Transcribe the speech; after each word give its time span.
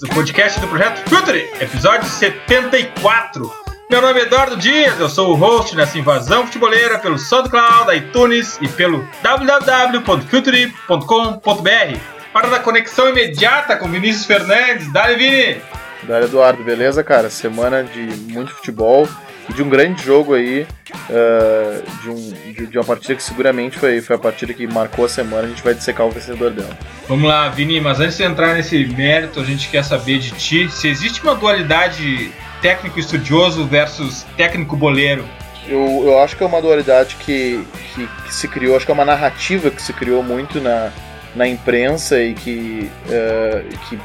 Invaders, 0.00 0.02
o 0.02 0.08
podcast 0.08 0.58
do 0.60 0.68
projeto 0.68 1.08
Future, 1.08 1.50
episódio 1.60 2.08
74. 2.08 3.52
Meu 3.90 4.00
nome 4.00 4.20
é 4.20 4.22
Eduardo 4.22 4.56
Dias, 4.56 4.98
eu 4.98 5.08
sou 5.08 5.32
o 5.32 5.34
host 5.34 5.76
nessa 5.76 5.98
invasão 5.98 6.46
futeboleira 6.46 6.98
pelo 6.98 7.18
SoundCloud, 7.18 7.94
iTunes 7.96 8.58
e 8.60 8.68
pelo 8.68 9.06
www.future.com.br. 9.22 11.98
Para 12.32 12.48
da 12.48 12.60
conexão 12.60 13.08
imediata 13.08 13.76
com 13.76 13.88
Vinícius 13.88 14.26
Fernandes, 14.26 14.92
dale 14.92 15.16
Vini! 15.16 15.60
Dale 16.04 16.26
Eduardo, 16.26 16.62
beleza, 16.64 17.04
cara? 17.04 17.28
Semana 17.28 17.84
de 17.84 18.00
muito 18.32 18.54
futebol 18.54 19.06
e 19.48 19.52
de 19.52 19.62
um 19.62 19.68
grande 19.68 20.02
jogo 20.02 20.34
aí, 20.34 20.66
uh, 21.08 22.02
de, 22.02 22.10
um, 22.10 22.52
de, 22.52 22.66
de, 22.66 22.78
uma 22.78 22.84
partida 22.84 23.14
que 23.14 23.22
seguramente 23.22 23.78
foi, 23.78 24.00
foi 24.00 24.16
a 24.16 24.18
partida 24.18 24.52
que 24.52 24.66
marcou 24.66 25.04
a 25.04 25.08
semana, 25.08 25.44
a 25.44 25.48
gente 25.48 25.62
vai 25.62 25.74
dissecar 25.74 26.06
o 26.06 26.10
vencedor 26.10 26.50
dela. 26.50 26.76
Vamos 27.08 27.28
lá, 27.28 27.48
Vini, 27.48 27.80
mas 27.80 28.00
antes 28.00 28.16
de 28.16 28.22
entrar 28.22 28.54
nesse 28.54 28.84
mérito, 28.86 29.40
a 29.40 29.44
gente 29.44 29.68
quer 29.68 29.84
saber 29.84 30.18
de 30.18 30.30
ti 30.32 30.68
se 30.70 30.88
existe 30.88 31.22
uma 31.22 31.34
dualidade 31.34 32.30
técnico 32.60 33.00
estudioso 33.00 33.64
versus 33.66 34.26
técnico 34.36 34.76
boleiro. 34.76 35.24
Eu, 35.68 36.02
eu 36.04 36.18
acho 36.20 36.36
que 36.36 36.42
é 36.42 36.46
uma 36.46 36.60
dualidade 36.60 37.16
que, 37.16 37.64
que, 37.94 38.06
que 38.06 38.34
se 38.34 38.48
criou, 38.48 38.76
acho 38.76 38.84
que 38.84 38.90
é 38.90 38.94
uma 38.94 39.04
narrativa 39.04 39.70
que 39.70 39.82
se 39.82 39.92
criou 39.92 40.22
muito 40.22 40.60
na, 40.60 40.90
na 41.34 41.46
imprensa 41.46 42.20
e 42.20 42.34
que, 42.34 42.90
uh, 43.06 43.78
que 43.88 43.98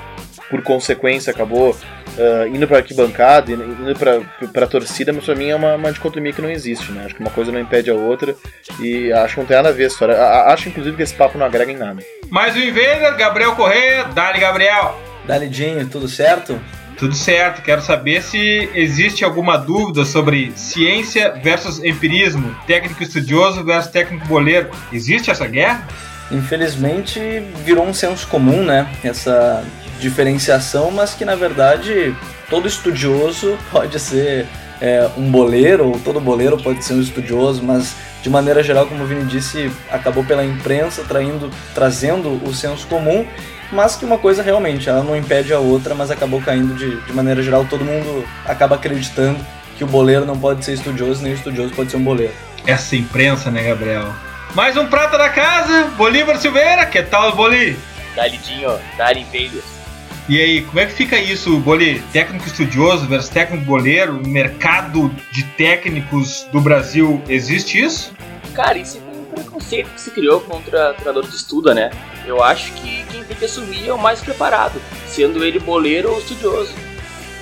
por 0.49 0.61
consequência 0.61 1.31
acabou 1.31 1.71
uh, 1.71 2.47
indo 2.47 2.67
para 2.67 2.77
arquibancada, 2.77 3.51
indo 3.51 3.95
para 4.51 4.65
a 4.65 4.67
torcida, 4.67 5.11
mas 5.11 5.25
para 5.25 5.35
mim 5.35 5.49
é 5.49 5.55
uma, 5.55 5.75
uma 5.75 5.91
dicotomia 5.91 6.33
que 6.33 6.41
não 6.41 6.49
existe, 6.49 6.91
né? 6.91 7.03
Acho 7.05 7.15
que 7.15 7.21
uma 7.21 7.31
coisa 7.31 7.51
não 7.51 7.59
impede 7.59 7.89
a 7.89 7.93
outra 7.93 8.35
e 8.79 9.11
acho 9.11 9.35
que 9.35 9.39
não 9.39 9.47
tem 9.47 9.57
nada 9.57 9.69
a 9.69 9.71
ver 9.73 9.85
a 9.85 9.87
história. 9.87 10.21
Acho 10.47 10.69
inclusive 10.69 10.95
que 10.95 11.03
esse 11.03 11.13
papo 11.13 11.37
não 11.37 11.45
agrega 11.45 11.71
em 11.71 11.77
nada. 11.77 12.01
Mais 12.29 12.55
o 12.55 12.59
Invader, 12.59 13.15
Gabriel 13.17 13.55
Correia, 13.55 14.05
Dali 14.05 14.39
Gabriel. 14.39 14.99
Dali 15.25 15.49
Dinho, 15.49 15.87
tudo 15.87 16.07
certo? 16.07 16.59
Tudo 16.97 17.13
certo, 17.13 17.61
quero 17.61 17.81
saber 17.81 18.21
se 18.21 18.69
existe 18.73 19.25
alguma 19.25 19.57
dúvida 19.57 20.05
sobre 20.05 20.53
ciência 20.55 21.33
versus 21.43 21.83
empirismo, 21.83 22.55
técnico 22.65 23.03
estudioso 23.03 23.65
versus 23.65 23.91
técnico 23.91 24.25
boleiro. 24.27 24.69
Existe 24.93 25.29
essa 25.29 25.45
guerra? 25.45 25.85
Infelizmente 26.31 27.19
virou 27.65 27.85
um 27.85 27.93
senso 27.93 28.25
comum, 28.27 28.63
né? 28.63 28.87
Essa 29.03 29.65
diferenciação, 29.99 30.91
mas 30.91 31.13
que 31.13 31.25
na 31.25 31.35
verdade 31.35 32.15
todo 32.49 32.67
estudioso 32.67 33.57
pode 33.71 33.99
ser 33.99 34.45
é, 34.81 35.09
um 35.17 35.31
boleiro, 35.31 35.87
ou 35.87 35.99
todo 35.99 36.19
boleiro 36.19 36.57
pode 36.57 36.83
ser 36.83 36.93
um 36.93 37.01
estudioso, 37.01 37.63
mas 37.63 37.95
de 38.21 38.29
maneira 38.29 38.63
geral, 38.63 38.87
como 38.87 39.03
o 39.03 39.07
Vini 39.07 39.23
disse, 39.25 39.71
acabou 39.89 40.23
pela 40.23 40.43
imprensa 40.43 41.03
traindo, 41.03 41.49
trazendo 41.73 42.41
o 42.43 42.53
senso 42.53 42.87
comum 42.87 43.25
mas 43.71 43.95
que 43.95 44.05
uma 44.05 44.17
coisa 44.17 44.43
realmente, 44.43 44.89
ela 44.89 45.03
não 45.03 45.15
impede 45.15 45.53
a 45.53 45.59
outra, 45.59 45.95
mas 45.95 46.11
acabou 46.11 46.41
caindo 46.41 46.75
de, 46.75 47.01
de 47.01 47.13
maneira 47.13 47.41
geral, 47.41 47.65
todo 47.65 47.83
mundo 47.83 48.25
acaba 48.45 48.75
acreditando 48.75 49.43
que 49.77 49.83
o 49.83 49.87
boleiro 49.87 50.25
não 50.25 50.37
pode 50.37 50.63
ser 50.63 50.73
estudioso, 50.73 51.23
nem 51.23 51.33
o 51.33 51.35
estudioso 51.35 51.73
pode 51.73 51.91
ser 51.91 51.97
um 51.97 52.03
boleiro. 52.03 52.33
Essa 52.65 52.95
imprensa, 52.95 53.51
né, 53.51 53.63
Gabriel? 53.63 54.13
Mais 54.53 54.77
um 54.77 54.87
prata 54.87 55.17
da 55.17 55.29
casa, 55.29 55.85
Bolívar 55.97 56.37
Silveira, 56.37 56.85
que 56.85 57.01
tal, 57.03 57.35
Boli? 57.35 57.77
Dalidinho, 58.15 58.79
Dali 58.97 59.21
Invaders. 59.21 59.74
E 60.27 60.41
aí, 60.41 60.63
como 60.63 60.79
é 60.79 60.87
que 60.87 60.93
fica 60.93 61.19
isso, 61.19 61.59
Boli? 61.59 61.99
Técnico 62.11 62.47
estudioso 62.47 63.05
versus 63.05 63.29
técnico 63.29 63.63
boleiro, 63.63 64.19
mercado 64.25 65.13
de 65.31 65.43
técnicos 65.43 66.47
do 66.51 66.59
Brasil, 66.59 67.21
existe 67.29 67.79
isso? 67.79 68.11
Cara, 68.55 68.79
isso 68.79 68.97
é 68.97 69.01
um 69.01 69.25
preconceito 69.25 69.87
que 69.91 70.01
se 70.01 70.09
criou 70.09 70.41
contra 70.41 70.93
treinador 70.93 71.27
que 71.27 71.35
estuda, 71.35 71.75
né? 71.75 71.91
Eu 72.25 72.43
acho 72.43 72.73
que 72.73 73.05
quem 73.11 73.23
tem 73.23 73.37
que 73.37 73.45
assumir 73.45 73.87
é 73.87 73.93
o 73.93 73.99
mais 73.99 74.19
preparado, 74.19 74.81
sendo 75.05 75.43
ele 75.43 75.59
boleiro 75.59 76.11
ou 76.11 76.17
estudioso. 76.17 76.73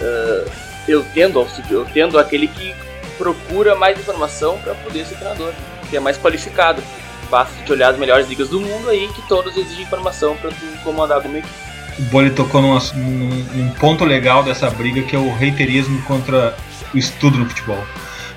Uh, 0.02 0.52
eu 0.86 1.06
tendo 1.14 1.48
eu 1.70 1.86
tendo 1.86 2.20
aquele 2.20 2.50
que 2.50 2.76
procura 3.18 3.76
mais 3.76 3.98
informação 3.98 4.60
para 4.60 4.76
poder 4.76 5.06
ser 5.06 5.16
treinador, 5.16 5.54
que 5.90 5.96
é 5.96 6.02
mais 6.02 6.18
qualificado. 6.18 6.84
Basta 7.30 7.64
te 7.64 7.72
olhar 7.72 7.92
as 7.92 7.98
melhores 7.98 8.28
ligas 8.28 8.50
do 8.50 8.60
mundo 8.60 8.90
aí 8.90 9.08
que 9.14 9.26
todos 9.30 9.56
exigem 9.56 9.84
informação 9.84 10.36
para 10.36 10.50
tu 10.50 10.84
comandar 10.84 11.18
alguma 11.18 11.38
equipe. 11.38 11.73
O 12.00 12.02
Boli 12.04 12.32
tocou 12.32 12.62
num, 12.62 12.80
num, 12.96 13.70
ponto 13.80 14.04
legal 14.04 14.44
dessa 14.44 14.70
briga 14.70 15.02
que 15.04 15.16
é 15.16 15.20
o 15.20 15.34
reiterismo 15.34 16.02
contra 16.04 16.56
o 16.94 16.98
estudo 16.98 17.38
no 17.38 17.48
futebol. 17.48 17.84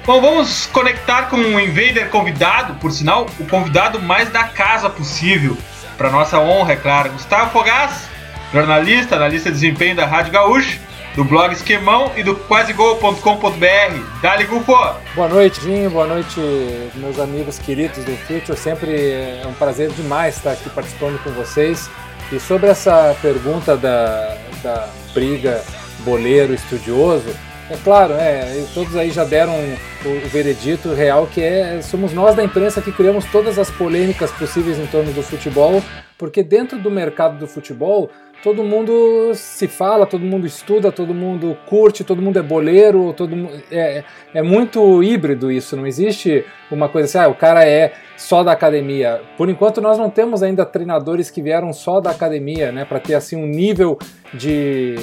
Bom, 0.04 0.20
vamos 0.20 0.66
conectar 0.66 1.24
com 1.24 1.36
um 1.36 1.58
invader 1.58 2.10
convidado, 2.10 2.74
por 2.74 2.92
sinal, 2.92 3.26
o 3.40 3.46
convidado 3.46 4.00
mais 4.00 4.30
da 4.30 4.44
casa 4.44 4.88
possível. 4.88 5.56
Para 5.96 6.10
nossa 6.10 6.38
honra, 6.38 6.74
é 6.74 6.76
claro, 6.76 7.10
Gustavo 7.10 7.50
Fogás, 7.50 8.08
jornalista, 8.52 9.16
analista 9.16 9.50
de 9.50 9.54
desempenho 9.54 9.96
da 9.96 10.06
Rádio 10.06 10.32
Gaúcho, 10.32 10.78
do 11.16 11.24
blog 11.24 11.52
Esquemão 11.52 12.12
e 12.14 12.22
do 12.22 12.36
quasegol.com.br. 12.36 14.20
Dali 14.20 14.44
Gufo! 14.44 14.76
Boa 15.14 15.28
noite, 15.28 15.60
Vinho, 15.60 15.90
boa 15.90 16.06
noite, 16.06 16.38
meus 16.94 17.18
amigos 17.18 17.58
queridos 17.58 18.04
do 18.04 18.14
Future. 18.18 18.56
Sempre 18.56 19.12
é 19.12 19.42
um 19.46 19.54
prazer 19.54 19.90
demais 19.90 20.36
estar 20.36 20.52
aqui 20.52 20.68
participando 20.68 21.18
com 21.24 21.30
vocês. 21.30 21.90
E 22.32 22.40
sobre 22.40 22.68
essa 22.68 23.16
pergunta 23.22 23.76
da, 23.76 24.36
da 24.62 24.88
briga 25.14 25.62
boleiro-estudioso, 26.00 27.28
é 27.70 27.76
claro, 27.82 28.14
é, 28.14 28.64
todos 28.74 28.94
aí 28.96 29.10
já 29.10 29.24
deram 29.24 29.52
o, 29.54 30.08
o, 30.08 30.28
veredito 30.28 30.92
real 30.92 31.26
que 31.26 31.40
é 31.40 31.80
somos 31.82 32.12
nós 32.12 32.36
da 32.36 32.44
imprensa 32.44 32.80
que 32.80 32.92
criamos 32.92 33.24
todas 33.26 33.58
as 33.58 33.70
polêmicas 33.70 34.30
possíveis 34.32 34.78
em 34.78 34.86
torno 34.86 35.12
do 35.12 35.22
futebol, 35.22 35.82
porque 36.16 36.44
dentro 36.44 36.78
do 36.78 36.90
mercado 36.90 37.38
do 37.38 37.46
futebol 37.46 38.10
todo 38.42 38.62
mundo 38.62 39.32
se 39.34 39.66
fala, 39.66 40.06
todo 40.06 40.24
mundo 40.24 40.46
estuda, 40.46 40.92
todo 40.92 41.12
mundo 41.14 41.56
curte, 41.66 42.04
todo 42.04 42.22
mundo 42.22 42.38
é 42.38 42.42
boleiro, 42.42 43.12
todo 43.12 43.34
é, 43.70 44.04
é 44.32 44.42
muito 44.42 45.02
híbrido 45.02 45.50
isso, 45.50 45.76
não 45.76 45.86
existe 45.86 46.44
uma 46.70 46.88
coisa 46.88 47.06
assim, 47.06 47.18
ah, 47.18 47.30
o 47.30 47.34
cara 47.34 47.64
é 47.64 47.92
só 48.16 48.42
da 48.42 48.52
academia. 48.52 49.20
Por 49.36 49.48
enquanto 49.48 49.80
nós 49.80 49.98
não 49.98 50.10
temos 50.10 50.42
ainda 50.42 50.64
treinadores 50.64 51.30
que 51.30 51.42
vieram 51.42 51.72
só 51.72 52.00
da 52.00 52.10
academia, 52.10 52.70
né, 52.72 52.84
para 52.84 53.00
ter 53.00 53.14
assim 53.14 53.36
um 53.36 53.46
nível 53.46 53.98
de 54.32 54.96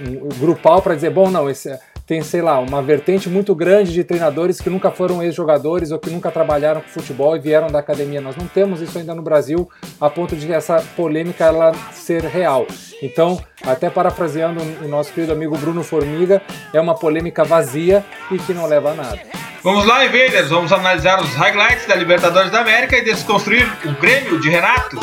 um, 0.00 0.28
grupal 0.40 0.82
para 0.82 0.94
dizer, 0.94 1.10
bom, 1.10 1.30
não, 1.30 1.48
esse 1.48 1.78
tem, 2.06 2.22
sei 2.22 2.42
lá, 2.42 2.58
uma 2.58 2.82
vertente 2.82 3.28
muito 3.28 3.54
grande 3.54 3.92
de 3.92 4.04
treinadores 4.04 4.60
que 4.60 4.68
nunca 4.68 4.90
foram 4.90 5.22
ex-jogadores 5.22 5.90
ou 5.90 5.98
que 5.98 6.10
nunca 6.10 6.30
trabalharam 6.30 6.80
com 6.80 6.88
futebol 6.88 7.36
e 7.36 7.40
vieram 7.40 7.68
da 7.68 7.78
academia. 7.78 8.20
Nós 8.20 8.36
não 8.36 8.46
temos 8.46 8.80
isso 8.80 8.98
ainda 8.98 9.14
no 9.14 9.22
Brasil 9.22 9.68
a 10.00 10.10
ponto 10.10 10.36
de 10.36 10.52
essa 10.52 10.82
polêmica 10.96 11.44
ela 11.44 11.72
ser 11.92 12.24
real. 12.24 12.66
Então, 13.02 13.40
até 13.64 13.88
parafraseando 13.88 14.60
o 14.84 14.88
nosso 14.88 15.12
querido 15.12 15.32
amigo 15.32 15.56
Bruno 15.56 15.82
Formiga, 15.82 16.42
é 16.72 16.80
uma 16.80 16.94
polêmica 16.94 17.44
vazia 17.44 18.04
e 18.30 18.38
que 18.38 18.52
não 18.52 18.66
leva 18.66 18.90
a 18.90 18.94
nada. 18.94 19.20
Vamos 19.62 19.86
lá, 19.86 20.04
Invaders, 20.04 20.50
vamos 20.50 20.72
analisar 20.72 21.22
os 21.22 21.34
highlights 21.34 21.86
da 21.86 21.94
Libertadores 21.94 22.50
da 22.50 22.60
América 22.60 22.98
e 22.98 23.02
desconstruir 23.02 23.66
o 23.86 23.92
Grêmio 23.98 24.38
de 24.38 24.50
Renato. 24.50 24.98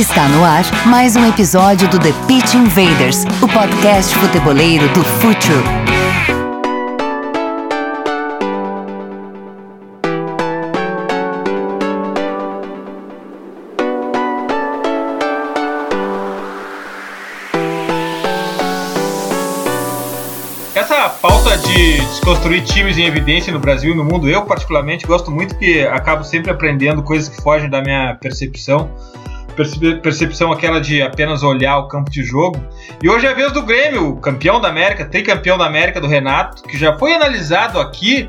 Está 0.00 0.26
no 0.28 0.42
ar 0.42 0.62
mais 0.86 1.14
um 1.14 1.28
episódio 1.28 1.86
do 1.90 1.98
The 1.98 2.14
Pitch 2.26 2.54
Invaders, 2.54 3.24
o 3.42 3.46
podcast 3.46 4.16
futeboleiro 4.16 4.88
do 4.94 5.04
Futuro. 5.04 5.62
Essa 20.74 21.10
pauta 21.10 21.58
de 21.58 22.00
desconstruir 22.00 22.64
times 22.64 22.96
em 22.96 23.04
evidência 23.04 23.52
no 23.52 23.60
Brasil 23.60 23.92
e 23.92 23.94
no 23.94 24.02
mundo, 24.02 24.30
eu 24.30 24.46
particularmente 24.46 25.06
gosto 25.06 25.30
muito 25.30 25.58
que 25.58 25.82
acabo 25.82 26.24
sempre 26.24 26.50
aprendendo 26.50 27.02
coisas 27.02 27.28
que 27.28 27.42
fogem 27.42 27.68
da 27.68 27.82
minha 27.82 28.14
percepção 28.14 28.88
percepção 30.02 30.52
aquela 30.52 30.80
de 30.80 31.02
apenas 31.02 31.42
olhar 31.42 31.78
o 31.78 31.88
campo 31.88 32.10
de 32.10 32.22
jogo. 32.22 32.60
E 33.02 33.08
hoje 33.08 33.26
é 33.26 33.30
a 33.30 33.34
vez 33.34 33.52
do 33.52 33.62
Grêmio, 33.62 34.16
campeão 34.16 34.60
da 34.60 34.68
América, 34.68 35.04
tricampeão 35.04 35.58
da 35.58 35.66
América 35.66 36.00
do 36.00 36.06
Renato, 36.06 36.62
que 36.62 36.78
já 36.78 36.98
foi 36.98 37.14
analisado 37.14 37.78
aqui 37.80 38.28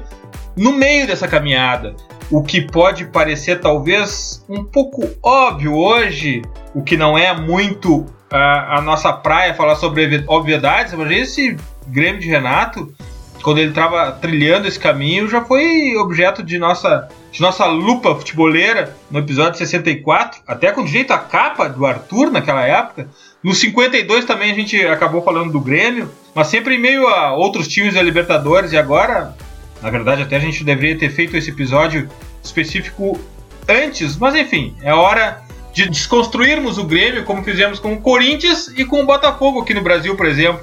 no 0.56 0.74
meio 0.74 1.08
dessa 1.08 1.28
caminhada. 1.28 1.96
o 2.30 2.42
que 2.42 2.62
pode 2.62 3.06
parecer 3.06 3.60
talvez 3.60 4.46
um 4.48 4.64
pouco 4.64 5.06
óbvio 5.22 5.76
hoje, 5.76 6.42
o 6.74 6.82
que 6.82 6.96
não 6.96 7.18
é 7.18 7.38
muito 7.38 8.06
a, 8.32 8.78
a 8.78 8.82
nossa 8.82 9.12
praia 9.12 9.54
falar 9.54 9.76
sobre 9.76 10.24
obviedades, 10.28 10.94
mas 10.94 11.12
esse 11.12 11.58
Grêmio 11.88 12.22
de 12.22 12.30
Renato, 12.30 12.94
quando 13.42 13.60
ele 13.60 13.70
estava 13.70 14.12
trilhando 14.12 14.68
esse 14.68 14.80
caminho, 14.80 15.28
já 15.28 15.44
foi 15.44 15.96
objeto 15.98 16.44
de 16.44 16.58
nossa, 16.58 17.08
de 17.32 17.42
nossa 17.42 17.66
lupa 17.66 18.16
futeboleira 18.16 18.96
no 19.10 19.20
episódio 19.20 19.58
64, 19.58 20.42
até 20.48 20.72
com 20.72 20.84
direito 20.84 21.12
à 21.12 21.18
capa 21.18 21.68
do 21.68 21.86
Arthur 21.86 22.32
naquela 22.32 22.66
época. 22.66 23.10
No 23.44 23.54
52 23.54 24.26
também 24.26 24.52
a 24.52 24.56
gente 24.56 24.80
acabou 24.86 25.24
falando 25.24 25.52
do 25.52 25.60
Grêmio, 25.60 26.10
mas 26.36 26.48
sempre 26.48 26.76
em 26.76 26.80
meio 26.80 27.08
a 27.08 27.34
outros 27.34 27.68
times 27.68 27.96
da 27.96 28.02
Libertadores, 28.02 28.72
e 28.72 28.78
agora, 28.78 29.36
na 29.82 29.90
verdade, 29.90 30.22
até 30.22 30.36
a 30.36 30.40
gente 30.40 30.64
deveria 30.64 30.98
ter 30.98 31.10
feito 31.10 31.36
esse 31.36 31.50
episódio 31.50 32.10
específico 32.44 33.20
antes, 33.68 34.18
mas 34.18 34.36
enfim, 34.36 34.76
é 34.82 34.94
hora 34.94 35.42
de 35.74 35.90
desconstruirmos 35.90 36.78
o 36.78 36.84
Grêmio, 36.84 37.24
como 37.24 37.44
fizemos 37.44 37.80
com 37.80 37.94
o 37.94 38.02
Corinthians 38.02 38.68
e 38.78 38.86
com 38.86 39.02
o 39.02 39.06
Botafogo 39.06 39.62
aqui 39.62 39.74
no 39.74 39.82
Brasil, 39.82 40.16
por 40.16 40.26
exemplo. 40.26 40.62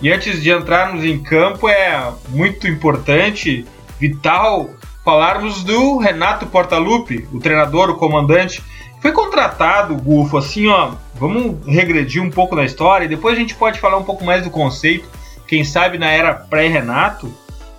E 0.00 0.12
antes 0.12 0.42
de 0.42 0.50
entrarmos 0.50 1.04
em 1.04 1.22
campo, 1.22 1.68
é 1.68 2.12
muito 2.28 2.68
importante, 2.68 3.66
vital, 3.98 4.70
falarmos 5.04 5.64
do 5.64 5.98
Renato 5.98 6.46
Portaluppi, 6.46 7.26
o 7.32 7.38
treinador, 7.38 7.90
o 7.90 7.96
comandante. 7.96 8.62
Foi 9.00 9.12
contratado, 9.12 9.94
Gufo, 9.94 10.36
assim, 10.36 10.68
ó. 10.68 10.92
Vamos 11.14 11.64
regredir 11.66 12.22
um 12.22 12.30
pouco 12.30 12.54
na 12.54 12.64
história 12.64 13.04
e 13.04 13.08
depois 13.08 13.36
a 13.36 13.40
gente 13.40 13.54
pode 13.54 13.80
falar 13.80 13.96
um 13.96 14.04
pouco 14.04 14.24
mais 14.24 14.42
do 14.42 14.50
conceito, 14.50 15.08
quem 15.46 15.64
sabe 15.64 15.96
na 15.96 16.10
era 16.10 16.34
pré-Renato. 16.34 17.32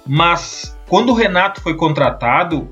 Mas 0.06 0.76
quando 0.88 1.10
o 1.10 1.14
Renato 1.14 1.62
foi 1.62 1.76
contratado, 1.76 2.68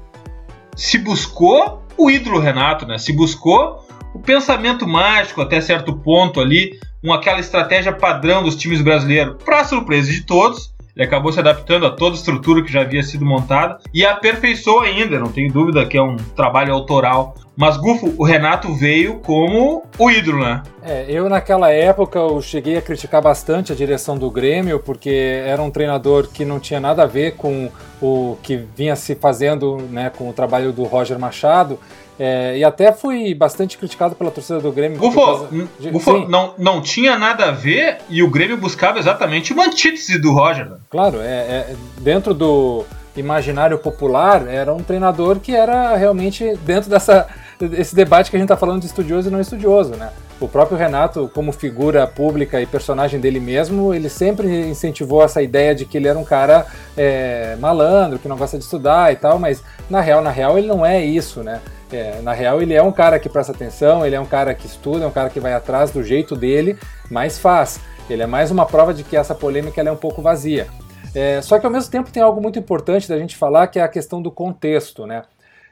se 0.75 0.97
buscou 0.97 1.83
o 1.97 2.09
ídolo 2.09 2.39
Renato, 2.39 2.87
né? 2.87 2.97
Se 2.97 3.13
buscou 3.13 3.85
o 4.13 4.19
pensamento 4.19 4.87
mágico 4.87 5.41
até 5.41 5.59
certo 5.59 5.97
ponto 5.97 6.39
ali, 6.39 6.79
com 7.05 7.13
aquela 7.13 7.39
estratégia 7.39 7.93
padrão 7.93 8.41
dos 8.41 8.55
times 8.55 8.81
brasileiros, 8.81 9.35
para 9.45 9.63
surpresa 9.63 10.11
de 10.11 10.23
todos. 10.25 10.73
Ele 10.95 11.05
acabou 11.05 11.31
se 11.31 11.39
adaptando 11.39 11.85
a 11.85 11.91
toda 11.91 12.15
a 12.15 12.17
estrutura 12.17 12.63
que 12.63 12.71
já 12.71 12.81
havia 12.81 13.03
sido 13.03 13.25
montada 13.25 13.79
e 13.93 14.05
aperfeiçoou 14.05 14.79
ainda, 14.79 15.19
não 15.19 15.29
tenho 15.29 15.51
dúvida 15.51 15.85
que 15.85 15.97
é 15.97 16.01
um 16.01 16.15
trabalho 16.15 16.73
autoral. 16.73 17.35
Mas, 17.55 17.77
Gufo, 17.77 18.13
o 18.17 18.23
Renato 18.23 18.73
veio 18.73 19.19
como 19.19 19.83
o 19.97 20.09
ídolo, 20.09 20.43
né? 20.43 20.63
É, 20.81 21.05
eu 21.09 21.29
naquela 21.29 21.69
época 21.69 22.17
eu 22.17 22.41
cheguei 22.41 22.77
a 22.77 22.81
criticar 22.81 23.21
bastante 23.21 23.71
a 23.71 23.75
direção 23.75 24.17
do 24.17 24.31
Grêmio, 24.31 24.79
porque 24.79 25.41
era 25.45 25.61
um 25.61 25.69
treinador 25.69 26.29
que 26.29 26.45
não 26.45 26.59
tinha 26.59 26.79
nada 26.79 27.03
a 27.03 27.07
ver 27.07 27.35
com 27.35 27.69
o 28.01 28.37
que 28.41 28.57
vinha 28.75 28.95
se 28.95 29.15
fazendo 29.15 29.77
né, 29.89 30.09
com 30.09 30.29
o 30.29 30.33
trabalho 30.33 30.71
do 30.71 30.83
Roger 30.83 31.19
Machado. 31.19 31.77
É, 32.19 32.57
e 32.57 32.63
até 32.63 32.91
fui 32.91 33.33
bastante 33.33 33.77
criticado 33.77 34.15
pela 34.15 34.31
torcida 34.31 34.59
do 34.59 34.71
Grêmio. 34.71 34.97
Gufo, 34.97 35.47
de... 35.79 35.91
Gufo 35.91 36.27
não, 36.29 36.53
não 36.57 36.81
tinha 36.81 37.17
nada 37.17 37.49
a 37.49 37.51
ver 37.51 37.97
e 38.09 38.23
o 38.23 38.29
Grêmio 38.29 38.57
buscava 38.57 38.99
exatamente 38.99 39.51
uma 39.51 39.65
antítese 39.65 40.17
do 40.17 40.31
Roger. 40.31 40.69
Né? 40.69 40.77
Claro, 40.89 41.19
é, 41.19 41.25
é, 41.25 41.75
dentro 41.99 42.33
do 42.33 42.85
imaginário 43.15 43.77
popular, 43.77 44.47
era 44.47 44.73
um 44.73 44.83
treinador 44.83 45.39
que 45.39 45.53
era 45.53 45.95
realmente 45.95 46.55
dentro 46.65 46.89
dessa 46.89 47.27
esse 47.73 47.95
debate 47.95 48.29
que 48.29 48.35
a 48.35 48.39
gente 48.39 48.47
está 48.47 48.57
falando 48.57 48.81
de 48.81 48.87
estudioso 48.87 49.29
e 49.29 49.31
não 49.31 49.39
estudioso, 49.39 49.91
né? 49.95 50.09
O 50.41 50.47
próprio 50.49 50.77
Renato, 50.77 51.31
como 51.33 51.53
figura 51.53 52.05
pública 52.05 52.61
e 52.61 52.65
personagem 52.65 53.17
dele 53.17 53.39
mesmo, 53.39 53.93
ele 53.93 54.09
sempre 54.09 54.67
incentivou 54.67 55.23
essa 55.23 55.41
ideia 55.41 55.73
de 55.73 55.85
que 55.85 55.95
ele 55.95 56.09
era 56.09 56.19
um 56.19 56.25
cara 56.25 56.65
é, 56.97 57.55
malandro, 57.57 58.19
que 58.19 58.27
não 58.27 58.35
gosta 58.35 58.57
de 58.57 58.65
estudar 58.65 59.13
e 59.13 59.15
tal, 59.15 59.39
mas 59.39 59.63
na 59.89 60.01
real, 60.01 60.21
na 60.21 60.29
real, 60.29 60.57
ele 60.57 60.67
não 60.67 60.85
é 60.85 61.03
isso, 61.03 61.41
né? 61.41 61.61
É, 61.91 62.19
na 62.21 62.33
real, 62.33 62.61
ele 62.61 62.73
é 62.73 62.81
um 62.81 62.91
cara 62.91 63.19
que 63.19 63.29
presta 63.29 63.51
atenção, 63.51 64.05
ele 64.05 64.15
é 64.15 64.19
um 64.19 64.25
cara 64.25 64.53
que 64.53 64.65
estuda, 64.65 65.05
é 65.05 65.07
um 65.07 65.11
cara 65.11 65.29
que 65.29 65.39
vai 65.39 65.53
atrás 65.53 65.91
do 65.91 66.03
jeito 66.03 66.35
dele, 66.35 66.77
mas 67.09 67.37
faz. 67.37 67.79
Ele 68.09 68.23
é 68.23 68.27
mais 68.27 68.51
uma 68.51 68.65
prova 68.65 68.93
de 68.93 69.03
que 69.03 69.15
essa 69.15 69.35
polêmica 69.35 69.81
é 69.81 69.91
um 69.91 69.95
pouco 69.95 70.21
vazia. 70.21 70.67
É, 71.13 71.41
só 71.41 71.57
que 71.57 71.65
ao 71.65 71.71
mesmo 71.71 71.89
tempo 71.89 72.11
tem 72.11 72.21
algo 72.21 72.41
muito 72.41 72.59
importante 72.59 73.07
da 73.07 73.17
gente 73.17 73.37
falar 73.37 73.67
que 73.67 73.79
é 73.79 73.81
a 73.81 73.87
questão 73.87 74.21
do 74.21 74.29
contexto, 74.29 75.05
né? 75.05 75.23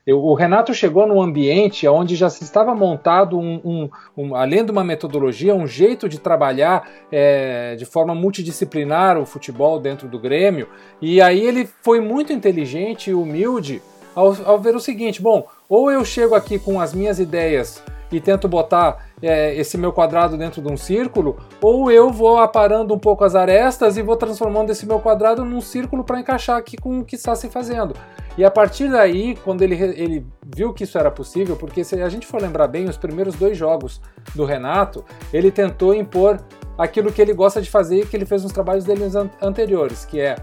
Eu, 0.06 0.22
o 0.22 0.34
Renato 0.34 0.74
chegou 0.74 1.08
num 1.08 1.22
ambiente 1.22 1.88
onde 1.88 2.16
já 2.16 2.30
se 2.30 2.44
estava 2.44 2.76
montado, 2.76 3.40
um, 3.40 3.62
um, 3.64 3.90
um, 4.18 4.36
além 4.36 4.66
de 4.66 4.72
uma 4.72 4.84
metodologia, 4.84 5.56
um 5.56 5.66
jeito 5.66 6.10
de 6.10 6.20
trabalhar 6.20 6.90
é, 7.10 7.76
de 7.76 7.86
forma 7.86 8.14
multidisciplinar 8.14 9.18
o 9.18 9.26
futebol 9.26 9.80
dentro 9.80 10.08
do 10.10 10.20
Grêmio. 10.20 10.68
E 11.02 11.22
aí 11.22 11.46
ele 11.46 11.70
foi 11.82 12.02
muito 12.02 12.34
inteligente 12.34 13.12
e 13.12 13.14
humilde 13.14 13.82
ao, 14.14 14.36
ao 14.46 14.60
ver 14.60 14.76
o 14.76 14.80
seguinte: 14.80 15.22
bom, 15.22 15.48
ou 15.68 15.92
eu 15.92 16.04
chego 16.04 16.36
aqui 16.36 16.60
com 16.60 16.80
as 16.80 16.94
minhas 16.94 17.20
ideias 17.20 17.84
e 18.12 18.22
tento 18.22 18.48
botar 18.48 19.08
é, 19.22 19.56
esse 19.56 19.78
meu 19.78 19.92
quadrado 19.92 20.38
dentro 20.38 20.62
de 20.62 20.72
um 20.72 20.78
círculo, 20.78 21.38
ou 21.62 21.92
eu 21.92 22.12
vou 22.12 22.38
aparando 22.38 22.94
um 22.94 23.00
pouco 23.00 23.24
as 23.24 23.34
arestas 23.34 23.98
e 23.98 24.02
vou 24.02 24.16
transformando 24.16 24.70
esse 24.70 24.86
meu 24.86 25.00
quadrado 25.00 25.44
num 25.44 25.62
círculo 25.62 26.04
para 26.04 26.20
encaixar 26.20 26.58
aqui 26.58 26.78
com 26.78 27.00
o 27.00 27.06
que 27.06 27.16
está 27.16 27.36
se 27.36 27.50
fazendo. 27.50 27.96
E 28.38 28.44
a 28.44 28.52
partir 28.52 28.90
daí, 28.90 29.36
quando 29.44 29.62
ele, 29.62 29.76
ele 29.76 30.26
viu 30.56 30.74
que 30.74 30.84
isso 30.84 30.98
era 30.98 31.10
possível, 31.10 31.56
porque 31.56 31.84
se 31.84 32.02
a 32.02 32.10
gente 32.10 32.28
for 32.28 32.42
lembrar 32.42 32.68
bem, 32.68 32.86
os 32.86 32.98
primeiros 32.98 33.36
dois 33.36 33.58
jogos 33.58 34.02
do 34.36 34.46
Renato, 34.46 35.04
ele 35.32 35.52
tentou 35.52 35.94
impor 35.94 36.40
aquilo 36.78 37.12
que 37.12 37.22
ele 37.22 37.34
gosta 37.34 37.62
de 37.62 37.70
fazer 37.70 38.02
e 38.02 38.06
que 38.06 38.16
ele 38.16 38.26
fez 38.26 38.44
nos 38.44 38.52
trabalhos 38.52 38.84
dele 38.84 39.04
anteriores, 39.42 40.06
que 40.06 40.20
é 40.20 40.36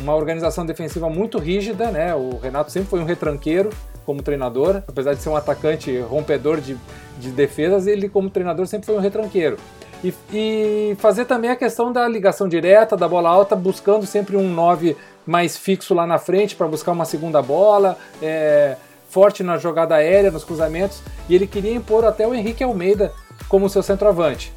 uma 0.00 0.14
organização 0.14 0.66
defensiva 0.66 1.08
muito 1.08 1.38
rígida, 1.38 1.90
né? 1.90 2.14
O 2.14 2.36
Renato 2.38 2.70
sempre 2.70 2.88
foi 2.88 3.00
um 3.00 3.04
retranqueiro 3.04 3.70
como 4.06 4.22
treinador, 4.22 4.82
apesar 4.86 5.14
de 5.14 5.20
ser 5.20 5.28
um 5.28 5.36
atacante 5.36 5.98
rompedor 5.98 6.60
de, 6.60 6.78
de 7.18 7.30
defesas, 7.32 7.86
ele 7.86 8.08
como 8.08 8.30
treinador 8.30 8.66
sempre 8.66 8.86
foi 8.86 8.96
um 8.96 9.00
retranqueiro. 9.00 9.58
E, 10.04 10.14
e, 10.32 10.96
fazer 10.98 11.24
também 11.24 11.50
a 11.50 11.56
questão 11.56 11.92
da 11.92 12.06
ligação 12.06 12.48
direta, 12.48 12.96
da 12.96 13.08
bola 13.08 13.28
alta, 13.28 13.56
buscando 13.56 14.06
sempre 14.06 14.36
um 14.36 14.48
9 14.48 14.96
mais 15.26 15.56
fixo 15.56 15.92
lá 15.92 16.06
na 16.06 16.18
frente 16.18 16.54
para 16.54 16.68
buscar 16.68 16.92
uma 16.92 17.04
segunda 17.04 17.42
bola, 17.42 17.98
é, 18.22 18.76
forte 19.08 19.42
na 19.42 19.58
jogada 19.58 19.96
aérea, 19.96 20.30
nos 20.30 20.44
cruzamentos, 20.44 21.02
e 21.28 21.34
ele 21.34 21.46
queria 21.46 21.74
impor 21.74 22.04
até 22.04 22.26
o 22.26 22.34
Henrique 22.34 22.62
Almeida 22.62 23.12
como 23.48 23.68
seu 23.68 23.82
centroavante. 23.82 24.52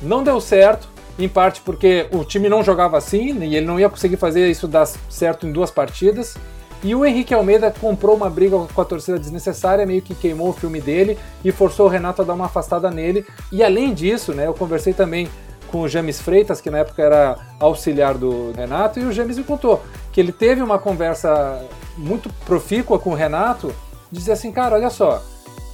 Não 0.00 0.22
deu 0.22 0.40
certo, 0.40 0.88
em 1.18 1.28
parte 1.28 1.60
porque 1.60 2.06
o 2.12 2.24
time 2.24 2.48
não 2.48 2.62
jogava 2.62 2.96
assim 2.96 3.38
e 3.44 3.56
ele 3.56 3.66
não 3.66 3.78
ia 3.78 3.88
conseguir 3.88 4.16
fazer 4.16 4.50
isso 4.50 4.66
dar 4.66 4.86
certo 4.86 5.46
em 5.46 5.52
duas 5.52 5.70
partidas. 5.70 6.36
E 6.84 6.94
o 6.94 7.02
Henrique 7.02 7.32
Almeida 7.32 7.70
comprou 7.70 8.14
uma 8.14 8.28
briga 8.28 8.58
com 8.58 8.80
a 8.80 8.84
torcida 8.84 9.18
desnecessária, 9.18 9.86
meio 9.86 10.02
que 10.02 10.14
queimou 10.14 10.50
o 10.50 10.52
filme 10.52 10.82
dele 10.82 11.18
e 11.42 11.50
forçou 11.50 11.86
o 11.86 11.88
Renato 11.88 12.20
a 12.20 12.24
dar 12.26 12.34
uma 12.34 12.44
afastada 12.44 12.90
nele. 12.90 13.24
E 13.50 13.64
além 13.64 13.94
disso, 13.94 14.34
né, 14.34 14.46
eu 14.46 14.52
conversei 14.52 14.92
também 14.92 15.26
com 15.72 15.80
o 15.80 15.88
James 15.88 16.20
Freitas, 16.20 16.60
que 16.60 16.70
na 16.70 16.78
época 16.78 17.02
era 17.02 17.38
auxiliar 17.58 18.18
do 18.18 18.52
Renato, 18.52 19.00
e 19.00 19.04
o 19.04 19.12
James 19.12 19.38
me 19.38 19.44
contou 19.44 19.82
que 20.12 20.20
ele 20.20 20.30
teve 20.30 20.62
uma 20.62 20.78
conversa 20.78 21.64
muito 21.96 22.28
profícua 22.44 22.98
com 22.98 23.10
o 23.10 23.14
Renato, 23.14 23.74
dizia 24.12 24.34
assim, 24.34 24.52
cara, 24.52 24.76
olha 24.76 24.90
só, 24.90 25.22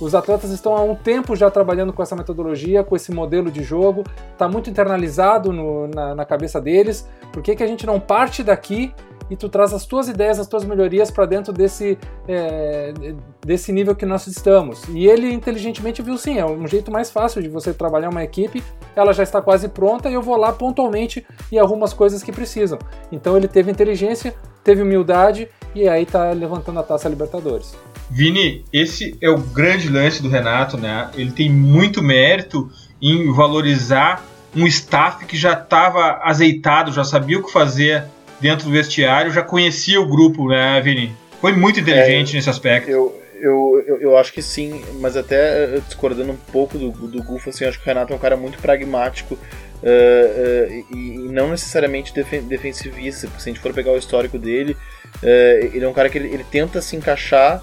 os 0.00 0.14
atletas 0.14 0.50
estão 0.50 0.74
há 0.76 0.80
um 0.80 0.94
tempo 0.94 1.34
já 1.34 1.50
trabalhando 1.50 1.92
com 1.92 2.02
essa 2.02 2.16
metodologia, 2.16 2.84
com 2.84 2.94
esse 2.94 3.12
modelo 3.12 3.50
de 3.50 3.64
jogo, 3.64 4.04
está 4.32 4.48
muito 4.48 4.70
internalizado 4.70 5.52
no, 5.52 5.88
na, 5.88 6.14
na, 6.14 6.24
cabeça 6.24 6.60
deles. 6.60 7.06
Por 7.32 7.42
que, 7.42 7.54
que 7.54 7.62
a 7.62 7.66
gente 7.66 7.84
não 7.84 8.00
parte 8.00 8.42
daqui 8.42 8.94
e 9.30 9.36
tu 9.36 9.48
traz 9.48 9.72
as 9.72 9.86
tuas 9.86 10.08
ideias, 10.08 10.38
as 10.38 10.46
tuas 10.46 10.64
melhorias 10.64 11.10
para 11.10 11.24
dentro 11.24 11.52
desse, 11.52 11.96
é, 12.26 12.92
desse 13.40 13.72
nível 13.72 13.94
que 13.94 14.04
nós 14.04 14.26
estamos. 14.26 14.82
E 14.88 15.06
ele 15.06 15.32
inteligentemente 15.32 16.02
viu 16.02 16.18
sim, 16.18 16.38
é 16.38 16.44
um 16.44 16.66
jeito 16.66 16.90
mais 16.90 17.10
fácil 17.10 17.40
de 17.40 17.48
você 17.48 17.72
trabalhar 17.72 18.10
uma 18.10 18.24
equipe, 18.24 18.62
ela 18.96 19.12
já 19.12 19.22
está 19.22 19.40
quase 19.40 19.68
pronta 19.68 20.10
e 20.10 20.14
eu 20.14 20.22
vou 20.22 20.36
lá 20.36 20.52
pontualmente 20.52 21.24
e 21.50 21.58
arrumo 21.58 21.84
as 21.84 21.94
coisas 21.94 22.22
que 22.22 22.32
precisam. 22.32 22.78
Então 23.12 23.36
ele 23.36 23.46
teve 23.46 23.70
inteligência, 23.70 24.34
teve 24.64 24.82
humildade 24.82 25.48
e 25.74 25.88
aí 25.88 26.02
está 26.02 26.32
levantando 26.32 26.80
a 26.80 26.82
taça 26.82 27.08
Libertadores. 27.08 27.76
Vini, 28.10 28.64
esse 28.72 29.16
é 29.20 29.30
o 29.30 29.38
grande 29.38 29.88
lance 29.88 30.20
do 30.20 30.28
Renato, 30.28 30.76
né? 30.76 31.08
Ele 31.14 31.30
tem 31.30 31.48
muito 31.48 32.02
mérito 32.02 32.68
em 33.00 33.32
valorizar 33.32 34.24
um 34.54 34.66
staff 34.66 35.24
que 35.26 35.36
já 35.36 35.52
estava 35.52 36.20
azeitado, 36.24 36.92
já 36.92 37.04
sabia 37.04 37.38
o 37.38 37.44
que 37.44 37.52
fazer 37.52 38.04
dentro 38.40 38.66
do 38.66 38.72
vestiário, 38.72 39.30
já 39.30 39.42
conhecia 39.42 40.00
o 40.00 40.06
grupo, 40.06 40.48
né, 40.48 40.80
Vini? 40.80 41.14
Foi 41.40 41.52
muito 41.52 41.80
inteligente 41.80 42.32
é, 42.32 42.36
nesse 42.36 42.50
aspecto. 42.50 42.90
Eu, 42.90 43.20
eu, 43.40 43.84
eu, 43.86 44.00
eu, 44.00 44.16
acho 44.18 44.32
que 44.32 44.42
sim, 44.42 44.84
mas 45.00 45.16
até 45.16 45.64
eh, 45.64 45.80
discordando 45.86 46.32
um 46.32 46.36
pouco 46.36 46.76
do, 46.76 46.90
do 46.90 47.22
Gufo, 47.22 47.48
assim, 47.48 47.64
acho 47.64 47.78
que 47.78 47.84
o 47.84 47.86
Renato 47.86 48.12
é 48.12 48.16
um 48.16 48.18
cara 48.18 48.36
muito 48.36 48.58
pragmático 48.58 49.34
uh, 49.34 49.38
uh, 49.38 50.94
e, 50.94 50.94
e, 50.94 51.18
não 51.32 51.50
necessariamente 51.50 52.12
defen 52.12 52.42
defensivista, 52.42 53.26
porque 53.26 53.42
se 53.42 53.48
a 53.48 53.52
gente 53.52 53.62
for 53.62 53.72
pegar 53.72 53.92
o 53.92 53.96
histórico 53.96 54.38
dele, 54.38 54.76
uh, 55.22 55.74
ele 55.74 55.84
é 55.84 55.88
um 55.88 55.94
cara 55.94 56.10
que 56.10 56.18
ele, 56.18 56.28
ele 56.28 56.44
tenta 56.44 56.82
se 56.82 56.96
encaixar 56.96 57.62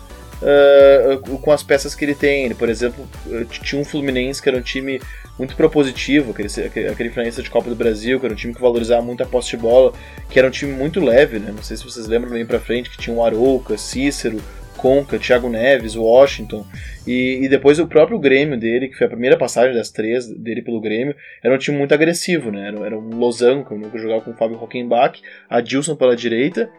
com 1.42 1.52
as 1.52 1.64
peças 1.64 1.96
que 1.96 2.06
ele 2.06 2.14
tem. 2.14 2.46
Ele, 2.46 2.54
por 2.54 2.70
exemplo, 2.70 3.10
tinha 3.50 3.82
um 3.82 3.84
Fluminense 3.84 4.40
que 4.40 4.48
era 4.48 4.56
um 4.56 4.62
time 4.62 5.02
muito 5.38 5.56
propositivo, 5.56 6.32
aquele, 6.32 6.88
aquele 6.88 7.10
finalista 7.10 7.44
de 7.44 7.50
Copa 7.50 7.70
do 7.70 7.76
Brasil, 7.76 8.20
que 8.20 8.26
era 8.26 8.34
um 8.34 8.38
time 8.38 8.54
que 8.54 8.62
valorizava 8.62 9.02
muito 9.02 9.22
a 9.22 9.26
posse 9.26 9.52
de 9.52 9.58
bola, 9.58 9.94
que 10.30 10.40
era 10.40 10.48
um 10.48 10.52
time 10.52 10.74
muito 10.74 11.00
leve, 11.00 11.40
né? 11.40 11.52
Não 11.56 11.64
sei 11.64 11.78
se 11.78 11.84
vocês 11.84 12.08
lembram 12.08 12.32
bem 12.32 12.46
pra 12.46 12.60
frente, 12.60 12.90
que 12.90 12.98
tinha 12.98 13.16
o 13.16 13.24
Arouca, 13.24 13.78
Cícero, 13.78 14.42
Conca, 14.78 15.18
Thiago 15.18 15.50
Neves, 15.50 15.96
Washington, 15.96 16.66
e, 17.06 17.40
e, 17.44 17.50
depois 17.50 17.80
o 17.80 17.88
próprio 17.88 18.20
Grêmio 18.20 18.58
dele, 18.58 18.88
que 18.88 18.96
foi 18.96 19.08
a 19.08 19.10
primeira 19.10 19.38
passagem 19.38 19.76
das 19.76 19.90
três 19.90 20.28
dele 20.28 20.62
pelo 20.62 20.80
Grêmio, 20.80 21.16
era 21.44 21.54
um 21.54 21.58
time 21.58 21.78
muito 21.78 21.94
agressivo, 21.94 22.52
né? 22.52 22.68
Era, 22.68 22.86
era 22.86 22.98
um 22.98 23.18
losango, 23.18 23.66
que 23.90 23.98
jogava 23.98 24.22
com 24.22 24.32
o 24.32 24.36
Fábio 24.36 24.58
Rockenbach, 24.58 25.22
a 25.50 25.62
Dilson 25.62 25.96
pela 25.96 26.16
direita 26.16 26.70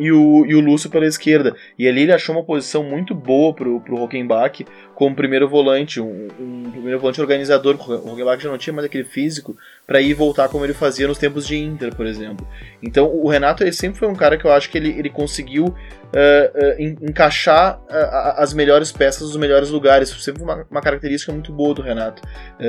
e 0.00 0.10
o, 0.10 0.46
e 0.46 0.54
o 0.54 0.60
Lúcio 0.60 0.88
pela 0.88 1.06
esquerda. 1.06 1.54
E 1.78 1.86
ali 1.86 2.02
ele 2.02 2.12
achou 2.12 2.34
uma 2.34 2.42
posição 2.42 2.82
muito 2.82 3.14
boa 3.14 3.52
pro, 3.52 3.80
pro 3.80 4.00
Hockenbach 4.00 4.64
como 5.00 5.16
primeiro 5.16 5.48
volante, 5.48 5.98
um, 5.98 6.28
um 6.38 6.70
primeiro 6.70 7.00
volante 7.00 7.22
organizador. 7.22 7.74
O 7.74 8.12
Hockenbach 8.12 8.42
já 8.42 8.50
não 8.50 8.58
tinha 8.58 8.74
mais 8.74 8.84
aquele 8.84 9.04
físico 9.04 9.56
para 9.86 9.98
ir 9.98 10.12
voltar 10.12 10.46
como 10.50 10.62
ele 10.62 10.74
fazia 10.74 11.08
nos 11.08 11.16
tempos 11.16 11.46
de 11.46 11.56
Inter, 11.56 11.96
por 11.96 12.04
exemplo. 12.04 12.46
Então 12.82 13.10
o 13.10 13.26
Renato 13.26 13.64
ele 13.64 13.72
sempre 13.72 13.98
foi 13.98 14.08
um 14.08 14.14
cara 14.14 14.36
que 14.36 14.44
eu 14.44 14.52
acho 14.52 14.68
que 14.68 14.76
ele, 14.76 14.90
ele 14.90 15.08
conseguiu 15.08 15.64
uh, 15.68 15.72
uh, 15.72 17.08
encaixar 17.08 17.80
uh, 17.80 18.36
as 18.36 18.52
melhores 18.52 18.92
peças 18.92 19.22
nos 19.22 19.36
melhores 19.36 19.70
lugares. 19.70 20.10
Sempre 20.10 20.42
uma, 20.42 20.66
uma 20.70 20.82
característica 20.82 21.32
muito 21.32 21.50
boa 21.50 21.72
do 21.72 21.80
Renato. 21.80 22.22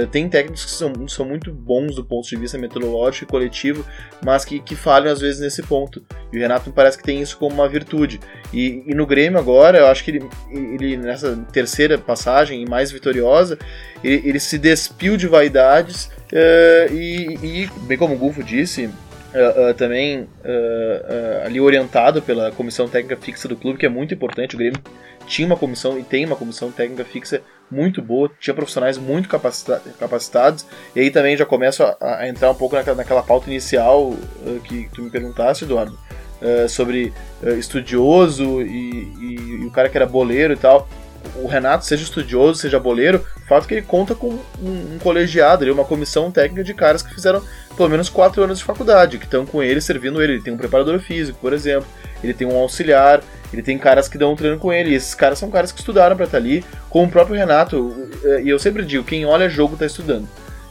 tem 0.09 0.29
técnicos 0.29 0.63
que 0.63 0.71
são, 0.71 0.93
são 1.09 1.25
muito 1.25 1.51
bons 1.51 1.95
do 1.95 2.05
ponto 2.05 2.29
de 2.29 2.37
vista 2.37 2.57
metodológico 2.57 3.25
e 3.25 3.27
coletivo, 3.27 3.85
mas 4.23 4.45
que, 4.45 4.61
que 4.61 4.73
falham 4.73 5.11
às 5.11 5.19
vezes 5.19 5.41
nesse 5.41 5.61
ponto. 5.63 6.01
E 6.31 6.37
o 6.37 6.39
Renato 6.39 6.69
me 6.69 6.73
parece 6.73 6.97
que 6.97 7.03
tem 7.03 7.21
isso 7.21 7.37
como 7.37 7.55
uma 7.55 7.67
virtude. 7.67 8.21
E, 8.53 8.85
e 8.87 8.95
no 8.95 9.05
Grêmio 9.05 9.37
agora, 9.37 9.79
eu 9.79 9.87
acho 9.87 10.01
que 10.05 10.11
ele, 10.11 10.29
ele 10.49 10.95
nessa 10.95 11.35
terceira 11.51 11.97
passagem 11.97 12.20
e 12.61 12.65
mais 12.65 12.91
vitoriosa, 12.91 13.57
ele, 14.03 14.29
ele 14.29 14.39
se 14.39 14.57
despiu 14.57 15.17
de 15.17 15.27
vaidades 15.27 16.09
e, 16.91 17.37
e, 17.41 17.69
bem 17.87 17.97
como 17.97 18.15
o 18.15 18.17
Gufo 18.17 18.43
disse, 18.43 18.89
Uh, 19.33 19.69
uh, 19.69 19.73
também 19.73 20.23
uh, 20.23 21.45
ali 21.45 21.61
orientado 21.61 22.21
pela 22.21 22.51
comissão 22.51 22.89
técnica 22.89 23.15
fixa 23.15 23.47
do 23.47 23.55
clube, 23.55 23.79
que 23.79 23.85
é 23.85 23.89
muito 23.89 24.13
importante. 24.13 24.55
O 24.55 24.57
Grêmio 24.57 24.81
tinha 25.25 25.45
uma 25.45 25.55
comissão 25.55 25.97
e 25.97 26.03
tem 26.03 26.25
uma 26.25 26.35
comissão 26.35 26.69
técnica 26.69 27.05
fixa 27.05 27.41
muito 27.69 28.01
boa, 28.01 28.29
tinha 28.41 28.53
profissionais 28.53 28.97
muito 28.97 29.29
capacita 29.29 29.81
capacitados, 29.97 30.65
e 30.93 30.99
aí 30.99 31.09
também 31.09 31.37
já 31.37 31.45
começo 31.45 31.81
a, 31.81 31.95
a 32.01 32.27
entrar 32.27 32.51
um 32.51 32.55
pouco 32.55 32.75
naquela, 32.75 32.97
naquela 32.97 33.23
pauta 33.23 33.49
inicial 33.49 34.13
que 34.65 34.89
tu 34.93 35.01
me 35.01 35.09
perguntasse, 35.09 35.63
Eduardo, 35.63 35.97
sobre 36.67 37.13
estudioso 37.57 38.61
e, 38.61 39.03
e, 39.21 39.61
e 39.61 39.65
o 39.65 39.71
cara 39.71 39.87
que 39.87 39.97
era 39.97 40.05
boleiro 40.05 40.51
e 40.51 40.57
tal 40.57 40.89
o 41.35 41.47
Renato, 41.47 41.85
seja 41.85 42.03
estudioso, 42.03 42.59
seja 42.59 42.79
boleiro, 42.79 43.25
o 43.37 43.47
fato 43.47 43.65
é 43.65 43.67
que 43.67 43.73
ele 43.75 43.81
conta 43.81 44.13
com 44.13 44.29
um, 44.61 44.95
um 44.95 44.99
colegiado, 44.99 45.71
uma 45.71 45.85
comissão 45.85 46.31
técnica 46.31 46.63
de 46.63 46.73
caras 46.73 47.01
que 47.01 47.13
fizeram 47.13 47.41
pelo 47.75 47.89
menos 47.89 48.09
quatro 48.09 48.43
anos 48.43 48.59
de 48.59 48.63
faculdade, 48.63 49.17
que 49.17 49.25
estão 49.25 49.45
com 49.45 49.61
ele, 49.63 49.81
servindo 49.81 50.21
ele. 50.21 50.33
Ele 50.33 50.41
tem 50.41 50.53
um 50.53 50.57
preparador 50.57 50.99
físico, 50.99 51.39
por 51.39 51.53
exemplo, 51.53 51.87
ele 52.23 52.33
tem 52.33 52.47
um 52.47 52.57
auxiliar, 52.57 53.21
ele 53.51 53.61
tem 53.61 53.77
caras 53.77 54.07
que 54.07 54.17
dão 54.17 54.33
um 54.33 54.35
treino 54.35 54.57
com 54.57 54.71
ele. 54.71 54.91
E 54.91 54.95
esses 54.95 55.15
caras 55.15 55.39
são 55.39 55.49
caras 55.49 55.71
que 55.71 55.79
estudaram 55.79 56.15
para 56.15 56.25
estar 56.25 56.37
tá 56.37 56.43
ali, 56.43 56.63
como 56.89 57.05
o 57.05 57.11
próprio 57.11 57.35
Renato. 57.35 58.09
E 58.43 58.49
eu 58.49 58.59
sempre 58.59 58.85
digo: 58.85 59.03
quem 59.03 59.25
olha 59.25 59.49
jogo 59.49 59.73
está 59.73 59.85
estudando. 59.85 60.27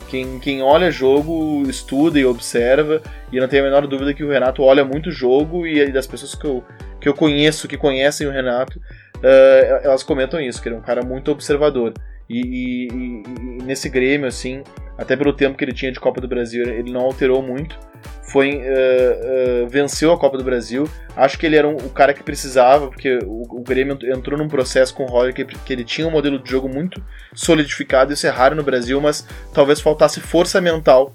Quem, 0.08 0.40
quem 0.40 0.60
olha 0.60 0.90
jogo 0.90 1.62
estuda 1.68 2.18
e 2.18 2.24
observa, 2.24 3.00
e 3.30 3.36
eu 3.36 3.40
não 3.40 3.48
tenho 3.48 3.62
a 3.62 3.66
menor 3.66 3.86
dúvida 3.86 4.12
que 4.12 4.24
o 4.24 4.30
Renato 4.30 4.60
olha 4.60 4.84
muito 4.84 5.12
jogo, 5.12 5.64
e 5.64 5.92
das 5.92 6.04
pessoas 6.04 6.34
que 6.34 6.44
eu, 6.44 6.64
que 7.00 7.08
eu 7.08 7.14
conheço, 7.14 7.68
que 7.68 7.76
conhecem 7.76 8.26
o 8.26 8.32
Renato, 8.32 8.80
uh, 9.22 9.80
elas 9.84 10.02
comentam 10.02 10.40
isso, 10.40 10.60
que 10.60 10.68
ele 10.68 10.76
é 10.76 10.78
um 10.78 10.82
cara 10.82 11.02
muito 11.02 11.30
observador. 11.30 11.94
E, 12.28 12.40
e, 12.40 12.86
e, 12.86 13.62
nesse 13.64 13.88
Grêmio, 13.88 14.28
assim, 14.28 14.62
até 14.96 15.16
pelo 15.16 15.32
tempo 15.32 15.58
que 15.58 15.64
ele 15.64 15.72
tinha 15.72 15.90
de 15.90 15.98
Copa 15.98 16.20
do 16.20 16.28
Brasil, 16.28 16.62
ele 16.62 16.92
não 16.92 17.00
alterou 17.00 17.42
muito. 17.42 17.76
Foi 18.22 18.58
uh, 18.58 19.64
uh, 19.64 19.68
venceu 19.68 20.12
a 20.12 20.18
Copa 20.18 20.38
do 20.38 20.44
Brasil. 20.44 20.88
Acho 21.16 21.36
que 21.36 21.44
ele 21.44 21.56
era 21.56 21.66
um, 21.66 21.74
o 21.74 21.90
cara 21.90 22.14
que 22.14 22.22
precisava, 22.22 22.86
porque 22.86 23.18
o, 23.24 23.58
o 23.58 23.60
Grêmio 23.62 23.98
entrou 24.04 24.38
num 24.38 24.46
processo 24.46 24.94
com 24.94 25.02
o 25.02 25.06
Roger 25.06 25.34
que, 25.34 25.44
que, 25.44 25.72
ele 25.72 25.84
tinha 25.84 26.06
um 26.06 26.10
modelo 26.10 26.38
de 26.38 26.48
jogo 26.48 26.68
muito 26.68 27.02
solidificado. 27.34 28.12
Isso 28.12 28.26
é 28.26 28.30
raro 28.30 28.54
no 28.54 28.62
Brasil, 28.62 29.00
mas 29.00 29.26
talvez 29.52 29.80
faltasse 29.80 30.20
força 30.20 30.60
mental 30.60 31.12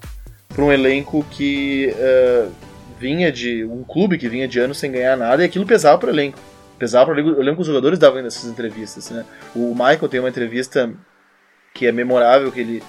para 0.48 0.62
um 0.62 0.70
elenco 0.70 1.24
que 1.30 1.94
uh, 1.94 2.52
vinha 3.00 3.32
de 3.32 3.64
um 3.64 3.82
clube 3.82 4.18
que 4.18 4.28
vinha 4.28 4.46
de 4.46 4.58
anos 4.58 4.78
sem 4.78 4.92
ganhar 4.92 5.16
nada 5.16 5.42
e 5.42 5.46
aquilo 5.46 5.64
pesava 5.64 5.98
para 5.98 6.08
o 6.08 6.12
elenco 6.12 6.38
pesava 6.78 7.10
eu 7.10 7.16
lembro 7.16 7.56
que 7.56 7.60
os 7.60 7.66
jogadores 7.66 7.98
davam 7.98 8.22
nessas 8.22 8.44
entrevistas, 8.44 9.10
né? 9.10 9.24
O 9.54 9.74
Michael 9.74 10.08
tem 10.08 10.20
uma 10.20 10.28
entrevista 10.28 10.92
que 11.74 11.86
é 11.86 11.92
memorável, 11.92 12.50
que 12.50 12.60
ele, 12.60 12.82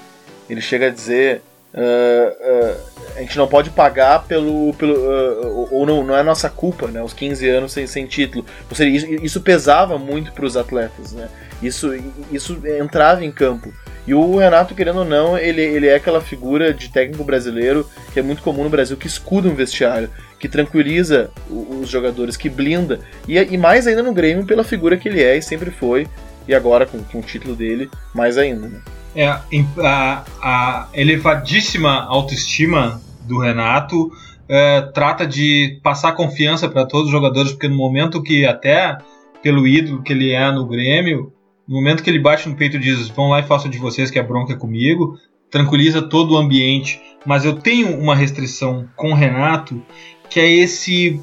ele 0.50 0.62
chega 0.62 0.88
a 0.88 0.89
dizer 0.89 1.41
uh, 1.74 1.77
uh, 1.77 2.98
a 3.15 3.20
gente 3.22 3.38
não 3.38 3.48
pode 3.48 3.70
pagar 3.72 4.24
pelo, 4.25 4.74
pelo 4.74 4.94
uh, 4.94 5.67
ou 5.72 5.86
não, 5.86 6.03
não 6.03 6.15
é 6.15 6.24
nossa 6.24 6.50
culpa, 6.50 6.88
né? 6.88 7.01
Os 7.01 7.13
15 7.13 7.50
anos 7.50 7.72
sem, 7.72 7.88
sem 7.88 8.06
título. 8.06 8.46
Ou 8.70 8.75
seja, 8.75 8.89
isso, 8.89 9.25
isso 9.25 9.41
pesava 9.41 9.98
muito 9.98 10.32
para 10.32 10.46
os 10.46 10.56
atletas, 10.56 11.13
né? 11.13 11.29
Isso, 11.62 11.89
isso 12.32 12.62
entrava 12.65 13.24
em 13.25 13.32
campo. 13.32 13.74
E 14.07 14.13
o 14.13 14.37
Renato, 14.37 14.73
querendo 14.73 14.99
ou 14.99 15.05
não, 15.05 15.37
ele, 15.37 15.61
ele 15.61 15.85
é 15.85 15.95
aquela 15.95 16.21
figura 16.21 16.73
de 16.73 16.89
técnico 16.89 17.25
brasileiro 17.25 17.85
que 18.13 18.19
é 18.19 18.23
muito 18.23 18.41
comum 18.41 18.63
no 18.63 18.69
Brasil, 18.69 18.95
que 18.95 19.05
escuda 19.05 19.49
um 19.49 19.53
vestiário, 19.53 20.09
que 20.39 20.47
tranquiliza 20.47 21.29
os 21.49 21.89
jogadores, 21.89 22.37
que 22.37 22.49
blinda. 22.49 23.01
E, 23.27 23.37
e 23.37 23.57
mais 23.57 23.85
ainda 23.85 24.01
no 24.01 24.13
Grêmio 24.13 24.45
pela 24.45 24.63
figura 24.63 24.95
que 24.95 25.09
ele 25.09 25.21
é 25.21 25.37
e 25.37 25.41
sempre 25.41 25.69
foi, 25.69 26.07
e 26.47 26.55
agora 26.55 26.85
com, 26.85 27.03
com 27.03 27.19
o 27.19 27.21
título 27.21 27.53
dele, 27.53 27.89
mais 28.15 28.37
ainda. 28.37 28.69
Né? 28.69 28.79
É, 29.13 29.27
a, 29.27 30.23
a 30.41 30.87
elevadíssima 30.93 32.05
autoestima 32.05 33.01
do 33.23 33.39
Renato 33.39 34.09
é, 34.47 34.81
trata 34.93 35.27
de 35.27 35.79
passar 35.83 36.13
confiança 36.13 36.69
para 36.69 36.85
todos 36.85 37.07
os 37.07 37.11
jogadores, 37.11 37.51
porque 37.51 37.67
no 37.67 37.75
momento 37.75 38.23
que 38.23 38.45
até 38.45 38.97
pelo 39.43 39.67
ídolo 39.67 40.01
que 40.01 40.13
ele 40.13 40.31
é 40.31 40.49
no 40.51 40.65
Grêmio, 40.65 41.33
no 41.67 41.75
momento 41.75 42.01
que 42.01 42.09
ele 42.09 42.19
bate 42.19 42.47
no 42.47 42.55
peito 42.55 42.77
e 42.77 42.79
diz: 42.79 43.09
Vão 43.09 43.29
lá 43.29 43.39
e 43.39 43.43
façam 43.43 43.69
de 43.69 43.77
vocês 43.77 44.09
que 44.09 44.19
a 44.19 44.24
bronca 44.24 44.53
é 44.53 44.55
comigo, 44.55 45.19
tranquiliza 45.51 46.01
todo 46.01 46.33
o 46.33 46.38
ambiente. 46.38 47.01
Mas 47.25 47.43
eu 47.43 47.55
tenho 47.55 48.00
uma 48.00 48.15
restrição 48.15 48.88
com 48.95 49.12
o 49.12 49.15
Renato, 49.15 49.83
que 50.29 50.39
é 50.39 50.50
esse 50.50 51.19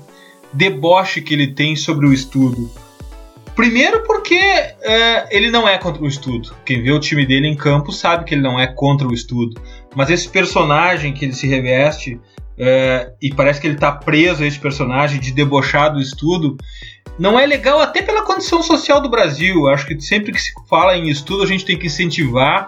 deboche 0.53 1.23
que 1.23 1.33
ele 1.33 1.49
tem 1.49 1.75
sobre 1.75 2.07
o 2.07 2.13
estudo. 2.13 2.71
Primeiro 3.55 4.03
porque 4.03 4.35
é, 4.35 5.29
ele 5.31 5.49
não 5.51 5.67
é 5.69 5.79
contra 5.79 6.03
o 6.03 6.09
estudo. 6.09 6.55
Quem 6.65 6.83
vê 6.83 6.91
o 6.91 6.99
time 6.99 7.25
dele 7.25 7.47
em 7.47 7.57
campo 7.57 7.93
sabe 7.93 8.25
que 8.25 8.35
ele 8.35 8.43
não 8.43 8.59
é 8.59 8.67
contra 8.67 9.07
o 9.07 9.15
estudo. 9.15 9.61
Mas 9.95 10.11
esse 10.11 10.29
personagem 10.29 11.13
que 11.13 11.25
ele 11.25 11.33
se 11.33 11.47
reveste, 11.47 12.21
é, 12.59 13.13
e 13.23 13.33
parece 13.33 13.61
que 13.61 13.67
ele 13.69 13.75
está 13.75 13.93
preso 13.93 14.43
a 14.43 14.47
esse 14.47 14.59
personagem 14.59 15.21
de 15.21 15.33
debochar 15.33 15.93
do 15.93 16.01
estudo, 16.01 16.57
não 17.19 17.39
é 17.39 17.47
legal 17.47 17.81
até 17.81 18.03
pela 18.03 18.23
condição 18.23 18.63
social 18.63 19.01
do 19.01 19.09
Brasil. 19.09 19.69
Acho 19.69 19.87
que 19.87 20.01
sempre 20.01 20.33
que 20.33 20.41
se 20.41 20.53
fala 20.69 20.97
em 20.97 21.09
estudo, 21.09 21.43
a 21.43 21.47
gente 21.47 21.65
tem 21.65 21.79
que 21.79 21.87
incentivar 21.87 22.67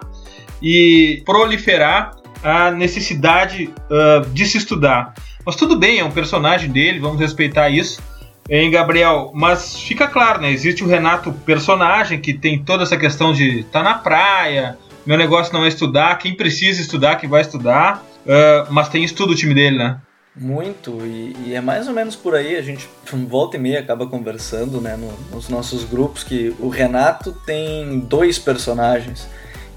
e 0.61 1.21
proliferar 1.25 2.11
a 2.43 2.71
necessidade 2.71 3.73
uh, 3.89 4.27
de 4.29 4.45
se 4.45 4.57
estudar. 4.57 5.13
Mas 5.45 5.55
tudo 5.55 5.77
bem, 5.77 5.99
é 5.99 6.03
um 6.03 6.11
personagem 6.11 6.69
dele, 6.69 6.99
vamos 6.99 7.19
respeitar 7.19 7.69
isso. 7.69 8.01
Hein, 8.49 8.71
Gabriel? 8.71 9.31
Mas 9.33 9.77
fica 9.79 10.07
claro, 10.07 10.41
né? 10.41 10.51
Existe 10.51 10.83
o 10.83 10.87
Renato 10.87 11.33
personagem 11.45 12.19
que 12.19 12.33
tem 12.33 12.63
toda 12.63 12.83
essa 12.83 12.95
questão 12.95 13.33
de 13.33 13.63
tá 13.65 13.83
na 13.83 13.95
praia, 13.95 14.77
meu 15.05 15.17
negócio 15.17 15.53
não 15.53 15.65
é 15.65 15.67
estudar, 15.67 16.17
quem 16.17 16.33
precisa 16.33 16.81
estudar 16.81 17.15
que 17.15 17.27
vai 17.27 17.41
estudar. 17.41 18.03
Uh, 18.25 18.71
mas 18.71 18.89
tem 18.89 19.05
estudo 19.05 19.31
o 19.31 19.35
time 19.35 19.53
dele, 19.53 19.77
né? 19.77 20.01
Muito, 20.39 21.03
e, 21.03 21.35
e, 21.47 21.53
é 21.55 21.61
mais 21.61 21.87
ou 21.87 21.93
menos 21.93 22.15
por 22.15 22.35
aí, 22.35 22.55
a 22.55 22.61
gente 22.61 22.87
volta 23.27 23.57
e 23.57 23.59
meia 23.59 23.79
acaba 23.79 24.05
conversando 24.05 24.79
né, 24.79 24.95
no, 24.95 25.11
nos 25.35 25.49
nossos 25.49 25.83
grupos 25.83 26.23
que 26.23 26.55
o 26.59 26.69
Renato 26.69 27.31
tem 27.45 27.99
dois 28.01 28.37
personagens 28.37 29.27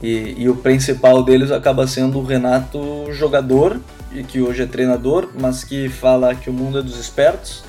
e, 0.02 0.34
e, 0.38 0.48
o 0.48 0.56
principal 0.56 1.22
deles 1.22 1.50
acaba 1.50 1.86
sendo 1.86 2.18
o 2.18 2.24
Renato 2.24 3.12
jogador, 3.12 3.78
e 4.12 4.22
que 4.24 4.40
hoje 4.40 4.62
é 4.62 4.66
treinador, 4.66 5.28
mas 5.38 5.62
que 5.62 5.88
fala 5.88 6.34
que 6.34 6.48
o 6.48 6.52
mundo 6.52 6.78
é 6.78 6.82
dos 6.82 6.98
espertos, 6.98 7.62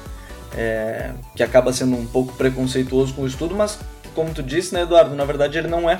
é, 0.55 1.11
que 1.35 1.43
acaba 1.43 1.73
sendo 1.73 1.95
um 1.95 2.05
pouco 2.05 2.33
preconceituoso 2.33 3.13
com 3.13 3.23
o 3.23 3.27
estudo, 3.27 3.53
mas 3.53 3.77
como 4.15 4.33
tu 4.33 4.41
disse, 4.41 4.73
né, 4.73 4.83
Eduardo, 4.83 5.15
na 5.15 5.25
verdade 5.25 5.57
ele 5.57 5.67
não 5.67 5.89
é. 5.89 5.99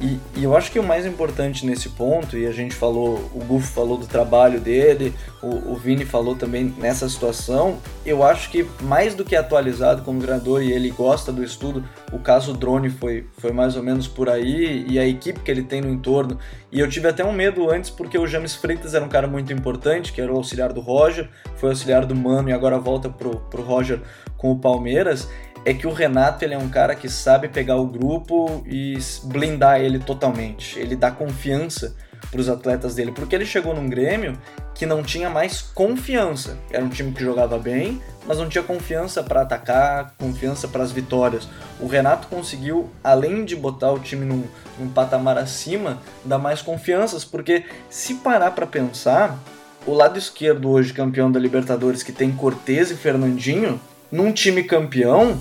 E, 0.00 0.20
eu 0.36 0.56
acho 0.56 0.70
que 0.70 0.78
o 0.78 0.82
mais 0.82 1.04
importante 1.04 1.66
nesse 1.66 1.88
ponto, 1.88 2.38
e 2.38 2.46
a 2.46 2.52
gente 2.52 2.74
falou, 2.74 3.16
o 3.34 3.44
Gufo 3.44 3.72
falou 3.72 3.98
do 3.98 4.06
trabalho 4.06 4.60
dele, 4.60 5.12
o, 5.42 5.72
o 5.72 5.74
Vini 5.74 6.04
falou 6.04 6.36
também 6.36 6.72
nessa 6.78 7.08
situação, 7.08 7.78
eu 8.06 8.22
acho 8.22 8.48
que 8.50 8.64
mais 8.80 9.16
do 9.16 9.24
que 9.24 9.34
atualizado 9.34 10.02
como 10.02 10.20
treinador 10.20 10.62
e 10.62 10.72
ele 10.72 10.90
gosta 10.90 11.32
do 11.32 11.42
estudo, 11.42 11.82
o 12.12 12.18
caso 12.20 12.54
drone 12.54 12.90
foi, 12.90 13.26
foi 13.38 13.50
mais 13.50 13.76
ou 13.76 13.82
menos 13.82 14.06
por 14.06 14.28
aí, 14.28 14.86
e 14.88 15.00
a 15.00 15.06
equipe 15.06 15.40
que 15.40 15.50
ele 15.50 15.64
tem 15.64 15.80
no 15.80 15.90
entorno. 15.90 16.38
E 16.70 16.78
eu 16.78 16.88
tive 16.88 17.08
até 17.08 17.24
um 17.24 17.32
medo 17.32 17.68
antes, 17.68 17.90
porque 17.90 18.16
o 18.16 18.26
James 18.26 18.54
Freitas 18.54 18.94
era 18.94 19.04
um 19.04 19.08
cara 19.08 19.26
muito 19.26 19.52
importante, 19.52 20.12
que 20.12 20.20
era 20.20 20.32
o 20.32 20.36
auxiliar 20.36 20.72
do 20.72 20.80
Roger, 20.80 21.28
foi 21.56 21.70
auxiliar 21.70 22.06
do 22.06 22.14
Mano 22.14 22.50
e 22.50 22.52
agora 22.52 22.78
volta 22.78 23.08
pro, 23.08 23.40
pro 23.50 23.62
Roger 23.62 24.00
com 24.36 24.52
o 24.52 24.58
Palmeiras 24.58 25.28
é 25.64 25.74
que 25.74 25.86
o 25.86 25.92
Renato 25.92 26.44
ele 26.44 26.54
é 26.54 26.58
um 26.58 26.68
cara 26.68 26.94
que 26.94 27.08
sabe 27.08 27.48
pegar 27.48 27.76
o 27.76 27.86
grupo 27.86 28.62
e 28.66 28.98
blindar 29.24 29.80
ele 29.80 29.98
totalmente. 29.98 30.78
Ele 30.78 30.96
dá 30.96 31.10
confiança 31.10 31.94
para 32.30 32.40
os 32.40 32.48
atletas 32.48 32.94
dele, 32.94 33.12
porque 33.12 33.34
ele 33.34 33.46
chegou 33.46 33.74
num 33.74 33.88
Grêmio 33.88 34.38
que 34.74 34.86
não 34.86 35.02
tinha 35.02 35.28
mais 35.28 35.60
confiança. 35.60 36.58
Era 36.70 36.84
um 36.84 36.88
time 36.88 37.12
que 37.12 37.24
jogava 37.24 37.58
bem, 37.58 38.00
mas 38.26 38.38
não 38.38 38.48
tinha 38.48 38.62
confiança 38.62 39.22
para 39.22 39.42
atacar, 39.42 40.14
confiança 40.18 40.68
para 40.68 40.82
as 40.82 40.92
vitórias. 40.92 41.48
O 41.80 41.86
Renato 41.86 42.28
conseguiu, 42.28 42.88
além 43.02 43.44
de 43.44 43.56
botar 43.56 43.92
o 43.92 43.98
time 43.98 44.24
num, 44.24 44.44
num 44.78 44.88
patamar 44.88 45.38
acima, 45.38 45.98
dar 46.24 46.38
mais 46.38 46.62
confianças, 46.62 47.24
porque 47.24 47.64
se 47.88 48.14
parar 48.16 48.52
para 48.52 48.66
pensar, 48.66 49.38
o 49.86 49.92
lado 49.92 50.18
esquerdo 50.18 50.70
hoje 50.70 50.92
campeão 50.92 51.32
da 51.32 51.40
Libertadores 51.40 52.02
que 52.02 52.12
tem 52.12 52.30
Cortez 52.30 52.90
e 52.90 52.94
Fernandinho, 52.94 53.80
num 54.10 54.32
time 54.32 54.62
campeão, 54.62 55.38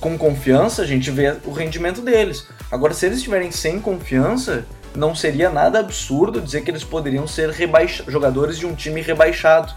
com 0.00 0.16
confiança, 0.16 0.82
a 0.82 0.86
gente 0.86 1.10
vê 1.10 1.36
o 1.44 1.52
rendimento 1.52 2.00
deles. 2.00 2.46
Agora, 2.70 2.94
se 2.94 3.06
eles 3.06 3.18
estiverem 3.18 3.50
sem 3.50 3.80
confiança, 3.80 4.64
não 4.94 5.14
seria 5.14 5.50
nada 5.50 5.78
absurdo 5.78 6.40
dizer 6.40 6.62
que 6.62 6.70
eles 6.70 6.84
poderiam 6.84 7.26
ser 7.26 7.52
jogadores 8.08 8.58
de 8.58 8.66
um 8.66 8.74
time 8.74 9.00
rebaixado. 9.00 9.72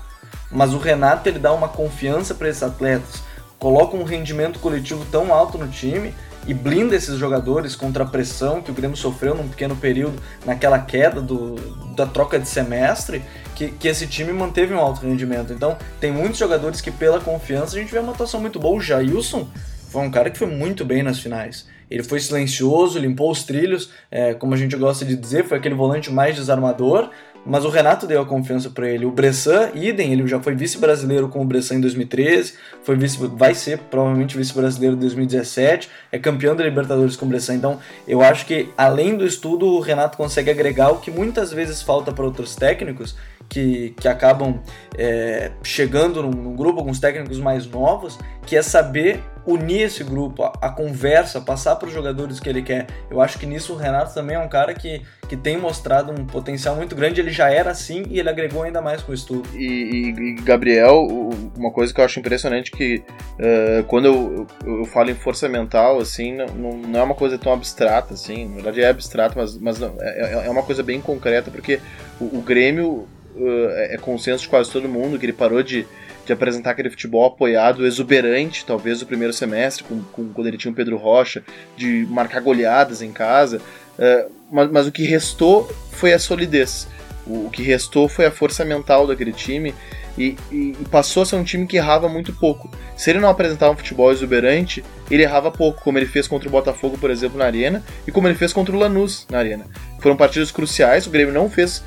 Mas 0.51 0.73
o 0.73 0.77
Renato 0.77 1.27
ele 1.27 1.39
dá 1.39 1.51
uma 1.51 1.67
confiança 1.67 2.33
para 2.33 2.49
esses 2.49 2.63
atletas, 2.63 3.23
coloca 3.57 3.97
um 3.97 4.03
rendimento 4.03 4.59
coletivo 4.59 5.05
tão 5.11 5.33
alto 5.33 5.57
no 5.57 5.67
time 5.67 6.13
e 6.45 6.53
blinda 6.53 6.95
esses 6.95 7.17
jogadores 7.17 7.75
contra 7.75 8.03
a 8.03 8.07
pressão 8.07 8.61
que 8.61 8.71
o 8.71 8.73
Grêmio 8.73 8.97
sofreu 8.97 9.33
num 9.35 9.47
pequeno 9.47 9.75
período 9.75 10.21
naquela 10.45 10.79
queda 10.79 11.21
do, 11.21 11.55
da 11.95 12.05
troca 12.05 12.37
de 12.37 12.47
semestre, 12.47 13.21
que, 13.55 13.69
que 13.69 13.87
esse 13.87 14.07
time 14.07 14.33
manteve 14.33 14.73
um 14.73 14.79
alto 14.79 15.05
rendimento. 15.05 15.53
Então, 15.53 15.77
tem 15.99 16.11
muitos 16.11 16.37
jogadores 16.37 16.81
que, 16.81 16.91
pela 16.91 17.19
confiança, 17.19 17.75
a 17.75 17.79
gente 17.79 17.91
vê 17.91 17.99
uma 17.99 18.11
atuação 18.11 18.41
muito 18.41 18.59
boa. 18.59 18.77
O 18.77 18.81
Jailson 18.81 19.47
foi 19.89 20.01
um 20.01 20.11
cara 20.11 20.29
que 20.29 20.37
foi 20.37 20.47
muito 20.47 20.83
bem 20.83 21.03
nas 21.03 21.19
finais. 21.19 21.67
Ele 21.89 22.03
foi 22.03 22.19
silencioso, 22.19 22.97
limpou 22.97 23.29
os 23.29 23.43
trilhos, 23.43 23.91
é, 24.09 24.33
como 24.33 24.53
a 24.53 24.57
gente 24.57 24.75
gosta 24.75 25.05
de 25.05 25.15
dizer, 25.15 25.45
foi 25.45 25.57
aquele 25.59 25.75
volante 25.75 26.11
mais 26.11 26.35
desarmador, 26.35 27.11
mas 27.45 27.65
o 27.65 27.69
Renato 27.69 28.07
deu 28.07 28.21
a 28.21 28.25
confiança 28.25 28.69
para 28.69 28.87
ele. 28.89 29.05
O 29.05 29.11
Bressan, 29.11 29.71
idem, 29.73 30.13
ele 30.13 30.25
já 30.27 30.39
foi 30.39 30.55
vice-brasileiro 30.55 31.27
com 31.27 31.41
o 31.41 31.45
Bressan 31.45 31.75
em 31.75 31.81
2013, 31.81 32.53
foi 32.83 32.95
vice, 32.95 33.17
vai 33.17 33.53
ser 33.53 33.79
provavelmente 33.79 34.37
vice-brasileiro 34.37 34.95
em 34.95 34.99
2017, 34.99 35.89
é 36.11 36.17
campeão 36.17 36.55
da 36.55 36.63
Libertadores 36.63 37.15
com 37.15 37.25
o 37.25 37.29
Bressan. 37.29 37.55
Então, 37.55 37.79
eu 38.07 38.21
acho 38.21 38.45
que 38.45 38.69
além 38.77 39.17
do 39.17 39.25
estudo, 39.25 39.65
o 39.67 39.79
Renato 39.79 40.17
consegue 40.17 40.49
agregar 40.49 40.91
o 40.91 40.99
que 40.99 41.11
muitas 41.11 41.51
vezes 41.51 41.81
falta 41.81 42.11
para 42.11 42.23
outros 42.23 42.55
técnicos, 42.55 43.15
que, 43.53 43.93
que 43.99 44.07
acabam 44.07 44.59
é, 44.97 45.51
chegando 45.61 46.23
num, 46.23 46.31
num, 46.31 46.55
grupo, 46.55 46.79
alguns 46.79 46.99
técnicos 46.99 47.39
mais 47.39 47.67
novos, 47.67 48.17
que 48.47 48.55
é 48.55 48.63
saber 48.63 49.21
unir 49.45 49.81
esse 49.81 50.03
grupo, 50.03 50.41
a, 50.41 50.53
a 50.59 50.69
conversa, 50.71 51.39
passar 51.39 51.75
para 51.75 51.87
os 51.87 51.93
jogadores 51.93 52.39
que 52.39 52.49
ele 52.49 52.63
quer. 52.63 52.87
Eu 53.11 53.21
acho 53.21 53.37
que 53.37 53.45
nisso 53.45 53.73
o 53.73 53.75
Renato 53.75 54.11
também 54.11 54.35
é 54.35 54.39
um 54.39 54.47
cara 54.47 54.73
que, 54.73 55.03
que 55.29 55.37
tem 55.37 55.55
mostrado 55.55 56.11
um 56.11 56.25
potencial 56.25 56.75
muito 56.75 56.95
grande. 56.95 57.21
Ele 57.21 57.29
já 57.29 57.51
era 57.51 57.69
assim 57.69 58.03
e 58.09 58.19
ele 58.19 58.27
agregou 58.27 58.63
ainda 58.63 58.81
mais 58.81 59.03
com 59.03 59.11
o 59.11 59.15
estudo. 59.15 59.47
E, 59.53 60.15
e 60.17 60.35
Gabriel, 60.41 61.07
uma 61.55 61.69
coisa 61.69 61.93
que 61.93 62.01
eu 62.01 62.05
acho 62.05 62.19
impressionante 62.19 62.71
que 62.71 63.03
uh, 63.37 63.83
quando 63.83 64.05
eu, 64.05 64.47
eu, 64.65 64.85
falo 64.85 65.11
em 65.11 65.15
força 65.15 65.47
mental, 65.47 65.99
assim, 65.99 66.33
não, 66.33 66.47
não 66.47 66.99
é 66.99 67.03
uma 67.03 67.15
coisa 67.15 67.37
tão 67.37 67.53
abstrata, 67.53 68.15
assim. 68.15 68.47
Na 68.47 68.55
verdade 68.55 68.81
é 68.81 68.89
abstrato, 68.89 69.37
mas, 69.37 69.55
mas 69.59 69.77
não, 69.77 69.93
é, 69.99 70.47
é 70.47 70.49
uma 70.49 70.63
coisa 70.63 70.81
bem 70.81 70.99
concreta, 70.99 71.51
porque 71.51 71.79
o, 72.19 72.39
o 72.39 72.41
Grêmio 72.41 73.07
uh, 73.35 73.69
é 73.75 73.97
consenso 73.97 74.43
de 74.43 74.49
quase 74.49 74.71
todo 74.71 74.87
mundo 74.87 75.17
que 75.17 75.25
ele 75.25 75.33
parou 75.33 75.61
de, 75.61 75.85
de 76.25 76.33
apresentar 76.33 76.71
aquele 76.71 76.89
futebol 76.89 77.25
apoiado, 77.25 77.85
exuberante, 77.85 78.65
talvez 78.65 79.01
o 79.01 79.05
primeiro 79.05 79.33
semestre, 79.33 79.83
com, 79.83 80.01
com, 80.11 80.29
quando 80.29 80.47
ele 80.47 80.57
tinha 80.57 80.71
o 80.71 80.75
Pedro 80.75 80.97
Rocha, 80.97 81.43
de 81.75 82.05
marcar 82.09 82.41
goleadas 82.41 83.01
em 83.01 83.11
casa, 83.11 83.61
uh, 83.97 84.31
mas, 84.51 84.71
mas, 84.71 84.87
o 84.87 84.91
que 84.91 85.03
restou 85.03 85.67
foi 85.91 86.13
a 86.13 86.19
solidez. 86.19 86.87
O, 87.25 87.47
o, 87.47 87.49
que 87.49 87.63
restou 87.63 88.07
foi 88.07 88.25
a 88.25 88.31
força 88.31 88.65
mental 88.65 89.07
daquele 89.07 89.31
time 89.31 89.73
e, 90.17 90.35
e, 90.51 90.75
e, 90.79 90.85
passou 90.91 91.23
a 91.23 91.25
ser 91.25 91.35
um 91.37 91.43
time 91.43 91.65
que 91.65 91.77
errava 91.77 92.07
muito 92.07 92.33
pouco. 92.33 92.69
Se 92.95 93.09
ele 93.09 93.19
não 93.19 93.29
apresentava 93.29 93.73
um 93.73 93.77
futebol 93.77 94.11
exuberante, 94.11 94.83
ele 95.09 95.23
errava 95.23 95.49
pouco, 95.49 95.81
como 95.83 95.97
ele 95.97 96.05
fez 96.05 96.27
contra 96.27 96.47
o 96.47 96.51
Botafogo, 96.51 96.97
por 96.97 97.09
exemplo, 97.09 97.37
na 97.37 97.45
Arena, 97.45 97.83
e 98.07 98.11
como 98.11 98.27
ele 98.27 98.35
fez 98.35 98.53
contra 98.53 98.75
o 98.75 98.79
Lanús 98.79 99.25
na 99.29 99.39
Arena. 99.39 99.65
Foram 99.99 100.15
partidas 100.15 100.51
cruciais, 100.51 101.07
o 101.07 101.09
Grêmio 101.09 101.33
não 101.33 101.49
fez 101.49 101.83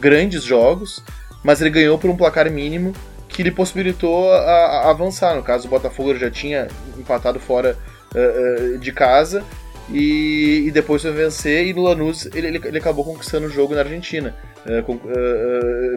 grandes 0.00 0.42
jogos, 0.42 1.02
mas 1.42 1.60
ele 1.60 1.70
ganhou 1.70 1.98
por 1.98 2.10
um 2.10 2.16
placar 2.16 2.50
mínimo 2.50 2.92
que 3.30 3.42
lhe 3.42 3.50
possibilitou 3.50 4.30
a, 4.32 4.36
a 4.36 4.90
avançar. 4.90 5.34
No 5.34 5.42
caso, 5.42 5.66
o 5.66 5.70
Botafogo 5.70 6.14
já 6.16 6.30
tinha 6.30 6.68
empatado 6.98 7.38
fora 7.40 7.76
uh, 8.14 8.74
uh, 8.74 8.78
de 8.78 8.92
casa 8.92 9.44
e, 9.88 10.64
e, 10.66 10.70
depois 10.70 11.02
foi 11.02 11.12
vencer. 11.12 11.66
E 11.66 11.72
no 11.72 11.82
Lanús 11.82 12.26
ele, 12.34 12.48
ele, 12.48 12.60
ele 12.64 12.78
acabou 12.78 13.04
conquistando 13.04 13.46
o 13.46 13.50
jogo 13.50 13.74
na 13.74 13.80
Argentina, 13.80 14.34
uh, 14.66 14.82
com, 14.82 15.00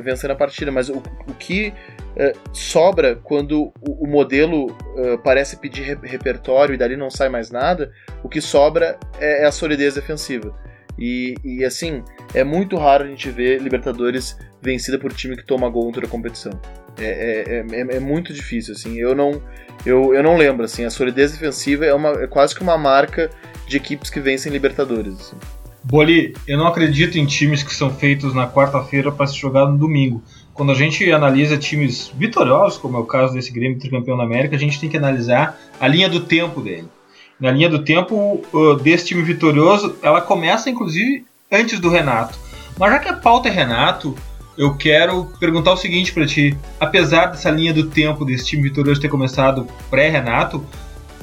vencendo 0.04 0.32
a 0.32 0.36
partida. 0.36 0.72
Mas 0.72 0.89
o, 0.89 0.98
o 1.28 1.34
que 1.38 1.74
sobra 2.54 3.15
quando 3.15 3.74
o, 3.82 4.06
o 4.06 4.08
modelo 4.08 4.67
parece 5.24 5.58
pedir 5.58 5.82
re 5.82 5.98
repertório 6.04 6.76
e 6.76 6.78
dali 6.78 6.96
não 6.96 7.10
sai 7.10 7.28
mais 7.28 7.50
nada, 7.50 7.91
o 8.24 8.30
que 8.30 8.39
sobra 8.39 8.98
é, 9.19 9.43
é 9.43 9.46
a 9.46 9.52
solidez 9.52 9.96
defensiva. 9.96 10.56
E, 10.97 11.36
e, 11.43 11.63
assim, 11.63 12.03
é 12.34 12.43
muito 12.43 12.77
raro 12.77 13.03
a 13.03 13.08
gente 13.08 13.29
ver 13.29 13.62
Libertadores 13.62 14.38
vencida 14.62 14.97
por 14.97 15.12
time 15.12 15.36
que 15.36 15.45
toma 15.45 15.69
gol 15.69 15.91
em 15.95 15.99
a 15.99 16.08
competição. 16.08 16.51
É, 16.99 17.06
é, 17.06 17.65
é, 17.71 17.95
é, 17.95 17.99
muito 17.99 18.34
difícil, 18.34 18.73
assim. 18.73 18.97
Eu 18.97 19.15
não, 19.15 19.41
eu, 19.86 20.13
eu 20.13 20.21
não 20.21 20.38
lembro, 20.38 20.63
assim. 20.63 20.86
A 20.86 20.89
solidez 20.89 21.32
defensiva 21.32 21.86
é, 21.86 21.93
uma, 21.93 22.10
é 22.12 22.27
quase 22.27 22.56
que 22.56 22.62
uma 22.62 22.77
marca 22.77 23.29
de 23.67 23.77
equipes 23.77 24.10
que 24.10 24.19
vencem 24.19 24.51
Libertadores. 24.51 25.13
Assim. 25.19 25.36
Boli, 25.84 26.34
eu 26.47 26.58
não 26.58 26.67
acredito 26.67 27.17
em 27.17 27.25
times 27.25 27.63
que 27.63 27.73
são 27.73 27.93
feitos 27.93 28.34
na 28.34 28.47
quarta-feira 28.47 29.12
para 29.12 29.27
se 29.27 29.36
jogar 29.36 29.65
no 29.65 29.77
domingo. 29.77 30.23
Quando 30.53 30.71
a 30.71 30.75
gente 30.75 31.12
analisa 31.12 31.58
times 31.58 32.13
vitoriosos, 32.15 32.77
como 32.77 32.95
é 32.95 32.99
o 32.99 33.06
caso 33.06 33.34
desse 33.34 33.51
Grêmio 33.51 33.79
tricampeão 33.79 34.15
da 34.15 34.23
América, 34.23 34.56
a 34.56 34.60
gente 34.60 34.79
tem 34.79 34.88
que 34.88 34.95
analisar 34.95 35.60
a 35.79 35.88
linha 35.88 36.08
do 36.08 36.21
tempo 36.21 36.62
dele 36.62 36.88
na 37.39 37.52
linha 37.52 37.69
do 37.69 37.84
tempo 37.84 38.41
uh, 38.54 38.76
desse 38.76 39.08
time 39.08 39.22
vitorioso, 39.22 39.98
ela 40.02 40.22
começa 40.22 40.69
inclusive 40.69 41.26
antes 41.52 41.80
do 41.80 41.89
Renato. 41.89 42.38
Mas 42.78 42.91
já 42.91 43.00
que 43.00 43.10
a 43.10 43.13
pauta 43.13 43.50
é 43.50 43.52
Renato, 43.52 44.15
eu 44.58 44.76
quero 44.76 45.26
perguntar 45.39 45.74
o 45.74 45.78
seguinte 45.78 46.13
para 46.13 46.26
ti: 46.26 46.58
apesar 46.80 47.28
dessa 47.28 47.50
linha 47.50 47.74
do 47.74 47.89
tempo 47.89 48.26
desse 48.26 48.46
time 48.46 48.63
vitorioso 48.63 49.02
ter 49.02 49.10
começado 49.10 49.67
pré-Renato, 49.89 50.65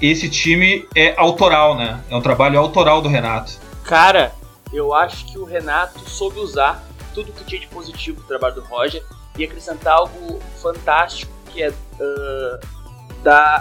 esse 0.01 0.29
time 0.29 0.87
é 0.96 1.14
autoral, 1.16 1.77
né? 1.77 2.01
É 2.09 2.16
um 2.16 2.20
trabalho 2.20 2.59
autoral 2.59 3.03
do 3.03 3.09
Renato. 3.09 3.59
Cara, 3.85 4.33
eu 4.73 4.94
acho 4.94 5.27
que 5.27 5.38
o 5.38 5.44
Renato 5.44 6.09
soube 6.09 6.38
usar 6.38 6.83
tudo 7.12 7.33
que 7.33 7.44
tinha 7.44 7.61
de 7.61 7.66
positivo 7.66 8.20
do 8.20 8.27
trabalho 8.27 8.55
do 8.55 8.62
Roger 8.62 9.03
e 9.37 9.44
acrescentar 9.44 9.94
algo 9.94 10.40
fantástico 10.61 11.33
que 11.53 11.62
é 11.62 11.70
uh, 11.70 12.61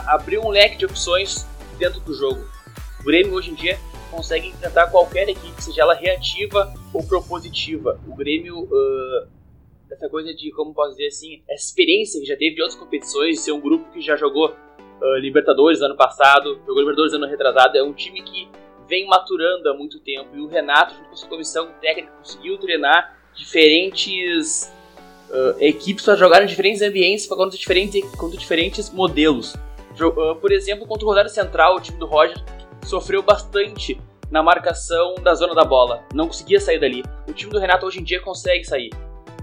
abrir 0.07 0.39
um 0.39 0.49
leque 0.49 0.77
de 0.77 0.85
opções 0.85 1.47
dentro 1.79 1.99
do 2.01 2.13
jogo. 2.13 2.45
O 2.99 3.03
Grêmio 3.03 3.33
hoje 3.33 3.51
em 3.51 3.55
dia 3.55 3.79
consegue 4.11 4.49
enfrentar 4.49 4.87
qualquer 4.87 5.29
equipe, 5.29 5.63
seja 5.63 5.81
ela 5.81 5.93
reativa 5.93 6.73
ou 6.93 7.01
propositiva. 7.03 7.99
O 8.07 8.15
Grêmio, 8.15 8.63
uh, 8.63 9.27
essa 9.89 10.09
coisa 10.09 10.33
de, 10.33 10.51
como 10.51 10.73
posso 10.73 10.91
dizer 10.91 11.07
assim, 11.07 11.41
essa 11.49 11.65
experiência 11.65 12.19
que 12.19 12.27
já 12.27 12.35
teve 12.35 12.55
de 12.55 12.61
outras 12.61 12.77
competições, 12.77 13.37
de 13.37 13.41
ser 13.41 13.51
um 13.53 13.61
grupo 13.61 13.91
que 13.91 14.01
já 14.01 14.15
jogou 14.15 14.49
uh, 14.49 15.17
Libertadores 15.19 15.81
ano 15.81 15.95
passado, 15.95 16.59
jogou 16.67 16.79
Libertadores 16.79 17.13
ano 17.13 17.25
retrasado, 17.27 17.77
é 17.77 17.83
um 17.83 17.93
time 17.93 18.21
que 18.21 18.49
vem 18.87 19.07
maturando 19.07 19.69
há 19.69 19.73
muito 19.73 19.99
tempo. 19.99 20.35
E 20.35 20.41
o 20.41 20.47
Renato, 20.47 20.95
junto 20.95 21.07
com 21.07 21.13
a 21.13 21.15
sua 21.15 21.29
comissão 21.29 21.71
técnica, 21.79 22.11
conseguiu 22.17 22.57
treinar 22.57 23.17
diferentes 23.35 24.71
uh, 25.29 25.55
equipes 25.59 26.03
para 26.03 26.15
jogar 26.15 26.43
em 26.43 26.47
diferentes 26.47 26.81
ambientes, 26.81 27.25
para 27.25 27.37
contra 27.37 27.57
diferentes, 27.57 28.15
contra 28.15 28.37
diferentes 28.37 28.89
modelos. 28.89 29.55
Ah, 30.07 30.35
por 30.35 30.51
exemplo, 30.51 30.87
contra 30.87 31.05
o 31.05 31.09
Rosário 31.09 31.29
Central, 31.29 31.75
o 31.75 31.79
time 31.79 31.97
do 31.97 32.05
Roger 32.05 32.37
sofreu 32.83 33.21
bastante 33.21 33.99
na 34.31 34.43
marcação 34.43 35.15
da 35.15 35.33
zona 35.33 35.53
da 35.53 35.65
bola. 35.65 36.03
Não 36.13 36.27
conseguia 36.27 36.59
sair 36.59 36.79
dali. 36.79 37.03
O 37.27 37.33
time 37.33 37.51
do 37.51 37.59
Renato 37.59 37.85
hoje 37.85 37.99
em 37.99 38.03
dia 38.03 38.21
consegue 38.21 38.63
sair. 38.63 38.91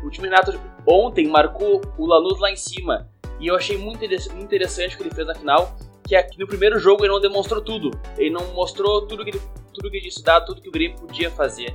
O 0.05 0.11
time 0.11 0.29
do 0.29 0.31
Renato 0.31 0.59
ontem 0.87 1.27
marcou 1.27 1.81
o 1.99 2.07
Lanús 2.07 2.39
lá 2.39 2.51
em 2.51 2.57
cima. 2.57 3.09
E 3.41 3.49
eu 3.49 3.57
achei 3.57 3.77
muito 3.77 4.05
interessante 4.05 4.95
o 4.95 4.99
que 4.99 5.03
ele 5.03 5.15
fez 5.15 5.27
na 5.27 5.35
final. 5.35 5.77
Que 6.07 6.15
aqui 6.15 6.39
no 6.39 6.47
primeiro 6.47 6.79
jogo 6.79 7.05
ele 7.05 7.13
não 7.13 7.21
demonstrou 7.21 7.61
tudo. 7.61 7.91
Ele 8.17 8.31
não 8.31 8.47
mostrou 8.53 9.07
tudo 9.07 9.25
que 9.25 9.31
ele, 9.31 9.43
tudo 9.75 9.91
que 9.91 9.97
ele 9.97 10.03
tinha 10.03 10.09
estudado, 10.09 10.47
tudo 10.47 10.61
que 10.61 10.69
o 10.69 10.73
Grêmio 10.73 10.97
podia 10.99 11.31
fazer. 11.31 11.75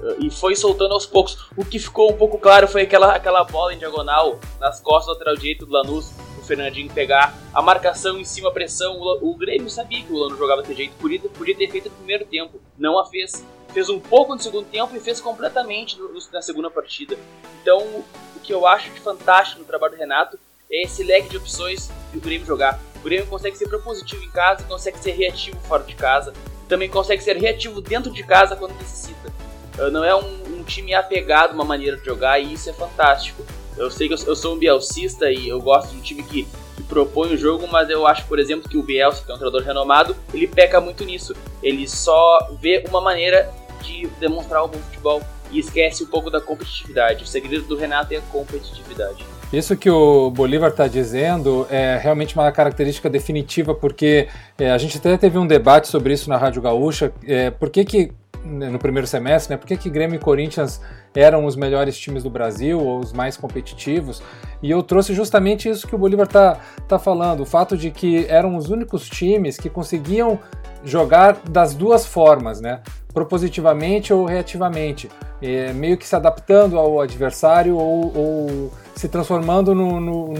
Ah, 0.00 0.16
e 0.20 0.30
foi 0.30 0.54
soltando 0.54 0.94
aos 0.94 1.04
poucos. 1.04 1.48
O 1.56 1.64
que 1.64 1.78
ficou 1.78 2.12
um 2.12 2.16
pouco 2.16 2.38
claro 2.38 2.68
foi 2.68 2.82
aquela, 2.82 3.14
aquela 3.14 3.42
bola 3.44 3.74
em 3.74 3.78
diagonal 3.78 4.38
nas 4.60 4.80
costas 4.80 5.06
do 5.06 5.12
lateral 5.18 5.34
direito 5.34 5.66
do 5.66 5.72
Lanús 5.72 6.14
Fernandinho 6.46 6.92
pegar 6.92 7.36
a 7.52 7.60
marcação 7.60 8.18
em 8.18 8.24
cima, 8.24 8.48
a 8.48 8.52
pressão. 8.52 8.98
O, 8.98 9.30
o 9.30 9.34
Grêmio 9.34 9.68
sabia 9.68 10.02
que 10.02 10.12
o 10.12 10.16
Lano 10.16 10.36
jogava 10.36 10.62
desse 10.62 10.74
jeito, 10.74 10.94
podia, 10.98 11.20
podia 11.20 11.56
ter 11.56 11.70
feito 11.70 11.88
no 11.88 11.96
primeiro 11.96 12.24
tempo, 12.24 12.60
não 12.78 12.98
a 12.98 13.06
fez. 13.06 13.44
Fez 13.72 13.90
um 13.90 14.00
pouco 14.00 14.34
no 14.34 14.40
segundo 14.40 14.66
tempo 14.66 14.96
e 14.96 15.00
fez 15.00 15.20
completamente 15.20 15.98
no, 15.98 16.10
na 16.32 16.40
segunda 16.40 16.70
partida. 16.70 17.18
Então, 17.60 17.78
o 17.78 18.40
que 18.42 18.52
eu 18.52 18.66
acho 18.66 18.90
de 18.90 19.00
fantástico 19.00 19.60
no 19.60 19.66
trabalho 19.66 19.94
do 19.94 19.98
Renato 19.98 20.38
é 20.70 20.84
esse 20.84 21.02
leque 21.02 21.28
de 21.28 21.36
opções 21.36 21.90
do 22.12 22.20
Grêmio 22.20 22.46
jogar. 22.46 22.80
O 22.96 23.00
Grêmio 23.00 23.26
consegue 23.26 23.56
ser 23.56 23.68
propositivo 23.68 24.24
em 24.24 24.30
casa, 24.30 24.64
consegue 24.64 24.98
ser 24.98 25.12
reativo 25.12 25.58
fora 25.60 25.84
de 25.84 25.94
casa, 25.94 26.32
também 26.68 26.88
consegue 26.88 27.22
ser 27.22 27.36
reativo 27.36 27.80
dentro 27.80 28.10
de 28.10 28.22
casa 28.24 28.56
quando 28.56 28.74
necessita. 28.74 29.32
Uh, 29.78 29.90
não 29.90 30.02
é 30.02 30.14
um, 30.14 30.58
um 30.58 30.64
time 30.64 30.94
apegado 30.94 31.50
a 31.50 31.54
uma 31.54 31.64
maneira 31.64 31.96
de 31.96 32.04
jogar 32.04 32.40
e 32.40 32.52
isso 32.52 32.70
é 32.70 32.72
fantástico. 32.72 33.44
Eu 33.76 33.90
sei 33.90 34.08
que 34.08 34.14
eu, 34.14 34.18
eu 34.26 34.36
sou 34.36 34.54
um 34.54 34.58
bielcista 34.58 35.30
e 35.30 35.48
eu 35.48 35.60
gosto 35.60 35.90
de 35.90 35.98
um 35.98 36.00
time 36.00 36.22
que, 36.22 36.44
que, 36.76 36.82
propõe 36.84 37.34
o 37.34 37.36
jogo, 37.36 37.66
mas 37.68 37.90
eu 37.90 38.06
acho, 38.06 38.26
por 38.26 38.38
exemplo, 38.38 38.68
que 38.68 38.76
o 38.76 38.82
Bielsa, 38.82 39.24
que 39.24 39.30
é 39.30 39.34
um 39.34 39.38
treinador 39.38 39.62
renomado, 39.62 40.16
ele 40.32 40.46
peca 40.46 40.80
muito 40.80 41.04
nisso. 41.04 41.34
Ele 41.62 41.88
só 41.88 42.50
vê 42.60 42.84
uma 42.88 43.00
maneira 43.00 43.50
de 43.82 44.06
demonstrar 44.18 44.64
o 44.64 44.68
bom 44.68 44.78
futebol 44.78 45.22
e 45.50 45.58
esquece 45.58 46.02
um 46.02 46.06
pouco 46.06 46.30
da 46.30 46.40
competitividade. 46.40 47.24
O 47.24 47.26
segredo 47.26 47.64
do 47.66 47.76
Renato 47.76 48.14
é 48.14 48.18
a 48.18 48.22
competitividade. 48.22 49.24
Isso 49.52 49.76
que 49.76 49.88
o 49.88 50.30
Bolívar 50.30 50.70
está 50.70 50.88
dizendo 50.88 51.66
é 51.70 51.98
realmente 52.02 52.34
uma 52.34 52.50
característica 52.50 53.08
definitiva, 53.08 53.74
porque 53.74 54.28
é, 54.58 54.72
a 54.72 54.78
gente 54.78 54.98
até 54.98 55.16
teve 55.16 55.38
um 55.38 55.46
debate 55.46 55.86
sobre 55.86 56.12
isso 56.12 56.28
na 56.28 56.36
Rádio 56.36 56.60
Gaúcha. 56.60 57.12
É, 57.24 57.50
por 57.50 57.70
que, 57.70 57.84
que 57.84 58.12
no 58.46 58.78
primeiro 58.78 59.06
semestre, 59.06 59.54
né? 59.54 59.56
Por 59.56 59.66
que, 59.66 59.76
que 59.76 59.90
Grêmio 59.90 60.16
e 60.16 60.18
Corinthians 60.18 60.80
eram 61.14 61.44
os 61.44 61.56
melhores 61.56 61.98
times 61.98 62.22
do 62.22 62.30
Brasil, 62.30 62.80
ou 62.80 63.00
os 63.00 63.12
mais 63.12 63.36
competitivos? 63.36 64.22
E 64.62 64.70
eu 64.70 64.82
trouxe 64.82 65.14
justamente 65.14 65.68
isso 65.68 65.86
que 65.86 65.94
o 65.94 65.98
Bolívar 65.98 66.26
está 66.26 66.58
tá 66.88 66.98
falando, 66.98 67.40
o 67.40 67.46
fato 67.46 67.76
de 67.76 67.90
que 67.90 68.26
eram 68.28 68.56
os 68.56 68.70
únicos 68.70 69.08
times 69.08 69.56
que 69.56 69.68
conseguiam 69.68 70.38
jogar 70.84 71.36
das 71.48 71.74
duas 71.74 72.06
formas, 72.06 72.60
né? 72.60 72.80
Propositivamente 73.12 74.12
ou 74.12 74.24
reativamente, 74.24 75.10
é, 75.42 75.72
meio 75.72 75.96
que 75.96 76.06
se 76.06 76.14
adaptando 76.14 76.78
ao 76.78 77.00
adversário 77.00 77.76
ou, 77.76 78.16
ou 78.16 78.72
se 78.94 79.08
transformando 79.08 79.74
no, 79.74 80.00
no, 80.00 80.34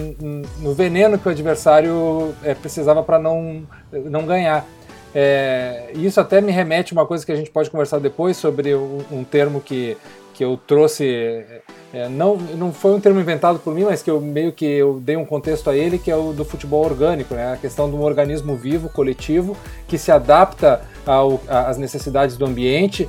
no, 0.58 0.74
veneno 0.74 1.18
que 1.18 1.28
o 1.28 1.30
adversário 1.30 2.34
é, 2.42 2.54
precisava 2.54 3.02
para 3.02 3.18
não, 3.18 3.66
não 3.92 4.24
ganhar. 4.24 4.64
É, 5.14 5.90
isso 5.94 6.20
até 6.20 6.40
me 6.40 6.52
remete 6.52 6.92
a 6.92 6.96
uma 6.96 7.06
coisa 7.06 7.24
que 7.24 7.32
a 7.32 7.36
gente 7.36 7.50
pode 7.50 7.70
conversar 7.70 7.98
depois 7.98 8.36
sobre 8.36 8.74
um, 8.74 9.00
um 9.10 9.24
termo 9.24 9.60
que, 9.60 9.96
que 10.34 10.44
eu 10.44 10.58
trouxe, 10.66 11.44
é, 11.94 12.08
não, 12.10 12.36
não 12.36 12.72
foi 12.72 12.92
um 12.92 13.00
termo 13.00 13.18
inventado 13.18 13.58
por 13.58 13.74
mim, 13.74 13.84
mas 13.84 14.02
que 14.02 14.10
eu 14.10 14.20
meio 14.20 14.52
que 14.52 14.66
eu 14.66 15.00
dei 15.00 15.16
um 15.16 15.24
contexto 15.24 15.70
a 15.70 15.76
ele, 15.76 15.98
que 15.98 16.10
é 16.10 16.16
o 16.16 16.32
do 16.32 16.44
futebol 16.44 16.84
orgânico, 16.84 17.34
né? 17.34 17.54
a 17.54 17.56
questão 17.56 17.88
de 17.88 17.96
um 17.96 18.02
organismo 18.02 18.54
vivo, 18.56 18.90
coletivo, 18.90 19.56
que 19.88 19.96
se 19.96 20.12
adapta 20.12 20.82
às 21.48 21.78
necessidades 21.78 22.36
do 22.36 22.44
ambiente 22.44 23.08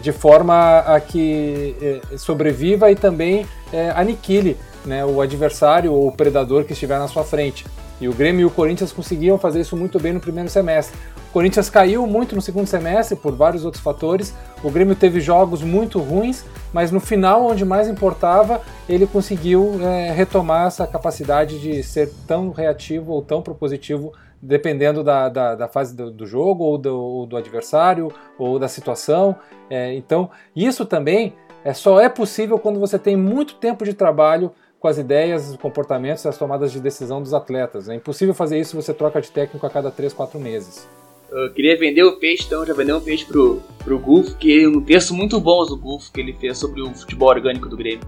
de 0.00 0.12
forma 0.12 0.78
a 0.78 1.00
que 1.00 1.74
é, 1.82 2.16
sobreviva 2.16 2.90
e 2.90 2.94
também 2.94 3.44
é, 3.72 3.90
aniquile 3.90 4.56
né, 4.84 5.04
o 5.04 5.20
adversário 5.20 5.92
ou 5.92 6.08
o 6.08 6.12
predador 6.12 6.64
que 6.64 6.72
estiver 6.72 6.98
na 6.98 7.08
sua 7.08 7.24
frente. 7.24 7.66
E 8.00 8.08
o 8.08 8.12
Grêmio 8.12 8.42
e 8.42 8.44
o 8.44 8.50
Corinthians 8.50 8.92
conseguiam 8.92 9.38
fazer 9.38 9.60
isso 9.60 9.76
muito 9.76 9.98
bem 9.98 10.12
no 10.12 10.20
primeiro 10.20 10.50
semestre. 10.50 10.98
Corinthians 11.34 11.68
caiu 11.68 12.06
muito 12.06 12.36
no 12.36 12.40
segundo 12.40 12.68
semestre 12.68 13.16
por 13.16 13.34
vários 13.34 13.64
outros 13.64 13.82
fatores. 13.82 14.32
O 14.62 14.70
Grêmio 14.70 14.94
teve 14.94 15.18
jogos 15.18 15.62
muito 15.62 15.98
ruins, 15.98 16.44
mas 16.72 16.92
no 16.92 17.00
final, 17.00 17.44
onde 17.46 17.64
mais 17.64 17.88
importava, 17.88 18.62
ele 18.88 19.04
conseguiu 19.04 19.80
é, 19.82 20.12
retomar 20.12 20.68
essa 20.68 20.86
capacidade 20.86 21.58
de 21.58 21.82
ser 21.82 22.08
tão 22.28 22.52
reativo 22.52 23.10
ou 23.10 23.20
tão 23.20 23.42
propositivo, 23.42 24.12
dependendo 24.40 25.02
da, 25.02 25.28
da, 25.28 25.56
da 25.56 25.66
fase 25.66 25.96
do, 25.96 26.08
do, 26.08 26.24
jogo, 26.24 26.62
ou 26.62 26.78
do, 26.78 26.96
ou 26.96 27.26
do, 27.26 27.36
adversário, 27.36 28.12
ou 28.38 28.56
da 28.56 28.68
situação. 28.68 29.34
É, 29.68 29.92
então, 29.92 30.30
isso 30.54 30.86
também 30.86 31.34
é, 31.64 31.74
só 31.74 31.98
é 31.98 32.08
possível 32.08 32.60
quando 32.60 32.78
você 32.78 32.96
tem 32.96 33.16
muito 33.16 33.56
tempo 33.56 33.84
de 33.84 33.92
trabalho 33.92 34.52
com 34.78 34.86
as 34.86 34.98
ideias, 34.98 35.50
os 35.50 35.56
comportamentos 35.56 36.24
e 36.24 36.28
as 36.28 36.38
tomadas 36.38 36.70
de 36.70 36.78
decisão 36.78 37.20
dos 37.20 37.34
atletas. 37.34 37.88
É 37.88 37.94
impossível 37.96 38.34
fazer 38.34 38.60
isso 38.60 38.70
se 38.70 38.76
você 38.76 38.94
troca 38.94 39.20
de 39.20 39.32
técnico 39.32 39.66
a 39.66 39.70
cada 39.70 39.90
3, 39.90 40.12
4 40.12 40.38
meses. 40.38 40.86
Eu 41.34 41.52
queria 41.52 41.76
vender 41.76 42.04
o 42.04 42.16
peixe, 42.16 42.44
então 42.46 42.64
já 42.64 42.72
vendeu 42.72 42.96
um 42.96 43.00
peixe 43.00 43.24
pro, 43.24 43.60
pro 43.82 43.98
Gulf, 43.98 44.34
que 44.34 44.68
um 44.68 44.80
texto 44.80 45.12
muito 45.12 45.40
bom 45.40 45.66
do 45.66 45.76
Gulf 45.76 46.10
que 46.10 46.20
ele 46.20 46.32
fez 46.32 46.56
sobre 46.58 46.80
o 46.80 46.94
futebol 46.94 47.28
orgânico 47.28 47.68
do 47.68 47.76
Grêmio. 47.76 48.06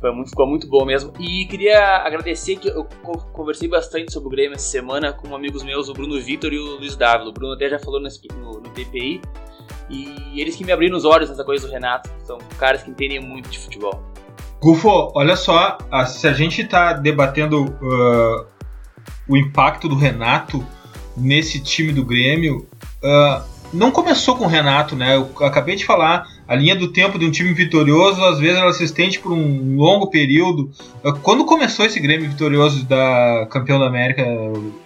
Foi 0.00 0.10
muito, 0.10 0.30
ficou 0.30 0.46
muito 0.46 0.66
bom 0.66 0.86
mesmo. 0.86 1.12
E 1.20 1.44
queria 1.44 1.98
agradecer 1.98 2.56
que 2.56 2.68
eu 2.68 2.84
conversei 3.34 3.68
bastante 3.68 4.10
sobre 4.10 4.28
o 4.28 4.30
Grêmio 4.30 4.54
essa 4.54 4.66
semana 4.66 5.12
com 5.12 5.36
amigos 5.36 5.62
meus, 5.62 5.90
o 5.90 5.92
Bruno 5.92 6.18
Vitor 6.18 6.50
e 6.50 6.58
o 6.58 6.76
Luiz 6.78 6.96
Dávila. 6.96 7.28
O 7.28 7.32
Bruno 7.32 7.52
até 7.52 7.68
já 7.68 7.78
falou 7.78 8.00
no, 8.00 8.08
no, 8.38 8.52
no 8.52 8.70
DPI. 8.70 9.20
E 9.90 10.40
eles 10.40 10.56
que 10.56 10.64
me 10.64 10.72
abriram 10.72 10.96
os 10.96 11.04
olhos 11.04 11.28
nessa 11.28 11.44
coisa 11.44 11.66
do 11.66 11.72
Renato. 11.72 12.10
São 12.24 12.38
caras 12.58 12.82
que 12.82 12.90
entendem 12.90 13.20
muito 13.20 13.50
de 13.50 13.58
futebol. 13.58 14.02
Gufo, 14.62 15.12
olha 15.14 15.36
só, 15.36 15.76
se 16.06 16.26
a 16.26 16.32
gente 16.32 16.62
está 16.62 16.94
debatendo 16.94 17.64
uh, 17.64 18.46
o 19.28 19.36
impacto 19.36 19.90
do 19.90 19.94
Renato 19.94 20.66
nesse 21.16 21.60
time 21.60 21.92
do 21.92 22.04
Grêmio, 22.04 22.66
uh, 23.02 23.42
não 23.72 23.90
começou 23.90 24.36
com 24.36 24.44
o 24.44 24.48
Renato, 24.48 24.94
né? 24.94 25.16
Eu 25.16 25.30
acabei 25.44 25.74
de 25.74 25.84
falar, 25.84 26.28
a 26.46 26.54
linha 26.54 26.76
do 26.76 26.88
tempo 26.88 27.18
de 27.18 27.26
um 27.26 27.30
time 27.30 27.52
vitorioso, 27.52 28.22
às 28.24 28.38
vezes 28.38 28.56
ela 28.56 28.72
se 28.72 28.84
estende 28.84 29.18
por 29.18 29.32
um 29.32 29.76
longo 29.76 30.08
período. 30.08 30.70
Uh, 31.02 31.12
quando 31.20 31.44
começou 31.44 31.84
esse 31.84 31.98
Grêmio 31.98 32.30
vitorioso 32.30 32.84
da 32.84 33.46
campeão 33.50 33.80
da 33.80 33.86
América, 33.86 34.22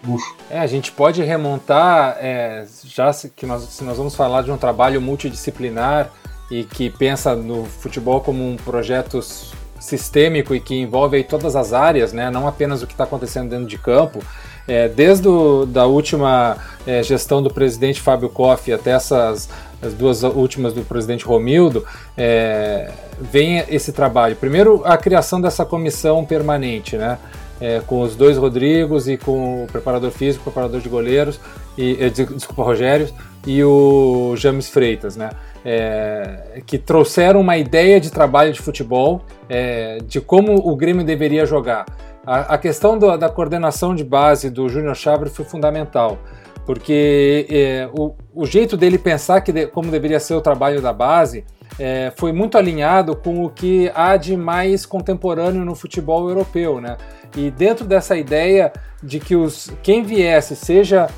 Gufo? 0.04 0.34
É, 0.50 0.58
a 0.58 0.66
gente 0.66 0.90
pode 0.92 1.22
remontar, 1.22 2.16
é, 2.20 2.66
já 2.84 3.10
que 3.36 3.44
nós, 3.44 3.62
se 3.64 3.84
nós 3.84 3.98
vamos 3.98 4.14
falar 4.14 4.42
de 4.42 4.50
um 4.50 4.56
trabalho 4.56 5.00
multidisciplinar 5.00 6.10
e 6.50 6.64
que 6.64 6.88
pensa 6.88 7.34
no 7.34 7.64
futebol 7.64 8.20
como 8.20 8.48
um 8.48 8.56
projeto 8.56 9.20
sistêmico 9.78 10.54
e 10.54 10.60
que 10.60 10.74
envolve 10.74 11.22
todas 11.24 11.54
as 11.54 11.72
áreas, 11.72 12.12
né? 12.12 12.30
não 12.30 12.48
apenas 12.48 12.82
o 12.82 12.86
que 12.86 12.94
está 12.94 13.04
acontecendo 13.04 13.50
dentro 13.50 13.66
de 13.66 13.78
campo. 13.78 14.20
É, 14.68 14.86
desde 14.86 15.26
a 15.26 15.64
da 15.66 15.86
última 15.86 16.58
é, 16.86 17.02
gestão 17.02 17.42
do 17.42 17.50
presidente 17.50 18.00
Fábio 18.00 18.28
Koff 18.28 18.70
até 18.70 18.90
essas 18.90 19.48
as 19.80 19.94
duas 19.94 20.24
últimas 20.24 20.72
do 20.74 20.82
presidente 20.82 21.24
Romildo, 21.24 21.84
é, 22.16 22.90
vem 23.20 23.64
esse 23.68 23.92
trabalho. 23.92 24.34
Primeiro, 24.34 24.82
a 24.84 24.96
criação 24.96 25.40
dessa 25.40 25.64
comissão 25.64 26.24
permanente, 26.24 26.96
né? 26.96 27.16
É, 27.60 27.80
com 27.86 28.02
os 28.02 28.14
dois 28.14 28.36
Rodrigos 28.36 29.08
e 29.08 29.16
com 29.16 29.64
o 29.64 29.66
preparador 29.66 30.10
físico, 30.10 30.42
o 30.42 30.52
preparador 30.52 30.80
de 30.80 30.88
goleiros, 30.88 31.40
e, 31.76 31.96
é, 32.00 32.08
desculpa, 32.08 32.62
Rogério, 32.62 33.08
e 33.46 33.62
o 33.64 34.34
James 34.36 34.68
Freitas, 34.68 35.16
né? 35.16 35.30
é, 35.64 36.62
que 36.66 36.78
trouxeram 36.78 37.40
uma 37.40 37.56
ideia 37.56 38.00
de 38.00 38.10
trabalho 38.10 38.52
de 38.52 38.60
futebol, 38.60 39.22
é, 39.48 39.98
de 40.06 40.20
como 40.20 40.54
o 40.54 40.76
Grêmio 40.76 41.04
deveria 41.04 41.44
jogar. 41.44 41.86
A, 42.26 42.54
a 42.54 42.58
questão 42.58 42.98
do, 42.98 43.16
da 43.16 43.28
coordenação 43.28 43.94
de 43.94 44.04
base 44.04 44.50
do 44.50 44.68
Júnior 44.68 44.94
Chabre 44.94 45.30
foi 45.30 45.44
fundamental, 45.44 46.18
porque 46.66 47.46
é, 47.50 47.88
o, 47.98 48.14
o, 48.34 48.44
jeito 48.44 48.76
dele 48.76 48.98
pensar 48.98 49.40
que 49.40 49.52
de, 49.52 49.66
como 49.66 49.90
deveria 49.90 50.20
ser 50.20 50.34
o 50.34 50.40
trabalho 50.40 50.82
da 50.82 50.92
base 50.92 51.44
é, 51.78 52.12
foi 52.16 52.32
muito 52.32 52.58
alinhado 52.58 53.16
com 53.16 53.44
o 53.44 53.50
que 53.50 53.90
há 53.94 54.16
de 54.16 54.36
mais 54.36 54.84
contemporâneo 54.84 55.64
no 55.64 55.74
futebol 55.74 56.28
europeu, 56.28 56.80
né? 56.80 56.96
E 57.36 57.50
dentro 57.50 57.86
dessa 57.86 58.16
ideia 58.16 58.72
de 59.02 59.20
que 59.20 59.36
os, 59.36 59.70
quem 59.82 60.02
viesse, 60.02 60.56
seja 60.56 61.08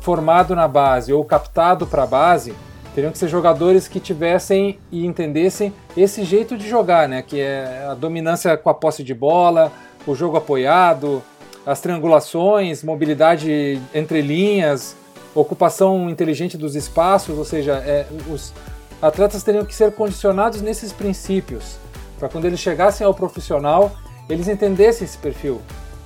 formado 0.00 0.54
na 0.54 0.68
base 0.68 1.12
ou 1.12 1.24
captado 1.24 1.86
para 1.86 2.04
a 2.04 2.06
base, 2.06 2.54
teriam 2.94 3.10
que 3.10 3.18
ser 3.18 3.28
jogadores 3.28 3.88
que 3.88 3.98
tivessem 3.98 4.78
e 4.92 5.04
entendessem 5.04 5.72
esse 5.96 6.24
jeito 6.24 6.56
de 6.56 6.68
jogar, 6.68 7.08
né? 7.08 7.22
Que 7.22 7.40
é 7.40 7.86
a 7.90 7.94
dominância 7.94 8.56
com 8.56 8.70
a 8.70 8.74
posse 8.74 9.02
de 9.02 9.12
bola, 9.14 9.72
o 10.06 10.14
jogo 10.14 10.36
apoiado, 10.36 11.22
as 11.64 11.80
triangulações, 11.80 12.82
mobilidade 12.82 13.80
entre 13.94 14.20
linhas, 14.20 14.96
ocupação 15.34 16.08
inteligente 16.10 16.56
dos 16.56 16.74
espaços, 16.74 17.38
ou 17.38 17.44
seja, 17.44 17.74
é, 17.78 18.06
os 18.28 18.52
atletas 19.00 19.42
teriam 19.42 19.64
que 19.64 19.74
ser 19.74 19.92
condicionados 19.92 20.60
nesses 20.60 20.92
princípios 20.92 21.76
para 22.18 22.28
quando 22.28 22.44
eles 22.44 22.60
chegassem 22.60 23.06
ao 23.06 23.12
profissional 23.12 23.90
eles 24.28 24.48
entendessem 24.48 25.04
esse 25.04 25.18
perfil 25.18 25.60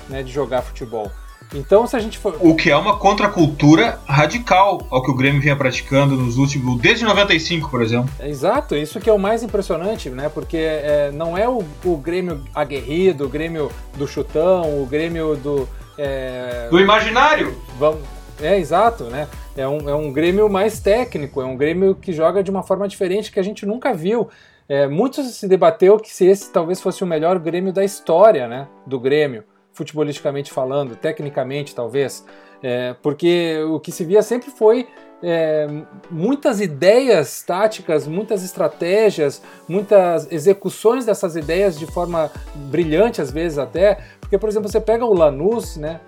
né, 0.09 0.23
de 0.23 0.33
jogar 0.33 0.63
futebol. 0.63 1.11
Então, 1.55 1.87
se 1.87 1.97
a 1.97 1.99
gente 1.99 2.19
for. 2.19 2.37
O 2.41 2.55
que 2.55 2.71
é 2.71 2.77
uma 2.77 2.97
contracultura 2.97 3.99
radical 4.07 4.87
ao 4.91 5.03
que 5.03 5.11
o 5.11 5.15
Grêmio 5.15 5.41
vinha 5.41 5.57
praticando 5.57 6.17
nos 6.17 6.37
últimos. 6.37 6.81
desde 6.81 7.05
95, 7.05 7.71
por 7.71 7.83
exemplo. 7.83 8.11
Exato, 8.21 8.77
isso 8.77 9.01
que 9.01 9.09
é 9.09 9.13
o 9.13 9.19
mais 9.19 9.43
impressionante, 9.43 10.11
né? 10.11 10.29
Porque 10.29 10.57
é, 10.57 11.11
não 11.13 11.37
é 11.37 11.49
o, 11.49 11.65
o 11.85 11.97
Grêmio 11.97 12.43
aguerrido, 12.55 13.25
o 13.25 13.29
Grêmio 13.29 13.71
do 13.97 14.07
chutão, 14.07 14.83
o 14.83 14.87
Grêmio 14.87 15.37
do. 15.37 15.69
É... 15.97 16.69
Do 16.71 16.79
imaginário! 16.79 17.57
Vamos. 17.79 18.01
É, 18.41 18.57
exato, 18.57 19.05
né? 19.05 19.27
É 19.57 19.67
um, 19.67 19.89
é 19.89 19.95
um 19.95 20.13
Grêmio 20.13 20.49
mais 20.49 20.79
técnico, 20.79 21.41
é 21.41 21.45
um 21.45 21.57
Grêmio 21.57 21.95
que 21.95 22.13
joga 22.13 22.43
de 22.43 22.51
uma 22.51 22.63
forma 22.63 22.87
diferente 22.87 23.33
que 23.33 23.41
a 23.41 23.43
gente 23.43 23.67
nunca 23.67 23.93
viu. 23.93 24.29
É, 24.69 24.87
muito 24.87 25.23
se 25.25 25.49
debateu 25.49 25.99
que 25.99 26.13
se 26.13 26.27
esse 26.27 26.53
talvez 26.53 26.81
fosse 26.81 27.03
o 27.03 27.07
melhor 27.07 27.39
Grêmio 27.39 27.73
da 27.73 27.83
história, 27.83 28.47
né? 28.47 28.69
Do 28.87 29.01
Grêmio 29.01 29.43
futebolisticamente 29.79 30.53
falando, 30.53 30.97
tecnicamente 30.97 31.75
talvez, 31.75 32.25
é, 32.63 32.95
porque 33.01 33.63
o 33.71 33.79
que 33.79 33.93
se 33.93 34.05
via 34.05 34.23
sempre 34.23 34.51
foi 34.51 34.89
é, 35.23 35.67
muitas 36.11 36.61
ideias 36.61 37.43
táticas, 37.43 38.07
muitas 38.07 38.45
estratégias, 38.45 39.41
muitas 39.69 40.31
execuções 40.33 41.07
dessas 41.07 41.37
ideias 41.37 41.79
de 41.79 41.87
forma 41.87 42.31
brilhante 42.55 43.21
às 43.21 43.31
vezes 43.31 43.57
até, 43.57 44.01
porque 44.21 44.37
por 44.37 44.49
exemplo 44.49 44.69
você 44.69 44.81
pega 44.81 45.05
o 45.05 45.15
Lanús, 45.15 45.77
né? 45.77 46.01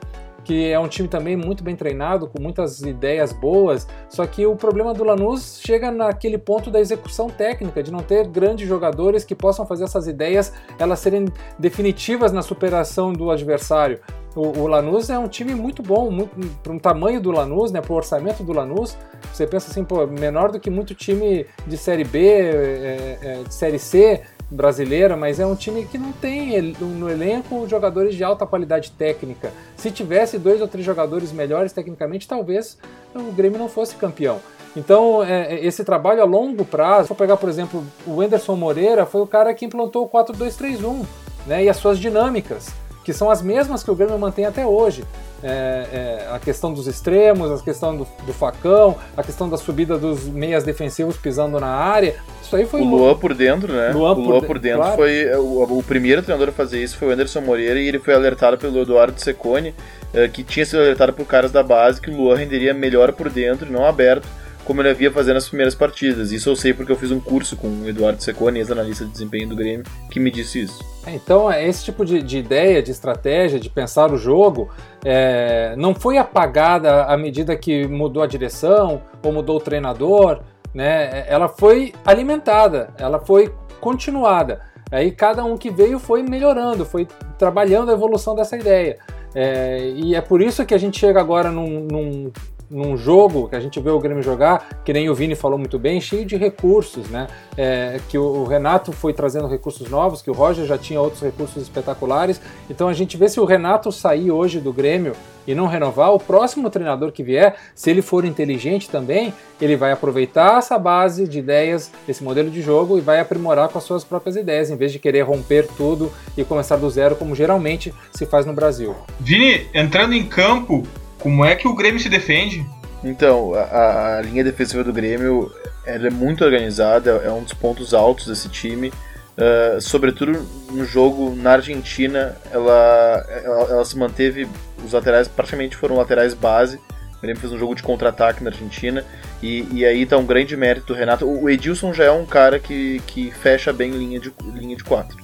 Que 0.44 0.70
é 0.70 0.78
um 0.78 0.88
time 0.88 1.08
também 1.08 1.36
muito 1.36 1.62
bem 1.62 1.76
treinado, 1.76 2.26
com 2.26 2.40
muitas 2.40 2.80
ideias 2.80 3.32
boas, 3.32 3.86
só 4.08 4.26
que 4.26 4.46
o 4.46 4.56
problema 4.56 4.94
do 4.94 5.04
Lanús 5.04 5.60
chega 5.62 5.90
naquele 5.90 6.38
ponto 6.38 6.70
da 6.70 6.80
execução 6.80 7.28
técnica, 7.28 7.82
de 7.82 7.90
não 7.90 8.00
ter 8.00 8.26
grandes 8.26 8.68
jogadores 8.68 9.24
que 9.24 9.34
possam 9.34 9.66
fazer 9.66 9.84
essas 9.84 10.06
ideias 10.06 10.52
elas 10.78 10.98
serem 10.98 11.26
definitivas 11.58 12.32
na 12.32 12.42
superação 12.42 13.12
do 13.12 13.30
adversário. 13.30 14.00
O, 14.34 14.60
o 14.60 14.66
Lanús 14.66 15.10
é 15.10 15.18
um 15.18 15.26
time 15.26 15.54
muito 15.54 15.82
bom, 15.82 16.28
para 16.62 16.72
um 16.72 16.78
tamanho 16.78 17.20
do 17.20 17.30
Lanús, 17.30 17.72
né, 17.72 17.80
para 17.80 17.92
o 17.92 17.96
orçamento 17.96 18.42
do 18.42 18.52
Lanús. 18.52 18.96
Você 19.32 19.46
pensa 19.46 19.70
assim, 19.70 19.84
pô, 19.84 20.06
menor 20.06 20.52
do 20.52 20.60
que 20.60 20.70
muito 20.70 20.94
time 20.94 21.46
de 21.66 21.76
Série 21.76 22.04
B, 22.04 22.20
é, 22.20 23.18
é, 23.22 23.42
de 23.46 23.52
Série 23.52 23.78
C 23.78 24.22
brasileira, 24.50 25.16
mas 25.16 25.38
é 25.38 25.46
um 25.46 25.54
time 25.54 25.84
que 25.84 25.96
não 25.96 26.10
tem 26.10 26.74
no 26.80 27.08
elenco 27.08 27.68
jogadores 27.68 28.14
de 28.16 28.24
alta 28.24 28.44
qualidade 28.44 28.90
técnica. 28.92 29.52
Se 29.76 29.90
tivesse 29.90 30.38
dois 30.38 30.60
ou 30.60 30.66
três 30.66 30.84
jogadores 30.84 31.30
melhores 31.32 31.72
tecnicamente, 31.72 32.26
talvez 32.26 32.76
o 33.14 33.32
Grêmio 33.32 33.58
não 33.58 33.68
fosse 33.68 33.94
campeão. 33.94 34.40
Então, 34.76 35.22
é, 35.22 35.54
é 35.54 35.64
esse 35.64 35.84
trabalho 35.84 36.22
a 36.22 36.24
longo 36.24 36.64
prazo, 36.64 37.08
for 37.08 37.16
pegar, 37.16 37.36
por 37.36 37.48
exemplo, 37.48 37.84
o 38.06 38.20
Anderson 38.20 38.56
Moreira, 38.56 39.06
foi 39.06 39.20
o 39.20 39.26
cara 39.26 39.52
que 39.54 39.64
implantou 39.64 40.04
o 40.04 40.08
4-2-3-1 40.08 41.04
né, 41.46 41.64
e 41.64 41.68
as 41.68 41.76
suas 41.76 41.98
dinâmicas 41.98 42.72
que 43.04 43.12
são 43.12 43.30
as 43.30 43.42
mesmas 43.42 43.82
que 43.82 43.90
o 43.90 43.94
Grêmio 43.94 44.18
mantém 44.18 44.44
até 44.44 44.66
hoje. 44.66 45.04
É, 45.42 45.48
é, 45.48 46.28
a 46.30 46.38
questão 46.38 46.72
dos 46.72 46.86
extremos, 46.86 47.50
a 47.50 47.64
questão 47.64 47.96
do, 47.96 48.06
do, 48.26 48.32
facão, 48.32 48.96
a 49.16 49.22
questão 49.22 49.48
da 49.48 49.56
subida 49.56 49.96
dos 49.96 50.24
meias 50.24 50.64
defensivos 50.64 51.16
pisando 51.16 51.58
na 51.58 51.68
área. 51.68 52.16
Isso 52.42 52.54
aí 52.54 52.66
foi 52.66 52.82
o 52.82 52.84
Luan 52.84 53.16
por 53.16 53.32
dentro, 53.32 53.72
né? 53.72 53.90
Luan 53.90 54.12
o 54.12 54.20
Luan 54.20 54.40
por, 54.40 54.46
por 54.48 54.58
dentro 54.58 54.82
claro. 54.82 54.96
foi 54.96 55.22
é, 55.22 55.38
o, 55.38 55.78
o, 55.78 55.82
primeiro 55.82 56.22
treinador 56.22 56.50
a 56.50 56.52
fazer 56.52 56.82
isso 56.82 56.98
foi 56.98 57.08
o 57.08 57.10
Anderson 57.10 57.40
Moreira 57.40 57.80
e 57.80 57.88
ele 57.88 57.98
foi 57.98 58.12
alertado 58.12 58.58
pelo 58.58 58.82
Eduardo 58.82 59.18
Secone, 59.18 59.74
é, 60.12 60.28
que 60.28 60.42
tinha 60.42 60.66
sido 60.66 60.80
alertado 60.80 61.14
por 61.14 61.24
caras 61.24 61.50
da 61.50 61.62
base 61.62 62.02
que 62.02 62.10
o 62.10 62.16
Luan 62.16 62.36
renderia 62.36 62.74
melhor 62.74 63.12
por 63.12 63.30
dentro 63.30 63.72
não 63.72 63.86
aberto 63.86 64.28
como 64.64 64.80
ele 64.82 64.90
havia 64.90 65.10
fazendo 65.10 65.34
nas 65.34 65.48
primeiras 65.48 65.74
partidas. 65.74 66.32
Isso 66.32 66.48
eu 66.48 66.56
sei 66.56 66.72
porque 66.72 66.92
eu 66.92 66.96
fiz 66.96 67.10
um 67.10 67.20
curso 67.20 67.56
com 67.56 67.68
o 67.68 67.88
Eduardo 67.88 68.22
Secone, 68.22 68.58
ex-analista 68.58 69.04
de 69.04 69.10
desempenho 69.10 69.48
do 69.48 69.56
Grêmio, 69.56 69.84
que 70.10 70.20
me 70.20 70.30
disse 70.30 70.62
isso. 70.62 70.84
É, 71.06 71.14
então, 71.14 71.50
é, 71.50 71.66
esse 71.66 71.84
tipo 71.84 72.04
de, 72.04 72.22
de, 72.22 72.38
ideia, 72.38 72.82
de 72.82 72.90
estratégia, 72.90 73.58
de 73.58 73.70
pensar 73.70 74.12
o 74.12 74.16
jogo, 74.16 74.68
é, 75.04 75.74
não 75.76 75.94
foi 75.94 76.18
apagada 76.18 77.04
à 77.04 77.16
medida 77.16 77.56
que 77.56 77.86
mudou 77.86 78.22
a 78.22 78.26
direção 78.26 79.02
ou 79.22 79.32
mudou 79.32 79.56
o 79.56 79.60
treinador, 79.60 80.40
né? 80.74 81.24
Ela 81.26 81.48
foi 81.48 81.92
alimentada, 82.04 82.90
ela 82.98 83.18
foi 83.18 83.52
continuada. 83.80 84.60
Aí 84.90 85.10
cada 85.10 85.44
um 85.44 85.56
que 85.56 85.70
veio 85.70 85.98
foi 85.98 86.22
melhorando, 86.22 86.84
foi 86.84 87.06
trabalhando 87.38 87.90
a 87.90 87.94
evolução 87.94 88.34
dessa 88.34 88.56
ideia. 88.56 88.98
É, 89.34 89.88
e 89.94 90.14
é 90.14 90.20
por 90.20 90.42
isso 90.42 90.64
que 90.66 90.74
a 90.74 90.78
gente 90.78 90.98
chega 90.98 91.20
agora 91.20 91.50
num, 91.50 91.86
num 91.90 92.32
num 92.70 92.96
jogo 92.96 93.48
que 93.48 93.56
a 93.56 93.60
gente 93.60 93.80
vê 93.80 93.90
o 93.90 93.98
Grêmio 93.98 94.22
jogar, 94.22 94.82
que 94.84 94.92
nem 94.92 95.10
o 95.10 95.14
Vini 95.14 95.34
falou 95.34 95.58
muito 95.58 95.78
bem, 95.78 96.00
cheio 96.00 96.24
de 96.24 96.36
recursos, 96.36 97.08
né? 97.08 97.26
É, 97.56 98.00
que 98.08 98.16
o 98.16 98.44
Renato 98.44 98.92
foi 98.92 99.12
trazendo 99.12 99.48
recursos 99.48 99.90
novos, 99.90 100.22
que 100.22 100.30
o 100.30 100.34
Roger 100.34 100.64
já 100.64 100.78
tinha 100.78 101.00
outros 101.00 101.22
recursos 101.22 101.62
espetaculares. 101.62 102.40
Então 102.70 102.88
a 102.88 102.92
gente 102.92 103.16
vê 103.16 103.28
se 103.28 103.40
o 103.40 103.44
Renato 103.44 103.90
sair 103.90 104.30
hoje 104.30 104.60
do 104.60 104.72
Grêmio 104.72 105.14
e 105.46 105.54
não 105.54 105.66
renovar, 105.66 106.12
o 106.12 106.18
próximo 106.18 106.70
treinador 106.70 107.10
que 107.10 107.22
vier, 107.22 107.56
se 107.74 107.90
ele 107.90 108.02
for 108.02 108.24
inteligente 108.24 108.88
também, 108.88 109.34
ele 109.60 109.74
vai 109.74 109.90
aproveitar 109.90 110.58
essa 110.58 110.78
base 110.78 111.26
de 111.26 111.38
ideias, 111.38 111.90
esse 112.06 112.22
modelo 112.22 112.50
de 112.50 112.62
jogo 112.62 112.98
e 112.98 113.00
vai 113.00 113.18
aprimorar 113.18 113.68
com 113.68 113.78
as 113.78 113.84
suas 113.84 114.04
próprias 114.04 114.36
ideias, 114.36 114.70
em 114.70 114.76
vez 114.76 114.92
de 114.92 114.98
querer 114.98 115.22
romper 115.22 115.66
tudo 115.76 116.12
e 116.36 116.44
começar 116.44 116.76
do 116.76 116.88
zero, 116.88 117.16
como 117.16 117.34
geralmente 117.34 117.92
se 118.12 118.26
faz 118.26 118.46
no 118.46 118.52
Brasil. 118.52 118.94
Vini, 119.18 119.66
entrando 119.74 120.14
em 120.14 120.24
campo, 120.24 120.84
como 121.20 121.44
é 121.44 121.54
que 121.54 121.68
o 121.68 121.74
Grêmio 121.74 122.00
se 122.00 122.08
defende? 122.08 122.66
Então, 123.04 123.54
a, 123.54 124.18
a 124.18 124.22
linha 124.22 124.42
defensiva 124.42 124.82
do 124.82 124.92
Grêmio 124.92 125.52
ela 125.84 126.06
é 126.06 126.10
muito 126.10 126.44
organizada, 126.44 127.10
é 127.24 127.30
um 127.30 127.42
dos 127.42 127.52
pontos 127.52 127.94
altos 127.94 128.26
desse 128.26 128.48
time. 128.48 128.88
Uh, 128.88 129.80
sobretudo 129.80 130.46
no 130.70 130.84
jogo 130.84 131.34
na 131.34 131.52
Argentina, 131.52 132.36
ela, 132.50 133.26
ela, 133.44 133.62
ela, 133.70 133.84
se 133.84 133.96
manteve. 133.96 134.48
Os 134.84 134.92
laterais 134.92 135.28
praticamente 135.28 135.76
foram 135.76 135.96
laterais 135.96 136.34
base. 136.34 136.76
O 137.16 137.20
Grêmio 137.22 137.40
fez 137.40 137.52
um 137.52 137.58
jogo 137.58 137.74
de 137.74 137.82
contra-ataque 137.82 138.42
na 138.44 138.50
Argentina. 138.50 139.04
E, 139.42 139.66
e 139.72 139.84
aí 139.84 140.04
tá 140.04 140.16
um 140.16 140.26
grande 140.26 140.56
mérito 140.56 140.88
do 140.88 140.94
Renato. 140.94 141.26
O 141.26 141.48
Edilson 141.48 141.92
já 141.92 142.04
é 142.04 142.10
um 142.10 142.26
cara 142.26 142.58
que, 142.58 143.00
que 143.06 143.30
fecha 143.30 143.72
bem 143.72 143.90
linha 143.90 144.20
de, 144.20 144.32
linha 144.54 144.76
de 144.76 144.84
quatro. 144.84 145.16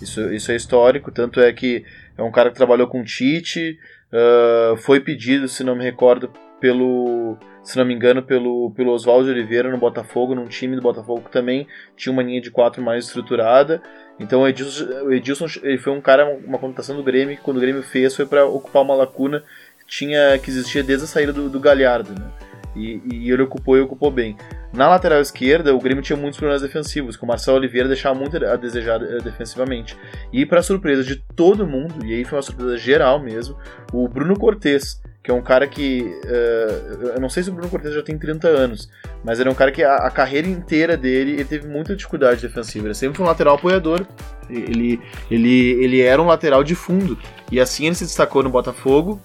Isso, 0.00 0.32
isso 0.32 0.52
é 0.52 0.56
histórico, 0.56 1.10
tanto 1.10 1.40
é 1.40 1.52
que 1.52 1.84
é 2.16 2.22
um 2.22 2.30
cara 2.30 2.50
que 2.50 2.56
trabalhou 2.56 2.86
com 2.86 3.02
Tite, 3.02 3.78
Uh, 4.12 4.76
foi 4.78 5.00
pedido, 5.00 5.48
se 5.48 5.62
não 5.62 5.76
me 5.76 5.84
recordo, 5.84 6.30
pelo, 6.60 7.36
se 7.62 7.76
não 7.76 7.84
me 7.84 7.94
engano, 7.94 8.22
pelo, 8.22 8.70
pelo 8.72 8.92
Oswaldo 8.92 9.30
Oliveira 9.30 9.70
no 9.70 9.78
Botafogo, 9.78 10.34
num 10.34 10.46
time 10.46 10.74
do 10.74 10.82
Botafogo 10.82 11.22
que 11.22 11.30
também 11.30 11.66
tinha 11.96 12.12
uma 12.12 12.22
linha 12.22 12.40
de 12.40 12.50
quatro 12.50 12.82
mais 12.82 13.06
estruturada. 13.06 13.82
Então 14.18 14.42
o 14.42 14.48
Edilson, 14.48 15.10
Edilson 15.10 15.46
ele 15.62 15.78
foi 15.78 15.92
um 15.92 16.00
cara, 16.00 16.28
uma 16.44 16.58
conotação 16.58 16.96
do 16.96 17.02
Grêmio, 17.02 17.36
que 17.36 17.42
quando 17.42 17.58
o 17.58 17.60
Grêmio 17.60 17.82
fez 17.82 18.16
foi 18.16 18.26
para 18.26 18.46
ocupar 18.46 18.82
uma 18.82 18.94
lacuna 18.94 19.44
que, 19.80 19.86
tinha, 19.86 20.38
que 20.38 20.50
existia 20.50 20.82
desde 20.82 21.04
a 21.04 21.08
saída 21.08 21.32
do, 21.32 21.48
do 21.48 21.60
Galhardo. 21.60 22.12
Né? 22.18 22.26
E, 22.74 23.02
e, 23.12 23.30
ele 23.30 23.42
ocupou 23.42 23.76
e 23.76 23.80
ocupou 23.80 24.10
bem. 24.10 24.36
Na 24.72 24.88
lateral 24.88 25.20
esquerda, 25.20 25.74
o 25.74 25.80
Grêmio 25.80 26.02
tinha 26.02 26.16
muitos 26.16 26.38
problemas 26.38 26.62
defensivos, 26.62 27.16
que 27.16 27.24
o 27.24 27.26
Marcelo 27.26 27.56
Oliveira 27.56 27.88
deixava 27.88 28.18
muito 28.18 28.36
a 28.44 28.56
desejar 28.56 29.02
eh, 29.02 29.18
defensivamente. 29.22 29.96
E 30.32 30.44
para 30.44 30.62
surpresa 30.62 31.02
de 31.02 31.16
todo 31.34 31.66
mundo, 31.66 32.04
e 32.04 32.14
aí 32.14 32.24
foi 32.24 32.36
uma 32.36 32.42
surpresa 32.42 32.76
geral 32.76 33.18
mesmo, 33.18 33.56
o 33.92 34.06
Bruno 34.06 34.38
Cortes, 34.38 35.00
que 35.22 35.30
é 35.30 35.34
um 35.34 35.42
cara 35.42 35.66
que. 35.66 36.02
Uh, 36.24 37.08
eu 37.14 37.20
não 37.20 37.28
sei 37.28 37.42
se 37.42 37.50
o 37.50 37.52
Bruno 37.52 37.68
Cortes 37.68 37.92
já 37.92 38.02
tem 38.02 38.16
30 38.16 38.48
anos, 38.48 38.90
mas 39.22 39.38
ele 39.38 39.48
é 39.48 39.52
um 39.52 39.54
cara 39.54 39.70
que 39.70 39.82
a, 39.82 39.96
a, 39.96 40.10
carreira 40.10 40.48
inteira 40.48 40.96
dele 40.96 41.32
ele 41.32 41.44
teve 41.44 41.66
muita 41.66 41.94
dificuldade 41.94 42.40
defensiva. 42.40 42.86
Ele 42.86 42.94
sempre 42.94 43.16
foi 43.16 43.26
um 43.26 43.28
lateral 43.28 43.56
apoiador. 43.56 44.06
Ele, 44.48 44.98
ele, 45.30 45.84
ele 45.84 46.00
era 46.00 46.22
um 46.22 46.26
lateral 46.26 46.64
de 46.64 46.74
fundo. 46.74 47.18
E 47.52 47.60
assim 47.60 47.86
ele 47.86 47.94
se 47.94 48.04
destacou 48.04 48.42
no 48.42 48.48
Botafogo. 48.48 49.20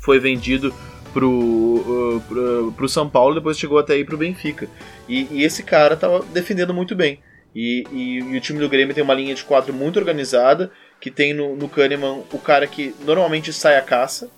Foi 0.00 0.20
vendido 0.20 0.72
pro, 1.14 1.30
uh, 1.30 2.20
pro, 2.28 2.74
pro, 2.76 2.88
São 2.88 3.08
Paulo, 3.08 3.36
depois 3.36 3.56
chegou 3.56 3.78
até 3.78 3.94
aí 3.94 4.04
pro 4.04 4.18
Benfica. 4.18 4.68
E, 5.08 5.28
e 5.30 5.44
esse 5.44 5.62
cara 5.62 5.96
tava 5.96 6.24
defendendo 6.32 6.74
muito 6.74 6.94
bem. 6.94 7.20
E, 7.54 7.84
e, 7.92 8.18
e, 8.18 8.36
o 8.36 8.40
time 8.40 8.58
do 8.58 8.68
Grêmio 8.68 8.92
tem 8.92 9.04
uma 9.04 9.14
linha 9.14 9.34
de 9.34 9.44
quatro 9.44 9.72
muito 9.72 9.96
organizada, 9.98 10.72
que 11.00 11.10
tem 11.10 11.32
no, 11.32 11.54
no 11.54 11.68
Kahneman 11.68 12.24
o 12.32 12.38
cara 12.38 12.66
que 12.66 12.92
normalmente 13.04 13.52
sai 13.52 13.76
a 13.76 13.82
caça, 13.82 14.28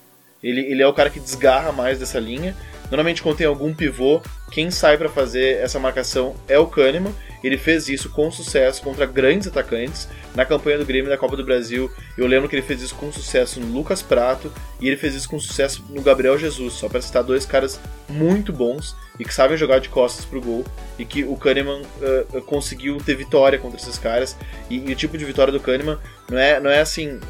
ele, 0.43 0.61
ele 0.61 0.83
é 0.83 0.87
o 0.87 0.93
cara 0.93 1.09
que 1.09 1.19
desgarra 1.19 1.73
mais 1.73 1.99
dessa 1.99 2.21
linha. 2.21 2.55
Normalmente 2.91 3.23
quando 3.23 3.37
tem 3.37 3.47
algum 3.47 3.75
pivô, 3.75 4.21
quem 4.51 4.71
sai 4.71 4.97
para 4.97 5.09
fazer 5.09 5.59
essa 5.59 5.79
marcação 5.79 6.37
é 6.49 6.59
o 6.59 6.67
Kahneman, 6.67 7.13
ele 7.43 7.59
fez 7.59 7.89
isso 7.89 8.11
com 8.11 8.31
sucesso 8.31 8.83
contra 8.83 9.07
grandes 9.07 9.49
atacantes. 9.49 10.09
Na 10.35 10.45
campanha 10.45 10.79
do 10.79 10.85
Grêmio 10.85 11.11
da 11.11 11.17
Copa 11.17 11.37
do 11.37 11.45
Brasil, 11.45 11.91
eu 12.17 12.27
lembro 12.27 12.49
que 12.49 12.55
ele 12.55 12.63
fez 12.63 12.83
isso 12.83 12.95
com 12.95 13.11
sucesso 13.13 13.61
no 13.61 13.73
Lucas 13.73 14.03
Prato 14.03 14.53
e 14.81 14.87
ele 14.87 14.97
fez 14.97 15.15
isso 15.15 15.29
com 15.29 15.39
sucesso 15.39 15.85
no 15.89 16.03
Gabriel 16.03 16.39
Jesus, 16.39 16.75
só 16.75 16.89
para 16.89 17.01
citar 17.01 17.23
dois 17.23 17.47
caras 17.47 17.81
muito 18.09 18.53
bons 18.53 18.95
e 19.19 19.25
que 19.25 19.33
sabem 19.33 19.57
jogar 19.57 19.79
de 19.79 19.89
costas 19.89 20.25
pro 20.25 20.41
gol 20.41 20.65
e 20.99 21.05
que 21.05 21.25
o 21.25 21.37
Kahneman 21.37 21.83
uh, 21.83 22.43
conseguiu 22.43 22.99
ter 22.99 23.15
vitória 23.15 23.59
contra 23.59 23.81
esses 23.81 23.99
caras. 23.99 24.37
E, 24.69 24.77
e, 24.79 24.93
o 24.93 24.97
tipo 24.97 25.17
de 25.17 25.25
vitória 25.25 25.53
do 25.53 25.61
Kahneman 25.61 25.99
não 26.31 26.39
é, 26.39 26.61
não 26.61 26.71
é 26.71 26.81
assim, 26.81 27.15
uh, 27.15 27.21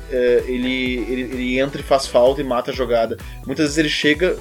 ele, 0.47 0.99
ele, 1.09 1.23
ele 1.23 1.59
entra 1.59 1.81
e 1.81 1.85
faz 1.85 2.07
falta 2.07 2.40
e 2.40 2.45
mata 2.45 2.71
a 2.71 2.75
jogada. 2.75 3.16
Muitas 3.47 3.66
vezes 3.66 3.79
ele 3.79 3.88
chega 3.88 4.37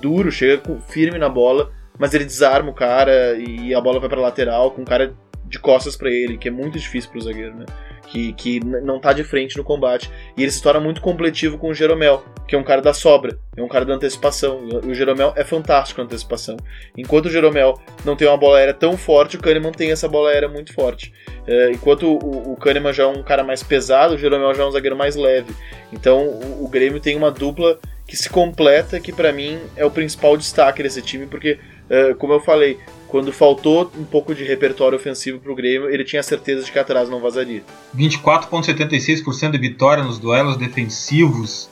duro, 0.00 0.30
chega 0.30 0.62
firme 0.88 1.18
na 1.18 1.28
bola 1.28 1.70
mas 1.98 2.14
ele 2.14 2.24
desarma 2.24 2.70
o 2.70 2.74
cara 2.74 3.36
e 3.36 3.74
a 3.74 3.80
bola 3.80 4.00
vai 4.00 4.08
pra 4.08 4.20
lateral 4.20 4.70
com 4.70 4.82
o 4.82 4.84
cara 4.84 5.14
de 5.44 5.58
costas 5.58 5.96
para 5.96 6.10
ele, 6.10 6.36
que 6.36 6.48
é 6.48 6.50
muito 6.50 6.78
difícil 6.78 7.10
pro 7.10 7.20
zagueiro, 7.20 7.54
né? 7.54 7.66
Que, 8.08 8.32
que 8.34 8.60
não 8.60 9.00
tá 9.00 9.12
de 9.12 9.24
frente 9.24 9.56
no 9.56 9.64
combate. 9.64 10.10
E 10.36 10.42
ele 10.42 10.50
se 10.50 10.62
torna 10.62 10.80
muito 10.80 11.00
completivo 11.00 11.58
com 11.58 11.70
o 11.70 11.74
Jeromel, 11.74 12.24
que 12.46 12.54
é 12.54 12.58
um 12.58 12.62
cara 12.62 12.80
da 12.80 12.92
sobra, 12.92 13.36
é 13.56 13.62
um 13.62 13.68
cara 13.68 13.84
da 13.84 13.94
antecipação. 13.94 14.60
E 14.84 14.88
o 14.88 14.94
Jeromel 14.94 15.32
é 15.36 15.44
fantástico 15.44 16.00
na 16.00 16.06
antecipação. 16.06 16.56
Enquanto 16.96 17.26
o 17.26 17.30
Jeromel 17.30 17.80
não 18.04 18.14
tem 18.14 18.28
uma 18.28 18.36
bola 18.36 18.58
aérea 18.58 18.74
tão 18.74 18.96
forte, 18.96 19.36
o 19.36 19.40
Kahneman 19.40 19.72
tem 19.72 19.90
essa 19.90 20.08
bola 20.08 20.30
aérea 20.30 20.48
muito 20.48 20.72
forte. 20.72 21.12
É, 21.46 21.70
enquanto 21.70 22.06
o, 22.06 22.52
o 22.52 22.56
Kahneman 22.56 22.92
já 22.92 23.04
é 23.04 23.06
um 23.06 23.22
cara 23.22 23.42
mais 23.42 23.62
pesado, 23.62 24.14
o 24.14 24.18
Jeromel 24.18 24.54
já 24.54 24.62
é 24.62 24.66
um 24.66 24.70
zagueiro 24.70 24.96
mais 24.96 25.16
leve. 25.16 25.52
Então 25.92 26.26
o, 26.26 26.64
o 26.64 26.68
Grêmio 26.68 27.00
tem 27.00 27.16
uma 27.16 27.30
dupla 27.30 27.78
que 28.06 28.16
se 28.16 28.30
completa, 28.30 29.00
que 29.00 29.12
para 29.12 29.32
mim 29.32 29.58
é 29.76 29.84
o 29.84 29.90
principal 29.90 30.36
destaque 30.36 30.82
desse 30.82 31.02
time, 31.02 31.26
porque 31.26 31.58
é, 31.88 32.14
como 32.14 32.32
eu 32.32 32.40
falei, 32.40 32.78
quando 33.08 33.32
faltou 33.32 33.90
um 33.96 34.04
pouco 34.04 34.34
de 34.34 34.44
repertório 34.44 34.96
ofensivo 34.96 35.38
para 35.38 35.52
o 35.52 35.54
Grêmio, 35.54 35.88
ele 35.88 36.04
tinha 36.04 36.22
certeza 36.22 36.64
de 36.64 36.72
que 36.72 36.78
atrás 36.78 37.08
não 37.08 37.20
vazaria. 37.20 37.62
24,76% 37.96 39.50
de 39.52 39.58
vitória 39.58 40.02
nos 40.02 40.18
duelos 40.18 40.56
defensivos 40.56 41.68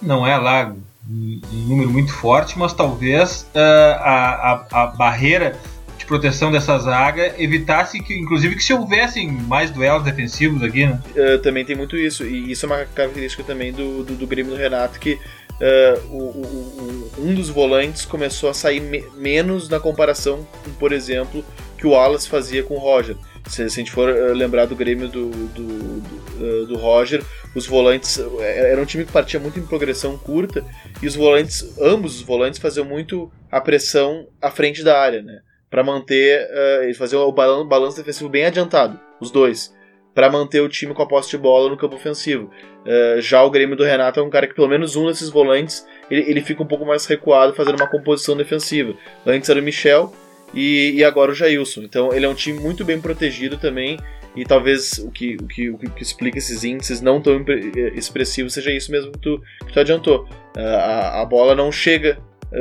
não 0.00 0.26
é 0.26 0.36
lá 0.36 0.74
um 1.08 1.40
número 1.68 1.90
muito 1.90 2.12
forte, 2.12 2.58
mas 2.58 2.72
talvez 2.72 3.42
uh, 3.54 3.58
a, 3.98 4.66
a, 4.70 4.82
a, 4.82 4.86
barreira 4.86 5.58
de 5.98 6.06
proteção 6.06 6.50
dessa 6.50 6.78
zaga 6.78 7.34
evitasse 7.38 8.00
que, 8.00 8.14
inclusive, 8.14 8.56
que 8.56 8.62
se 8.62 8.72
houvessem 8.72 9.30
mais 9.30 9.70
duelos 9.70 10.04
defensivos 10.04 10.62
aqui, 10.62 10.86
né? 10.86 11.00
Uh, 11.14 11.38
também 11.38 11.64
tem 11.64 11.76
muito 11.76 11.96
isso, 11.96 12.24
e 12.24 12.50
isso 12.50 12.66
é 12.66 12.68
uma 12.68 12.84
característica 12.84 13.42
também 13.42 13.72
do, 13.72 14.04
do, 14.04 14.14
do 14.14 14.26
Grêmio 14.26 14.52
do 14.52 14.58
Renato, 14.58 14.98
que 14.98 15.18
uh, 15.62 16.06
o, 16.08 16.18
o, 16.18 17.12
um 17.18 17.34
dos 17.34 17.48
volantes 17.48 18.04
começou 18.04 18.50
a 18.50 18.54
sair 18.54 18.80
me 18.80 19.04
menos 19.16 19.68
na 19.68 19.78
comparação 19.78 20.46
com, 20.64 20.72
por 20.72 20.92
exemplo, 20.92 21.44
que 21.78 21.86
o 21.86 21.90
Wallace 21.90 22.28
fazia 22.28 22.62
com 22.62 22.74
o 22.74 22.78
Roger. 22.78 23.16
Se, 23.48 23.56
se 23.56 23.62
a 23.62 23.68
gente 23.82 23.90
for 23.90 24.08
uh, 24.08 24.32
lembrar 24.32 24.66
do 24.66 24.76
Grêmio 24.76 25.08
do, 25.08 25.30
do, 25.30 26.00
do, 26.00 26.44
uh, 26.44 26.66
do, 26.66 26.76
Roger, 26.76 27.22
os 27.54 27.66
volantes 27.66 28.18
era 28.40 28.80
um 28.80 28.84
time 28.84 29.04
que 29.04 29.12
partia 29.12 29.38
muito 29.40 29.58
em 29.58 29.66
progressão 29.66 30.16
curta 30.16 30.64
e 31.00 31.06
os 31.06 31.14
volantes, 31.14 31.76
ambos 31.80 32.16
os 32.16 32.22
volantes 32.22 32.60
faziam 32.60 32.84
muito 32.84 33.30
a 33.50 33.60
pressão 33.60 34.26
à 34.40 34.50
frente 34.50 34.82
da 34.82 34.98
área, 34.98 35.22
né? 35.22 35.40
Para 35.70 35.82
manter, 35.82 36.48
uh, 36.50 36.94
fazer 36.94 37.16
o 37.16 37.32
balanço 37.32 37.96
defensivo 37.96 38.28
bem 38.28 38.44
adiantado, 38.44 38.98
os 39.20 39.30
dois 39.30 39.72
para 40.14 40.30
manter 40.30 40.60
o 40.60 40.68
time 40.68 40.94
com 40.94 41.02
a 41.02 41.06
posse 41.06 41.30
de 41.30 41.38
bola 41.38 41.70
no 41.70 41.76
campo 41.76 41.96
ofensivo. 41.96 42.50
Uh, 42.84 43.20
já 43.20 43.42
o 43.42 43.50
Grêmio 43.50 43.76
do 43.76 43.84
Renato 43.84 44.20
é 44.20 44.22
um 44.22 44.30
cara 44.30 44.46
que 44.46 44.54
pelo 44.54 44.68
menos 44.68 44.96
um 44.96 45.06
desses 45.06 45.30
volantes 45.30 45.86
ele, 46.10 46.30
ele 46.30 46.40
fica 46.40 46.62
um 46.62 46.66
pouco 46.66 46.84
mais 46.84 47.06
recuado 47.06 47.54
fazendo 47.54 47.76
uma 47.76 47.88
composição 47.88 48.36
defensiva. 48.36 48.94
Antes 49.26 49.48
era 49.48 49.60
o 49.60 49.62
Michel 49.62 50.12
e, 50.52 50.92
e 50.96 51.04
agora 51.04 51.32
o 51.32 51.34
Jailson. 51.34 51.82
Então 51.82 52.12
ele 52.12 52.26
é 52.26 52.28
um 52.28 52.34
time 52.34 52.58
muito 52.60 52.84
bem 52.84 53.00
protegido 53.00 53.56
também 53.56 53.98
e 54.34 54.44
talvez 54.44 54.98
o 54.98 55.10
que, 55.10 55.36
o 55.36 55.46
que, 55.46 55.70
o 55.70 55.78
que 55.78 56.02
explica 56.02 56.38
esses 56.38 56.64
índices 56.64 57.00
não 57.00 57.20
tão 57.20 57.44
eh, 57.46 57.92
expressivos 57.94 58.54
seja 58.54 58.72
isso 58.72 58.90
mesmo 58.90 59.12
que 59.12 59.18
tu, 59.18 59.42
que 59.66 59.72
tu 59.72 59.80
adiantou. 59.80 60.26
Uh, 60.56 60.60
a, 60.60 61.22
a 61.22 61.24
bola 61.24 61.54
não 61.54 61.70
chega 61.70 62.18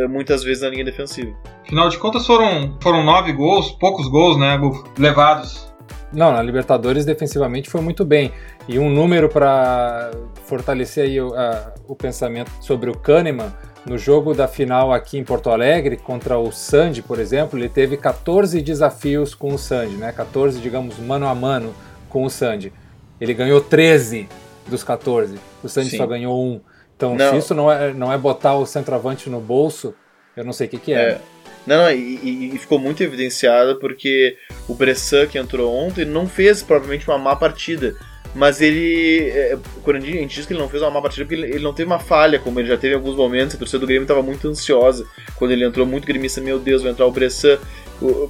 muitas 0.09 0.41
vezes 0.41 0.63
na 0.63 0.69
linha 0.69 0.85
defensiva. 0.85 1.35
Afinal 1.65 1.89
de 1.89 1.97
contas 1.97 2.25
foram, 2.25 2.77
foram 2.81 3.03
nove 3.03 3.33
gols, 3.33 3.71
poucos 3.71 4.07
gols, 4.07 4.39
né, 4.39 4.57
levados 4.97 5.70
não, 6.11 6.31
na 6.31 6.41
Libertadores 6.41 7.05
defensivamente 7.05 7.69
foi 7.69 7.81
muito 7.81 8.03
bem. 8.03 8.31
E 8.67 8.77
um 8.77 8.89
número 8.89 9.29
para 9.29 10.11
fortalecer 10.45 11.05
aí 11.05 11.21
o, 11.21 11.33
a, 11.33 11.73
o 11.87 11.95
pensamento 11.95 12.51
sobre 12.61 12.89
o 12.89 12.97
Kahneman, 12.97 13.51
no 13.85 13.97
jogo 13.97 14.33
da 14.33 14.47
final 14.47 14.93
aqui 14.93 15.17
em 15.17 15.23
Porto 15.23 15.49
Alegre, 15.49 15.97
contra 15.97 16.37
o 16.37 16.51
Sandy, 16.51 17.01
por 17.01 17.19
exemplo, 17.19 17.57
ele 17.57 17.69
teve 17.69 17.97
14 17.97 18.61
desafios 18.61 19.33
com 19.33 19.53
o 19.53 19.57
Sandy, 19.57 19.95
né? 19.95 20.11
14, 20.11 20.59
digamos, 20.59 20.99
mano 20.99 21.27
a 21.27 21.33
mano 21.33 21.73
com 22.07 22.23
o 22.23 22.29
Sandy. 22.29 22.71
Ele 23.19 23.33
ganhou 23.33 23.59
13 23.59 24.27
dos 24.67 24.83
14. 24.83 25.39
O 25.63 25.69
Sandy 25.69 25.89
Sim. 25.89 25.97
só 25.97 26.05
ganhou 26.05 26.43
um. 26.43 26.61
Então, 26.95 27.15
não. 27.15 27.31
se 27.31 27.37
isso 27.37 27.55
não 27.55 27.71
é, 27.71 27.93
não 27.93 28.13
é 28.13 28.17
botar 28.17 28.55
o 28.55 28.65
centroavante 28.65 29.29
no 29.29 29.39
bolso, 29.39 29.95
eu 30.37 30.43
não 30.43 30.53
sei 30.53 30.67
o 30.67 30.69
que, 30.69 30.77
que 30.77 30.93
é. 30.93 31.01
é. 31.01 31.21
Não, 31.65 31.77
não 31.77 31.91
e, 31.91 32.55
e, 32.55 32.57
ficou 32.57 32.79
muito 32.79 33.03
evidenciado 33.03 33.77
porque 33.79 34.37
o 34.67 34.73
Bressan, 34.73 35.27
que 35.27 35.37
entrou 35.37 35.73
ontem, 35.73 36.05
não 36.05 36.27
fez 36.27 36.63
provavelmente 36.63 37.07
uma 37.07 37.17
má 37.17 37.35
partida. 37.35 37.95
Mas 38.33 38.61
ele. 38.61 39.29
É, 39.29 39.57
quando 39.83 39.97
a 39.97 39.99
gente 39.99 40.35
diz 40.35 40.45
que 40.45 40.53
ele 40.53 40.59
não 40.59 40.69
fez 40.69 40.81
uma 40.81 40.91
má 40.91 41.01
partida, 41.01 41.25
porque 41.25 41.41
ele, 41.41 41.59
não 41.59 41.73
teve 41.73 41.87
uma 41.87 41.99
falha, 41.99 42.39
como 42.39 42.59
ele 42.59 42.69
já 42.69 42.77
teve 42.77 42.93
em 42.93 42.97
alguns 42.97 43.15
momentos. 43.15 43.55
A 43.55 43.59
torcida 43.59 43.79
do 43.79 43.87
Grêmio 43.87 44.03
estava 44.03 44.21
muito 44.21 44.47
ansiosa. 44.47 45.05
Quando 45.35 45.51
ele 45.51 45.65
entrou, 45.65 45.85
muito 45.85 46.07
gremista, 46.07 46.39
meu 46.39 46.57
Deus, 46.57 46.81
vai 46.81 46.91
entrar 46.91 47.05
o 47.05 47.11
Bressan. 47.11 47.59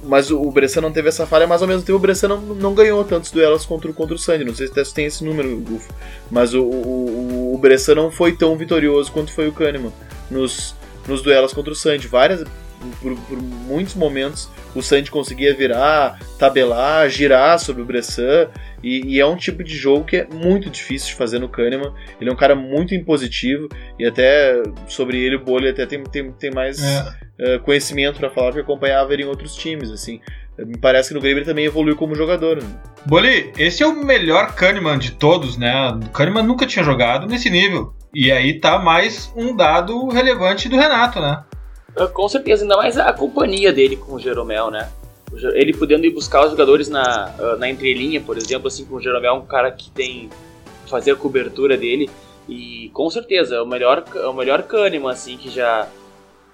mas 0.02 0.30
o, 0.30 0.42
o 0.42 0.50
Bressan 0.50 0.80
não 0.80 0.92
teve 0.92 1.08
essa 1.08 1.24
falha, 1.24 1.46
mas 1.46 1.62
ao 1.62 1.68
mesmo 1.68 1.82
tempo 1.82 1.96
o 1.96 2.00
Bressan 2.00 2.28
não, 2.28 2.40
não 2.40 2.74
ganhou 2.74 3.04
tantos 3.04 3.30
duelos 3.30 3.64
contra, 3.64 3.92
contra 3.92 4.14
o 4.14 4.18
Sandy. 4.18 4.44
Não 4.44 4.54
sei 4.54 4.66
se 4.66 4.92
tem 4.94 5.06
esse 5.06 5.24
número, 5.24 5.56
Gufo. 5.60 5.92
Mas 6.30 6.52
o, 6.52 6.64
o, 6.64 7.54
o 7.54 7.58
Bressan 7.58 7.94
não 7.94 8.10
foi 8.10 8.32
tão 8.32 8.56
vitorioso 8.56 9.12
quanto 9.12 9.32
foi 9.32 9.46
o 9.46 9.52
Kahneman 9.52 9.92
nos, 10.28 10.74
nos 11.06 11.22
duelos 11.22 11.52
contra 11.52 11.72
o 11.72 11.76
Sandy. 11.76 12.08
Várias, 12.08 12.44
por, 13.00 13.16
por, 13.20 13.40
muitos 13.40 13.94
momentos 13.94 14.50
o 14.74 14.82
Sandy 14.82 15.10
conseguia 15.10 15.54
virar, 15.54 16.18
tabelar, 16.38 17.08
girar 17.08 17.58
sobre 17.58 17.82
o 17.82 17.84
Bressan. 17.84 18.48
E, 18.82 19.14
e, 19.14 19.20
é 19.20 19.26
um 19.26 19.36
tipo 19.36 19.62
de 19.62 19.76
jogo 19.76 20.04
que 20.04 20.16
é 20.16 20.26
muito 20.26 20.68
difícil 20.68 21.10
de 21.10 21.14
fazer 21.14 21.38
no 21.38 21.48
Kahneman. 21.48 21.92
Ele 22.20 22.30
é 22.30 22.32
um 22.32 22.36
cara 22.36 22.54
muito 22.54 22.94
impositivo 22.94 23.68
e 23.98 24.04
até 24.04 24.62
sobre 24.88 25.18
ele 25.18 25.36
o 25.36 25.44
Bolha 25.44 25.70
até 25.70 25.86
tem, 25.86 26.02
tem, 26.02 26.32
tem 26.32 26.50
mais 26.50 26.82
é. 26.82 27.56
uh, 27.56 27.60
conhecimento 27.60 28.18
para 28.18 28.30
falar 28.30 28.48
porque 28.48 28.62
acompanhava 28.62 29.12
ele 29.12 29.22
em 29.22 29.26
outros 29.26 29.54
times. 29.54 29.90
assim. 29.90 30.20
Me 30.58 30.76
parece 30.78 31.08
que 31.08 31.14
no 31.14 31.20
Grêmio 31.20 31.38
ele 31.38 31.46
também 31.46 31.64
evoluiu 31.64 31.96
como 31.96 32.14
jogador. 32.14 32.62
Né? 32.62 32.68
Boli, 33.06 33.52
esse 33.56 33.82
é 33.82 33.86
o 33.86 34.04
melhor 34.04 34.54
Kahneman 34.54 34.98
de 34.98 35.12
todos, 35.12 35.56
né? 35.56 35.72
O 35.88 36.10
Kahneman 36.10 36.42
nunca 36.42 36.66
tinha 36.66 36.84
jogado 36.84 37.26
nesse 37.26 37.48
nível. 37.48 37.94
E 38.14 38.30
aí 38.30 38.60
tá 38.60 38.78
mais 38.78 39.32
um 39.34 39.56
dado 39.56 40.08
relevante 40.08 40.68
do 40.68 40.76
Renato, 40.76 41.20
né? 41.20 41.42
Ah, 41.96 42.06
com 42.06 42.28
certeza, 42.28 42.64
ainda 42.64 42.76
mais 42.76 42.96
a 42.96 43.12
companhia 43.12 43.72
dele 43.72 43.96
com 43.96 44.14
o 44.14 44.18
Jeromel, 44.18 44.70
né? 44.70 44.90
Ele 45.54 45.72
podendo 45.72 46.04
ir 46.04 46.10
buscar 46.10 46.44
os 46.44 46.50
jogadores 46.50 46.88
na, 46.88 47.34
ah, 47.38 47.56
na 47.58 47.68
entrelinha, 47.68 48.20
por 48.20 48.36
exemplo, 48.36 48.68
assim, 48.68 48.84
com 48.84 48.96
o 48.96 49.00
Jeromel, 49.00 49.34
um 49.34 49.46
cara 49.46 49.70
que 49.70 49.90
tem 49.90 50.30
fazer 50.86 51.12
a 51.12 51.16
cobertura 51.16 51.76
dele. 51.76 52.10
E 52.48 52.90
com 52.92 53.08
certeza, 53.08 53.56
é 53.56 53.62
o 53.62 53.66
melhor, 53.66 54.04
é 54.14 54.26
o 54.26 54.34
melhor 54.34 54.62
Kahneman, 54.62 55.10
assim, 55.10 55.36
que 55.36 55.48
já 55.48 55.88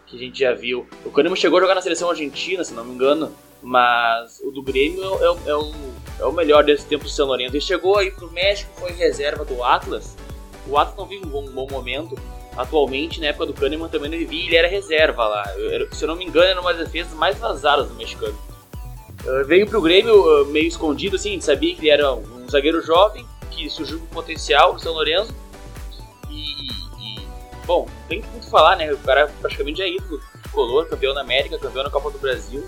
que 0.06 0.16
a 0.16 0.18
gente 0.18 0.38
já 0.38 0.54
viu. 0.54 0.86
O 1.04 1.10
Kahneman 1.10 1.36
chegou 1.36 1.58
a 1.58 1.62
jogar 1.62 1.74
na 1.74 1.82
seleção 1.82 2.08
argentina, 2.08 2.64
se 2.64 2.72
não 2.72 2.84
me 2.84 2.94
engano, 2.94 3.30
mas 3.62 4.40
o 4.42 4.50
do 4.50 4.62
Grêmio 4.62 5.02
é, 5.02 5.48
é, 5.48 5.50
é 5.50 5.54
o, 5.54 5.72
é 6.20 6.24
o 6.24 6.32
melhor 6.32 6.64
desse 6.64 6.86
tempo 6.86 7.04
do 7.04 7.10
São 7.10 7.26
Lourenço. 7.26 7.54
Ele 7.54 7.60
chegou 7.60 7.98
aí 7.98 8.10
pro 8.10 8.30
México, 8.32 8.70
foi 8.78 8.92
reserva 8.92 9.44
do 9.44 9.62
Atlas. 9.62 10.16
O 10.66 10.78
Atlas 10.78 10.96
não 10.96 11.06
vive 11.06 11.26
um 11.26 11.28
bom, 11.28 11.44
um 11.44 11.52
bom 11.52 11.66
momento, 11.70 12.16
atualmente, 12.58 13.20
na 13.20 13.28
época 13.28 13.46
do 13.46 13.54
Kahneman 13.54 13.88
também 13.88 14.10
não 14.10 14.18
vivia, 14.18 14.46
ele 14.46 14.56
era 14.56 14.68
reserva 14.68 15.24
lá. 15.26 15.44
Se 15.92 16.04
eu 16.04 16.08
não 16.08 16.16
me 16.16 16.24
engano, 16.24 16.48
era 16.48 16.60
uma 16.60 16.74
das 16.74 16.86
defesas 16.86 17.14
mais 17.14 17.38
vazadas 17.38 17.88
do 17.88 17.94
mexicano. 17.94 18.36
Uh, 19.24 19.46
veio 19.46 19.66
pro 19.66 19.80
Grêmio 19.80 20.42
uh, 20.42 20.46
meio 20.46 20.66
escondido, 20.66 21.16
assim, 21.16 21.40
sabia 21.40 21.74
que 21.74 21.82
ele 21.82 21.90
era 21.90 22.12
um 22.12 22.48
zagueiro 22.50 22.84
jovem, 22.84 23.24
que 23.50 23.70
surgiu 23.70 24.00
com 24.00 24.06
potencial 24.06 24.72
no 24.72 24.78
São 24.80 24.92
Lourenço. 24.92 25.34
E, 26.28 26.52
e, 27.00 27.26
bom, 27.64 27.88
tem 28.08 28.22
muito 28.32 28.50
falar, 28.50 28.76
né? 28.76 28.92
O 28.92 28.98
cara 28.98 29.32
praticamente 29.40 29.80
é 29.80 29.88
ídolo 29.88 30.20
color, 30.52 30.88
campeão 30.88 31.14
da 31.14 31.20
América, 31.20 31.58
campeão 31.58 31.84
na 31.84 31.90
Copa 31.90 32.10
do 32.10 32.18
Brasil, 32.18 32.66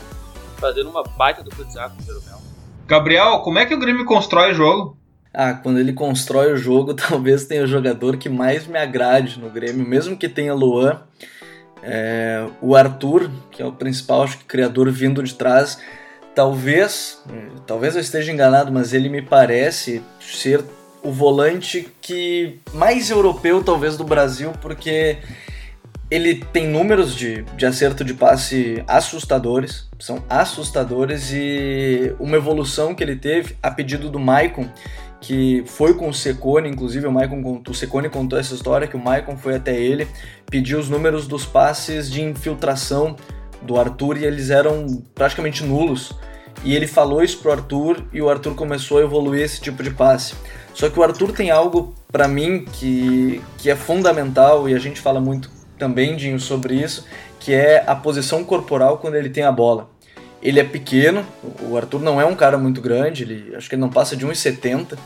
fazendo 0.58 0.90
uma 0.90 1.02
baita 1.02 1.42
do 1.42 1.54
futsal 1.54 1.90
com 1.90 2.12
o. 2.12 2.40
Gabriel, 2.86 3.40
como 3.40 3.58
é 3.58 3.66
que 3.66 3.74
o 3.74 3.78
Grêmio 3.78 4.04
constrói 4.04 4.52
o 4.52 4.54
jogo? 4.54 4.99
Ah, 5.32 5.54
quando 5.54 5.78
ele 5.78 5.92
constrói 5.92 6.52
o 6.52 6.56
jogo, 6.56 6.92
talvez 6.94 7.44
tenha 7.44 7.62
o 7.62 7.66
jogador 7.66 8.16
que 8.16 8.28
mais 8.28 8.66
me 8.66 8.78
agrade 8.78 9.38
no 9.38 9.50
Grêmio, 9.50 9.86
mesmo 9.86 10.16
que 10.16 10.28
tenha 10.28 10.54
Luan. 10.54 11.00
É, 11.82 12.46
o 12.60 12.76
Arthur, 12.76 13.30
que 13.50 13.62
é 13.62 13.66
o 13.66 13.72
principal 13.72 14.24
acho 14.24 14.38
que, 14.38 14.44
criador 14.44 14.90
vindo 14.90 15.22
de 15.22 15.34
trás, 15.34 15.78
talvez, 16.34 17.22
talvez 17.66 17.94
eu 17.94 18.00
esteja 18.00 18.30
enganado, 18.30 18.70
mas 18.70 18.92
ele 18.92 19.08
me 19.08 19.22
parece 19.22 20.02
ser 20.20 20.62
o 21.02 21.10
volante 21.10 21.88
que 22.00 22.60
mais 22.74 23.10
europeu 23.10 23.62
talvez 23.64 23.96
do 23.96 24.04
Brasil, 24.04 24.52
porque 24.60 25.18
ele 26.10 26.44
tem 26.52 26.66
números 26.66 27.14
de, 27.14 27.42
de 27.56 27.64
acerto 27.64 28.04
de 28.04 28.14
passe 28.14 28.82
assustadores, 28.86 29.88
são 29.98 30.22
assustadores 30.28 31.30
e 31.32 32.14
uma 32.18 32.36
evolução 32.36 32.94
que 32.94 33.02
ele 33.02 33.16
teve 33.16 33.56
a 33.62 33.70
pedido 33.70 34.10
do 34.10 34.18
Maicon, 34.18 34.68
que 35.20 35.62
foi 35.66 35.94
com 35.94 36.08
o 36.08 36.14
Secone, 36.14 36.68
inclusive 36.68 37.06
o 37.06 37.12
Maicon, 37.12 37.62
o 37.68 37.74
Secone 37.74 38.08
contou 38.08 38.38
essa 38.38 38.54
história 38.54 38.88
que 38.88 38.96
o 38.96 38.98
Maicon 38.98 39.36
foi 39.36 39.56
até 39.56 39.78
ele, 39.78 40.08
pediu 40.50 40.78
os 40.78 40.88
números 40.88 41.26
dos 41.26 41.44
passes 41.44 42.10
de 42.10 42.22
infiltração 42.22 43.16
do 43.60 43.78
Arthur 43.78 44.16
e 44.16 44.24
eles 44.24 44.50
eram 44.50 45.02
praticamente 45.14 45.64
nulos. 45.64 46.12
E 46.64 46.74
ele 46.74 46.86
falou 46.86 47.22
isso 47.22 47.38
pro 47.38 47.52
Arthur 47.52 48.04
e 48.12 48.20
o 48.20 48.28
Arthur 48.28 48.54
começou 48.54 48.98
a 48.98 49.02
evoluir 49.02 49.42
esse 49.42 49.60
tipo 49.60 49.82
de 49.82 49.90
passe. 49.90 50.34
Só 50.74 50.88
que 50.88 50.98
o 50.98 51.02
Arthur 51.02 51.32
tem 51.32 51.50
algo 51.50 51.94
para 52.10 52.26
mim 52.26 52.64
que, 52.64 53.40
que 53.58 53.70
é 53.70 53.76
fundamental 53.76 54.68
e 54.68 54.74
a 54.74 54.78
gente 54.78 55.00
fala 55.00 55.20
muito 55.20 55.50
também, 55.78 56.16
Dinho, 56.16 56.38
sobre 56.38 56.74
isso, 56.74 57.06
que 57.38 57.54
é 57.54 57.82
a 57.86 57.94
posição 57.94 58.44
corporal 58.44 58.98
quando 58.98 59.14
ele 59.14 59.30
tem 59.30 59.44
a 59.44 59.52
bola. 59.52 59.88
Ele 60.42 60.58
é 60.58 60.64
pequeno, 60.64 61.24
o 61.60 61.76
Arthur 61.76 62.00
não 62.00 62.20
é 62.20 62.24
um 62.24 62.34
cara 62.34 62.56
muito 62.56 62.80
grande, 62.80 63.24
ele, 63.24 63.54
acho 63.54 63.68
que 63.68 63.74
ele 63.74 63.82
não 63.82 63.90
passa 63.90 64.16
de 64.16 64.26
1,70. 64.26 64.96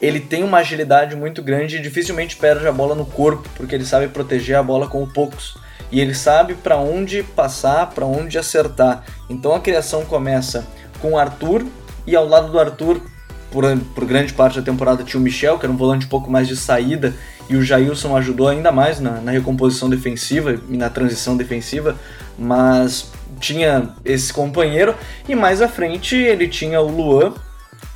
Ele 0.00 0.20
tem 0.20 0.44
uma 0.44 0.58
agilidade 0.58 1.16
muito 1.16 1.42
grande 1.42 1.76
e 1.76 1.82
dificilmente 1.82 2.36
perde 2.36 2.66
a 2.66 2.72
bola 2.72 2.94
no 2.94 3.04
corpo, 3.04 3.48
porque 3.56 3.74
ele 3.74 3.84
sabe 3.84 4.06
proteger 4.06 4.56
a 4.56 4.62
bola 4.62 4.86
com 4.86 5.04
poucos. 5.06 5.56
E 5.90 6.00
ele 6.00 6.14
sabe 6.14 6.54
para 6.54 6.76
onde 6.76 7.22
passar, 7.22 7.90
para 7.90 8.06
onde 8.06 8.38
acertar. 8.38 9.04
Então 9.28 9.54
a 9.54 9.60
criação 9.60 10.04
começa 10.04 10.66
com 11.00 11.12
o 11.12 11.18
Arthur 11.18 11.66
e 12.06 12.14
ao 12.14 12.26
lado 12.26 12.52
do 12.52 12.58
Arthur, 12.58 13.02
por, 13.50 13.64
por 13.94 14.04
grande 14.04 14.32
parte 14.32 14.58
da 14.58 14.64
temporada, 14.64 15.02
tinha 15.02 15.20
o 15.20 15.22
Michel, 15.22 15.58
que 15.58 15.66
era 15.66 15.72
um 15.72 15.76
volante 15.76 16.06
um 16.06 16.08
pouco 16.08 16.30
mais 16.30 16.46
de 16.46 16.56
saída, 16.56 17.14
e 17.50 17.56
o 17.56 17.62
Jailson 17.62 18.16
ajudou 18.16 18.48
ainda 18.48 18.70
mais 18.70 19.00
na, 19.00 19.20
na 19.20 19.30
recomposição 19.30 19.90
defensiva 19.90 20.58
e 20.68 20.76
na 20.76 20.88
transição 20.88 21.36
defensiva, 21.36 21.96
mas 22.38 23.10
tinha 23.38 23.94
esse 24.04 24.32
companheiro 24.32 24.94
e 25.28 25.34
mais 25.34 25.62
à 25.62 25.68
frente 25.68 26.16
ele 26.16 26.48
tinha 26.48 26.80
o 26.80 26.88
Luan. 26.88 27.34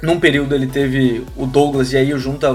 Num 0.03 0.19
período 0.19 0.55
ele 0.55 0.67
teve 0.67 1.25
o 1.37 1.47
Douglas 1.47 1.93
e 1.93 1.97
aí 1.97 2.11
junto, 2.19 2.47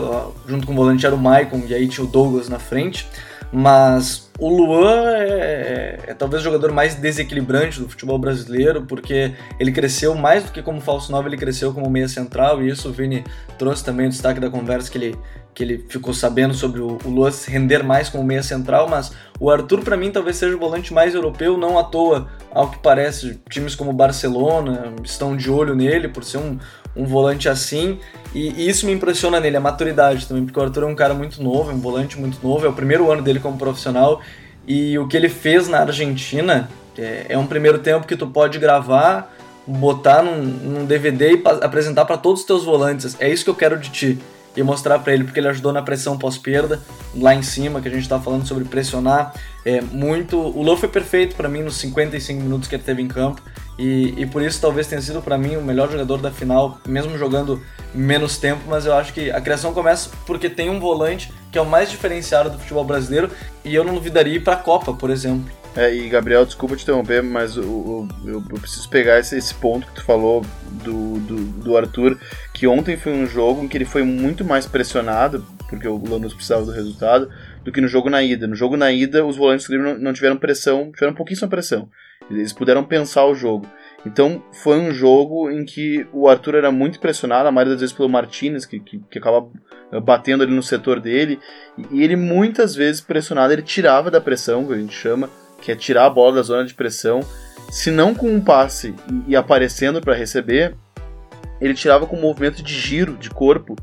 junto 0.48 0.66
com 0.66 0.74
o 0.74 0.76
volante 0.76 1.06
era 1.06 1.16
o 1.16 1.18
Maicon 1.18 1.64
e 1.68 1.74
aí 1.74 1.88
tinha 1.88 2.06
o 2.06 2.10
Douglas 2.10 2.50
na 2.50 2.60
frente. 2.60 3.08
Mas 3.52 4.27
o 4.40 4.50
Luan 4.50 5.16
é, 5.16 5.30
é, 5.30 6.00
é, 6.08 6.14
talvez 6.14 6.42
o 6.42 6.46
jogador 6.46 6.72
mais 6.72 6.96
desequilibrante 6.96 7.80
do 7.80 7.90
futebol 7.90 8.20
brasileiro, 8.20 8.84
porque 8.84 9.34
ele 9.60 9.72
cresceu 9.72 10.14
mais 10.14 10.44
do 10.44 10.52
que 10.52 10.62
como 10.62 10.80
falso 10.80 11.12
9, 11.12 11.30
ele 11.30 11.38
cresceu 11.38 11.74
como 11.74 11.90
meia 11.90 12.08
central, 12.08 12.62
e 12.62 12.70
isso 12.70 12.90
o 12.90 12.92
Vini 12.92 13.24
trouxe 13.58 13.84
também 13.84 14.06
o 14.06 14.10
destaque 14.10 14.40
da 14.40 14.50
conversa 14.50 14.92
que 14.92 14.98
ele, 14.98 15.16
que 15.56 15.64
ele 15.64 15.86
ficou 15.90 16.14
sabendo 16.14 16.54
sobre 16.54 16.82
o, 16.82 17.00
o 17.04 17.10
Luan 17.10 17.32
render 17.48 17.84
mais 17.84 18.10
como 18.10 18.24
meia 18.24 18.44
central, 18.44 18.88
mas 18.88 19.12
o 19.40 19.50
Arthur 19.50 19.82
para 19.82 19.98
mim 19.98 20.12
talvez 20.12 20.38
seja 20.38 20.56
o 20.56 20.60
volante 20.60 20.94
mais 20.94 21.16
europeu, 21.16 21.58
não 21.58 21.80
à 21.80 21.84
toa, 21.84 22.30
ao 22.52 22.70
que 22.70 22.78
parece, 22.78 23.40
times 23.50 23.74
como 23.74 23.92
Barcelona 23.92 24.94
estão 25.04 25.36
de 25.36 25.50
olho 25.50 25.74
nele 25.74 26.08
por 26.08 26.24
ser 26.24 26.38
um, 26.38 26.60
um 26.98 27.06
volante 27.06 27.48
assim, 27.48 28.00
e, 28.34 28.68
isso 28.68 28.86
me 28.86 28.92
impressiona 28.92 29.40
nele, 29.40 29.58
a 29.58 29.62
maturidade 29.62 30.26
também, 30.28 30.46
porque 30.46 30.60
o 30.60 30.64
Arthur 30.64 30.84
é 30.84 30.88
um 30.88 30.96
cara 30.96 31.14
muito 31.14 31.42
novo, 31.42 31.72
é 31.72 31.74
um 31.74 31.80
volante 31.80 32.20
muito 32.20 32.40
novo, 32.46 32.66
é 32.66 32.70
o 32.70 32.74
primeiro 32.74 33.12
ano 33.12 33.22
dele 33.22 33.40
como 33.40 33.58
profissional, 33.58 34.22
e 34.68 34.98
o 34.98 35.08
que 35.08 35.16
ele 35.16 35.30
fez 35.30 35.68
na 35.68 35.80
Argentina 35.80 36.70
é, 36.98 37.28
é 37.30 37.38
um 37.38 37.48
primeiro 37.48 37.80
tempo 37.80 38.06
que 38.06 38.16
tu 38.16 38.28
pode 38.28 38.60
gravar, 38.60 39.34
botar 39.66 40.22
num, 40.22 40.44
num 40.44 40.86
DVD 40.86 41.36
e 41.36 41.44
apresentar 41.62 42.06
para 42.06 42.18
todos 42.18 42.42
os 42.42 42.48
teus 42.48 42.64
volantes. 42.64 43.16
É 43.20 43.30
isso 43.30 43.44
que 43.44 43.50
eu 43.50 43.56
quero 43.56 43.78
de 43.78 43.90
ti 43.90 44.20
e 44.56 44.64
mostrar 44.64 44.98
para 45.00 45.14
ele, 45.14 45.24
porque 45.24 45.40
ele 45.40 45.48
ajudou 45.50 45.72
na 45.72 45.84
pressão 45.84 46.18
pós-perda, 46.18 46.82
lá 47.16 47.36
em 47.36 47.44
cima, 47.44 47.80
que 47.80 47.88
a 47.88 47.92
gente 47.92 48.02
está 48.02 48.20
falando 48.20 48.48
sobre 48.48 48.66
pressionar 48.66 49.34
é, 49.64 49.82
muito. 49.82 50.36
O 50.36 50.64
Lou 50.64 50.76
foi 50.76 50.90
perfeito 50.90 51.36
para 51.36 51.48
mim 51.48 51.62
nos 51.62 51.78
55 51.78 52.42
minutos 52.42 52.68
que 52.68 52.76
ele 52.76 52.84
teve 52.84 53.02
em 53.02 53.08
campo, 53.08 53.42
e, 53.78 54.14
e 54.18 54.26
por 54.26 54.42
isso 54.42 54.60
talvez 54.60 54.88
tenha 54.88 55.02
sido 55.02 55.22
para 55.22 55.38
mim 55.38 55.56
o 55.56 55.62
melhor 55.62 55.92
jogador 55.92 56.18
da 56.18 56.32
final, 56.32 56.80
mesmo 56.88 57.18
jogando 57.18 57.62
menos 57.94 58.38
tempo, 58.38 58.62
mas 58.68 58.86
eu 58.86 58.94
acho 58.94 59.14
que 59.14 59.32
a 59.32 59.40
criação 59.40 59.74
começa 59.74 60.10
porque 60.26 60.50
tem 60.50 60.70
um 60.70 60.80
volante 60.80 61.32
que 61.52 61.58
é 61.58 61.62
o 61.62 61.66
mais 61.66 61.90
diferenciado 61.90 62.50
do 62.50 62.60
futebol 62.60 62.84
brasileiro, 62.84 63.30
e 63.64 63.74
eu 63.74 63.84
não 63.84 63.94
duvidaria 63.94 64.36
ir 64.36 64.44
para 64.44 64.54
a 64.54 64.58
Copa, 64.58 64.94
por 64.94 65.10
exemplo. 65.10 65.52
É, 65.76 65.94
e 65.94 66.10
Gabriel, 66.10 66.44
desculpa 66.44 66.76
te 66.76 66.82
interromper, 66.82 67.22
mas 67.22 67.56
o, 67.56 68.08
eu, 68.26 68.44
eu, 68.50 68.60
preciso 68.60 68.90
pegar 68.90 69.20
esse, 69.20 69.38
esse, 69.38 69.54
ponto 69.54 69.86
que 69.86 69.94
tu 69.94 70.04
falou 70.04 70.44
do, 70.84 71.20
do, 71.20 71.36
do, 71.36 71.78
Arthur, 71.78 72.18
que 72.52 72.66
ontem 72.66 72.98
foi 72.98 73.14
um 73.14 73.28
jogo 73.28 73.64
em 73.64 73.68
que 73.68 73.78
ele 73.78 73.86
foi 73.86 74.02
muito 74.02 74.44
mais 74.44 74.66
pressionado, 74.66 75.46
porque 75.70 75.88
o 75.88 76.02
Lanús 76.10 76.34
precisava 76.34 76.66
do 76.66 76.72
resultado, 76.72 77.30
do 77.64 77.72
que 77.72 77.80
no 77.80 77.88
jogo 77.88 78.10
na 78.10 78.24
ida. 78.24 78.48
No 78.48 78.56
jogo 78.56 78.76
na 78.76 78.92
ida, 78.92 79.24
os 79.24 79.38
volantes 79.38 79.68
do 79.68 79.78
não, 79.78 80.00
não 80.00 80.14
tiveram 80.14 80.38
pressão, 80.38 80.92
tiveram 80.92 81.14
pouquíssima 81.14 81.48
pressão. 81.48 81.88
Eles 82.30 82.54
puderam 82.54 82.84
pensar 82.84 83.26
o 83.26 83.36
jogo. 83.36 83.68
Então 84.06 84.44
foi 84.64 84.78
um 84.78 84.92
jogo 84.92 85.50
em 85.50 85.66
que 85.66 86.08
o 86.14 86.28
Arthur 86.28 86.56
era 86.56 86.72
muito 86.72 87.00
pressionado, 87.00 87.48
a 87.48 87.52
maioria 87.52 87.74
das 87.74 87.82
vezes 87.82 87.96
pelo 87.96 88.10
Martinez, 88.10 88.66
que, 88.66 88.80
que, 88.80 89.00
que 89.00 89.20
acaba 89.20 89.50
batendo 90.04 90.44
ali 90.44 90.54
no 90.54 90.64
setor 90.64 91.00
dele, 91.00 91.40
e 91.92 92.04
ele 92.04 92.16
muitas 92.16 92.76
vezes 92.76 93.02
pressionado, 93.02 93.54
ele 93.54 93.62
tirava 93.62 94.12
da 94.12 94.20
pressão, 94.20 94.66
que 94.66 94.74
a 94.74 94.78
gente 94.78 94.94
chama, 94.94 95.30
que 95.62 95.72
é 95.72 95.76
tirar 95.76 96.06
a 96.06 96.10
bola 96.10 96.36
da 96.36 96.42
zona 96.42 96.66
de 96.66 96.74
pressão, 96.74 97.22
se 97.72 97.92
não 97.92 98.14
com 98.14 98.30
um 98.30 98.42
passe 98.42 98.94
e, 99.28 99.36
aparecendo 99.36 100.00
para 100.02 100.14
receber, 100.14 100.76
ele 101.60 101.74
tirava 101.74 102.06
com 102.06 102.16
um 102.16 102.22
movimento 102.22 102.62
de 102.62 102.74
giro 102.74 103.18
de 103.18 103.30
corpo, 103.30 103.76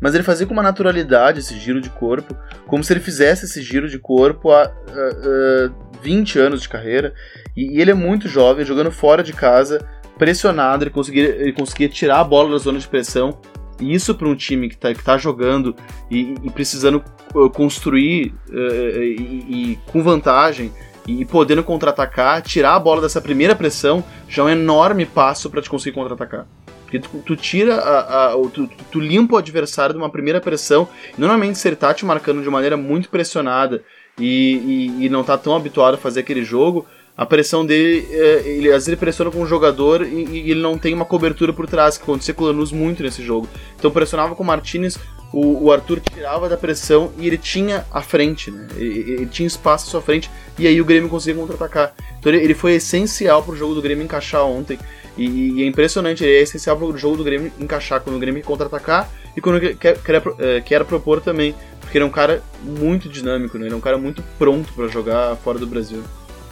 mas 0.00 0.14
ele 0.14 0.22
fazia 0.22 0.46
com 0.46 0.52
uma 0.52 0.62
naturalidade 0.62 1.40
esse 1.40 1.58
giro 1.58 1.80
de 1.80 1.90
corpo, 1.90 2.36
como 2.66 2.84
se 2.84 2.92
ele 2.92 3.00
fizesse 3.00 3.44
esse 3.44 3.62
giro 3.62 3.88
de 3.88 3.98
corpo 3.98 4.52
há 4.52 4.66
uh, 4.66 5.70
uh, 5.70 5.74
20 6.02 6.38
anos 6.38 6.62
de 6.62 6.68
carreira. 6.68 7.12
E, 7.56 7.76
e, 7.76 7.80
ele 7.80 7.90
é 7.90 7.94
muito 7.94 8.28
jovem, 8.28 8.64
jogando 8.64 8.90
fora 8.90 9.22
de 9.22 9.32
casa, 9.32 9.86
pressionado, 10.16 10.84
ele 10.84 10.90
conseguia, 10.90 11.24
ele 11.24 11.52
conseguia 11.52 11.88
tirar 11.88 12.20
a 12.20 12.24
bola 12.24 12.50
da 12.50 12.58
zona 12.58 12.78
de 12.78 12.86
pressão. 12.86 13.38
E 13.80 13.94
isso 13.94 14.14
para 14.14 14.28
um 14.28 14.34
time 14.34 14.68
que 14.68 14.74
está 14.74 14.92
que 14.92 15.02
tá 15.02 15.16
jogando 15.16 15.74
e, 16.10 16.34
e 16.42 16.50
precisando 16.50 17.02
uh, 17.34 17.48
construir 17.48 18.34
e, 18.50 19.72
e 19.72 19.78
com 19.86 20.02
vantagem, 20.02 20.72
e 21.06 21.24
podendo 21.24 21.64
contra-atacar, 21.64 22.42
tirar 22.42 22.74
a 22.74 22.80
bola 22.80 23.00
dessa 23.00 23.20
primeira 23.20 23.54
pressão, 23.54 24.04
já 24.28 24.42
é 24.42 24.46
um 24.46 24.48
enorme 24.50 25.06
passo 25.06 25.48
para 25.48 25.62
te 25.62 25.70
conseguir 25.70 25.94
contra-atacar. 25.94 26.46
Porque 26.88 27.00
tu, 27.00 27.10
tu 27.18 27.36
tira 27.36 27.74
a, 27.74 28.28
a 28.28 28.32
tu, 28.48 28.66
tu, 28.90 28.98
limpa 28.98 29.34
o 29.34 29.38
adversário 29.38 29.92
de 29.92 30.00
uma 30.00 30.08
primeira 30.08 30.40
pressão. 30.40 30.88
Normalmente, 31.18 31.58
se 31.58 31.68
ele 31.68 31.76
tá 31.76 31.92
te 31.92 32.06
marcando 32.06 32.42
de 32.42 32.48
maneira 32.48 32.78
muito 32.78 33.10
pressionada 33.10 33.84
e, 34.18 34.94
e, 34.98 35.04
e 35.04 35.08
não 35.10 35.22
tá 35.22 35.36
tão 35.36 35.54
habituado 35.54 35.94
a 35.94 35.98
fazer 35.98 36.20
aquele 36.20 36.42
jogo, 36.42 36.86
a 37.14 37.26
pressão 37.26 37.66
dele, 37.66 38.08
é, 38.10 38.42
ele, 38.46 38.68
às 38.68 38.74
vezes 38.74 38.88
ele 38.88 38.96
pressiona 38.96 39.30
com 39.30 39.42
o 39.42 39.46
jogador 39.46 40.02
e, 40.02 40.24
e, 40.24 40.50
ele 40.50 40.62
não 40.62 40.78
tem 40.78 40.94
uma 40.94 41.04
cobertura 41.04 41.52
por 41.52 41.66
trás, 41.66 41.98
que 41.98 42.04
aconteceu 42.04 42.34
com 42.34 42.44
o 42.44 42.46
Lanús 42.46 42.72
muito 42.72 43.02
nesse 43.02 43.22
jogo. 43.22 43.46
Então 43.78 43.90
pressionava 43.90 44.34
com 44.34 44.42
o 44.42 44.46
Martinez, 44.46 44.98
o, 45.30 45.64
o, 45.64 45.70
Arthur 45.70 46.00
tirava 46.00 46.48
da 46.48 46.56
pressão 46.56 47.12
e 47.18 47.26
ele 47.26 47.36
tinha 47.36 47.84
a 47.92 48.00
frente, 48.00 48.50
né? 48.50 48.66
Ele, 48.76 49.12
ele, 49.12 49.26
tinha 49.26 49.46
espaço 49.46 49.88
à 49.88 49.90
sua 49.90 50.00
frente 50.00 50.30
e 50.58 50.66
aí 50.66 50.80
o 50.80 50.86
Grêmio 50.86 51.10
conseguia 51.10 51.38
contra-atacar. 51.38 51.92
Então 52.18 52.32
ele, 52.32 52.42
ele, 52.42 52.54
foi 52.54 52.74
essencial 52.74 53.42
pro 53.42 53.54
jogo 53.54 53.74
do 53.74 53.82
Grêmio 53.82 54.04
encaixar 54.04 54.46
ontem. 54.46 54.78
E, 55.18 55.58
e, 55.58 55.62
é 55.64 55.66
impressionante, 55.66 56.24
é 56.24 56.40
essencial 56.40 56.76
pro 56.76 56.96
jogo 56.96 57.16
do 57.16 57.24
Grêmio 57.24 57.52
encaixar 57.58 58.00
quando 58.00 58.16
o 58.16 58.18
Grêmio 58.18 58.42
contra-atacar 58.44 59.10
e 59.36 59.40
quando 59.40 59.60
quer, 59.76 59.98
quer, 59.98 60.22
é, 60.38 60.60
quer 60.60 60.84
propor 60.84 61.20
também. 61.20 61.54
Porque 61.80 61.98
ele 61.98 62.04
é 62.04 62.06
um 62.06 62.10
cara 62.10 62.42
muito 62.62 63.08
dinâmico, 63.08 63.58
né? 63.58 63.66
Ele 63.66 63.74
é 63.74 63.76
um 63.76 63.80
cara 63.80 63.98
muito 63.98 64.22
pronto 64.38 64.72
para 64.74 64.88
jogar 64.88 65.36
fora 65.36 65.58
do 65.58 65.66
Brasil. 65.66 66.02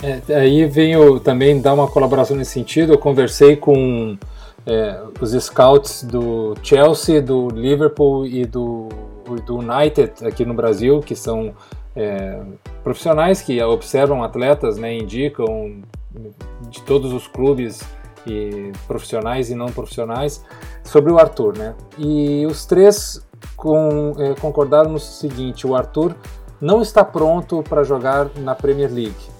É, 0.03 0.21
aí 0.35 0.67
venho 0.67 1.21
também 1.21 1.61
dar 1.61 1.75
uma 1.75 1.87
colaboração 1.87 2.37
nesse 2.37 2.53
sentido. 2.53 2.95
Eu 2.95 2.99
conversei 2.99 3.57
com 3.57 4.17
é, 4.67 5.01
os 5.21 5.33
scouts 5.33 6.03
do 6.03 6.55
Chelsea, 6.63 7.23
do 7.23 7.49
Liverpool 7.49 8.27
e 8.27 8.45
do, 8.45 8.89
do 9.47 9.59
United 9.59 10.27
aqui 10.27 10.45
no 10.45 10.55
Brasil, 10.55 11.01
que 11.01 11.15
são 11.15 11.55
é, 11.95 12.41
profissionais 12.83 13.41
que 13.41 13.63
observam 13.63 14.23
atletas, 14.23 14.77
né, 14.77 14.95
indicam 14.95 15.83
de 16.71 16.83
todos 16.83 17.13
os 17.13 17.27
clubes 17.27 17.83
e 18.27 18.73
profissionais 18.87 19.51
e 19.51 19.55
não 19.55 19.67
profissionais 19.67 20.45
sobre 20.83 21.13
o 21.13 21.19
Arthur, 21.19 21.57
né? 21.57 21.75
E 21.99 22.47
os 22.47 22.67
três 22.67 23.25
com, 23.57 24.15
é, 24.19 24.35
concordaram 24.35 24.91
no 24.91 24.99
seguinte: 24.99 25.67
o 25.67 25.75
Arthur 25.75 26.15
não 26.61 26.81
está 26.81 27.05
pronto 27.05 27.63
para 27.63 27.85
jogar 27.85 28.31
na 28.37 28.55
Premier 28.55 28.93
League 28.93 29.37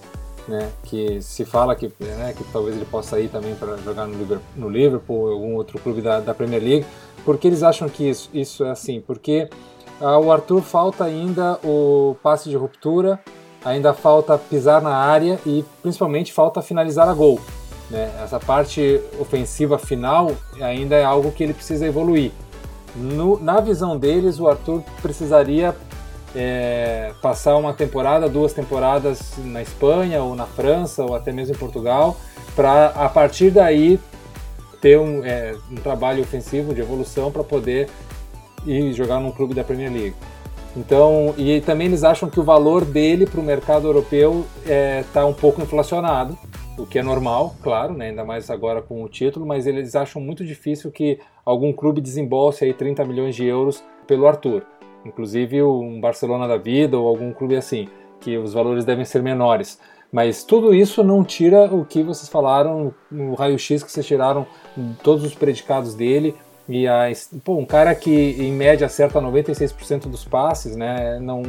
né? 0.47 0.71
Que 0.83 1.21
se 1.21 1.43
fala 1.45 1.75
que, 1.75 1.91
né, 1.99 2.33
que 2.35 2.43
talvez 2.45 2.75
ele 2.75 2.85
possa 2.85 3.19
ir 3.19 3.29
também 3.29 3.53
para 3.55 3.75
jogar 3.77 4.07
no 4.07 4.17
Liverpool, 4.17 4.47
no 4.55 4.69
Liverpool 4.69 5.17
ou 5.17 5.31
algum 5.31 5.55
outro 5.55 5.77
clube 5.79 6.01
da, 6.01 6.19
da 6.19 6.33
Premier 6.33 6.63
League. 6.63 6.85
Por 7.25 7.37
que 7.37 7.47
eles 7.47 7.63
acham 7.63 7.89
que 7.89 8.09
isso, 8.09 8.29
isso 8.33 8.63
é 8.63 8.71
assim? 8.71 9.01
Porque 9.01 9.49
ao 9.99 10.31
Arthur 10.31 10.61
falta 10.61 11.03
ainda 11.03 11.59
o 11.63 12.15
passe 12.23 12.49
de 12.49 12.55
ruptura, 12.55 13.19
ainda 13.65 13.93
falta 13.93 14.37
pisar 14.37 14.81
na 14.81 14.95
área 14.95 15.39
e 15.45 15.65
principalmente 15.81 16.31
falta 16.31 16.61
finalizar 16.61 17.09
a 17.09 17.13
gol. 17.13 17.39
Né? 17.89 18.11
Essa 18.23 18.39
parte 18.39 19.01
ofensiva 19.19 19.77
final 19.77 20.31
ainda 20.61 20.95
é 20.95 21.03
algo 21.03 21.31
que 21.31 21.43
ele 21.43 21.53
precisa 21.53 21.85
evoluir. 21.85 22.31
No, 22.95 23.39
na 23.39 23.59
visão 23.59 23.97
deles, 23.97 24.39
o 24.39 24.47
Arthur 24.47 24.81
precisaria 25.01 25.75
é, 26.35 27.11
passar 27.21 27.55
uma 27.57 27.73
temporada, 27.73 28.27
duas 28.27 28.53
temporadas 28.53 29.33
na 29.37 29.61
Espanha 29.61 30.21
ou 30.21 30.35
na 30.35 30.45
França 30.45 31.03
ou 31.03 31.15
até 31.15 31.31
mesmo 31.31 31.55
em 31.55 31.57
Portugal, 31.57 32.17
para 32.55 32.87
a 32.87 33.07
partir 33.07 33.51
daí 33.51 33.99
ter 34.81 34.99
um, 34.99 35.23
é, 35.23 35.55
um 35.71 35.75
trabalho 35.75 36.21
ofensivo 36.21 36.73
de 36.73 36.81
evolução 36.81 37.31
para 37.31 37.43
poder 37.43 37.89
ir 38.65 38.93
jogar 38.93 39.19
num 39.19 39.31
clube 39.31 39.53
da 39.53 39.63
Premier 39.63 39.91
League. 39.91 40.15
Então, 40.75 41.33
e 41.37 41.59
também 41.61 41.87
eles 41.87 42.03
acham 42.03 42.29
que 42.29 42.39
o 42.39 42.43
valor 42.43 42.85
dele 42.85 43.25
para 43.25 43.39
o 43.39 43.43
mercado 43.43 43.87
europeu 43.87 44.45
está 44.61 44.71
é, 44.71 45.03
tá 45.11 45.25
um 45.25 45.33
pouco 45.33 45.61
inflacionado, 45.61 46.37
o 46.77 46.85
que 46.85 46.99
é 46.99 47.03
normal, 47.03 47.55
claro, 47.61 47.93
né? 47.93 48.09
ainda 48.09 48.23
mais 48.23 48.49
agora 48.49 48.81
com 48.81 49.03
o 49.03 49.09
título, 49.09 49.45
mas 49.45 49.65
eles 49.65 49.95
acham 49.95 50.21
muito 50.21 50.45
difícil 50.45 50.91
que 50.91 51.19
algum 51.43 51.73
clube 51.73 51.99
desembolse 51.99 52.63
aí 52.63 52.73
30 52.73 53.03
milhões 53.05 53.35
de 53.35 53.45
euros 53.45 53.83
pelo 54.05 54.27
Arthur 54.27 54.63
inclusive 55.07 55.63
um 55.63 55.99
Barcelona 55.99 56.47
da 56.47 56.57
vida 56.57 56.97
ou 56.97 57.07
algum 57.07 57.31
clube 57.31 57.55
assim, 57.55 57.87
que 58.19 58.37
os 58.37 58.53
valores 58.53 58.85
devem 58.85 59.05
ser 59.05 59.21
menores. 59.21 59.79
Mas 60.11 60.43
tudo 60.43 60.73
isso 60.73 61.03
não 61.03 61.23
tira 61.23 61.65
o 61.65 61.85
que 61.85 62.01
vocês 62.01 62.29
falaram 62.29 62.93
no 63.11 63.33
raio-x 63.33 63.83
que 63.83 63.91
vocês 63.91 64.05
tiraram 64.05 64.47
todos 65.03 65.23
os 65.23 65.35
predicados 65.35 65.93
dele. 65.95 66.35
E 66.67 66.87
a, 66.87 67.09
pô, 67.43 67.55
um 67.57 67.65
cara 67.65 67.93
que 67.93 68.11
em 68.11 68.51
média 68.51 68.87
acerta 68.87 69.21
96% 69.21 70.07
dos 70.07 70.23
passes, 70.23 70.75
né? 70.75 71.19
Não, 71.19 71.43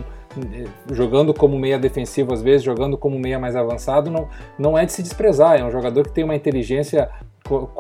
jogando 0.92 1.32
como 1.34 1.58
meia 1.58 1.78
defensivo 1.78 2.32
às 2.32 2.42
vezes, 2.42 2.62
jogando 2.62 2.96
como 2.96 3.18
meia 3.18 3.38
mais 3.38 3.56
avançado, 3.56 4.10
não, 4.10 4.28
não 4.58 4.78
é 4.78 4.84
de 4.84 4.92
se 4.92 5.02
desprezar. 5.02 5.58
É 5.58 5.64
um 5.64 5.70
jogador 5.70 6.04
que 6.04 6.12
tem 6.12 6.24
uma 6.24 6.34
inteligência 6.34 7.08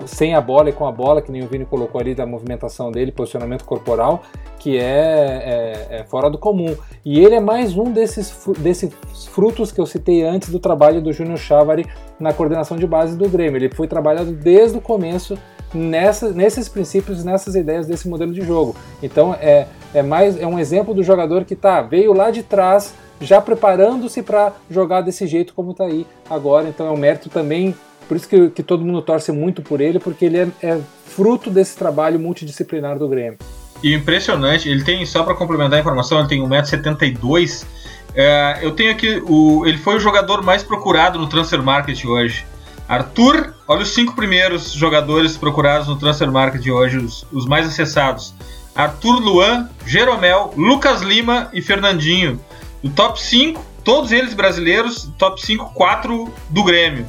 sem 0.06 0.34
a 0.34 0.40
bola 0.40 0.70
e 0.70 0.72
com 0.72 0.86
a 0.86 0.92
bola, 0.92 1.20
que 1.20 1.30
nem 1.30 1.42
o 1.42 1.46
Vini 1.46 1.64
colocou 1.64 2.00
ali 2.00 2.14
da 2.14 2.24
movimentação 2.24 2.90
dele, 2.90 3.12
posicionamento 3.12 3.64
corporal, 3.64 4.22
que 4.58 4.78
é, 4.78 4.80
é, 4.80 5.98
é, 5.98 6.04
fora 6.04 6.30
do 6.30 6.38
comum. 6.38 6.74
E 7.04 7.20
ele 7.20 7.34
é 7.34 7.40
mais 7.40 7.76
um 7.76 7.92
desses, 7.92 8.46
desses 8.58 8.92
frutos 9.26 9.70
que 9.70 9.80
eu 9.80 9.86
citei 9.86 10.24
antes 10.24 10.48
do 10.50 10.58
trabalho 10.58 11.02
do 11.02 11.12
Júnior 11.12 11.36
Chávari 11.36 11.86
na 12.18 12.32
coordenação 12.32 12.76
de 12.76 12.86
base 12.86 13.16
do 13.16 13.28
Grêmio. 13.28 13.58
Ele 13.58 13.68
foi 13.68 13.86
trabalhado 13.86 14.32
desde 14.32 14.78
o 14.78 14.80
começo 14.80 15.36
nessa, 15.74 16.30
nesses 16.30 16.68
princípios, 16.68 17.24
nessas 17.24 17.54
ideias 17.54 17.86
desse 17.86 18.08
modelo 18.08 18.32
de 18.32 18.42
jogo. 18.42 18.76
Então 19.02 19.34
é, 19.34 19.66
é 19.94 20.02
mais 20.02 20.40
é 20.40 20.46
um 20.46 20.58
exemplo 20.58 20.94
do 20.94 21.02
jogador 21.02 21.44
que 21.44 21.54
tá 21.54 21.82
veio 21.82 22.12
lá 22.12 22.30
de 22.30 22.42
trás 22.42 22.94
já 23.20 23.40
preparando-se 23.40 24.22
para 24.22 24.52
jogar 24.70 25.00
desse 25.00 25.26
jeito 25.26 25.52
como 25.54 25.72
está 25.72 25.84
aí 25.84 26.06
agora. 26.28 26.68
Então 26.68 26.86
é 26.86 26.90
um 26.90 26.96
mérito 26.96 27.28
também, 27.28 27.74
por 28.06 28.16
isso 28.16 28.28
que, 28.28 28.50
que 28.50 28.62
todo 28.62 28.84
mundo 28.84 29.02
torce 29.02 29.32
muito 29.32 29.62
por 29.62 29.80
ele, 29.80 29.98
porque 29.98 30.24
ele 30.24 30.38
é, 30.38 30.48
é 30.62 30.80
fruto 31.04 31.50
desse 31.50 31.76
trabalho 31.76 32.18
multidisciplinar 32.18 32.98
do 32.98 33.08
Grêmio. 33.08 33.38
E 33.82 33.94
impressionante, 33.94 34.68
ele 34.68 34.82
tem, 34.82 35.04
só 35.06 35.22
para 35.22 35.34
complementar 35.34 35.78
a 35.78 35.80
informação, 35.80 36.18
ele 36.18 36.28
tem 36.28 36.42
1,72m. 36.42 37.64
É, 38.14 38.58
eu 38.62 38.72
tenho 38.72 38.90
aqui, 38.90 39.22
o, 39.26 39.64
ele 39.66 39.78
foi 39.78 39.96
o 39.96 40.00
jogador 40.00 40.42
mais 40.42 40.62
procurado 40.62 41.18
no 41.18 41.28
Transfer 41.28 41.62
Market 41.62 42.04
hoje. 42.04 42.44
Arthur, 42.88 43.54
olha 43.66 43.82
os 43.82 43.90
cinco 43.90 44.14
primeiros 44.14 44.72
jogadores 44.72 45.36
procurados 45.36 45.86
no 45.86 45.96
Transfer 45.96 46.30
Market 46.32 46.66
hoje, 46.68 46.96
os, 46.96 47.26
os 47.30 47.44
mais 47.44 47.66
acessados. 47.66 48.34
Arthur 48.74 49.20
Luan, 49.20 49.68
Jeromel, 49.84 50.54
Lucas 50.56 51.02
Lima 51.02 51.50
e 51.52 51.60
Fernandinho. 51.60 52.40
Do 52.82 52.88
top 52.90 53.20
5, 53.20 53.62
todos 53.84 54.10
eles 54.10 54.32
brasileiros, 54.32 55.10
top 55.18 55.44
5, 55.44 55.74
4 55.74 56.32
do 56.48 56.64
Grêmio. 56.64 57.06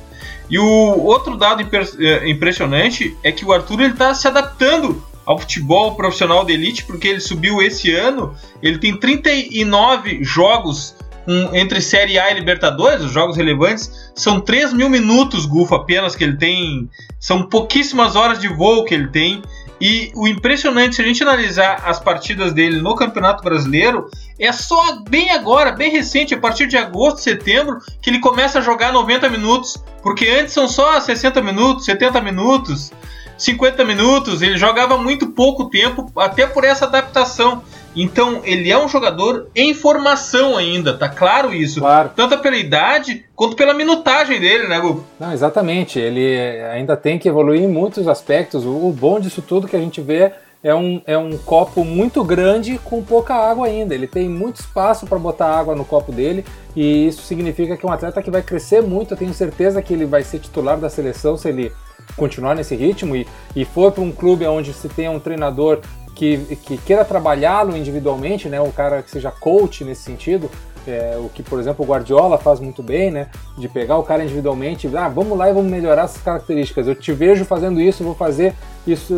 E 0.50 0.58
o 0.58 0.66
outro 0.66 1.38
dado 1.38 1.62
é, 1.62 2.30
impressionante 2.30 3.16
é 3.24 3.32
que 3.32 3.46
o 3.46 3.54
Arthur 3.54 3.82
está 3.82 4.14
se 4.14 4.28
adaptando 4.28 5.02
ao 5.26 5.38
futebol 5.38 5.94
profissional 5.94 6.44
de 6.44 6.54
elite, 6.54 6.84
porque 6.86 7.08
ele 7.08 7.20
subiu 7.20 7.62
esse 7.62 7.94
ano, 7.94 8.36
ele 8.64 8.80
tem 8.80 8.98
39 8.98 10.24
jogos 10.24 10.96
um, 11.30 11.56
entre 11.56 11.80
Série 11.80 12.18
A 12.18 12.32
e 12.32 12.34
Libertadores, 12.34 13.06
os 13.06 13.12
jogos 13.12 13.38
relevantes, 13.38 14.12
são 14.16 14.42
3 14.42 14.74
mil 14.74 14.90
minutos, 14.90 15.46
Gufo, 15.46 15.76
apenas 15.76 16.16
que 16.16 16.24
ele 16.24 16.36
tem. 16.36 16.90
São 17.20 17.44
pouquíssimas 17.44 18.16
horas 18.16 18.40
de 18.40 18.48
voo 18.48 18.84
que 18.84 18.96
ele 18.96 19.10
tem. 19.10 19.44
E 19.80 20.12
o 20.16 20.28
impressionante, 20.28 20.96
se 20.96 21.02
a 21.02 21.06
gente 21.06 21.22
analisar 21.22 21.84
as 21.86 22.00
partidas 22.00 22.52
dele 22.52 22.82
no 22.82 22.96
Campeonato 22.96 23.44
Brasileiro, 23.44 24.10
é 24.40 24.52
só 24.52 25.02
bem 25.08 25.30
agora, 25.30 25.72
bem 25.72 25.92
recente, 25.92 26.34
a 26.34 26.40
partir 26.40 26.68
de 26.68 26.76
agosto, 26.76 27.22
setembro, 27.22 27.78
que 28.02 28.10
ele 28.10 28.20
começa 28.20 28.58
a 28.58 28.62
jogar 28.62 28.92
90 28.92 29.30
minutos, 29.30 29.78
porque 30.02 30.28
antes 30.28 30.54
são 30.54 30.68
só 30.68 31.00
60 31.00 31.42
minutos, 31.42 31.86
70 31.86 32.20
minutos, 32.22 32.92
50 33.40 33.86
minutos, 33.86 34.42
ele 34.42 34.58
jogava 34.58 34.98
muito 34.98 35.30
pouco 35.30 35.70
tempo, 35.70 36.12
até 36.16 36.46
por 36.46 36.64
essa 36.64 36.86
adaptação. 36.86 37.64
Então, 37.96 38.42
ele 38.44 38.70
é 38.70 38.78
um 38.78 38.88
jogador 38.88 39.48
em 39.56 39.74
formação 39.74 40.56
ainda, 40.56 40.96
tá 40.96 41.10
claro 41.10 41.54
isso? 41.54 41.80
Claro. 41.80 42.12
Tanto 42.16 42.38
pela 42.38 42.58
idade 42.58 43.26
quanto 43.36 43.56
pela 43.56 43.74
minutagem 43.74 44.40
dele, 44.40 44.68
né, 44.68 44.80
Gu? 44.80 45.04
Não, 45.20 45.32
exatamente. 45.32 45.98
Ele 45.98 46.38
ainda 46.72 46.96
tem 46.96 47.18
que 47.18 47.28
evoluir 47.28 47.62
em 47.62 47.68
muitos 47.68 48.08
aspectos. 48.08 48.66
O 48.66 48.92
bom 48.92 49.20
disso 49.20 49.42
tudo 49.42 49.68
que 49.68 49.76
a 49.76 49.80
gente 49.80 50.02
vê 50.02 50.32
é 50.64 50.76
um, 50.76 51.02
é 51.08 51.18
um 51.18 51.38
copo 51.38 51.84
muito 51.84 52.24
grande 52.24 52.80
com 52.84 53.02
pouca 53.02 53.34
água 53.34 53.68
ainda. 53.68 53.96
Ele 53.96 54.08
tem 54.08 54.30
muito 54.30 54.60
espaço 54.60 55.08
para 55.08 55.18
botar 55.18 55.58
água 55.58 55.76
no 55.76 55.86
copo 55.86 56.12
dele 56.12 56.46
e 56.76 57.08
isso 57.08 57.24
significa 57.24 57.76
que 57.76 57.86
é 57.86 57.90
um 57.90 57.94
atleta 57.94 58.22
que 58.22 58.30
vai 58.30 58.42
crescer 58.42 58.82
muito. 58.82 59.14
Eu 59.14 59.18
tenho 59.18 59.34
certeza 59.34 59.82
que 59.82 59.94
ele 59.94 60.06
vai 60.06 60.24
ser 60.24 60.40
titular 60.40 60.78
da 60.78 60.90
seleção 60.90 61.38
se 61.38 61.50
ele 61.50 61.72
continuar 62.16 62.56
nesse 62.56 62.76
ritmo 62.76 63.16
e, 63.16 63.28
e 63.56 63.66
for 63.66 63.92
para 63.92 64.04
um 64.04 64.12
clube 64.12 64.46
onde 64.46 64.74
se 64.74 64.90
tem 64.90 65.10
um 65.10 65.20
treinador 65.20 65.80
que, 66.16 66.38
que 66.64 66.78
queira 66.78 67.06
trabalhá-lo 67.06 67.78
individualmente, 67.78 68.50
né, 68.50 68.60
um 68.60 68.72
cara 68.72 69.02
que 69.02 69.10
seja 69.10 69.32
coach 69.32 69.86
nesse 69.86 70.02
sentido, 70.02 70.50
é, 70.88 71.18
o 71.18 71.30
que, 71.30 71.42
por 71.44 71.60
exemplo, 71.60 71.86
o 71.86 71.88
Guardiola 71.88 72.38
faz 72.38 72.60
muito 72.60 72.82
bem, 72.84 73.12
né, 73.12 73.28
de 73.58 73.70
pegar 73.70 73.98
o 73.98 74.04
cara 74.04 74.24
individualmente, 74.24 74.90
ah, 74.98 75.08
vamos 75.08 75.38
lá 75.38 75.50
e 75.50 75.54
vamos 75.54 75.72
melhorar 75.72 76.04
essas 76.04 76.22
características. 76.22 76.88
Eu 76.88 76.96
te 76.96 77.14
vejo 77.14 77.46
fazendo 77.46 77.80
isso, 77.80 78.04
vou 78.04 78.16
fazer 78.16 78.54
isso, 78.86 79.14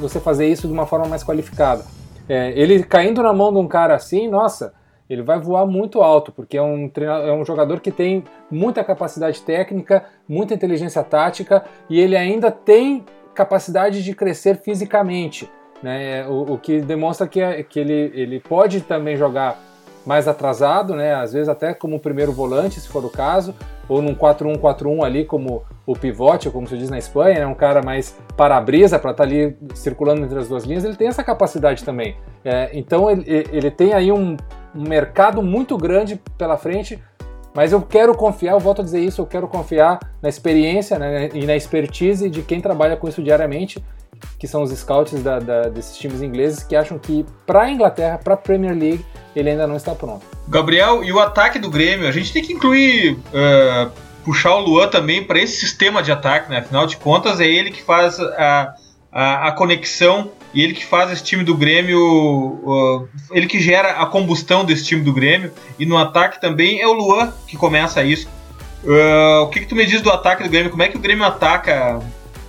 você 0.00 0.20
fazer 0.20 0.46
isso 0.46 0.66
de 0.66 0.72
uma 0.72 0.86
forma 0.86 1.06
mais 1.06 1.22
qualificada. 1.22 1.84
É, 2.28 2.52
ele 2.58 2.82
caindo 2.84 3.22
na 3.22 3.32
mão 3.32 3.52
de 3.52 3.58
um 3.58 3.66
cara 3.66 3.94
assim, 3.94 4.28
nossa, 4.28 4.72
ele 5.10 5.22
vai 5.22 5.40
voar 5.40 5.66
muito 5.66 6.00
alto, 6.00 6.30
porque 6.30 6.56
é 6.56 6.62
um, 6.62 6.88
é 6.96 7.32
um 7.32 7.44
jogador 7.44 7.80
que 7.80 7.90
tem 7.90 8.22
muita 8.48 8.84
capacidade 8.84 9.42
técnica, 9.42 10.04
muita 10.28 10.54
inteligência 10.54 11.02
tática 11.02 11.64
e 11.90 12.00
ele 12.00 12.16
ainda 12.16 12.48
tem 12.52 13.04
capacidade 13.34 14.04
de 14.04 14.14
crescer 14.14 14.58
fisicamente. 14.58 15.50
Né? 15.82 16.24
O, 16.28 16.52
o, 16.52 16.58
que 16.58 16.80
demonstra 16.80 17.26
que, 17.26 17.40
é, 17.40 17.60
que 17.64 17.80
ele, 17.80 18.12
ele 18.14 18.38
pode 18.38 18.82
também 18.82 19.16
jogar 19.16 19.58
mais 20.06 20.28
atrasado, 20.28 20.94
né? 20.94 21.12
às 21.14 21.32
vezes 21.32 21.48
até 21.48 21.74
como 21.74 21.98
primeiro 21.98 22.30
volante, 22.32 22.78
se 22.78 22.88
for 22.88 23.04
o 23.04 23.10
caso, 23.10 23.52
ou 23.88 24.00
num 24.00 24.14
4-1-4-1 24.14 25.04
ali 25.04 25.24
como 25.24 25.64
o 25.84 25.94
pivote, 25.94 26.48
como 26.50 26.68
se 26.68 26.78
diz 26.78 26.88
na 26.88 26.98
Espanha, 26.98 27.40
né? 27.40 27.46
um 27.46 27.54
cara 27.54 27.82
mais 27.82 28.16
para-brisa 28.36 28.96
para 28.96 29.10
estar 29.10 29.24
tá 29.24 29.28
ali 29.28 29.56
circulando 29.74 30.24
entre 30.24 30.38
as 30.38 30.48
duas 30.48 30.64
linhas, 30.64 30.84
ele 30.84 30.94
tem 30.94 31.08
essa 31.08 31.24
capacidade 31.24 31.82
também. 31.84 32.16
É, 32.44 32.70
então 32.72 33.10
ele, 33.10 33.24
ele 33.26 33.70
tem 33.70 33.92
aí 33.92 34.12
um, 34.12 34.36
um 34.74 34.82
mercado 34.82 35.42
muito 35.42 35.76
grande 35.76 36.20
pela 36.38 36.56
frente, 36.56 36.98
mas 37.54 37.72
eu 37.72 37.82
quero 37.82 38.14
confiar, 38.14 38.52
eu 38.52 38.60
volto 38.60 38.80
a 38.80 38.84
dizer 38.84 39.00
isso, 39.00 39.20
eu 39.20 39.26
quero 39.26 39.48
confiar 39.48 39.98
na 40.22 40.28
experiência 40.28 40.98
né, 40.98 41.30
e 41.34 41.44
na 41.46 41.56
expertise 41.56 42.30
de 42.30 42.42
quem 42.42 42.60
trabalha 42.60 42.96
com 42.96 43.08
isso 43.08 43.22
diariamente 43.22 43.82
que 44.38 44.46
são 44.46 44.62
os 44.62 44.70
scouts 44.70 45.22
da, 45.22 45.38
da, 45.38 45.62
desses 45.68 45.96
times 45.96 46.22
ingleses, 46.22 46.62
que 46.62 46.76
acham 46.76 46.98
que 46.98 47.24
para 47.46 47.62
a 47.62 47.70
Inglaterra, 47.70 48.18
para 48.18 48.34
a 48.34 48.36
Premier 48.36 48.76
League, 48.76 49.04
ele 49.34 49.50
ainda 49.50 49.66
não 49.66 49.76
está 49.76 49.94
pronto. 49.94 50.24
Gabriel, 50.48 51.04
e 51.04 51.12
o 51.12 51.20
ataque 51.20 51.58
do 51.58 51.70
Grêmio? 51.70 52.08
A 52.08 52.12
gente 52.12 52.32
tem 52.32 52.42
que 52.42 52.52
incluir, 52.52 53.12
uh, 53.12 53.90
puxar 54.24 54.54
o 54.54 54.60
Luan 54.60 54.88
também 54.88 55.24
para 55.24 55.38
esse 55.38 55.58
sistema 55.58 56.02
de 56.02 56.12
ataque, 56.12 56.50
né? 56.50 56.58
Afinal 56.58 56.86
de 56.86 56.96
contas, 56.96 57.40
é 57.40 57.46
ele 57.46 57.70
que 57.70 57.82
faz 57.82 58.18
a, 58.20 58.74
a, 59.12 59.48
a 59.48 59.52
conexão 59.52 60.30
e 60.52 60.62
ele 60.62 60.74
que 60.74 60.84
faz 60.84 61.10
esse 61.10 61.22
time 61.22 61.44
do 61.44 61.56
Grêmio, 61.56 62.00
uh, 62.00 63.08
ele 63.30 63.46
que 63.46 63.60
gera 63.60 64.02
a 64.02 64.06
combustão 64.06 64.64
desse 64.64 64.84
time 64.84 65.02
do 65.02 65.12
Grêmio. 65.12 65.52
E 65.78 65.86
no 65.86 65.96
ataque 65.96 66.40
também 66.40 66.80
é 66.80 66.86
o 66.86 66.92
Luan 66.92 67.32
que 67.46 67.56
começa 67.56 68.02
isso. 68.02 68.28
Uh, 68.82 69.42
o 69.42 69.48
que, 69.48 69.60
que 69.60 69.66
tu 69.66 69.76
me 69.76 69.86
diz 69.86 70.00
do 70.00 70.10
ataque 70.10 70.42
do 70.42 70.48
Grêmio? 70.48 70.70
Como 70.70 70.82
é 70.82 70.88
que 70.88 70.96
o 70.96 71.00
Grêmio 71.00 71.24
ataca, 71.24 72.00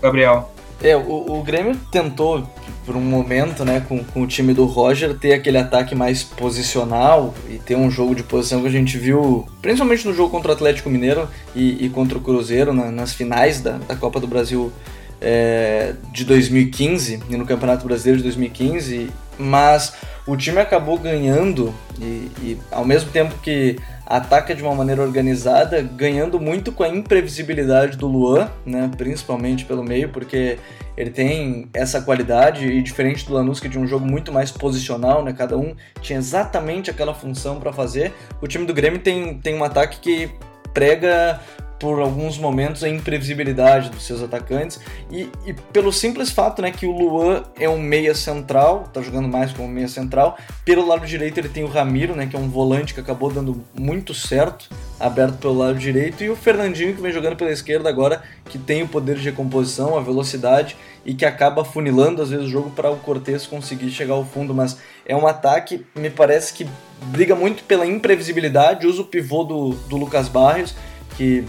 Gabriel? 0.01 0.51
É, 0.81 0.95
o, 0.95 1.39
o 1.39 1.43
Grêmio 1.43 1.75
tentou, 1.91 2.47
por 2.85 2.95
um 2.95 3.01
momento, 3.01 3.63
né, 3.63 3.85
com, 3.87 4.03
com 4.03 4.23
o 4.23 4.27
time 4.27 4.51
do 4.51 4.65
Roger, 4.65 5.13
ter 5.15 5.33
aquele 5.33 5.59
ataque 5.59 5.93
mais 5.93 6.23
posicional 6.23 7.35
e 7.47 7.59
ter 7.59 7.75
um 7.75 7.91
jogo 7.91 8.15
de 8.15 8.23
posição 8.23 8.61
que 8.61 8.67
a 8.67 8.71
gente 8.71 8.97
viu, 8.97 9.45
principalmente 9.61 10.07
no 10.07 10.13
jogo 10.13 10.31
contra 10.31 10.51
o 10.51 10.55
Atlético 10.55 10.89
Mineiro 10.89 11.29
e, 11.55 11.85
e 11.85 11.89
contra 11.89 12.17
o 12.17 12.21
Cruzeiro, 12.21 12.73
na, 12.73 12.89
nas 12.89 13.13
finais 13.13 13.61
da, 13.61 13.73
da 13.73 13.95
Copa 13.95 14.19
do 14.19 14.25
Brasil 14.25 14.73
é, 15.21 15.93
de 16.11 16.25
2015 16.25 17.23
e 17.29 17.37
no 17.37 17.45
Campeonato 17.45 17.85
Brasileiro 17.85 18.17
de 18.17 18.23
2015, 18.23 19.11
mas 19.37 19.93
o 20.25 20.35
time 20.35 20.59
acabou 20.59 20.97
ganhando 20.97 21.73
e, 21.99 22.31
e 22.41 22.57
ao 22.71 22.83
mesmo 22.83 23.11
tempo 23.11 23.35
que 23.41 23.77
ataca 24.05 24.53
de 24.53 24.61
uma 24.61 24.75
maneira 24.75 25.01
organizada, 25.01 25.81
ganhando 25.81 26.39
muito 26.39 26.71
com 26.71 26.83
a 26.83 26.89
imprevisibilidade 26.89 27.97
do 27.97 28.07
Luan, 28.07 28.49
né, 28.65 28.91
principalmente 28.97 29.63
pelo 29.63 29.83
meio, 29.83 30.09
porque 30.09 30.59
ele 30.97 31.09
tem 31.09 31.69
essa 31.73 32.01
qualidade 32.01 32.65
e 32.67 32.81
diferente 32.81 33.25
do 33.25 33.33
Lanús 33.33 33.59
que 33.59 33.69
tinha 33.69 33.81
um 33.81 33.87
jogo 33.87 34.05
muito 34.05 34.31
mais 34.31 34.51
posicional, 34.51 35.23
né, 35.23 35.31
cada 35.31 35.57
um 35.57 35.73
tinha 36.01 36.19
exatamente 36.19 36.89
aquela 36.89 37.13
função 37.13 37.59
para 37.59 37.71
fazer. 37.71 38.11
O 38.41 38.47
time 38.47 38.65
do 38.65 38.73
Grêmio 38.73 38.99
tem, 38.99 39.35
tem 39.35 39.55
um 39.55 39.63
ataque 39.63 39.99
que 39.99 40.29
prega 40.73 41.39
por 41.81 41.99
alguns 41.99 42.37
momentos 42.37 42.83
a 42.83 42.89
imprevisibilidade 42.89 43.89
dos 43.89 44.05
seus 44.05 44.21
atacantes 44.21 44.79
e, 45.09 45.27
e, 45.47 45.53
pelo 45.73 45.91
simples 45.91 46.29
fato 46.29 46.61
né, 46.61 46.69
que 46.69 46.85
o 46.85 46.91
Luan 46.91 47.43
é 47.59 47.67
um 47.67 47.79
meia 47.79 48.13
central, 48.13 48.87
tá 48.93 49.01
jogando 49.01 49.27
mais 49.27 49.51
como 49.51 49.67
meia 49.67 49.87
central. 49.87 50.37
Pelo 50.63 50.85
lado 50.85 51.07
direito 51.07 51.39
ele 51.39 51.49
tem 51.49 51.63
o 51.63 51.67
Ramiro, 51.67 52.15
né, 52.15 52.27
que 52.27 52.35
é 52.35 52.39
um 52.39 52.47
volante 52.47 52.93
que 52.93 52.99
acabou 52.99 53.31
dando 53.31 53.65
muito 53.73 54.13
certo, 54.13 54.69
aberto 54.99 55.39
pelo 55.39 55.57
lado 55.57 55.79
direito, 55.79 56.23
e 56.23 56.29
o 56.29 56.35
Fernandinho 56.35 56.93
que 56.93 57.01
vem 57.01 57.11
jogando 57.11 57.35
pela 57.35 57.51
esquerda 57.51 57.89
agora, 57.89 58.21
que 58.45 58.59
tem 58.59 58.83
o 58.83 58.87
poder 58.87 59.15
de 59.15 59.23
recomposição, 59.23 59.97
a 59.97 60.01
velocidade 60.01 60.77
e 61.03 61.15
que 61.15 61.25
acaba 61.25 61.65
funilando 61.65 62.21
às 62.21 62.29
vezes 62.29 62.45
o 62.45 62.49
jogo 62.49 62.69
para 62.69 62.91
o 62.91 62.97
Cortez 62.97 63.47
conseguir 63.47 63.89
chegar 63.89 64.13
ao 64.13 64.23
fundo, 64.23 64.53
mas 64.53 64.77
é 65.03 65.15
um 65.15 65.25
ataque, 65.25 65.83
me 65.95 66.11
parece 66.11 66.53
que 66.53 66.67
briga 67.07 67.35
muito 67.35 67.63
pela 67.63 67.87
imprevisibilidade, 67.87 68.85
usa 68.85 69.01
o 69.01 69.05
pivô 69.05 69.43
do, 69.43 69.69
do 69.89 69.97
Lucas 69.97 70.27
Barrios, 70.27 70.75
que 71.17 71.43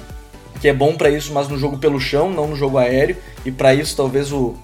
que 0.62 0.68
é 0.68 0.72
bom 0.72 0.94
para 0.94 1.10
isso, 1.10 1.32
mas 1.32 1.48
no 1.48 1.58
jogo 1.58 1.76
pelo 1.76 1.98
chão, 1.98 2.30
não 2.30 2.46
no 2.46 2.54
jogo 2.54 2.78
aéreo. 2.78 3.16
E 3.44 3.50
para 3.50 3.74
isso, 3.74 3.96
talvez 3.96 4.32
o, 4.32 4.54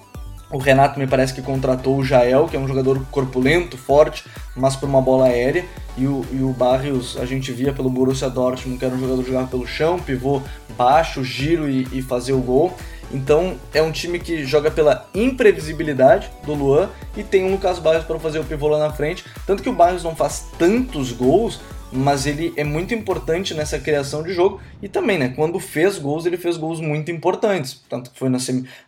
o 0.48 0.56
Renato 0.56 0.96
me 0.96 1.08
parece 1.08 1.34
que 1.34 1.42
contratou 1.42 1.96
o 1.96 2.04
Jael, 2.04 2.46
que 2.46 2.56
é 2.56 2.60
um 2.60 2.68
jogador 2.68 3.04
corpulento, 3.10 3.76
forte, 3.76 4.24
mas 4.54 4.76
por 4.76 4.88
uma 4.88 5.02
bola 5.02 5.26
aérea. 5.26 5.64
E 5.96 6.06
o, 6.06 6.24
e 6.30 6.40
o 6.40 6.50
Barrios 6.50 7.16
a 7.20 7.26
gente 7.26 7.50
via 7.50 7.72
pelo 7.72 7.90
Borussia 7.90 8.30
Dortmund, 8.30 8.78
que 8.78 8.84
era 8.84 8.94
um 8.94 9.00
jogador 9.00 9.22
que 9.24 9.28
jogava 9.28 9.48
pelo 9.48 9.66
chão, 9.66 9.98
pivô 9.98 10.40
baixo, 10.76 11.24
giro 11.24 11.68
e, 11.68 11.88
e 11.90 12.00
fazer 12.00 12.32
o 12.32 12.38
gol. 12.38 12.72
Então 13.10 13.56
é 13.74 13.82
um 13.82 13.90
time 13.90 14.20
que 14.20 14.44
joga 14.44 14.70
pela 14.70 15.04
imprevisibilidade 15.12 16.30
do 16.46 16.54
Luan 16.54 16.90
e 17.16 17.24
tem 17.24 17.44
um 17.44 17.50
Lucas 17.50 17.80
Barrios 17.80 18.04
para 18.04 18.20
fazer 18.20 18.38
o 18.38 18.44
pivô 18.44 18.68
lá 18.68 18.78
na 18.78 18.92
frente. 18.92 19.24
Tanto 19.44 19.64
que 19.64 19.68
o 19.68 19.72
Barrios 19.72 20.04
não 20.04 20.14
faz 20.14 20.46
tantos 20.56 21.10
gols, 21.10 21.58
mas 21.92 22.26
ele 22.26 22.52
é 22.56 22.64
muito 22.64 22.94
importante 22.94 23.54
nessa 23.54 23.78
criação 23.78 24.22
de 24.22 24.32
jogo. 24.32 24.60
E 24.82 24.88
também, 24.88 25.18
né, 25.18 25.32
quando 25.34 25.58
fez 25.58 25.98
gols, 25.98 26.26
ele 26.26 26.36
fez 26.36 26.56
gols 26.56 26.80
muito 26.80 27.10
importantes, 27.10 27.82
tanto 27.88 28.10
que 28.10 28.18
foi 28.18 28.28
na, 28.28 28.38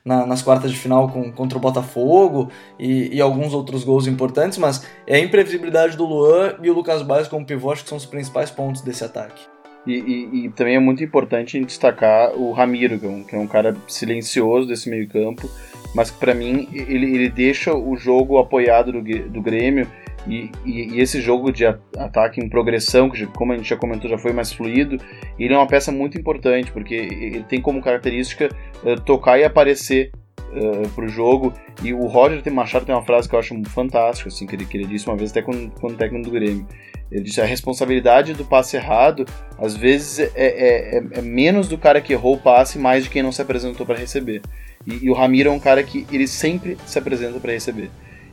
na, 0.04 0.26
nas 0.26 0.42
quartas 0.42 0.70
de 0.70 0.76
final 0.76 1.08
com, 1.08 1.32
contra 1.32 1.58
o 1.58 1.60
Botafogo 1.60 2.50
e, 2.78 3.16
e, 3.16 3.20
alguns 3.20 3.54
outros 3.54 3.84
gols 3.84 4.06
importantes, 4.06 4.58
mas 4.58 4.86
é 5.06 5.16
a 5.16 5.20
imprevisibilidade 5.20 5.96
do 5.96 6.04
Luan 6.04 6.56
e 6.62 6.70
o 6.70 6.74
Lucas 6.74 7.02
Baez 7.02 7.28
como 7.28 7.46
acho 7.70 7.82
que 7.82 7.88
são 7.88 7.98
os 7.98 8.06
principais 8.06 8.50
pontos 8.50 8.82
desse 8.82 9.04
ataque. 9.04 9.42
E, 9.86 9.94
e, 9.94 10.44
e, 10.44 10.48
também 10.50 10.76
é 10.76 10.78
muito 10.78 11.02
importante 11.02 11.58
destacar 11.64 12.34
o 12.36 12.52
Ramiro, 12.52 12.98
que 12.98 13.06
é 13.06 13.08
um, 13.08 13.24
que 13.24 13.34
é 13.34 13.38
um 13.38 13.46
cara 13.46 13.74
silencioso 13.88 14.68
desse 14.68 14.90
meio 14.90 15.08
campo, 15.08 15.50
mas 15.94 16.10
que 16.10 16.18
para 16.18 16.34
mim 16.34 16.68
ele, 16.72 17.14
ele 17.14 17.28
deixa 17.30 17.74
o 17.74 17.96
jogo 17.96 18.38
apoiado 18.38 18.92
do, 18.92 19.00
do 19.02 19.40
Grêmio 19.40 19.88
e, 20.26 20.50
e, 20.64 20.94
e, 20.94 21.00
esse 21.00 21.20
jogo 21.20 21.52
de 21.52 21.64
ataque 21.64 22.40
em 22.40 22.48
progressão, 22.48 23.08
que 23.08 23.26
como 23.26 23.52
a 23.52 23.56
gente 23.56 23.68
já 23.68 23.76
comentou, 23.76 24.10
já 24.10 24.18
foi 24.18 24.32
mais 24.32 24.52
fluido, 24.52 24.96
ele 25.38 25.54
é 25.54 25.56
uma 25.56 25.66
peça 25.66 25.90
muito 25.90 26.18
importante, 26.18 26.70
porque 26.70 26.94
ele 26.94 27.44
tem 27.44 27.60
como 27.60 27.80
característica 27.80 28.48
uh, 28.84 29.00
tocar 29.00 29.38
e 29.38 29.44
aparecer 29.44 30.12
uh, 30.52 30.88
pro 30.90 31.08
jogo. 31.08 31.52
E 31.82 31.92
o 31.92 32.06
Roger 32.06 32.42
Machado 32.52 32.84
tem 32.84 32.94
uma 32.94 33.04
frase 33.04 33.28
que 33.28 33.34
eu 33.34 33.38
acho 33.38 33.60
fantástica, 33.70 34.28
assim, 34.28 34.46
que 34.46 34.54
ele, 34.54 34.66
que 34.66 34.76
ele 34.76 34.86
disse 34.86 35.06
uma 35.06 35.16
vez 35.16 35.30
até 35.30 35.42
quando, 35.42 35.70
quando 35.80 35.96
técnico 35.96 36.24
do 36.26 36.30
Grêmio. 36.30 36.66
Ele 37.10 37.22
disse: 37.22 37.40
a 37.40 37.44
responsabilidade 37.44 38.34
do 38.34 38.44
passe 38.44 38.76
errado, 38.76 39.24
às 39.58 39.76
vezes, 39.76 40.18
é, 40.18 40.30
é, 40.34 40.98
é, 40.98 41.02
é 41.12 41.22
menos 41.22 41.68
do 41.68 41.76
cara 41.76 42.00
que 42.00 42.12
errou 42.12 42.34
o 42.34 42.40
passe, 42.40 42.78
mais 42.78 43.04
de 43.04 43.10
quem 43.10 43.22
não 43.22 43.32
se 43.32 43.42
apresentou 43.42 43.84
para 43.86 43.98
receber. 43.98 44.42
E, 44.86 45.06
e, 45.06 45.10
o 45.10 45.14
Ramiro 45.14 45.50
é 45.50 45.52
um 45.52 45.58
cara 45.58 45.82
que 45.82 46.06
ele 46.10 46.26
sempre 46.26 46.76
se 46.86 46.98
apresenta 46.98 47.38
para 47.40 47.52
receber. 47.52 47.90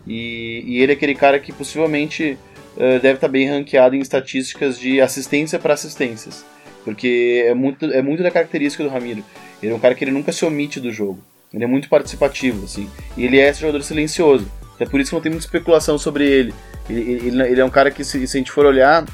E, 0.07 0.63
e, 0.65 0.81
ele 0.81 0.93
é 0.93 0.95
aquele 0.95 1.15
cara 1.15 1.39
que 1.39 1.51
possivelmente 1.51 2.37
uh, 2.75 2.99
deve 2.99 3.15
estar 3.15 3.27
tá 3.27 3.27
bem 3.27 3.49
ranqueado 3.49 3.95
em 3.95 3.99
estatísticas 3.99 4.79
de 4.79 5.01
assistência 5.01 5.59
para 5.59 5.73
assistências. 5.73 6.45
Porque 6.83 7.43
é 7.45 7.53
muito, 7.53 7.85
é 7.85 8.01
muito 8.01 8.23
da 8.23 8.31
característica 8.31 8.83
do 8.83 8.89
Ramiro. 8.89 9.23
Ele 9.61 9.71
é 9.71 9.75
um 9.75 9.79
cara 9.79 9.93
que 9.93 10.03
ele 10.03 10.11
nunca 10.11 10.31
se 10.31 10.45
omite 10.45 10.79
do 10.79 10.91
jogo. 10.91 11.19
Ele 11.53 11.63
é 11.63 11.67
muito 11.67 11.89
participativo, 11.89 12.65
assim. 12.65 12.89
E 13.17 13.25
ele 13.25 13.39
é 13.39 13.49
esse 13.49 13.61
jogador 13.61 13.83
silencioso. 13.83 14.49
É 14.79 14.85
por 14.85 14.99
isso 14.99 15.09
que 15.09 15.15
não 15.15 15.21
tem 15.21 15.31
muita 15.31 15.45
especulação 15.45 15.97
sobre 15.97 16.25
ele. 16.25 16.53
Ele, 16.89 17.01
ele, 17.27 17.41
ele 17.41 17.61
é 17.61 17.65
um 17.65 17.69
cara 17.69 17.91
que, 17.91 18.03
se, 18.03 18.25
se, 18.25 18.37
a 18.37 18.39
gente 18.39 18.51
for 18.51 18.65
olhar, 18.65 19.05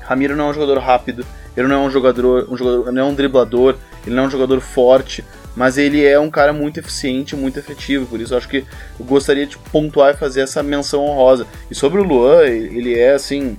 Ramiro 0.00 0.36
não 0.36 0.46
é 0.46 0.50
um 0.50 0.54
jogador 0.54 0.78
rápido, 0.78 1.24
ele 1.56 1.68
não 1.68 1.84
é 1.84 1.86
um 1.86 1.90
jogador, 1.90 2.48
um 2.50 2.56
jogador, 2.56 2.92
não 2.92 3.02
é 3.02 3.04
um 3.04 3.14
driblador, 3.14 3.76
ele 4.04 4.14
não 4.14 4.24
é 4.24 4.26
um 4.26 4.30
jogador 4.30 4.60
forte, 4.60 5.24
mas 5.56 5.78
ele 5.78 6.04
é 6.04 6.18
um 6.18 6.30
cara 6.30 6.52
muito 6.52 6.80
eficiente, 6.80 7.36
muito 7.36 7.58
efetivo, 7.58 8.06
por 8.06 8.20
isso 8.20 8.36
acho 8.36 8.48
que 8.48 8.64
eu 8.98 9.06
gostaria 9.06 9.46
de 9.46 9.56
pontuar 9.56 10.14
e 10.14 10.16
fazer 10.16 10.40
essa 10.40 10.62
menção 10.62 11.04
honrosa. 11.04 11.46
E 11.70 11.74
sobre 11.74 12.00
o 12.00 12.04
Luan, 12.04 12.42
ele 12.44 12.98
é 12.98 13.14
assim, 13.14 13.56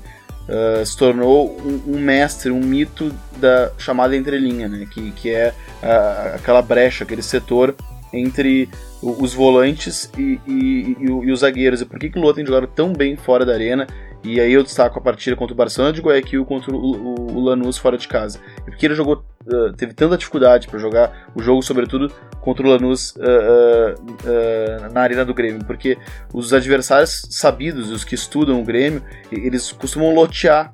uh, 0.50 0.86
se 0.86 0.98
tornou 0.98 1.58
um, 1.60 1.96
um, 1.96 2.00
mestre, 2.00 2.52
um 2.52 2.60
mito 2.60 3.14
da 3.38 3.72
chamada 3.78 4.16
entrelinha, 4.16 4.68
né? 4.68 4.88
que, 4.90 5.12
que 5.12 5.30
é 5.30 5.54
uh, 5.82 6.36
aquela 6.36 6.62
brecha, 6.62 7.04
aquele 7.04 7.24
setor 7.24 7.76
entre 8.12 8.70
os 9.02 9.34
volantes 9.34 10.10
e, 10.18 10.40
e, 10.48 10.96
e, 11.00 11.06
e, 11.06 11.32
os 11.32 11.42
zagueiros. 11.42 11.82
E 11.82 11.86
por 11.86 12.00
que, 12.00 12.10
que 12.10 12.18
o 12.18 12.22
Luan 12.22 12.34
tem 12.34 12.46
jogado 12.46 12.68
tão 12.68 12.94
bem 12.94 13.16
fora 13.16 13.46
da 13.46 13.54
arena? 13.54 13.88
E 14.26 14.40
aí 14.40 14.54
eu 14.54 14.64
destaco 14.64 14.98
a 14.98 15.02
partida 15.02 15.36
contra 15.36 15.54
o 15.54 15.56
Barcelona 15.56 15.94
de 15.94 16.02
Guayaquil 16.02 16.44
contra 16.46 16.74
o, 16.74 16.78
o, 16.78 17.38
o 17.38 17.40
Lanús 17.44 17.78
fora 17.78 17.96
de 17.96 18.08
casa. 18.08 18.40
E 18.62 18.72
porque 18.72 18.88
ele 18.88 18.96
jogou, 18.96 19.24
uh, 19.46 19.72
teve 19.74 19.94
tanta 19.94 20.18
dificuldade 20.18 20.68
para 20.68 20.80
jogar 20.80 21.30
o 21.36 21.44
jogo, 21.44 21.62
sobretudo 21.62 22.12
contra 22.42 22.66
o 22.66 22.70
Lanús 22.70 23.16
uh, 23.18 23.22
uh, 23.22 24.94
na 24.94 25.02
arena 25.02 25.24
do 25.24 25.32
Grêmio. 25.32 25.64
Porque 25.64 25.96
os 26.34 26.54
adversários 26.54 27.28
sabidos, 27.30 27.92
os 27.92 28.04
que 28.04 28.16
estudam 28.16 28.60
o 28.60 28.64
Grêmio, 28.64 29.04
eles 29.32 29.72
costumam 29.72 30.12
lotear 30.12 30.72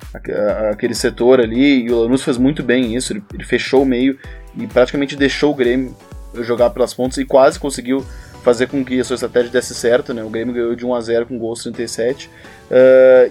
aquele 0.71 0.95
setor 0.95 1.41
ali. 1.41 1.83
E 1.83 1.91
o 1.91 2.03
Lanús 2.03 2.23
fez 2.23 2.37
muito 2.37 2.63
bem 2.63 2.95
isso. 2.95 3.11
Ele, 3.11 3.23
ele 3.33 3.43
fechou 3.43 3.83
o 3.83 3.85
meio 3.85 4.17
e 4.57 4.65
praticamente 4.65 5.17
deixou 5.17 5.51
o 5.51 5.55
Grêmio 5.55 5.93
jogar 6.35 6.69
pelas 6.69 6.93
pontas 6.93 7.17
e 7.17 7.25
quase 7.25 7.59
conseguiu 7.59 8.05
fazer 8.43 8.67
com 8.67 8.83
que 8.83 8.99
a 8.99 9.03
sua 9.03 9.15
estratégia 9.15 9.51
desse 9.51 9.73
certo, 9.73 10.13
né? 10.13 10.23
O 10.23 10.29
Grêmio 10.29 10.53
ganhou 10.53 10.75
de 10.75 10.85
1 10.85 10.95
a 10.95 11.01
0 11.01 11.25
com 11.27 11.37
gols 11.37 11.63
37. 11.63 12.27
Uh, 12.27 12.31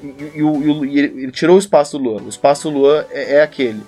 e, 0.03 0.41
e, 0.41 0.95
e, 0.95 0.99
ele 0.99 1.33
tirou 1.33 1.57
o 1.57 1.59
espaço 1.59 1.99
do 1.99 2.05
Luan. 2.05 2.23
O 2.23 2.29
espaço 2.29 2.71
do 2.71 2.79
Luan 2.79 3.05
é, 3.11 3.37
é 3.37 3.43
aquele. 3.43 3.81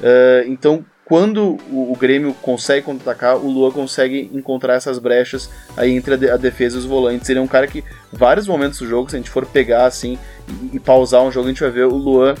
Uh, 0.00 0.46
então, 0.46 0.84
quando 1.04 1.56
o, 1.70 1.96
Grêmio 1.98 2.34
consegue 2.42 2.84
contra-atacar, 2.84 3.36
o 3.36 3.48
Luan 3.48 3.70
consegue 3.70 4.30
encontrar 4.34 4.74
essas 4.74 4.98
brechas 4.98 5.48
aí 5.76 5.92
entre 5.92 6.14
a, 6.14 6.16
de, 6.16 6.30
a, 6.30 6.36
defesa 6.36 6.76
e 6.76 6.78
os 6.80 6.84
volantes. 6.84 7.28
Ele 7.30 7.38
é 7.38 7.42
um 7.42 7.46
cara 7.46 7.66
que, 7.66 7.84
vários 8.12 8.48
momentos 8.48 8.78
do 8.80 8.86
jogo, 8.86 9.08
se 9.08 9.16
a 9.16 9.18
gente 9.18 9.30
for 9.30 9.46
pegar 9.46 9.86
assim 9.86 10.18
e, 10.48 10.76
e 10.76 10.80
pausar 10.80 11.22
um 11.22 11.30
jogo, 11.30 11.46
a 11.46 11.50
gente 11.50 11.60
vai 11.60 11.70
ver 11.70 11.86
o 11.86 11.94
Luan 11.94 12.34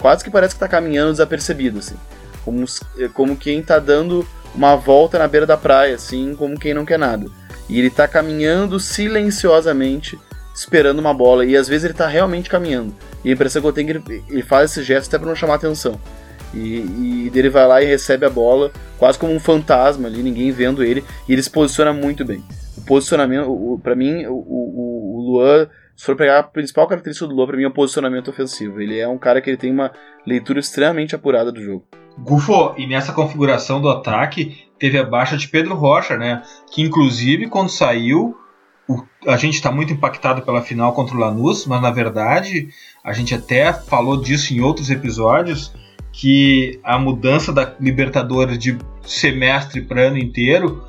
quase 0.00 0.24
que 0.24 0.30
parece 0.30 0.54
que 0.54 0.56
está 0.56 0.68
caminhando 0.68 1.12
desapercebido, 1.12 1.80
assim. 1.80 1.96
Como, 2.44 2.64
como 3.12 3.36
quem 3.36 3.60
está 3.60 3.78
dando 3.78 4.26
uma 4.54 4.76
volta 4.76 5.18
na 5.18 5.28
beira 5.28 5.46
da 5.46 5.56
praia, 5.56 5.94
assim, 5.94 6.34
como 6.34 6.58
quem 6.58 6.74
não 6.74 6.84
quer 6.84 6.98
nada. 6.98 7.26
E 7.68 7.78
ele 7.78 7.90
tá 7.90 8.06
caminhando 8.06 8.78
silenciosamente, 8.78 10.18
esperando 10.54 10.98
uma 10.98 11.14
bola. 11.14 11.44
E 11.44 11.56
às 11.56 11.68
vezes 11.68 11.84
ele 11.84 11.94
tá 11.94 12.06
realmente 12.06 12.50
caminhando. 12.50 12.94
E 13.24 13.30
a 13.30 13.32
impressão 13.32 13.62
que 13.62 13.68
eu 13.68 13.72
tenho 13.72 13.90
é 13.90 13.92
que 13.92 14.12
ele, 14.12 14.24
ele 14.28 14.42
faz 14.42 14.70
esse 14.70 14.82
gesto 14.82 15.08
até 15.08 15.18
pra 15.18 15.28
não 15.28 15.36
chamar 15.36 15.54
atenção. 15.54 16.00
E, 16.52 16.58
e 16.58 17.32
ele 17.34 17.48
vai 17.48 17.66
lá 17.66 17.82
e 17.82 17.86
recebe 17.86 18.26
a 18.26 18.30
bola, 18.30 18.70
quase 18.98 19.18
como 19.18 19.32
um 19.32 19.40
fantasma 19.40 20.06
ali, 20.06 20.22
ninguém 20.22 20.50
vendo 20.52 20.84
ele. 20.84 21.04
E 21.28 21.32
ele 21.32 21.42
se 21.42 21.50
posiciona 21.50 21.92
muito 21.92 22.24
bem. 22.24 22.44
O 22.76 22.82
posicionamento, 22.82 23.80
para 23.82 23.94
mim, 23.94 24.26
o, 24.26 24.34
o, 24.34 25.16
o 25.16 25.30
Luan 25.30 25.68
se 25.96 26.06
for 26.06 26.16
pegar 26.16 26.38
a 26.38 26.42
principal 26.42 26.88
característica 26.88 27.28
do 27.28 27.34
Luan, 27.34 27.46
para 27.46 27.56
mim, 27.56 27.64
é 27.64 27.68
o 27.68 27.72
posicionamento 27.72 28.28
ofensivo. 28.28 28.80
Ele 28.80 28.98
é 28.98 29.06
um 29.06 29.18
cara 29.18 29.40
que 29.40 29.48
ele 29.48 29.56
tem 29.56 29.70
uma 29.70 29.92
leitura 30.26 30.58
extremamente 30.58 31.14
apurada 31.14 31.52
do 31.52 31.62
jogo. 31.62 31.86
Gufo, 32.18 32.74
e 32.76 32.86
nessa 32.86 33.12
configuração 33.12 33.80
do 33.80 33.88
ataque 33.88 34.66
teve 34.78 34.98
a 34.98 35.04
baixa 35.04 35.36
de 35.36 35.48
Pedro 35.48 35.74
Rocha, 35.74 36.16
né? 36.16 36.42
Que 36.70 36.82
inclusive 36.82 37.48
quando 37.48 37.70
saiu, 37.70 38.36
o, 38.88 39.02
a 39.26 39.36
gente 39.36 39.54
está 39.54 39.70
muito 39.70 39.92
impactado 39.92 40.42
pela 40.42 40.62
final 40.62 40.92
contra 40.92 41.16
o 41.16 41.18
Lanús, 41.18 41.66
mas 41.66 41.80
na 41.80 41.90
verdade 41.90 42.68
a 43.04 43.12
gente 43.12 43.34
até 43.34 43.72
falou 43.72 44.20
disso 44.20 44.52
em 44.52 44.60
outros 44.60 44.90
episódios 44.90 45.72
que 46.12 46.78
a 46.84 46.98
mudança 46.98 47.52
da 47.52 47.74
Libertadores 47.80 48.58
de 48.58 48.76
semestre 49.02 49.80
para 49.80 50.02
ano 50.02 50.18
inteiro, 50.18 50.84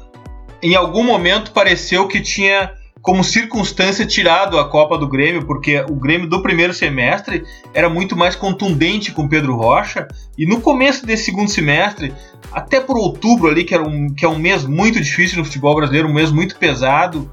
em 0.61 0.76
algum 0.76 1.03
momento 1.03 1.51
pareceu 1.51 2.07
que 2.07 2.19
tinha 2.19 2.74
como 3.04 3.22
circunstância 3.22 4.06
tirado 4.06 4.58
a 4.58 4.70
Copa 4.70 4.97
do 4.97 5.10
Grêmio, 5.10 5.45
porque 5.45 5.82
o 5.89 5.93
Grêmio 5.93 6.26
do 6.26 6.41
primeiro 6.41 6.74
semestre 6.74 7.43
era 7.74 7.89
muito 7.89 8.16
mais 8.16 8.34
contundente 8.34 9.12
com 9.12 9.28
Pedro 9.28 9.58
Rocha, 9.58 10.08
e 10.38 10.45
no 10.45 10.62
começo 10.62 11.06
desse 11.06 11.26
segundo 11.26 11.49
semestre, 11.49 12.14
até 12.49 12.80
por 12.80 12.97
outubro 12.97 13.49
ali, 13.49 13.66
que, 13.66 13.74
era 13.74 13.84
um, 13.84 14.08
que 14.08 14.24
é 14.24 14.30
um 14.30 14.39
mês 14.39 14.64
muito 14.64 15.01
difícil 15.01 15.38
no 15.38 15.43
futebol 15.43 15.76
brasileiro, 15.76 16.08
um 16.08 16.14
mês 16.14 16.32
muito 16.32 16.56
pesado, 16.56 17.30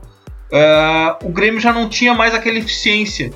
uh, 0.50 1.24
o 1.24 1.28
Grêmio 1.28 1.60
já 1.60 1.72
não 1.72 1.88
tinha 1.88 2.14
mais 2.14 2.34
aquela 2.34 2.58
eficiência. 2.58 3.30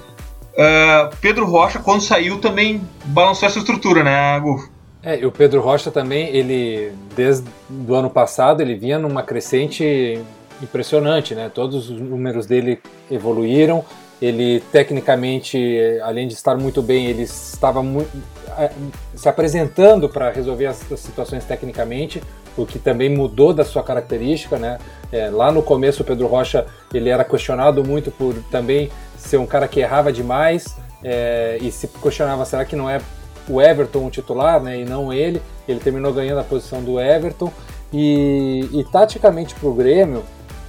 Uh, 0.54 1.14
Pedro 1.20 1.46
Rocha, 1.46 1.78
quando 1.78 2.00
saiu, 2.00 2.40
também 2.40 2.82
balançou 3.04 3.46
essa 3.46 3.60
estrutura, 3.60 4.02
né, 4.02 4.40
Gufo? 4.40 4.74
É, 5.04 5.20
e 5.20 5.24
o 5.24 5.30
Pedro 5.30 5.60
Rocha 5.60 5.88
também, 5.88 6.34
ele, 6.34 6.90
desde 7.14 7.46
o 7.86 7.94
ano 7.94 8.10
passado, 8.10 8.60
ele 8.60 8.74
vinha 8.74 8.98
numa 8.98 9.22
crescente 9.22 10.18
impressionante, 10.62 11.34
né? 11.34 11.50
Todos 11.52 11.90
os 11.90 12.00
números 12.00 12.46
dele 12.46 12.80
evoluíram. 13.10 13.84
Ele 14.22 14.60
tecnicamente, 14.72 15.58
além 16.02 16.28
de 16.28 16.34
estar 16.34 16.56
muito 16.56 16.80
bem, 16.80 17.06
ele 17.06 17.22
estava 17.22 17.82
muito, 17.82 18.10
se 19.14 19.28
apresentando 19.28 20.08
para 20.08 20.30
resolver 20.30 20.66
as, 20.66 20.90
as, 20.90 21.00
situações 21.00 21.44
tecnicamente, 21.44 22.22
o 22.56 22.64
que 22.64 22.78
também 22.78 23.08
mudou 23.08 23.52
da 23.52 23.64
sua 23.64 23.82
característica, 23.82 24.56
né? 24.56 24.78
É, 25.12 25.28
lá 25.28 25.50
no 25.50 25.62
começo 25.62 26.02
o 26.02 26.06
Pedro 26.06 26.26
Rocha 26.26 26.66
ele 26.92 27.08
era 27.08 27.24
questionado 27.24 27.84
muito 27.84 28.10
por 28.10 28.34
também 28.50 28.90
ser 29.16 29.36
um 29.36 29.46
cara 29.46 29.68
que 29.68 29.80
errava 29.80 30.12
demais 30.12 30.76
é, 31.02 31.58
e 31.60 31.70
se 31.70 31.86
questionava 31.86 32.44
será 32.44 32.64
que 32.64 32.74
não 32.74 32.88
é 32.88 33.00
o 33.48 33.60
Everton 33.60 34.06
o 34.06 34.10
titular, 34.10 34.62
né? 34.62 34.80
E 34.80 34.84
não 34.84 35.12
ele. 35.12 35.42
Ele 35.68 35.80
terminou 35.80 36.12
ganhando 36.12 36.38
a 36.38 36.44
posição 36.44 36.82
do 36.82 37.00
Everton 37.00 37.52
e, 37.92 38.68
e 38.72 38.84
taticamente 38.84 39.54
para 39.54 39.68
o 39.68 39.74
Grêmio 39.74 40.22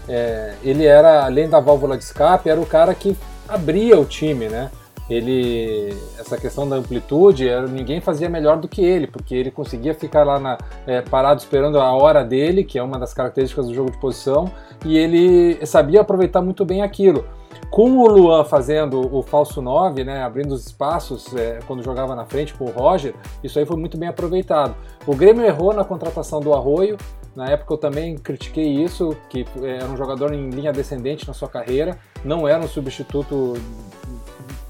é, 0.07 0.53
ele 0.63 0.85
era, 0.85 1.25
além 1.25 1.49
da 1.49 1.59
válvula 1.59 1.97
de 1.97 2.03
escape, 2.03 2.49
era 2.49 2.59
o 2.59 2.65
cara 2.65 2.93
que 2.93 3.15
abria 3.47 3.99
o 3.99 4.05
time, 4.05 4.47
né? 4.47 4.71
Ele, 5.07 5.95
essa 6.19 6.35
questão 6.35 6.67
da 6.67 6.77
amplitude, 6.77 7.47
era, 7.47 7.67
ninguém 7.67 8.01
fazia 8.01 8.27
melhor 8.27 8.57
do 8.57 8.67
que 8.67 8.83
ele, 8.83 9.05
porque 9.05 9.35
ele 9.35 9.51
conseguia 9.51 9.93
ficar 9.93 10.23
lá 10.23 10.39
na, 10.39 10.57
é, 10.87 11.01
parado 11.01 11.39
esperando 11.39 11.79
a 11.79 11.91
hora 11.93 12.23
dele, 12.23 12.63
que 12.63 12.79
é 12.79 12.83
uma 12.83 12.97
das 12.97 13.13
características 13.13 13.67
do 13.67 13.73
jogo 13.73 13.91
de 13.91 13.99
posição, 13.99 14.51
e 14.83 14.97
ele 14.97 15.63
sabia 15.65 16.01
aproveitar 16.01 16.41
muito 16.41 16.65
bem 16.65 16.81
aquilo. 16.81 17.23
Com 17.69 17.97
o 17.97 18.07
Luan 18.07 18.45
fazendo 18.45 19.13
o 19.13 19.21
falso 19.21 19.61
9, 19.61 20.03
né, 20.03 20.23
abrindo 20.23 20.53
os 20.53 20.65
espaços 20.65 21.35
é, 21.35 21.59
quando 21.67 21.83
jogava 21.83 22.15
na 22.15 22.25
frente 22.25 22.53
com 22.53 22.65
o 22.65 22.71
Roger, 22.71 23.13
isso 23.43 23.59
aí 23.59 23.65
foi 23.65 23.75
muito 23.75 23.97
bem 23.97 24.07
aproveitado. 24.07 24.75
O 25.05 25.15
Grêmio 25.15 25.43
errou 25.43 25.73
na 25.73 25.83
contratação 25.83 26.39
do 26.39 26.53
Arroio, 26.53 26.97
na 27.35 27.49
época 27.49 27.73
eu 27.73 27.77
também 27.77 28.17
critiquei 28.17 28.65
isso, 28.65 29.15
que 29.29 29.45
era 29.61 29.85
um 29.85 29.97
jogador 29.97 30.33
em 30.33 30.49
linha 30.49 30.71
descendente 30.71 31.27
na 31.27 31.33
sua 31.33 31.49
carreira, 31.49 31.97
não 32.23 32.47
era 32.47 32.63
um 32.63 32.67
substituto 32.67 33.55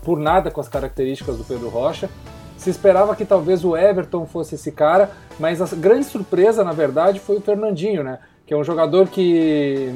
por 0.01 0.19
nada 0.19 0.49
com 0.49 0.59
as 0.59 0.67
características 0.67 1.37
do 1.37 1.43
Pedro 1.43 1.69
Rocha. 1.69 2.09
se 2.57 2.69
esperava 2.69 3.15
que 3.15 3.25
talvez 3.25 3.63
o 3.63 3.77
Everton 3.77 4.25
fosse 4.25 4.55
esse 4.55 4.71
cara, 4.71 5.11
mas 5.39 5.61
a 5.61 5.75
grande 5.75 6.05
surpresa, 6.05 6.63
na 6.63 6.71
verdade, 6.71 7.19
foi 7.19 7.37
o 7.37 7.41
Fernandinho, 7.41 8.03
né? 8.03 8.19
Que 8.47 8.53
é 8.53 8.57
um 8.57 8.63
jogador 8.63 9.07
que, 9.07 9.93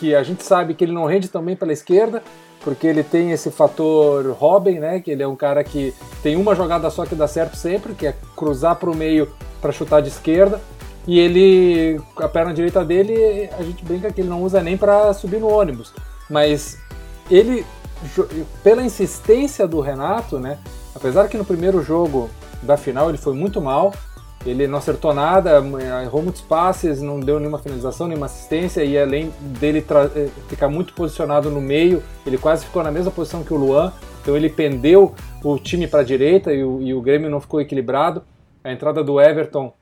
que 0.00 0.14
a 0.14 0.22
gente 0.22 0.42
sabe 0.42 0.72
que 0.72 0.82
ele 0.82 0.92
não 0.92 1.04
rende 1.04 1.28
também 1.28 1.54
pela 1.54 1.74
esquerda, 1.74 2.22
porque 2.64 2.86
ele 2.86 3.02
tem 3.02 3.32
esse 3.32 3.50
fator 3.50 4.32
Robin, 4.32 4.78
né? 4.78 4.98
Que 4.98 5.10
ele 5.10 5.22
é 5.22 5.28
um 5.28 5.36
cara 5.36 5.62
que 5.62 5.94
tem 6.22 6.36
uma 6.36 6.54
jogada 6.54 6.88
só 6.88 7.04
que 7.04 7.14
dá 7.14 7.28
certo 7.28 7.54
sempre, 7.54 7.92
que 7.92 8.06
é 8.06 8.14
cruzar 8.34 8.76
para 8.76 8.90
o 8.90 8.96
meio 8.96 9.30
para 9.60 9.70
chutar 9.72 10.00
de 10.00 10.08
esquerda. 10.08 10.58
E 11.06 11.18
ele, 11.18 12.00
a 12.16 12.28
perna 12.28 12.54
direita 12.54 12.82
dele, 12.82 13.50
a 13.58 13.62
gente 13.62 13.84
brinca 13.84 14.10
que 14.10 14.22
ele 14.22 14.30
não 14.30 14.42
usa 14.42 14.62
nem 14.62 14.74
para 14.74 15.12
subir 15.12 15.38
no 15.38 15.48
ônibus. 15.48 15.92
Mas 16.30 16.78
ele, 17.30 17.66
pela 18.62 18.82
insistência 18.82 19.68
do 19.68 19.80
Renato, 19.80 20.38
né? 20.38 20.58
Apesar 20.94 21.28
que 21.28 21.36
no 21.36 21.44
primeiro 21.44 21.82
jogo 21.82 22.30
da 22.62 22.78
final 22.78 23.10
ele 23.10 23.18
foi 23.18 23.34
muito 23.34 23.60
mal, 23.60 23.92
ele 24.44 24.66
não 24.66 24.78
acertou 24.78 25.12
nada, 25.12 25.62
errou 26.02 26.22
muitos 26.22 26.40
passes, 26.40 27.02
não 27.02 27.20
deu 27.20 27.38
nenhuma 27.38 27.58
finalização, 27.58 28.08
nenhuma 28.08 28.26
assistência, 28.26 28.82
e 28.82 28.98
além 28.98 29.30
dele 29.58 29.84
eh, 30.16 30.28
ficar 30.48 30.68
muito 30.68 30.94
posicionado 30.94 31.50
no 31.50 31.60
meio, 31.60 32.02
ele 32.26 32.38
quase 32.38 32.64
ficou 32.64 32.82
na 32.82 32.90
mesma 32.90 33.10
posição 33.10 33.44
que 33.44 33.52
o 33.52 33.56
Luan, 33.56 33.92
então 34.22 34.34
ele 34.36 34.48
pendeu 34.48 35.14
o 35.44 35.58
time 35.58 35.86
para 35.86 36.00
a 36.00 36.04
direita 36.04 36.52
e 36.52 36.64
o, 36.64 36.80
e 36.80 36.94
o 36.94 37.02
Grêmio 37.02 37.30
não 37.30 37.40
ficou 37.40 37.60
equilibrado. 37.60 38.22
A 38.62 38.72
entrada 38.72 39.02
do 39.02 39.20
Everton 39.20 39.72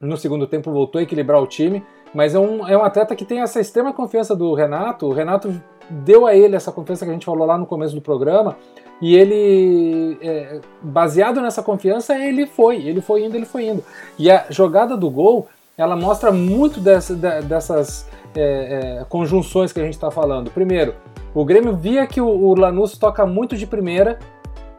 no 0.00 0.16
segundo 0.16 0.46
tempo 0.46 0.70
voltou 0.72 0.98
a 0.98 1.02
equilibrar 1.02 1.42
o 1.42 1.46
time, 1.46 1.82
mas 2.14 2.34
é 2.34 2.38
um, 2.38 2.66
é 2.66 2.76
um 2.76 2.82
atleta 2.82 3.14
que 3.14 3.24
tem 3.24 3.40
essa 3.40 3.60
extrema 3.60 3.92
confiança 3.92 4.34
do 4.34 4.52
Renato. 4.54 5.06
O 5.06 5.12
Renato 5.12 5.54
deu 5.90 6.26
a 6.26 6.34
ele 6.34 6.56
essa 6.56 6.72
confiança 6.72 7.04
que 7.04 7.10
a 7.10 7.14
gente 7.14 7.26
falou 7.26 7.46
lá 7.46 7.58
no 7.58 7.66
começo 7.66 7.94
do 7.94 8.00
programa, 8.00 8.56
e 9.00 9.16
ele, 9.16 10.18
é, 10.20 10.60
baseado 10.82 11.40
nessa 11.40 11.62
confiança, 11.62 12.18
ele 12.18 12.46
foi, 12.46 12.76
ele 12.76 13.00
foi 13.00 13.24
indo, 13.24 13.36
ele 13.36 13.46
foi 13.46 13.66
indo. 13.66 13.82
E 14.18 14.30
a 14.30 14.46
jogada 14.50 14.96
do 14.96 15.10
gol, 15.10 15.48
ela 15.76 15.96
mostra 15.96 16.30
muito 16.30 16.80
dessa, 16.80 17.14
dessas 17.14 18.06
é, 18.36 19.00
é, 19.00 19.04
conjunções 19.08 19.72
que 19.72 19.80
a 19.80 19.84
gente 19.84 19.94
está 19.94 20.10
falando. 20.10 20.50
Primeiro, 20.50 20.94
o 21.34 21.44
Grêmio 21.44 21.74
via 21.74 22.06
que 22.06 22.20
o, 22.20 22.28
o 22.28 22.54
Lanús 22.54 22.98
toca 22.98 23.24
muito 23.24 23.56
de 23.56 23.66
primeira 23.66 24.18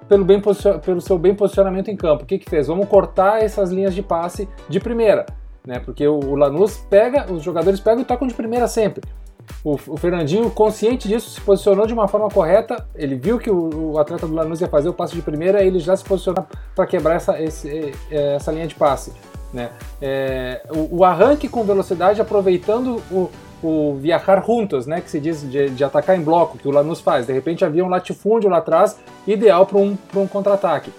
pelo, 0.07 0.23
bem 0.23 0.39
pelo 0.39 1.01
seu 1.01 1.17
bem 1.17 1.33
posicionamento 1.33 1.89
em 1.89 1.95
campo. 1.95 2.23
O 2.23 2.25
que, 2.25 2.37
que 2.37 2.49
fez? 2.49 2.67
Vamos 2.67 2.87
cortar 2.87 3.41
essas 3.41 3.71
linhas 3.71 3.95
de 3.95 4.03
passe 4.03 4.47
de 4.69 4.79
primeira. 4.79 5.25
Né? 5.65 5.79
Porque 5.79 6.07
o, 6.07 6.19
o 6.19 6.35
Lanús 6.35 6.77
pega, 6.89 7.31
os 7.31 7.41
jogadores 7.41 7.79
pegam 7.79 8.01
e 8.01 8.05
tocam 8.05 8.27
de 8.27 8.33
primeira 8.33 8.67
sempre. 8.67 9.01
O, 9.63 9.73
o, 9.73 9.97
Fernandinho, 9.97 10.49
consciente 10.49 11.07
disso, 11.07 11.29
se 11.29 11.41
posicionou 11.41 11.85
de 11.85 11.93
uma 11.93 12.07
forma 12.07 12.29
correta. 12.29 12.85
Ele 12.95 13.15
viu 13.15 13.37
que 13.37 13.49
o, 13.49 13.91
o 13.93 13.99
atleta 13.99 14.27
do 14.27 14.33
Lanús 14.33 14.61
ia 14.61 14.67
fazer 14.67 14.89
o 14.89 14.93
passe 14.93 15.13
de 15.13 15.21
primeira, 15.21 15.63
ele 15.63 15.79
já 15.79 15.95
se 15.95 16.03
posicionou 16.03 16.45
para 16.75 16.85
quebrar 16.87 17.15
essa, 17.15 17.39
esse, 17.41 17.93
é, 18.09 18.35
essa 18.35 18.51
linha 18.51 18.67
de 18.67 18.75
passe. 18.75 19.13
Né? 19.53 19.69
É, 20.01 20.61
o, 20.69 20.99
o, 20.99 21.03
arranque 21.03 21.47
com 21.47 21.63
velocidade, 21.63 22.21
aproveitando 22.21 23.01
o, 23.11 23.29
o 23.61 23.97
viajar 23.99 24.43
juntos, 24.45 24.87
né, 24.87 25.01
que 25.01 25.11
se 25.11 25.19
diz 25.19 25.41
de, 25.49 25.69
de, 25.69 25.83
atacar 25.83 26.17
em 26.17 26.23
bloco, 26.23 26.57
que 26.57 26.67
o 26.67 26.71
Lanús 26.71 27.01
faz. 27.01 27.27
De 27.27 27.33
repente 27.33 27.65
havia 27.65 27.83
um 27.83 27.89
latifúndio 27.89 28.49
lá 28.49 28.57
atrás, 28.57 28.97
ideal 29.27 29.65
para 29.65 29.77
um, 29.77 29.97
um 30.15 30.27
contra-ataque. 30.27 30.91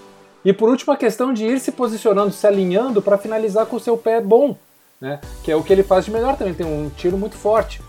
E 0.45 0.53
por 0.53 0.69
último, 0.69 0.93
a 0.93 0.97
questão 0.97 1.33
de 1.33 1.47
ir 1.47 1.61
se 1.61 1.73
posicionando, 1.73 2.33
se 2.33 2.47
alinhando 2.47 3.01
para 3.01 3.17
finalizar 3.17 3.65
com 3.67 3.77
o 3.77 3.81
seu 3.81 3.97
pé 3.97 4.21
bom, 4.21 4.57
né, 5.01 5.21
que 5.43 5.51
é 5.51 5.57
o 5.57 5.63
que 5.63 5.73
ele 5.73 5.83
faz 5.83 6.05
de 6.05 6.11
melhor 6.11 6.37
também. 6.37 6.55
Tem 6.55 6.67
um 6.67 6.91
tiro 6.91 7.17
muito 7.17 7.37
forte. 7.37 7.81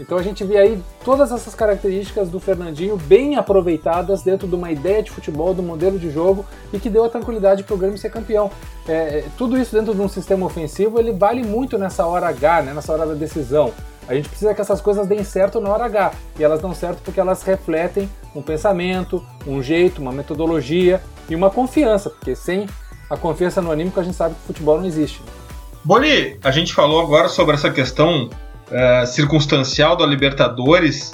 Então 0.00 0.16
a 0.16 0.22
gente 0.22 0.42
vê 0.42 0.56
aí 0.56 0.82
todas 1.04 1.30
essas 1.30 1.54
características 1.54 2.30
do 2.30 2.40
Fernandinho 2.40 2.96
bem 2.96 3.36
aproveitadas 3.36 4.22
dentro 4.22 4.48
de 4.48 4.54
uma 4.54 4.72
ideia 4.72 5.02
de 5.02 5.10
futebol, 5.10 5.52
do 5.52 5.62
modelo 5.62 5.98
de 5.98 6.10
jogo 6.10 6.44
e 6.72 6.78
que 6.78 6.88
deu 6.88 7.04
a 7.04 7.08
tranquilidade 7.10 7.62
para 7.62 7.74
o 7.74 7.78
Grêmio 7.78 7.98
ser 7.98 8.10
campeão. 8.10 8.50
É, 8.88 8.92
é, 8.92 9.24
tudo 9.36 9.58
isso 9.58 9.76
dentro 9.76 9.94
de 9.94 10.00
um 10.00 10.08
sistema 10.08 10.46
ofensivo 10.46 10.98
ele 10.98 11.12
vale 11.12 11.44
muito 11.44 11.76
nessa 11.76 12.06
hora 12.06 12.28
H, 12.28 12.62
né, 12.62 12.72
nessa 12.72 12.92
hora 12.92 13.06
da 13.06 13.14
decisão. 13.14 13.72
A 14.08 14.14
gente 14.14 14.28
precisa 14.28 14.54
que 14.54 14.60
essas 14.60 14.80
coisas 14.80 15.06
deem 15.06 15.22
certo 15.22 15.60
na 15.60 15.70
hora 15.70 15.84
H 15.84 16.12
e 16.38 16.42
elas 16.42 16.60
dão 16.62 16.74
certo 16.74 17.00
porque 17.04 17.20
elas 17.20 17.42
refletem 17.42 18.08
um 18.34 18.40
pensamento, 18.40 19.24
um 19.46 19.62
jeito, 19.62 20.00
uma 20.00 20.12
metodologia 20.12 21.00
e 21.28 21.34
uma 21.34 21.50
confiança, 21.50 22.08
porque 22.08 22.34
sem 22.34 22.66
a 23.08 23.16
confiança 23.16 23.60
no 23.60 23.70
anímico 23.70 24.00
a 24.00 24.02
gente 24.02 24.16
sabe 24.16 24.34
que 24.34 24.40
o 24.44 24.46
futebol 24.46 24.78
não 24.78 24.86
existe. 24.86 25.20
Boli, 25.84 26.38
a 26.42 26.50
gente 26.50 26.74
falou 26.74 27.00
agora 27.00 27.28
sobre 27.28 27.54
essa 27.54 27.70
questão 27.70 28.28
uh, 28.70 29.06
circunstancial 29.06 29.96
da 29.96 30.06
Libertadores, 30.06 31.12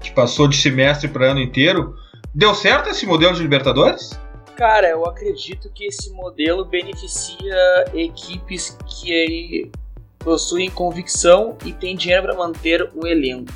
que 0.00 0.10
passou 0.12 0.48
de 0.48 0.56
semestre 0.56 1.08
para 1.08 1.30
ano 1.30 1.40
inteiro. 1.40 1.94
Deu 2.34 2.54
certo 2.54 2.88
esse 2.88 3.06
modelo 3.06 3.34
de 3.34 3.42
Libertadores? 3.42 4.18
Cara, 4.56 4.88
eu 4.88 5.04
acredito 5.06 5.70
que 5.72 5.86
esse 5.86 6.10
modelo 6.12 6.64
beneficia 6.64 7.56
equipes 7.94 8.76
que 8.86 9.70
possuem 10.18 10.70
convicção 10.70 11.56
e 11.64 11.72
têm 11.72 11.96
dinheiro 11.96 12.24
para 12.24 12.34
manter 12.34 12.90
o 12.94 13.06
elenco. 13.06 13.50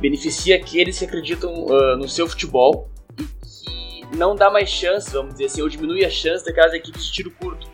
Beneficia 0.00 0.56
aqueles 0.56 0.98
que 0.98 1.04
acreditam 1.04 1.52
uh, 1.66 1.96
no 1.96 2.08
seu 2.08 2.26
futebol 2.26 2.88
e 3.18 3.24
que 3.24 4.16
não 4.16 4.34
dá 4.34 4.50
mais 4.50 4.68
chance, 4.68 5.12
vamos 5.12 5.34
dizer 5.34 5.46
assim, 5.46 5.62
ou 5.62 5.68
diminui 5.68 6.04
a 6.04 6.10
chance 6.10 6.44
daquelas 6.44 6.72
equipes 6.72 7.06
de 7.06 7.12
tiro 7.12 7.30
curto. 7.32 7.66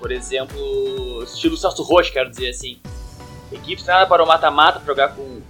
Por 0.00 0.10
exemplo, 0.10 1.22
estilo 1.22 1.56
Celso 1.56 1.82
Rocha, 1.82 2.12
quero 2.12 2.30
dizer 2.30 2.50
assim 2.50 2.80
equipes 3.54 3.84
treinadas 3.84 4.08
para 4.08 4.22
o 4.22 4.26
mata-mata, 4.26 4.82
jogar 4.84 5.14
com, 5.14 5.40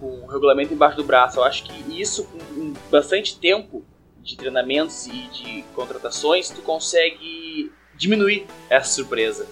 com 0.00 0.06
o 0.06 0.26
regulamento 0.26 0.72
embaixo 0.72 0.96
do 0.96 1.04
braço. 1.04 1.38
Eu 1.38 1.44
acho 1.44 1.64
que 1.64 2.00
isso, 2.00 2.24
com 2.24 2.72
bastante 2.90 3.38
tempo 3.38 3.84
de 4.22 4.36
treinamentos 4.36 5.06
e 5.06 5.28
de 5.28 5.64
contratações, 5.74 6.50
tu 6.50 6.62
consegue 6.62 7.72
diminuir 7.96 8.46
essa 8.70 8.92
surpresa. 8.92 9.46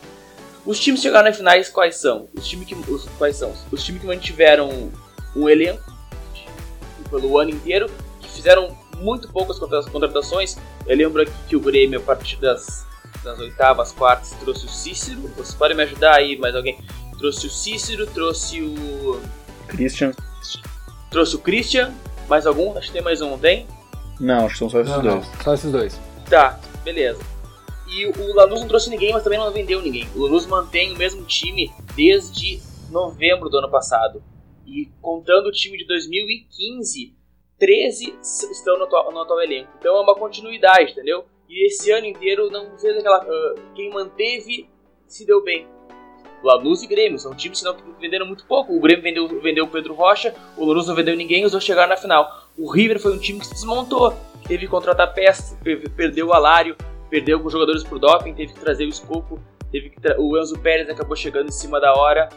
Os 0.64 0.80
times 0.80 1.00
que 1.00 1.06
chegaram 1.06 1.26
nas 1.26 1.36
finais 1.36 1.68
quais 1.68 1.96
são? 1.96 2.28
Os 2.34 2.46
times 2.46 2.66
que 2.66 2.74
os, 2.74 3.04
quais 3.18 3.36
são? 3.36 3.52
Os 3.70 3.84
times 3.84 4.00
que 4.00 4.06
mantiveram 4.06 4.90
um 5.34 5.48
elenco 5.48 5.94
pelo 7.08 7.38
ano 7.38 7.50
inteiro, 7.50 7.88
que 8.20 8.28
fizeram 8.28 8.76
muito 8.96 9.28
poucas 9.28 9.58
contratações. 9.58 10.56
Eu 10.86 10.96
lembro 10.96 11.22
aqui 11.22 11.32
que 11.48 11.56
o 11.56 11.60
Grêmio, 11.60 12.00
a 12.00 12.02
partir 12.02 12.36
das, 12.36 12.84
das 13.22 13.38
oitavas, 13.38 13.92
quartas, 13.92 14.30
trouxe 14.40 14.66
o 14.66 14.68
Cícero. 14.68 15.20
Vocês 15.36 15.54
podem 15.54 15.76
me 15.76 15.84
ajudar 15.84 16.16
aí, 16.16 16.36
mais 16.36 16.54
alguém? 16.54 16.78
Trouxe 17.18 17.46
o 17.46 17.50
Cícero, 17.50 18.06
trouxe 18.06 18.62
o. 18.62 19.20
Christian. 19.68 20.12
Trouxe 21.10 21.36
o 21.36 21.38
Christian. 21.38 21.94
Mais 22.28 22.46
algum? 22.46 22.76
Acho 22.76 22.88
que 22.88 22.92
tem 22.92 23.02
mais 23.02 23.22
um, 23.22 23.38
tem? 23.38 23.66
Não, 24.20 24.46
acho 24.46 24.54
que 24.54 24.58
são 24.58 24.70
só 24.70 24.80
esses 24.80 24.92
não, 24.92 25.02
dois. 25.02 25.14
Não, 25.14 25.42
só 25.42 25.54
esses 25.54 25.72
dois. 25.72 26.00
Tá, 26.28 26.60
beleza. 26.84 27.20
E 27.88 28.06
o 28.06 28.34
Lanús 28.34 28.60
não 28.60 28.68
trouxe 28.68 28.90
ninguém, 28.90 29.12
mas 29.12 29.22
também 29.22 29.38
não 29.38 29.52
vendeu 29.52 29.80
ninguém. 29.80 30.08
O 30.14 30.22
Lanús 30.22 30.46
mantém 30.46 30.92
o 30.92 30.98
mesmo 30.98 31.24
time 31.24 31.72
desde 31.94 32.60
novembro 32.90 33.48
do 33.48 33.58
ano 33.58 33.70
passado. 33.70 34.22
E 34.66 34.86
contando 35.00 35.46
o 35.46 35.52
time 35.52 35.78
de 35.78 35.86
2015, 35.86 37.14
13 37.58 38.18
estão 38.20 38.76
no 38.78 38.84
atual, 38.84 39.12
no 39.12 39.20
atual 39.20 39.40
elenco. 39.40 39.70
Então 39.78 39.96
é 39.96 40.00
uma 40.00 40.14
continuidade, 40.14 40.92
entendeu? 40.92 41.24
E 41.48 41.66
esse 41.66 41.90
ano 41.92 42.06
inteiro 42.06 42.50
não 42.50 42.76
fez 42.76 42.96
aquela. 42.96 43.24
Uh, 43.24 43.74
quem 43.74 43.90
manteve 43.90 44.68
se 45.06 45.24
deu 45.24 45.42
bem. 45.44 45.68
Lanús 46.42 46.82
e 46.82 46.86
Grêmio. 46.86 47.18
São 47.18 47.34
times 47.34 47.60
que 47.60 48.00
venderam 48.00 48.26
muito 48.26 48.44
pouco. 48.46 48.76
O 48.76 48.80
Grêmio 48.80 49.02
vendeu, 49.02 49.40
vendeu 49.40 49.64
o 49.64 49.68
Pedro 49.68 49.94
Rocha, 49.94 50.34
o 50.56 50.64
Lanús 50.64 50.86
não 50.86 50.94
vendeu 50.94 51.16
ninguém 51.16 51.42
e 51.42 51.44
os 51.44 51.52
dois 51.52 51.64
chegaram 51.64 51.88
na 51.88 51.96
final. 51.96 52.46
O 52.56 52.70
River 52.70 53.00
foi 53.00 53.12
um 53.14 53.18
time 53.18 53.38
que 53.38 53.46
se 53.46 53.54
desmontou, 53.54 54.14
teve 54.46 54.66
que 54.66 54.68
contratar 54.68 55.12
peças, 55.12 55.56
perdeu 55.96 56.28
o 56.28 56.32
Alário, 56.32 56.76
perdeu 57.10 57.36
alguns 57.36 57.52
jogadores 57.52 57.84
por 57.84 57.98
doping, 57.98 58.34
teve 58.34 58.52
que 58.52 58.60
trazer 58.60 58.84
o 58.84 58.88
Escoco, 58.88 59.40
teve 59.70 59.90
que 59.90 59.98
o 60.18 60.38
Enzo 60.38 60.58
Pérez 60.58 60.88
acabou 60.88 61.16
chegando 61.16 61.48
em 61.48 61.52
cima 61.52 61.80
da 61.80 61.92
hora. 61.94 62.28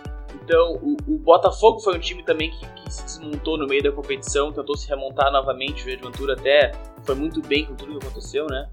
Então, 0.44 0.76
o, 0.82 0.98
o 1.08 1.18
Botafogo 1.18 1.80
foi 1.80 1.96
um 1.96 2.00
time 2.00 2.24
também 2.24 2.52
que, 2.52 2.66
que, 2.66 2.94
se 2.94 3.04
desmontou 3.04 3.58
no 3.58 3.68
meio 3.68 3.84
da 3.84 3.92
competição, 3.92 4.52
tentou 4.52 4.76
se 4.76 4.88
remontar 4.88 5.32
novamente. 5.32 5.84
O 5.84 5.86
Ventura 5.86 6.34
até 6.34 6.72
foi 7.04 7.16
muito 7.16 7.42
bem 7.42 7.66
com 7.66 7.76
tudo 7.76 7.98
que 7.98 8.06
aconteceu, 8.06 8.46
né? 8.48 8.70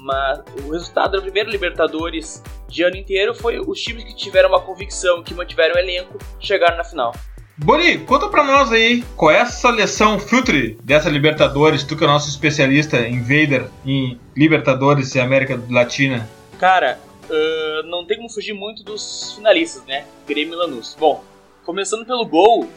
Mas 0.00 0.40
o 0.64 0.72
resultado 0.72 1.12
da 1.12 1.20
primeira 1.20 1.50
Libertadores 1.50 2.42
de 2.68 2.82
ano 2.84 2.96
inteiro 2.96 3.34
foi 3.34 3.58
os 3.58 3.80
times 3.80 4.04
que 4.04 4.14
tiveram 4.14 4.48
uma 4.48 4.60
convicção, 4.60 5.22
que 5.22 5.34
mantiveram 5.34 5.74
o 5.74 5.78
elenco, 5.78 6.18
chegaram 6.38 6.76
na 6.76 6.84
final. 6.84 7.12
Boni, 7.56 7.98
conta 7.98 8.28
pra 8.28 8.44
nós 8.44 8.70
aí 8.70 9.02
qual 9.16 9.32
é 9.32 9.38
essa 9.38 9.68
seleção 9.68 10.20
filtre 10.20 10.78
dessa 10.84 11.10
Libertadores, 11.10 11.82
tu 11.82 11.96
que 11.96 12.04
é 12.04 12.06
o 12.06 12.10
nosso 12.10 12.28
especialista 12.28 13.00
em 13.00 13.20
Vader, 13.20 13.68
em 13.84 14.20
Libertadores 14.36 15.12
e 15.16 15.20
América 15.20 15.60
Latina. 15.68 16.28
Cara, 16.60 17.00
uh, 17.24 17.86
não 17.88 18.06
tem 18.06 18.16
como 18.16 18.30
fugir 18.30 18.52
muito 18.52 18.84
dos 18.84 19.32
finalistas, 19.34 19.84
né? 19.86 20.06
Grêmio 20.28 20.54
e 20.54 20.56
Lanús. 20.56 20.96
Bom, 20.98 21.24
começando 21.64 22.06
pelo 22.06 22.24
gol, 22.24 22.70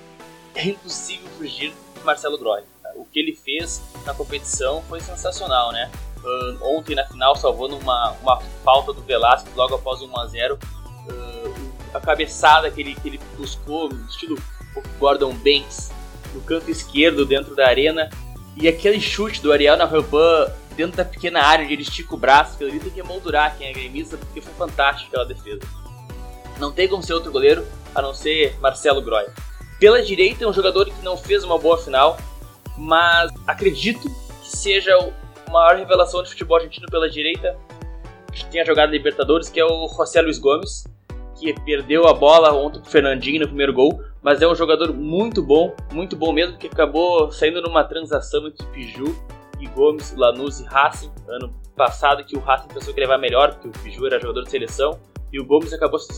é 0.56 0.70
impossível 0.70 1.30
fugir 1.38 1.72
de 1.96 2.04
Marcelo 2.04 2.40
Groy. 2.40 2.64
O 2.96 3.06
que 3.06 3.20
ele 3.20 3.36
fez 3.36 3.80
na 4.06 4.16
competição 4.16 4.82
foi 4.90 5.00
sensacional, 5.00 5.72
né? 5.72 5.92
Uh, 6.24 6.78
ontem 6.78 6.96
na 6.96 7.06
final, 7.06 7.36
salvando 7.36 7.78
uma, 7.78 8.12
uma 8.22 8.40
falta 8.64 8.94
do 8.94 9.02
Velasquez 9.02 9.56
logo 9.56 9.76
após 9.76 10.02
o 10.02 10.08
1x0. 10.08 10.58
Uh, 11.10 11.72
a 11.94 12.00
cabeçada 12.00 12.72
que 12.72 12.82
ele, 12.82 12.96
que 12.96 13.10
ele 13.10 13.20
buscou, 13.38 13.90
estilo 14.10 14.38
Gordon 15.00 15.34
Banks, 15.34 15.92
no 16.34 16.42
canto 16.42 16.70
esquerdo 16.70 17.26
dentro 17.26 17.56
da 17.56 17.68
arena. 17.68 18.10
E 18.56 18.68
aquele 18.68 19.00
chute 19.00 19.42
do 19.42 19.52
Ariel 19.52 19.78
na 19.78 19.86
Rampan 19.86 20.52
dentro 20.76 20.98
da 20.98 21.06
pequena 21.06 21.42
área 21.42 21.66
onde 21.66 21.74
ele 21.74 21.82
estica 21.82 22.14
o 22.16 22.18
braço, 22.18 22.58
que 22.58 22.64
ele 22.64 22.80
tem 22.80 22.92
que 22.92 23.00
emoldurar 23.00 23.58
quem 23.58 23.68
é 23.68 23.74
gremista, 23.74 24.18
porque 24.18 24.42
foi 24.42 24.54
fantástico 24.54 25.10
aquela 25.10 25.26
defesa. 25.26 25.62
Não 26.58 26.72
tem 26.72 26.88
como 26.88 27.04
ser 27.04 27.14
outro 27.14 27.32
goleiro 27.32 27.66
a 27.94 28.02
não 28.02 28.14
ser 28.14 28.58
Marcelo 28.60 29.02
Groy. 29.02 29.26
Pela 29.80 30.02
direita 30.02 30.44
é 30.44 30.48
um 30.48 30.54
jogador 30.54 30.86
que 30.86 31.04
não 31.04 31.18
fez 31.18 31.44
uma 31.44 31.58
boa 31.58 31.78
final, 31.78 32.18
mas 32.78 33.32
acredito 33.48 34.02
que 34.10 34.58
seja 34.58 34.96
maior 35.52 35.76
revelação 35.76 36.24
de 36.24 36.30
futebol 36.30 36.58
argentino 36.58 36.88
pela 36.90 37.10
direita 37.10 37.58
que 38.32 38.46
tenha 38.46 38.66
jogado 38.66 38.92
Libertadores, 38.92 39.50
que 39.50 39.60
é 39.60 39.66
o 39.66 39.88
José 39.90 40.22
Luiz 40.22 40.40
Gomes, 40.40 40.86
que 41.36 41.54
perdeu 41.62 42.08
a 42.08 42.14
bola 42.14 42.54
ontem 42.54 42.80
pro 42.80 42.90
Fernandinho 42.90 43.42
no 43.42 43.48
primeiro 43.48 43.74
gol, 43.74 44.02
mas 44.22 44.42
é 44.42 44.48
um 44.48 44.56
jogador 44.56 44.94
muito 44.94 45.42
bom, 45.42 45.76
muito 45.92 46.16
bom 46.16 46.32
mesmo, 46.32 46.58
que 46.58 46.68
acabou 46.68 47.32
saindo 47.32 47.62
numa 47.62 47.84
transação 47.84 48.48
entre 48.48 48.66
Piju 48.68 49.16
e 49.60 49.68
Gomes, 49.68 50.16
Lanús 50.16 50.60
e 50.60 50.64
Racing, 50.66 51.12
ano 51.28 51.54
passado 51.76 52.24
que 52.24 52.38
o 52.38 52.40
Racing 52.40 52.68
pensou 52.70 52.94
que 52.94 53.00
ele 53.00 53.08
vai 53.08 53.18
melhor, 53.18 53.56
porque 53.56 53.68
o 53.68 53.84
Piju 53.84 54.06
era 54.06 54.20
jogador 54.20 54.44
de 54.44 54.52
seleção, 54.52 55.00
e 55.34 55.40
o 55.40 55.46
Gomes 55.46 55.74
acabou 55.74 55.98
se 55.98 56.12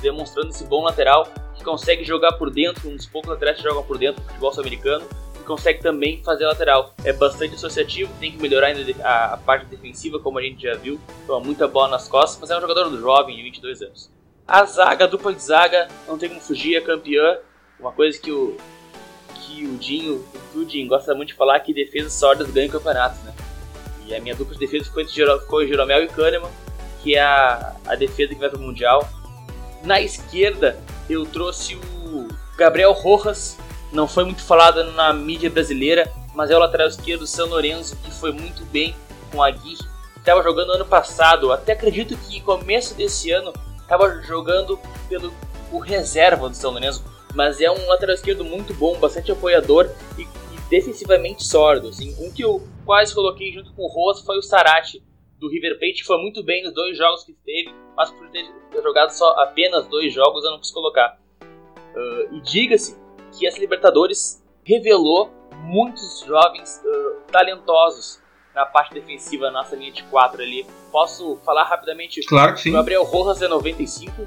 demonstrando 0.00 0.48
esse 0.48 0.64
bom 0.64 0.82
lateral, 0.82 1.26
que 1.54 1.62
consegue 1.62 2.04
jogar 2.04 2.32
por 2.32 2.50
dentro, 2.50 2.88
um 2.88 2.96
dos 2.96 3.06
poucos 3.06 3.30
laterais 3.30 3.58
que 3.58 3.62
jogam 3.62 3.82
por 3.82 3.98
dentro 3.98 4.22
do 4.22 4.26
futebol 4.28 4.52
sul-americano, 4.52 5.04
consegue 5.50 5.82
também 5.82 6.22
fazer 6.22 6.46
lateral. 6.46 6.94
É 7.04 7.12
bastante 7.12 7.56
associativo, 7.56 8.12
tem 8.20 8.30
que 8.30 8.40
melhorar 8.40 8.68
ainda 8.68 8.94
a, 9.04 9.34
a 9.34 9.36
parte 9.36 9.66
defensiva, 9.66 10.20
como 10.20 10.38
a 10.38 10.42
gente 10.42 10.62
já 10.62 10.74
viu, 10.74 11.00
toma 11.26 11.44
muita 11.44 11.66
bola 11.66 11.88
nas 11.88 12.06
costas, 12.06 12.38
mas 12.40 12.50
é 12.50 12.56
um 12.56 12.60
jogador 12.60 12.88
jovem, 13.00 13.34
de 13.34 13.42
22 13.42 13.82
anos. 13.82 14.10
A 14.46 14.64
zaga, 14.64 15.04
a 15.04 15.08
dupla 15.08 15.34
de 15.34 15.42
zaga, 15.42 15.88
não 16.06 16.16
tem 16.16 16.28
como 16.28 16.40
fugir, 16.40 16.76
é 16.76 16.80
campeã. 16.80 17.38
Uma 17.80 17.90
coisa 17.90 18.16
que 18.20 18.30
o, 18.30 18.56
que 19.34 19.64
o 19.66 19.76
Dinho, 19.76 20.24
o 20.54 20.64
Dinho 20.64 20.88
gosta 20.88 21.14
muito 21.14 21.30
de 21.30 21.34
falar 21.34 21.58
que 21.60 21.74
defesa 21.74 22.10
sólidas 22.10 22.50
ganham 22.50 22.70
campeonatos, 22.70 23.20
né? 23.22 23.34
E 24.06 24.14
a 24.14 24.20
minha 24.20 24.36
dupla 24.36 24.54
de 24.54 24.60
defesa 24.60 24.84
ficou 24.84 25.02
entre 25.02 25.40
ficou 25.40 25.66
Jeromel 25.66 26.04
e 26.04 26.08
Kahneman, 26.08 26.50
que 27.02 27.16
é 27.16 27.22
a, 27.22 27.74
a 27.86 27.94
defesa 27.96 28.34
que 28.34 28.40
vai 28.40 28.48
para 28.48 28.58
o 28.58 28.62
Mundial. 28.62 29.08
Na 29.82 30.00
esquerda, 30.00 30.78
eu 31.08 31.26
trouxe 31.26 31.74
o 31.74 32.28
Gabriel 32.56 32.92
Rojas, 32.92 33.56
não 33.92 34.06
foi 34.06 34.24
muito 34.24 34.42
falado 34.42 34.84
na 34.92 35.12
mídia 35.12 35.50
brasileira, 35.50 36.10
mas 36.34 36.50
é 36.50 36.56
o 36.56 36.58
lateral 36.58 36.88
esquerdo 36.88 37.20
do 37.20 37.26
São 37.26 37.48
Lourenço, 37.48 37.96
que 37.96 38.10
foi 38.10 38.32
muito 38.32 38.64
bem 38.66 38.94
com 39.32 39.42
a 39.42 39.50
Gui. 39.50 39.76
Estava 40.16 40.42
jogando 40.42 40.72
ano 40.72 40.84
passado, 40.84 41.52
até 41.52 41.72
acredito 41.72 42.16
que 42.16 42.40
começo 42.40 42.94
desse 42.94 43.30
ano 43.30 43.52
estava 43.80 44.22
jogando 44.22 44.78
pelo 45.08 45.32
o 45.72 45.78
reserva 45.78 46.48
do 46.48 46.56
São 46.56 46.72
Lourenço, 46.72 47.04
mas 47.34 47.60
é 47.60 47.70
um 47.70 47.86
lateral 47.86 48.14
esquerdo 48.14 48.44
muito 48.44 48.74
bom, 48.74 48.98
bastante 48.98 49.30
apoiador 49.30 49.88
e, 50.18 50.22
e 50.22 50.60
defensivamente 50.68 51.44
sordo. 51.44 51.88
Assim. 51.88 52.14
Um 52.18 52.32
que 52.32 52.42
eu 52.42 52.66
quase 52.84 53.14
coloquei 53.14 53.52
junto 53.52 53.72
com 53.72 53.82
o 53.82 53.88
Rosa 53.88 54.24
foi 54.24 54.38
o 54.38 54.42
Sarati 54.42 55.02
do 55.38 55.48
River 55.48 55.78
Plate, 55.78 56.04
foi 56.04 56.18
muito 56.18 56.42
bem 56.42 56.62
nos 56.62 56.74
dois 56.74 56.98
jogos 56.98 57.24
que 57.24 57.32
teve, 57.32 57.74
mas 57.96 58.10
por 58.10 58.28
ter 58.30 58.44
jogado 58.82 59.10
só 59.10 59.30
apenas 59.40 59.86
dois 59.86 60.12
jogos 60.12 60.44
eu 60.44 60.50
não 60.50 60.60
quis 60.60 60.70
colocar. 60.70 61.18
Uh, 61.42 62.36
e 62.36 62.40
diga-se 62.42 62.96
que 63.32 63.46
essa 63.46 63.58
Libertadores 63.58 64.42
revelou 64.64 65.30
muitos 65.62 66.24
jovens 66.26 66.80
uh, 66.84 67.20
talentosos 67.30 68.20
na 68.54 68.66
parte 68.66 68.94
defensiva, 68.94 69.50
nossa 69.50 69.76
linha 69.76 69.92
de 69.92 70.02
4 70.04 70.42
ali. 70.42 70.66
Posso 70.90 71.36
falar 71.44 71.64
rapidamente? 71.64 72.20
Claro 72.26 72.54
que 72.54 72.62
sim. 72.62 72.70
O 72.70 72.72
Gabriel 72.72 73.04
Rojas 73.04 73.40
é 73.42 73.48
95. 73.48 74.26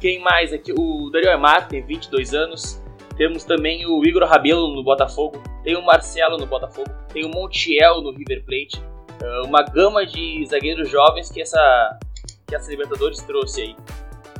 Quem 0.00 0.18
mais 0.20 0.52
aqui? 0.52 0.72
O 0.72 1.10
Daniel 1.10 1.32
Emar 1.34 1.68
tem 1.68 1.82
22 1.82 2.34
anos. 2.34 2.82
Temos 3.16 3.44
também 3.44 3.86
o 3.86 4.04
Igor 4.04 4.24
Rabelo 4.24 4.74
no 4.74 4.82
Botafogo. 4.82 5.42
Tem 5.62 5.76
o 5.76 5.82
Marcelo 5.82 6.36
no 6.36 6.46
Botafogo. 6.46 6.90
Tem 7.12 7.24
o 7.24 7.28
Montiel 7.28 8.00
no 8.00 8.10
River 8.10 8.44
Plate. 8.44 8.82
Uh, 9.22 9.46
uma 9.46 9.62
gama 9.62 10.04
de 10.04 10.44
zagueiros 10.46 10.90
jovens 10.90 11.30
que 11.30 11.40
essa, 11.40 11.98
que 12.46 12.54
essa 12.54 12.70
Libertadores 12.70 13.22
trouxe 13.22 13.62
aí. 13.62 13.76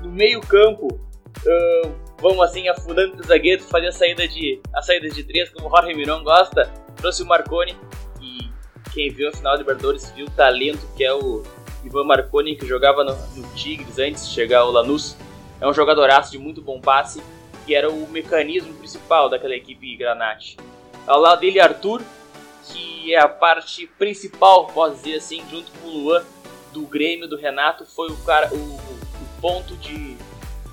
No 0.03 0.11
meio 0.11 0.41
campo, 0.41 0.89
uh, 0.89 2.02
vamos 2.23 2.41
assim 2.43 2.69
afundando 2.69 3.21
os 3.21 3.27
zagueiros, 3.27 3.69
fazer 3.69 3.89
a 3.89 3.93
saída 3.93 4.27
de 4.27 4.61
a 4.73 4.81
saída 4.81 5.11
de 5.11 5.25
três, 5.25 5.51
como 5.51 5.67
o 5.67 5.71
Jorge 5.71 5.93
Miron 5.95 6.23
gosta. 6.23 6.73
Trouxe 6.97 7.23
o 7.23 7.27
Marconi, 7.27 7.77
quem 8.93 9.11
viu 9.11 9.29
a 9.29 9.33
final 9.33 9.55
de 9.55 9.63
Libertadores 9.63 10.11
viu 10.11 10.27
o 10.27 10.31
talento 10.31 10.87
que 10.97 11.03
é 11.03 11.13
o 11.13 11.43
Ivan 11.85 12.05
Marconi, 12.05 12.57
que 12.57 12.67
jogava 12.67 13.03
no, 13.03 13.15
no 13.37 13.55
Tigres 13.55 13.99
antes 13.99 14.29
de 14.29 14.35
chegar 14.35 14.61
ao 14.61 14.71
Lanús. 14.71 15.17
É 15.61 15.67
um 15.67 15.73
jogadoraço 15.73 16.33
de 16.33 16.39
muito 16.39 16.61
bom 16.61 16.81
passe, 16.81 17.23
que 17.65 17.75
era 17.75 17.91
o 17.91 18.09
mecanismo 18.09 18.75
principal 18.75 19.29
daquela 19.29 19.55
equipe 19.55 19.97
Granate. 19.97 20.57
Ao 21.07 21.19
lado 21.19 21.41
dele, 21.41 21.59
Arthur, 21.59 22.03
que 22.67 23.15
é 23.15 23.19
a 23.19 23.29
parte 23.29 23.87
principal, 23.99 24.67
posso 24.67 24.97
dizer 24.97 25.17
assim, 25.17 25.43
junto 25.51 25.73
com 25.73 25.89
o 25.89 25.91
Luan, 25.91 26.25
do 26.73 26.83
Grêmio, 26.83 27.29
do 27.29 27.37
Renato, 27.37 27.85
foi 27.85 28.11
o, 28.11 28.17
cara, 28.19 28.49
o, 28.53 28.57
o 28.57 29.41
ponto, 29.41 29.77
de, 29.77 30.17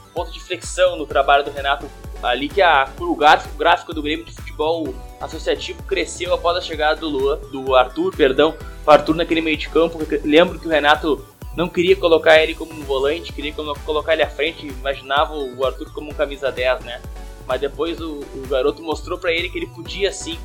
ponto 0.10 0.32
de 0.32 0.39
flexão 0.39 0.97
no 0.97 1.05
trabalho 1.05 1.43
do 1.43 1.51
Renato. 1.51 1.89
Ali 2.22 2.49
que 2.49 2.62
a, 2.62 2.89
o, 2.99 3.16
gráfico, 3.16 3.55
o 3.55 3.57
gráfico 3.57 3.93
do 3.93 4.01
Grêmio 4.01 4.26
de 4.26 4.34
futebol 4.34 4.93
associativo 5.22 5.82
cresceu 5.84 6.34
após 6.34 6.57
a 6.57 6.62
chegada 6.62 6.99
do 6.99 7.07
Lua, 7.07 7.38
do 7.51 7.76
Arthur, 7.76 8.14
perdão, 8.16 8.55
Arthur 8.86 9.16
naquele 9.16 9.41
meio 9.41 9.57
de 9.57 9.70
campo. 9.70 9.97
Lembro 10.24 10.60
que 10.60 10.68
o 10.68 10.70
Renato 10.70 11.26
não 11.55 11.70
queria 11.70 11.95
colocar 11.95 12.41
ele 12.41 12.53
como 12.55 12.74
um 12.74 12.84
volante, 12.84 13.34
queria 13.34 13.53
colocar 13.53 14.14
ele 14.14 14.24
à 14.24 14.30
frente, 14.30 14.68
imaginava 14.68 15.36
o 15.36 15.66
Arthur 15.66 15.91
como 15.93 16.12
um 16.12 16.14
camisa 16.14 16.51
10, 16.51 16.82
né? 16.84 17.01
Mas 17.47 17.62
depois 17.62 17.99
o, 17.99 18.20
o 18.20 18.47
garoto 18.47 18.82
mostrou 18.82 19.18
para 19.18 19.32
ele 19.32 19.49
que 19.49 19.57
ele 19.57 19.68
podia 19.68 20.12
sim 20.12 20.38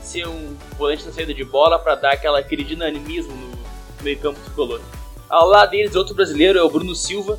ser 0.00 0.26
um 0.26 0.56
volante 0.78 1.04
na 1.04 1.12
saída 1.12 1.34
de 1.34 1.44
bola 1.44 1.78
para 1.78 1.94
dar 1.94 2.12
aquela, 2.12 2.38
aquele 2.38 2.64
dinamismo 2.64 3.34
no 3.34 3.58
meio 4.02 4.18
campo 4.18 4.40
tricolor. 4.40 4.80
Ao 5.28 5.46
lado 5.46 5.70
deles, 5.70 5.94
outro 5.94 6.14
brasileiro 6.14 6.58
é 6.58 6.62
o 6.62 6.70
Bruno 6.70 6.94
Silva, 6.94 7.38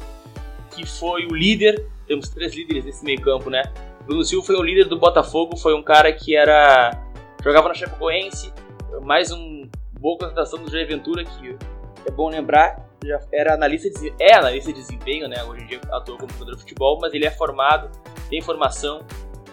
que 0.80 0.86
foi 0.86 1.25
o 1.25 1.36
líder. 1.36 1.86
Temos 2.07 2.30
três 2.30 2.55
líderes 2.55 2.86
nesse 2.86 3.03
meio 3.03 3.21
campo, 3.21 3.49
né? 3.49 3.63
Bruno 4.05 4.23
Silva 4.23 4.45
foi 4.45 4.55
o 4.55 4.63
líder 4.63 4.86
do 4.86 4.97
Botafogo, 4.97 5.57
foi 5.57 5.75
um 5.75 5.84
cara 5.84 6.11
que 6.11 6.36
era 6.36 6.91
jogava 7.43 7.67
na 7.67 7.73
Chapecoense, 7.73 8.51
mais 9.03 9.32
um 9.32 9.69
boa 9.99 10.17
contratação 10.17 10.63
do 10.63 10.71
Jair 10.71 10.88
Ventura 10.88 11.23
que 11.23 11.55
é 12.05 12.11
bom 12.11 12.30
lembrar, 12.30 12.88
já 13.03 13.19
era 13.32 13.53
analista 13.53 13.89
de, 13.89 14.13
é 14.19 14.36
analista 14.36 14.73
de 14.73 14.80
desempenho, 14.80 15.27
né? 15.27 15.43
Hoje 15.43 15.63
em 15.63 15.67
dia 15.67 15.82
atua 15.91 16.17
como 16.17 16.32
jogador 16.34 16.55
de 16.55 16.61
futebol, 16.61 16.97
mas 16.99 17.13
ele 17.13 17.25
é 17.25 17.32
formado, 17.32 17.91
tem 18.30 18.41
formação 18.41 19.05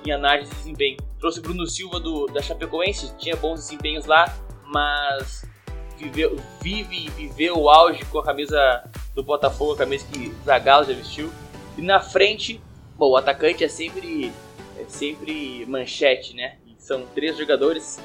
em 0.07 0.12
análise 0.12 0.51
de 0.51 0.57
desempenho. 0.57 0.97
Trouxe 1.18 1.41
Bruno 1.41 1.66
Silva 1.66 2.01
do, 2.01 2.27
da 2.27 2.41
Chapecoense, 2.41 3.14
tinha 3.18 3.37
bons 3.37 3.61
desempenhos 3.61 4.07
lá, 4.07 4.24
mas 4.64 5.45
viveu, 5.99 6.37
vive 6.62 7.07
e 7.07 7.09
viveu 7.11 7.59
o 7.59 7.68
auge 7.68 8.05
com 8.07 8.18
a 8.20 8.24
camisa 8.24 8.85
do 9.17 9.25
Botafogo, 9.25 9.73
a 9.73 9.79
camisa 9.79 10.07
que 10.12 10.33
Zagallo 10.45 10.87
já 10.87 10.93
vestiu. 10.93 11.33
E 11.77 11.83
na 11.83 12.01
frente, 12.01 12.61
bom, 12.97 13.11
o 13.11 13.17
atacante 13.17 13.64
é 13.64 13.69
sempre 13.69 14.31
é 14.79 14.85
sempre 14.87 15.64
manchete, 15.67 16.35
né? 16.35 16.59
E 16.67 16.77
são 16.79 17.07
três 17.14 17.37
jogadores 17.37 17.99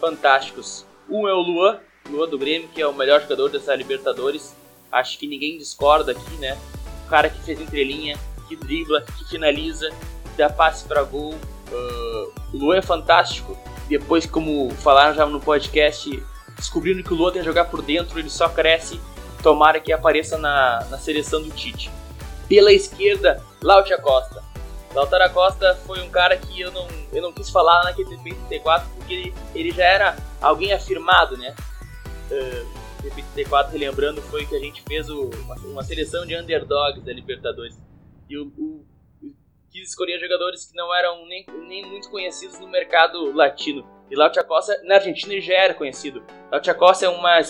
fantásticos. 0.00 0.86
Um 1.10 1.26
é 1.28 1.34
o 1.34 1.40
Luan, 1.40 1.80
Luan 2.08 2.28
do 2.28 2.38
Grêmio, 2.38 2.68
que 2.68 2.80
é 2.80 2.86
o 2.86 2.94
melhor 2.94 3.20
jogador 3.20 3.50
dessa 3.50 3.74
Libertadores. 3.74 4.54
Acho 4.92 5.18
que 5.18 5.26
ninguém 5.26 5.58
discorda 5.58 6.12
aqui, 6.12 6.34
né? 6.36 6.56
O 7.04 7.10
cara 7.10 7.28
que 7.28 7.42
fez 7.42 7.60
entrelinha, 7.60 8.16
que 8.48 8.54
dribla, 8.54 9.02
que 9.02 9.28
finaliza, 9.28 9.90
que 9.90 10.38
dá 10.38 10.48
passe 10.48 10.86
para 10.86 11.02
gol. 11.02 11.34
Uh, 11.34 12.32
o 12.52 12.58
Luan 12.58 12.76
é 12.76 12.82
fantástico. 12.82 13.58
Depois, 13.88 14.24
como 14.24 14.70
falaram 14.70 15.14
já 15.14 15.26
no 15.26 15.40
podcast, 15.40 16.22
descobrindo 16.56 17.02
que 17.02 17.12
o 17.12 17.16
Luan 17.16 17.32
tem 17.32 17.42
que 17.42 17.48
jogar 17.48 17.64
por 17.64 17.82
dentro, 17.82 18.20
ele 18.20 18.30
só 18.30 18.48
cresce. 18.48 19.00
Tomara 19.44 19.78
que 19.78 19.92
apareça 19.92 20.38
na, 20.38 20.84
na 20.90 20.98
seleção 20.98 21.42
do 21.42 21.50
Tite. 21.50 21.90
Pela 22.48 22.72
esquerda, 22.72 23.40
Lautia 23.62 23.98
Costa. 23.98 24.42
Lautaro 24.94 25.30
Costa 25.34 25.74
foi 25.86 26.00
um 26.00 26.08
cara 26.08 26.36
que 26.36 26.60
eu 26.60 26.72
não, 26.72 26.88
eu 27.12 27.20
não 27.20 27.32
quis 27.32 27.50
falar 27.50 27.84
naquele 27.84 28.16
TP34 28.16 28.84
porque 28.96 29.12
ele, 29.12 29.34
ele 29.54 29.70
já 29.70 29.84
era 29.84 30.16
alguém 30.40 30.72
afirmado, 30.72 31.36
né? 31.36 31.54
Uh, 32.30 32.84
TP34, 33.02 33.70
relembrando, 33.70 34.22
foi 34.22 34.46
que 34.46 34.56
a 34.56 34.58
gente 34.58 34.82
fez 34.82 35.10
o, 35.10 35.28
uma, 35.28 35.56
uma, 35.56 35.82
seleção 35.82 36.24
de 36.24 36.34
underdogs 36.36 37.04
da 37.04 37.12
Libertadores. 37.12 37.76
E 38.30 38.38
o, 38.38 38.46
o, 38.56 38.86
quis 39.70 39.90
escolher 39.90 40.18
jogadores 40.20 40.64
que 40.64 40.74
não 40.76 40.94
eram 40.94 41.26
nem, 41.26 41.44
nem 41.68 41.84
muito 41.84 42.08
conhecidos 42.08 42.58
no 42.58 42.68
mercado 42.68 43.30
latino. 43.34 43.84
E 44.10 44.16
Lautaro 44.16 44.46
Costa, 44.46 44.80
na 44.84 44.94
Argentina, 44.94 45.34
ele 45.34 45.42
já 45.42 45.54
era 45.54 45.74
conhecido. 45.74 46.24
Lautaro 46.50 46.78
Costa 46.78 47.04
é 47.04 47.08
uma. 47.08 47.40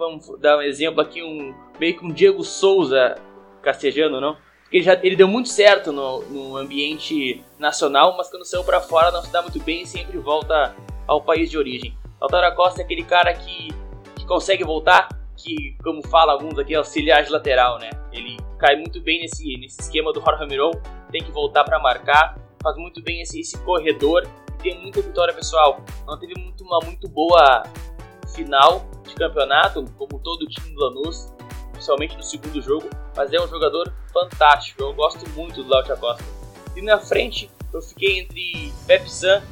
Vamos 0.00 0.40
dar 0.40 0.56
um 0.56 0.62
exemplo 0.62 0.98
aqui, 1.02 1.22
um 1.22 1.54
meio 1.78 1.94
que 1.94 2.02
um 2.02 2.10
Diego 2.10 2.42
Souza 2.42 3.16
castejano, 3.60 4.18
não? 4.18 4.34
ele 4.72 4.82
já 4.82 4.94
ele 5.02 5.14
deu 5.14 5.28
muito 5.28 5.50
certo 5.50 5.92
no, 5.92 6.22
no 6.22 6.56
ambiente 6.56 7.44
nacional, 7.58 8.16
mas 8.16 8.30
quando 8.30 8.46
saiu 8.46 8.64
para 8.64 8.80
fora 8.80 9.10
não 9.10 9.20
se 9.20 9.30
dá 9.30 9.42
muito 9.42 9.60
bem 9.60 9.82
e 9.82 9.86
sempre 9.86 10.16
volta 10.16 10.74
ao 11.06 11.20
país 11.20 11.50
de 11.50 11.58
origem. 11.58 11.94
Lautaro 12.18 12.56
Costa 12.56 12.80
é 12.80 12.84
aquele 12.84 13.04
cara 13.04 13.34
que, 13.34 13.68
que 14.16 14.24
consegue 14.24 14.64
voltar, 14.64 15.06
que, 15.36 15.76
como 15.84 16.00
fala 16.08 16.32
alguns 16.32 16.58
aqui, 16.58 16.72
é 16.72 16.78
auxiliar 16.78 17.22
de 17.22 17.30
lateral, 17.30 17.78
né? 17.78 17.90
Ele 18.10 18.38
cai 18.58 18.76
muito 18.76 19.02
bem 19.02 19.20
nesse, 19.20 19.58
nesse 19.58 19.82
esquema 19.82 20.14
do 20.14 20.20
Jorge 20.22 20.46
Miron, 20.46 20.70
tem 21.10 21.22
que 21.22 21.30
voltar 21.30 21.62
para 21.62 21.78
marcar, 21.78 22.38
faz 22.62 22.74
muito 22.78 23.02
bem 23.02 23.20
esse, 23.20 23.38
esse 23.38 23.58
corredor 23.64 24.26
e 24.60 24.62
tem 24.62 24.80
muita 24.80 25.02
vitória 25.02 25.34
pessoal. 25.34 25.78
Não 26.06 26.18
teve 26.18 26.32
muito, 26.40 26.64
uma 26.64 26.78
muito 26.86 27.06
boa 27.06 27.64
final 28.34 28.89
de 29.10 29.16
campeonato, 29.16 29.84
como 29.98 30.18
todo 30.18 30.46
time 30.46 30.74
do 30.74 30.80
Lanús, 30.80 31.28
principalmente 31.72 32.16
no 32.16 32.22
segundo 32.22 32.60
jogo, 32.60 32.88
mas 33.16 33.32
é 33.32 33.40
um 33.40 33.48
jogador 33.48 33.92
fantástico. 34.12 34.82
Eu 34.82 34.92
gosto 34.92 35.28
muito 35.30 35.62
do 35.62 35.70
Léo 35.70 35.96
Costa. 35.98 36.24
E 36.76 36.82
na 36.82 36.98
frente, 36.98 37.50
eu 37.72 37.82
fiquei 37.82 38.20
entre 38.20 38.72
Pepe 38.86 39.10
San 39.10 39.42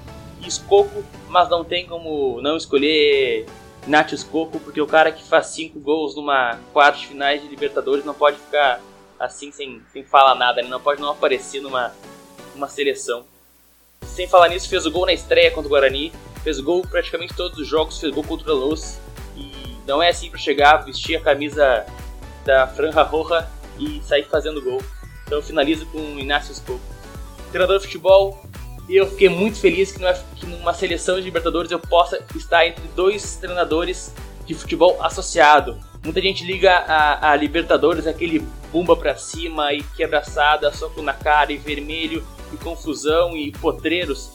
e 0.41 0.49
Escoco, 0.49 1.05
mas 1.29 1.49
não 1.49 1.65
tem 1.65 1.87
como 1.87 2.41
não 2.41 2.57
escolher 2.57 3.47
Nacho 3.87 4.15
Escoco, 4.15 4.61
porque 4.61 4.81
o 4.81 4.87
cara 4.87 5.11
que 5.11 5.25
faz 5.25 5.47
5 5.49 5.79
gols 5.81 6.15
numa 6.15 6.59
quarta 6.73 6.99
finais 6.99 7.43
de 7.43 7.49
Libertadores 7.49 8.05
não 8.05 8.15
pode 8.15 8.37
ficar 8.37 8.81
assim 9.19 9.51
sem, 9.51 9.83
sem 9.93 10.05
falar 10.05 10.35
nada, 10.35 10.61
ele 10.61 10.69
não 10.69 10.81
pode 10.81 11.01
não 11.01 11.11
aparecer 11.11 11.61
numa 11.61 11.93
uma 12.55 12.69
seleção. 12.69 13.25
Sem 14.03 14.29
falar 14.29 14.49
nisso, 14.49 14.69
fez 14.69 14.85
o 14.87 14.91
gol 14.91 15.07
na 15.07 15.13
estreia 15.13 15.51
contra 15.51 15.69
o 15.69 15.71
Guarani, 15.71 16.13
fez 16.43 16.61
gol 16.61 16.83
praticamente 16.83 17.35
todos 17.35 17.59
os 17.59 17.67
jogos, 17.67 17.99
fez 17.99 18.13
gol 18.13 18.25
contra 18.25 18.53
o 18.53 18.57
Luz. 18.57 19.01
Não 19.89 20.03
é 20.03 20.11
assim 20.11 20.29
para 20.29 20.39
chegar, 20.39 20.77
vestir 20.85 21.17
a 21.17 21.21
camisa 21.21 21.87
da 22.45 22.67
Franja 22.67 23.03
Roja 23.03 23.49
e 23.79 24.03
sair 24.03 24.25
fazendo 24.25 24.61
gol. 24.61 24.83
Então 25.25 25.39
eu 25.39 25.43
finalizo 25.43 25.87
com 25.87 25.99
o 25.99 26.21
Inácio 26.21 26.53
Escoco. 26.53 26.81
Treinador 27.51 27.79
de 27.79 27.87
futebol, 27.87 28.39
eu 28.87 29.07
fiquei 29.07 29.31
muito 29.31 29.59
feliz 29.59 29.91
que, 29.91 30.47
numa 30.47 30.75
seleção 30.75 31.17
de 31.17 31.23
Libertadores 31.23 31.71
eu 31.71 31.79
possa 31.79 32.23
estar 32.37 32.67
entre 32.67 32.87
dois 32.89 33.37
treinadores 33.37 34.15
de 34.45 34.55
futebol 34.55 35.03
associado. 35.03 35.79
Muita 36.05 36.21
gente 36.21 36.45
liga 36.45 36.71
a, 36.71 37.31
a 37.31 37.37
Libertadores 37.37 38.07
aquele 38.07 38.41
bumba 38.71 38.95
pra 38.95 39.17
cima 39.17 39.73
e 39.73 39.83
quebraçada, 39.83 40.71
soco 40.71 41.01
na 41.01 41.15
cara 41.15 41.51
e 41.51 41.57
vermelho 41.57 42.23
e 42.53 42.59
confusão 42.59 43.35
e 43.35 43.53
potreiros. 43.53 44.33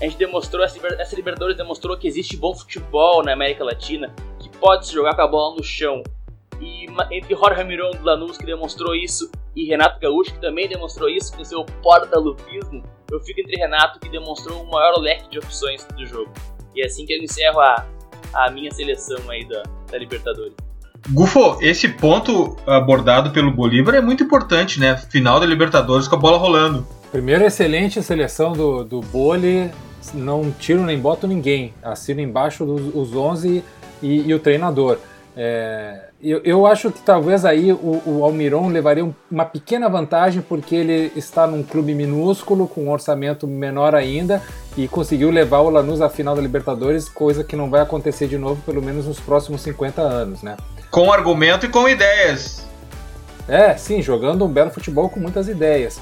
A 0.00 0.04
gente 0.04 0.16
demonstrou, 0.16 0.64
essa 0.64 1.16
Libertadores 1.16 1.56
demonstrou 1.58 1.96
que 1.96 2.08
existe 2.08 2.38
bom 2.38 2.54
futebol 2.54 3.22
na 3.22 3.32
América 3.34 3.64
Latina, 3.64 4.14
pode 4.60 4.86
se 4.86 4.92
jogar 4.92 5.14
com 5.14 5.22
a 5.22 5.26
bola 5.26 5.56
no 5.56 5.62
chão. 5.62 6.02
E 6.60 6.86
entre 7.12 7.34
Jorge 7.34 7.62
Mirón 7.64 7.92
do 7.92 8.04
Lanús, 8.04 8.36
que 8.36 8.44
demonstrou 8.44 8.94
isso, 8.94 9.30
e 9.54 9.64
Renato 9.64 10.00
Gaúcho, 10.00 10.32
que 10.32 10.40
também 10.40 10.68
demonstrou 10.68 11.08
isso 11.08 11.36
com 11.36 11.44
seu 11.44 11.64
porta-lupismo, 11.82 12.82
eu 13.10 13.20
fico 13.20 13.40
entre 13.40 13.56
Renato, 13.56 13.98
que 14.00 14.08
demonstrou 14.08 14.62
um 14.62 14.70
maior 14.70 14.98
leque 14.98 15.30
de 15.30 15.38
opções 15.38 15.86
do 15.96 16.04
jogo. 16.04 16.30
E 16.74 16.82
é 16.82 16.86
assim 16.86 17.06
que 17.06 17.12
eu 17.12 17.22
encerro 17.22 17.60
a, 17.60 17.86
a 18.34 18.50
minha 18.50 18.70
seleção 18.70 19.18
aí 19.30 19.44
da, 19.46 19.62
da 19.90 19.98
Libertadores. 19.98 20.54
Gufo, 21.10 21.58
esse 21.62 21.88
ponto 21.88 22.56
abordado 22.66 23.30
pelo 23.30 23.50
Bolívar 23.50 23.94
é 23.94 24.00
muito 24.00 24.22
importante, 24.22 24.78
né? 24.78 24.96
Final 24.96 25.40
da 25.40 25.46
Libertadores 25.46 26.06
com 26.06 26.16
a 26.16 26.18
bola 26.18 26.36
rolando. 26.36 26.86
Primeiro, 27.10 27.44
excelente 27.44 28.02
seleção 28.02 28.52
do, 28.52 28.84
do 28.84 29.00
Boli. 29.00 29.70
Não 30.12 30.50
tiro 30.50 30.82
nem 30.82 30.98
boto 30.98 31.26
ninguém. 31.26 31.72
Assino 31.82 32.20
embaixo 32.20 32.64
dos, 32.66 32.94
os 32.94 33.14
11 33.14 33.64
e, 34.02 34.28
e 34.28 34.34
o 34.34 34.38
treinador. 34.38 34.98
É, 35.40 36.00
eu, 36.20 36.40
eu, 36.42 36.66
acho 36.66 36.90
que 36.90 37.00
talvez 37.00 37.44
aí 37.44 37.72
o, 37.72 38.02
o 38.04 38.24
Almiron 38.24 38.66
levaria 38.68 39.08
uma 39.30 39.44
pequena 39.44 39.88
vantagem 39.88 40.42
porque 40.42 40.74
ele 40.74 41.12
está 41.14 41.46
num 41.46 41.62
clube 41.62 41.94
minúsculo, 41.94 42.66
com 42.66 42.86
um 42.86 42.90
orçamento 42.90 43.46
menor 43.46 43.94
ainda, 43.94 44.42
e 44.76 44.88
conseguiu 44.88 45.30
levar 45.30 45.60
o 45.60 45.70
Lanús 45.70 46.00
à 46.00 46.10
final 46.10 46.34
da 46.34 46.42
Libertadores, 46.42 47.08
coisa 47.08 47.44
que 47.44 47.54
não 47.54 47.70
vai 47.70 47.80
acontecer 47.80 48.26
de 48.26 48.36
novo, 48.36 48.60
pelo 48.62 48.82
menos 48.82 49.06
nos 49.06 49.20
próximos 49.20 49.60
50 49.60 50.02
anos, 50.02 50.42
né? 50.42 50.56
Com 50.90 51.12
argumento 51.12 51.66
e 51.66 51.68
com 51.68 51.88
ideias. 51.88 52.66
É, 53.46 53.76
sim, 53.76 54.02
jogando 54.02 54.44
um 54.44 54.48
belo 54.48 54.70
futebol 54.70 55.08
com 55.08 55.20
muitas 55.20 55.48
ideias. 55.48 56.00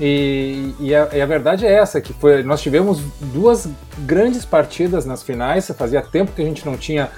E, 0.00 0.74
e, 0.80 0.94
a, 0.94 1.08
e, 1.12 1.20
a, 1.20 1.26
verdade 1.26 1.66
é 1.66 1.72
essa, 1.72 2.00
que 2.00 2.12
foi, 2.12 2.42
nós 2.42 2.62
tivemos 2.62 3.00
duas 3.20 3.68
grandes 3.98 4.44
partidas 4.44 5.04
nas 5.04 5.22
finais, 5.22 5.70
fazia 5.76 6.00
tempo 6.00 6.32
que 6.32 6.40
a 6.40 6.44
gente 6.44 6.64
não 6.64 6.76
tinha 6.76 7.10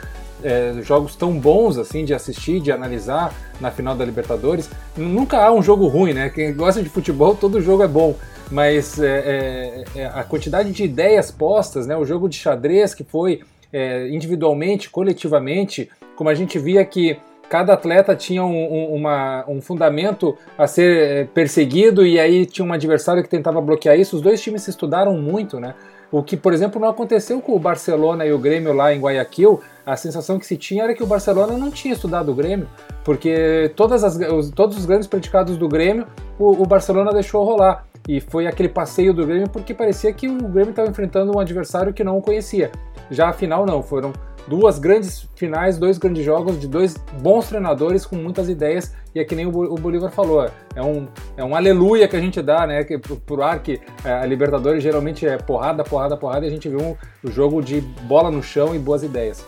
é, 0.42 0.74
jogos 0.82 1.14
tão 1.14 1.32
bons 1.38 1.78
assim 1.78 2.04
de 2.04 2.14
assistir, 2.14 2.60
de 2.60 2.72
analisar 2.72 3.34
na 3.60 3.70
final 3.70 3.94
da 3.94 4.04
Libertadores. 4.04 4.70
Nunca 4.96 5.38
há 5.38 5.52
um 5.52 5.62
jogo 5.62 5.86
ruim, 5.86 6.12
né? 6.12 6.28
Quem 6.28 6.54
gosta 6.54 6.82
de 6.82 6.88
futebol, 6.88 7.34
todo 7.34 7.60
jogo 7.60 7.82
é 7.82 7.88
bom. 7.88 8.14
Mas 8.50 8.98
é, 8.98 9.84
é, 9.94 10.00
é 10.00 10.06
a 10.06 10.24
quantidade 10.24 10.72
de 10.72 10.82
ideias 10.82 11.30
postas, 11.30 11.86
né? 11.86 11.96
O 11.96 12.04
jogo 12.04 12.28
de 12.28 12.36
xadrez 12.36 12.94
que 12.94 13.04
foi 13.04 13.42
é, 13.72 14.08
individualmente, 14.08 14.90
coletivamente, 14.90 15.88
como 16.16 16.28
a 16.28 16.34
gente 16.34 16.58
via 16.58 16.84
que 16.84 17.18
cada 17.50 17.72
atleta 17.72 18.14
tinha 18.14 18.44
um, 18.44 18.72
um, 18.72 18.94
uma, 18.94 19.44
um 19.48 19.60
fundamento 19.60 20.38
a 20.56 20.68
ser 20.68 20.96
eh, 20.96 21.24
perseguido 21.34 22.06
e 22.06 22.18
aí 22.20 22.46
tinha 22.46 22.64
um 22.64 22.72
adversário 22.72 23.24
que 23.24 23.28
tentava 23.28 23.60
bloquear 23.60 23.98
isso. 23.98 24.14
Os 24.14 24.22
dois 24.22 24.40
times 24.40 24.62
se 24.62 24.70
estudaram 24.70 25.18
muito, 25.18 25.58
né? 25.58 25.74
O 26.12 26.22
que, 26.22 26.36
por 26.36 26.52
exemplo, 26.52 26.80
não 26.80 26.88
aconteceu 26.88 27.40
com 27.40 27.56
o 27.56 27.58
Barcelona 27.58 28.24
e 28.24 28.32
o 28.32 28.38
Grêmio 28.38 28.72
lá 28.72 28.94
em 28.94 29.00
Guayaquil. 29.00 29.60
A 29.90 29.96
sensação 29.96 30.38
que 30.38 30.46
se 30.46 30.56
tinha 30.56 30.84
era 30.84 30.94
que 30.94 31.02
o 31.02 31.06
Barcelona 31.06 31.58
não 31.58 31.68
tinha 31.68 31.92
estudado 31.92 32.30
o 32.30 32.34
Grêmio, 32.34 32.68
porque 33.04 33.72
todas 33.74 34.04
as, 34.04 34.14
os, 34.16 34.50
todos 34.50 34.78
os 34.78 34.86
grandes 34.86 35.08
predicados 35.08 35.56
do 35.56 35.68
Grêmio, 35.68 36.06
o, 36.38 36.62
o 36.62 36.64
Barcelona 36.64 37.12
deixou 37.12 37.44
rolar. 37.44 37.84
E 38.08 38.20
foi 38.20 38.46
aquele 38.46 38.68
passeio 38.68 39.12
do 39.12 39.26
Grêmio 39.26 39.50
porque 39.50 39.74
parecia 39.74 40.12
que 40.12 40.28
o 40.28 40.46
Grêmio 40.46 40.70
estava 40.70 40.88
enfrentando 40.88 41.36
um 41.36 41.40
adversário 41.40 41.92
que 41.92 42.04
não 42.04 42.16
o 42.16 42.22
conhecia. 42.22 42.70
Já 43.10 43.30
a 43.30 43.32
final 43.32 43.66
não, 43.66 43.82
foram 43.82 44.12
duas 44.46 44.78
grandes 44.78 45.28
finais, 45.34 45.76
dois 45.76 45.98
grandes 45.98 46.24
jogos 46.24 46.60
de 46.60 46.68
dois 46.68 46.96
bons 47.20 47.48
treinadores 47.48 48.06
com 48.06 48.14
muitas 48.14 48.48
ideias 48.48 48.94
e 49.12 49.18
é 49.18 49.24
que 49.24 49.34
nem 49.34 49.46
o 49.46 49.74
Bolívar 49.74 50.12
falou, 50.12 50.48
é 50.74 50.82
um, 50.82 51.08
é 51.36 51.44
um 51.44 51.54
aleluia 51.54 52.06
que 52.06 52.14
a 52.14 52.20
gente 52.20 52.40
dá, 52.40 52.64
né, 52.64 52.84
que, 52.84 52.96
pro 52.96 53.42
ar 53.42 53.60
que 53.60 53.80
é, 54.04 54.12
a 54.12 54.24
Libertadores 54.24 54.82
geralmente 54.82 55.26
é 55.26 55.36
porrada, 55.36 55.82
porrada, 55.82 56.16
porrada 56.16 56.46
e 56.46 56.48
a 56.48 56.50
gente 56.50 56.68
viu 56.68 56.80
um, 56.80 56.96
um 57.24 57.32
jogo 57.32 57.60
de 57.60 57.80
bola 57.80 58.30
no 58.30 58.40
chão 58.40 58.72
e 58.72 58.78
boas 58.78 59.02
ideias. 59.02 59.44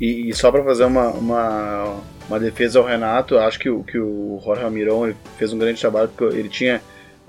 E, 0.00 0.28
e 0.28 0.34
só 0.34 0.50
para 0.50 0.62
fazer 0.62 0.84
uma, 0.84 1.08
uma, 1.08 2.00
uma, 2.28 2.40
defesa 2.40 2.78
ao 2.78 2.84
Renato, 2.84 3.36
acho 3.38 3.58
que, 3.58 3.68
o, 3.68 3.82
que 3.82 3.98
o 3.98 4.40
Jorge 4.44 4.62
Almirão 4.62 5.12
fez 5.36 5.52
um 5.52 5.58
grande 5.58 5.80
trabalho 5.80 6.08
porque 6.08 6.36
ele 6.36 6.48
tinha 6.48 6.80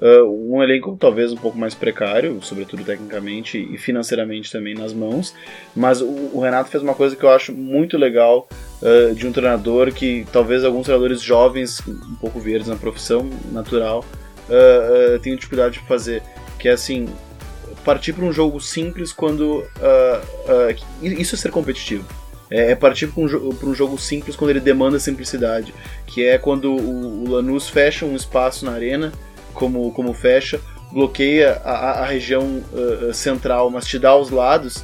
Uh, 0.01 0.55
um 0.55 0.63
elenco 0.63 0.95
talvez 0.97 1.33
um 1.33 1.35
pouco 1.35 1.57
mais 1.57 1.75
precário, 1.75 2.39
sobretudo 2.41 2.85
tecnicamente 2.85 3.57
e 3.57 3.77
financeiramente 3.77 4.49
também 4.49 4.73
nas 4.73 4.93
mãos, 4.93 5.35
mas 5.75 5.99
o, 5.99 6.07
o 6.07 6.39
Renato 6.39 6.69
fez 6.69 6.81
uma 6.81 6.95
coisa 6.95 7.17
que 7.17 7.23
eu 7.25 7.29
acho 7.29 7.51
muito 7.51 7.97
legal 7.97 8.47
uh, 8.81 9.13
de 9.13 9.27
um 9.27 9.33
treinador 9.33 9.91
que 9.91 10.25
talvez 10.31 10.63
alguns 10.63 10.85
treinadores 10.85 11.21
jovens, 11.21 11.85
um 11.85 12.15
pouco 12.15 12.39
verdes 12.39 12.69
na 12.69 12.77
profissão 12.77 13.29
natural, 13.51 14.05
uh, 14.47 15.19
tenham 15.19 15.35
dificuldade 15.35 15.79
de 15.79 15.85
fazer, 15.85 16.23
que 16.57 16.69
é 16.69 16.71
assim, 16.71 17.09
partir 17.83 18.13
para 18.13 18.23
um 18.23 18.31
jogo 18.31 18.61
simples 18.61 19.11
quando 19.11 19.65
isso 21.01 21.35
é 21.35 21.37
ser 21.37 21.51
competitivo. 21.51 22.07
É, 22.49 22.71
é 22.71 22.75
partir 22.75 23.07
para 23.07 23.21
um, 23.21 23.49
um, 23.63 23.73
jogo 23.73 23.97
simples 23.97 24.35
quando 24.35 24.51
ele 24.51 24.59
demanda 24.59 24.99
simplicidade, 24.99 25.73
que 26.05 26.25
é 26.25 26.37
quando 26.37 26.71
o, 26.71 27.23
o 27.23 27.29
Lanús 27.29 27.69
fecha 27.69 28.05
um 28.05 28.15
espaço 28.15 28.65
na 28.65 28.71
arena 28.71 29.11
como, 29.53 29.91
como 29.91 30.13
fecha, 30.13 30.59
bloqueia 30.91 31.61
a, 31.63 32.01
a 32.01 32.05
região 32.05 32.63
uh, 32.73 33.13
central, 33.13 33.69
mas 33.69 33.85
te 33.85 33.99
dá 33.99 34.15
os 34.15 34.29
lados. 34.29 34.83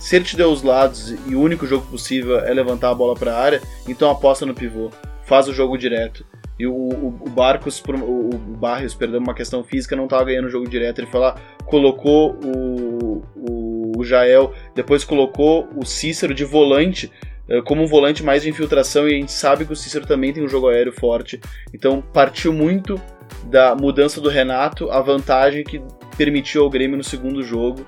Se 0.00 0.16
ele 0.16 0.24
te 0.24 0.36
deu 0.36 0.50
os 0.50 0.62
lados 0.62 1.14
e 1.26 1.34
o 1.34 1.40
único 1.40 1.66
jogo 1.66 1.86
possível 1.86 2.38
é 2.40 2.52
levantar 2.52 2.90
a 2.90 2.94
bola 2.94 3.14
para 3.14 3.34
a 3.34 3.40
área, 3.40 3.62
então 3.88 4.10
aposta 4.10 4.44
no 4.44 4.54
pivô, 4.54 4.90
faz 5.24 5.48
o 5.48 5.54
jogo 5.54 5.78
direto. 5.78 6.26
E 6.58 6.66
o, 6.66 6.72
o, 6.72 7.08
o 7.26 7.30
Barcos, 7.30 7.82
o, 7.86 7.92
o 7.92 8.38
Barrios, 8.38 8.94
perdão, 8.94 9.20
uma 9.20 9.34
questão 9.34 9.64
física, 9.64 9.96
não 9.96 10.04
estava 10.04 10.24
ganhando 10.24 10.46
o 10.46 10.50
jogo 10.50 10.68
direto. 10.68 11.00
Ele 11.00 11.08
foi 11.08 11.20
lá, 11.20 11.36
colocou 11.66 12.38
o, 12.44 13.22
o, 13.36 13.92
o 13.98 14.04
Jael, 14.04 14.52
depois 14.74 15.04
colocou 15.04 15.68
o 15.76 15.84
Cícero 15.84 16.34
de 16.34 16.44
volante, 16.44 17.10
como 17.64 17.82
um 17.82 17.86
volante 17.86 18.22
mais 18.22 18.42
de 18.42 18.48
infiltração, 18.48 19.08
e 19.08 19.14
a 19.14 19.18
gente 19.18 19.32
sabe 19.32 19.64
que 19.66 19.72
o 19.72 19.76
Cícero 19.76 20.06
também 20.06 20.32
tem 20.32 20.42
um 20.42 20.48
jogo 20.48 20.68
aéreo 20.68 20.92
forte. 20.92 21.40
Então 21.72 22.00
partiu 22.00 22.52
muito 22.52 23.00
da 23.44 23.74
mudança 23.74 24.20
do 24.20 24.28
Renato, 24.28 24.90
a 24.90 25.00
vantagem 25.00 25.64
que 25.64 25.82
permitiu 26.16 26.62
ao 26.62 26.70
Grêmio 26.70 26.96
no 26.96 27.04
segundo 27.04 27.42
jogo 27.42 27.84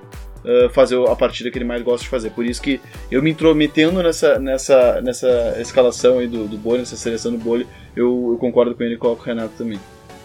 uh, 0.47 0.69
fazer 0.69 0.97
a 1.07 1.15
partida 1.15 1.51
que 1.51 1.57
ele 1.57 1.65
mais 1.65 1.81
gosta 1.81 2.03
de 2.03 2.09
fazer. 2.09 2.31
Por 2.31 2.45
isso 2.45 2.61
que 2.61 2.79
eu 3.11 3.21
me 3.21 3.31
intrometendo 3.31 4.01
nessa, 4.01 4.39
nessa, 4.39 5.01
nessa 5.01 5.57
escalação 5.59 6.19
aí 6.19 6.27
do, 6.27 6.47
do 6.47 6.77
nessa 6.77 6.95
seleção 6.95 7.31
do 7.31 7.37
Bolho, 7.37 7.67
eu, 7.95 8.29
eu 8.31 8.37
concordo 8.39 8.73
com 8.73 8.83
ele 8.83 8.95
e 8.95 8.97
coloco 8.97 9.21
o 9.21 9.25
Renato 9.25 9.53
também. 9.57 9.79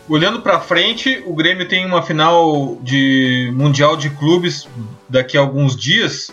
Olhando 0.09 0.41
para 0.41 0.61
frente, 0.61 1.23
o 1.27 1.35
Grêmio 1.35 1.67
tem 1.67 1.87
uma 1.87 2.03
final 2.03 2.77
de 2.83 3.53
Mundial 3.55 3.97
de 3.97 4.11
Clubes 4.11 4.69
daqui 5.09 5.37
a 5.37 5.41
alguns 5.41 5.77
dias. 5.77 6.31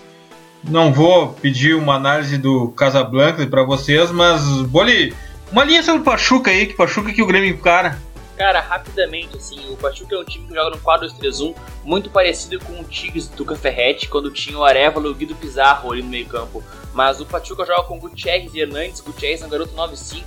Não 0.63 0.91
vou 0.91 1.29
pedir 1.33 1.75
uma 1.75 1.95
análise 1.95 2.37
do 2.37 2.69
Casablanca 2.69 3.45
para 3.47 3.63
vocês, 3.63 4.11
mas 4.11 4.43
Boli, 4.63 5.13
uma 5.51 5.63
linha 5.63 5.81
sobre 5.83 6.01
o 6.01 6.03
Pachuca 6.03 6.51
aí, 6.51 6.65
que 6.65 6.73
Pachuca 6.73 7.13
que 7.13 7.21
o 7.21 7.27
Grêmio 7.27 7.49
encara. 7.49 7.99
Cara, 8.39 8.61
rapidamente, 8.61 9.35
assim, 9.35 9.59
o 9.69 9.75
Pachuca 9.75 10.15
é 10.15 10.17
um 10.17 10.23
time 10.23 10.47
que 10.47 10.55
joga 10.55 10.69
no 10.69 10.81
4-2-3-1, 10.81 11.53
muito 11.83 12.09
parecido 12.09 12.57
com 12.63 12.79
o 12.79 12.85
Tigres 12.85 13.27
do 13.27 13.35
Tuca 13.35 13.53
Ferretti, 13.53 14.07
quando 14.07 14.31
tinha 14.31 14.57
o 14.57 14.63
Arevalo 14.63 15.07
e 15.07 15.09
o 15.09 15.13
Guido 15.13 15.35
Pizarro 15.35 15.91
ali 15.91 16.01
no 16.01 16.07
meio 16.07 16.25
campo. 16.25 16.63
Mas 16.93 17.19
o 17.19 17.25
Pachuca 17.25 17.65
joga 17.65 17.83
com 17.83 17.99
Gutierrez 17.99 18.55
e 18.55 18.61
Hernandes, 18.61 19.01
Gutierrez 19.01 19.41
é 19.41 19.45
um 19.45 19.49
garoto 19.49 19.75
9-5, 19.75 20.23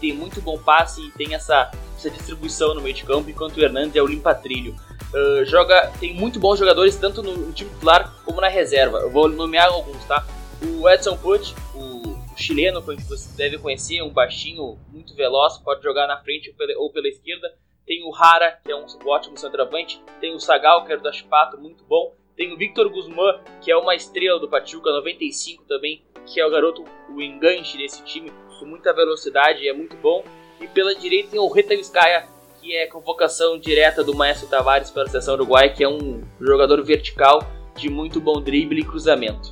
tem 0.00 0.12
muito 0.12 0.40
bom 0.40 0.56
passe 0.56 1.08
e 1.08 1.10
tem 1.10 1.34
essa, 1.34 1.72
essa 1.96 2.08
distribuição 2.08 2.72
no 2.72 2.80
meio 2.80 2.94
de 2.94 3.02
campo, 3.02 3.28
enquanto 3.28 3.56
o 3.56 3.60
Hernandes 3.60 3.96
é 3.96 4.00
o 4.00 4.06
limpa-trilho. 4.06 4.76
Uh, 5.12 5.44
joga, 5.44 5.90
tem 5.98 6.14
muito 6.14 6.38
bons 6.38 6.60
jogadores, 6.60 6.94
tanto 6.94 7.20
no, 7.20 7.36
no, 7.36 7.52
time 7.52 7.68
titular 7.70 8.14
como 8.24 8.40
na 8.40 8.48
reserva. 8.48 8.98
Eu 8.98 9.10
vou 9.10 9.28
nomear 9.28 9.70
alguns, 9.70 10.04
tá? 10.04 10.24
O 10.62 10.88
Edson 10.88 11.16
Putt, 11.16 11.52
o 11.74 12.15
chileno, 12.36 12.82
que 12.82 13.02
você 13.04 13.36
deve 13.36 13.58
conhecer, 13.58 14.02
um 14.02 14.10
baixinho, 14.10 14.78
muito 14.92 15.14
veloz, 15.14 15.58
pode 15.58 15.82
jogar 15.82 16.06
na 16.06 16.18
frente 16.22 16.54
ou 16.76 16.92
pela 16.92 17.08
esquerda. 17.08 17.52
Tem 17.86 18.02
o 18.04 18.14
Hara, 18.14 18.60
que 18.64 18.70
é 18.70 18.76
um 18.76 18.84
ótimo 19.06 19.36
centroavante. 19.36 20.02
Tem 20.20 20.34
o 20.34 20.40
Sagal, 20.40 20.84
que 20.84 20.92
é 20.92 20.96
do 20.96 21.08
Aspato, 21.08 21.58
muito 21.58 21.84
bom. 21.84 22.14
Tem 22.36 22.52
o 22.52 22.56
Victor 22.56 22.88
Guzmán, 22.90 23.40
que 23.62 23.70
é 23.70 23.76
uma 23.76 23.94
estrela 23.94 24.38
do 24.38 24.48
Pachuca, 24.48 24.90
95 24.90 25.64
também, 25.64 26.04
que 26.26 26.40
é 26.40 26.46
o 26.46 26.50
garoto, 26.50 26.84
o 27.08 27.22
enganche 27.22 27.78
desse 27.78 28.02
time, 28.04 28.30
com 28.58 28.66
muita 28.66 28.92
velocidade, 28.92 29.66
é 29.66 29.72
muito 29.72 29.96
bom. 29.96 30.22
E 30.60 30.66
pela 30.66 30.94
direita 30.94 31.30
tem 31.30 31.40
o 31.40 31.48
Reta 31.48 31.76
Vizcaya, 31.76 32.26
que 32.60 32.76
é 32.76 32.86
convocação 32.86 33.58
direta 33.58 34.02
do 34.02 34.14
Maestro 34.14 34.48
Tavares 34.48 34.90
para 34.90 35.04
a 35.04 35.06
seleção 35.06 35.34
uruguaia, 35.34 35.72
que 35.72 35.84
é 35.84 35.88
um 35.88 36.22
jogador 36.40 36.82
vertical 36.82 37.40
de 37.76 37.88
muito 37.88 38.20
bom 38.20 38.40
drible 38.40 38.80
e 38.80 38.84
cruzamento. 38.84 39.50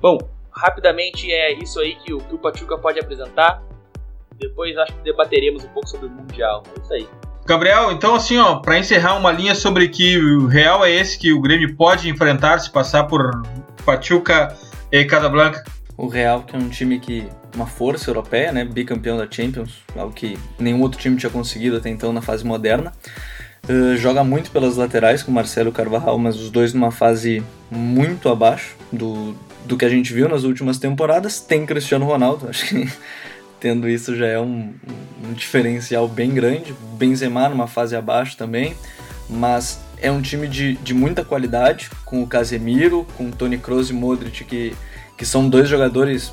Bom, 0.00 0.18
rapidamente 0.56 1.30
é 1.30 1.52
isso 1.52 1.80
aí 1.80 1.96
que 1.96 2.12
o, 2.12 2.18
que 2.18 2.34
o 2.34 2.38
Pachuca 2.38 2.78
pode 2.78 2.98
apresentar. 2.98 3.62
Depois 4.38 4.76
acho 4.76 4.92
que 4.92 5.02
debateremos 5.02 5.64
um 5.64 5.68
pouco 5.68 5.88
sobre 5.88 6.06
o 6.06 6.10
Mundial. 6.10 6.62
É 6.76 6.80
isso 6.80 6.92
aí. 6.92 7.08
Gabriel, 7.46 7.92
então 7.92 8.14
assim, 8.14 8.38
ó, 8.38 8.56
para 8.56 8.78
encerrar 8.78 9.16
uma 9.16 9.30
linha 9.30 9.54
sobre 9.54 9.88
que 9.88 10.18
o 10.18 10.46
real 10.46 10.84
é 10.84 10.90
esse 10.90 11.18
que 11.18 11.32
o 11.32 11.40
Grêmio 11.40 11.76
pode 11.76 12.08
enfrentar 12.08 12.58
se 12.58 12.70
passar 12.70 13.04
por 13.04 13.42
Pachuca 13.84 14.56
e 14.90 15.04
Casablanca. 15.04 15.62
O 15.96 16.08
Real, 16.08 16.42
que 16.42 16.56
é 16.56 16.58
um 16.58 16.68
time 16.68 16.98
que 16.98 17.28
uma 17.54 17.66
força 17.66 18.10
europeia, 18.10 18.50
né, 18.50 18.64
bicampeão 18.64 19.16
da 19.16 19.30
Champions, 19.30 19.82
algo 19.96 20.12
que 20.12 20.36
nenhum 20.58 20.80
outro 20.82 20.98
time 20.98 21.16
tinha 21.16 21.30
conseguido 21.30 21.76
até 21.76 21.88
então 21.88 22.12
na 22.12 22.20
fase 22.20 22.44
moderna. 22.44 22.92
Uh, 23.68 23.96
joga 23.96 24.24
muito 24.24 24.50
pelas 24.50 24.76
laterais 24.76 25.22
com 25.22 25.30
Marcelo 25.30 25.70
Carvajal, 25.70 26.18
mas 26.18 26.36
os 26.36 26.50
dois 26.50 26.74
numa 26.74 26.90
fase 26.90 27.42
muito 27.70 28.28
abaixo 28.28 28.76
do, 28.92 29.34
do 29.64 29.76
que 29.76 29.84
a 29.84 29.88
gente 29.88 30.12
viu 30.12 30.28
nas 30.28 30.44
últimas 30.44 30.78
temporadas. 30.78 31.40
Tem 31.40 31.64
Cristiano 31.64 32.04
Ronaldo, 32.04 32.48
acho 32.50 32.66
que 32.66 32.88
tendo 33.60 33.88
isso 33.88 34.14
já 34.14 34.26
é 34.26 34.38
um, 34.38 34.74
um 35.24 35.32
diferencial 35.32 36.06
bem 36.06 36.30
grande. 36.30 36.74
Benzema 36.98 37.48
numa 37.48 37.66
fase 37.66 37.96
abaixo 37.96 38.36
também, 38.36 38.74
mas 39.28 39.80
é 40.00 40.10
um 40.10 40.20
time 40.20 40.46
de, 40.46 40.74
de 40.76 40.92
muita 40.92 41.24
qualidade, 41.24 41.90
com 42.04 42.22
o 42.22 42.26
Casemiro, 42.26 43.06
com 43.16 43.28
o 43.28 43.32
Toni 43.32 43.56
Kroos 43.56 43.88
e 43.88 43.92
Modric, 43.92 44.44
que, 44.44 44.74
que 45.16 45.24
são 45.24 45.48
dois 45.48 45.68
jogadores 45.68 46.32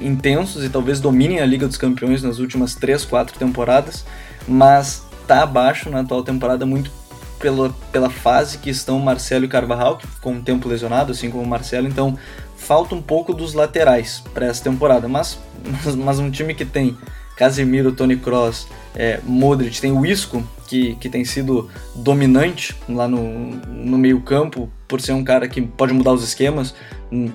intensos 0.00 0.64
e 0.64 0.68
talvez 0.68 1.00
dominem 1.00 1.40
a 1.40 1.46
Liga 1.46 1.66
dos 1.66 1.78
Campeões 1.78 2.22
nas 2.22 2.38
últimas 2.38 2.74
3, 2.74 3.04
4 3.04 3.38
temporadas, 3.38 4.04
mas 4.46 5.02
tá 5.26 5.42
abaixo 5.42 5.88
na 5.90 6.00
atual 6.00 6.22
temporada 6.22 6.66
muito 6.66 6.90
pela, 7.38 7.74
pela 7.92 8.10
fase 8.10 8.58
que 8.58 8.70
estão 8.70 8.98
Marcelo 8.98 9.44
e 9.44 9.48
Carvajal, 9.48 9.96
que 9.96 10.06
ficou 10.06 10.32
um 10.32 10.42
tempo 10.42 10.68
lesionado, 10.68 11.12
assim 11.12 11.30
como 11.30 11.42
o 11.42 11.46
Marcelo, 11.46 11.88
então 11.88 12.18
falta 12.66 12.94
um 12.94 13.00
pouco 13.00 13.32
dos 13.32 13.54
laterais 13.54 14.22
para 14.34 14.46
essa 14.46 14.62
temporada, 14.62 15.06
mas, 15.06 15.38
mas 15.96 16.18
um 16.18 16.30
time 16.30 16.52
que 16.52 16.64
tem 16.64 16.96
Casemiro, 17.36 17.92
Tony 17.92 18.16
Cross, 18.16 18.66
é, 18.94 19.20
Modric, 19.22 19.80
tem 19.80 19.92
o 19.92 20.04
Isco, 20.04 20.42
que, 20.66 20.96
que 20.96 21.08
tem 21.08 21.24
sido 21.24 21.70
dominante 21.94 22.74
lá 22.88 23.06
no, 23.06 23.50
no 23.68 23.96
meio 23.98 24.20
campo, 24.22 24.72
por 24.88 25.00
ser 25.00 25.12
um 25.12 25.22
cara 25.22 25.46
que 25.46 25.60
pode 25.60 25.92
mudar 25.92 26.12
os 26.12 26.24
esquemas, 26.24 26.74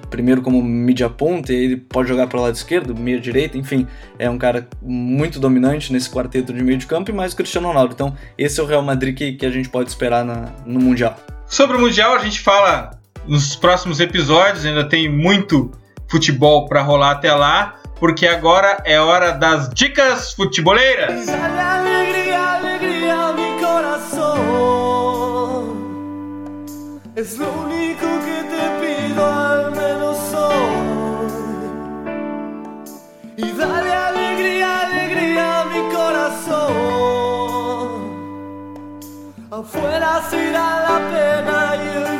primeiro 0.09 0.41
como 0.41 0.61
mídia 0.61 1.09
ponta, 1.09 1.53
ele 1.53 1.77
pode 1.77 2.09
jogar 2.09 2.27
para 2.27 2.39
o 2.39 2.41
lado 2.41 2.55
esquerdo, 2.55 2.95
meia 2.95 3.19
direita, 3.19 3.57
enfim, 3.57 3.87
é 4.19 4.29
um 4.29 4.37
cara 4.37 4.67
muito 4.81 5.39
dominante 5.39 5.93
nesse 5.93 6.09
quarteto 6.09 6.51
de 6.51 6.63
meio 6.63 6.77
de 6.77 6.87
campo 6.87 7.11
e 7.11 7.13
mais 7.13 7.31
o 7.31 7.35
Cristiano 7.37 7.67
Ronaldo. 7.67 7.93
Então, 7.93 8.17
esse 8.37 8.59
é 8.59 8.63
o 8.63 8.65
Real 8.65 8.81
Madrid 8.81 9.15
que, 9.15 9.33
que 9.33 9.45
a 9.45 9.51
gente 9.51 9.69
pode 9.69 9.89
esperar 9.89 10.25
na, 10.25 10.51
no 10.65 10.79
Mundial. 10.79 11.15
Sobre 11.45 11.77
o 11.77 11.79
Mundial, 11.79 12.15
a 12.15 12.19
gente 12.19 12.39
fala 12.39 13.00
nos 13.27 13.55
próximos 13.55 13.99
episódios, 13.99 14.65
ainda 14.65 14.87
tem 14.87 15.09
muito 15.09 15.71
futebol 16.07 16.67
para 16.67 16.81
rolar 16.81 17.11
até 17.11 17.33
lá, 17.33 17.75
porque 17.99 18.27
agora 18.27 18.77
é 18.85 18.99
hora 18.99 19.31
das 19.31 19.69
dicas 19.69 20.33
futeboleiras. 20.33 21.27
Alegria, 21.29 22.39
alegria, 22.39 23.33
meu 23.33 23.57
coração. 23.59 24.35
Único 27.15 28.07
que 28.25 28.43
te 28.49 28.63
pido 28.79 29.23
al 29.23 29.71
menos 29.71 30.01
mi 40.31 40.51
la 40.51 40.99
pena 41.11 41.75
y 41.75 42.10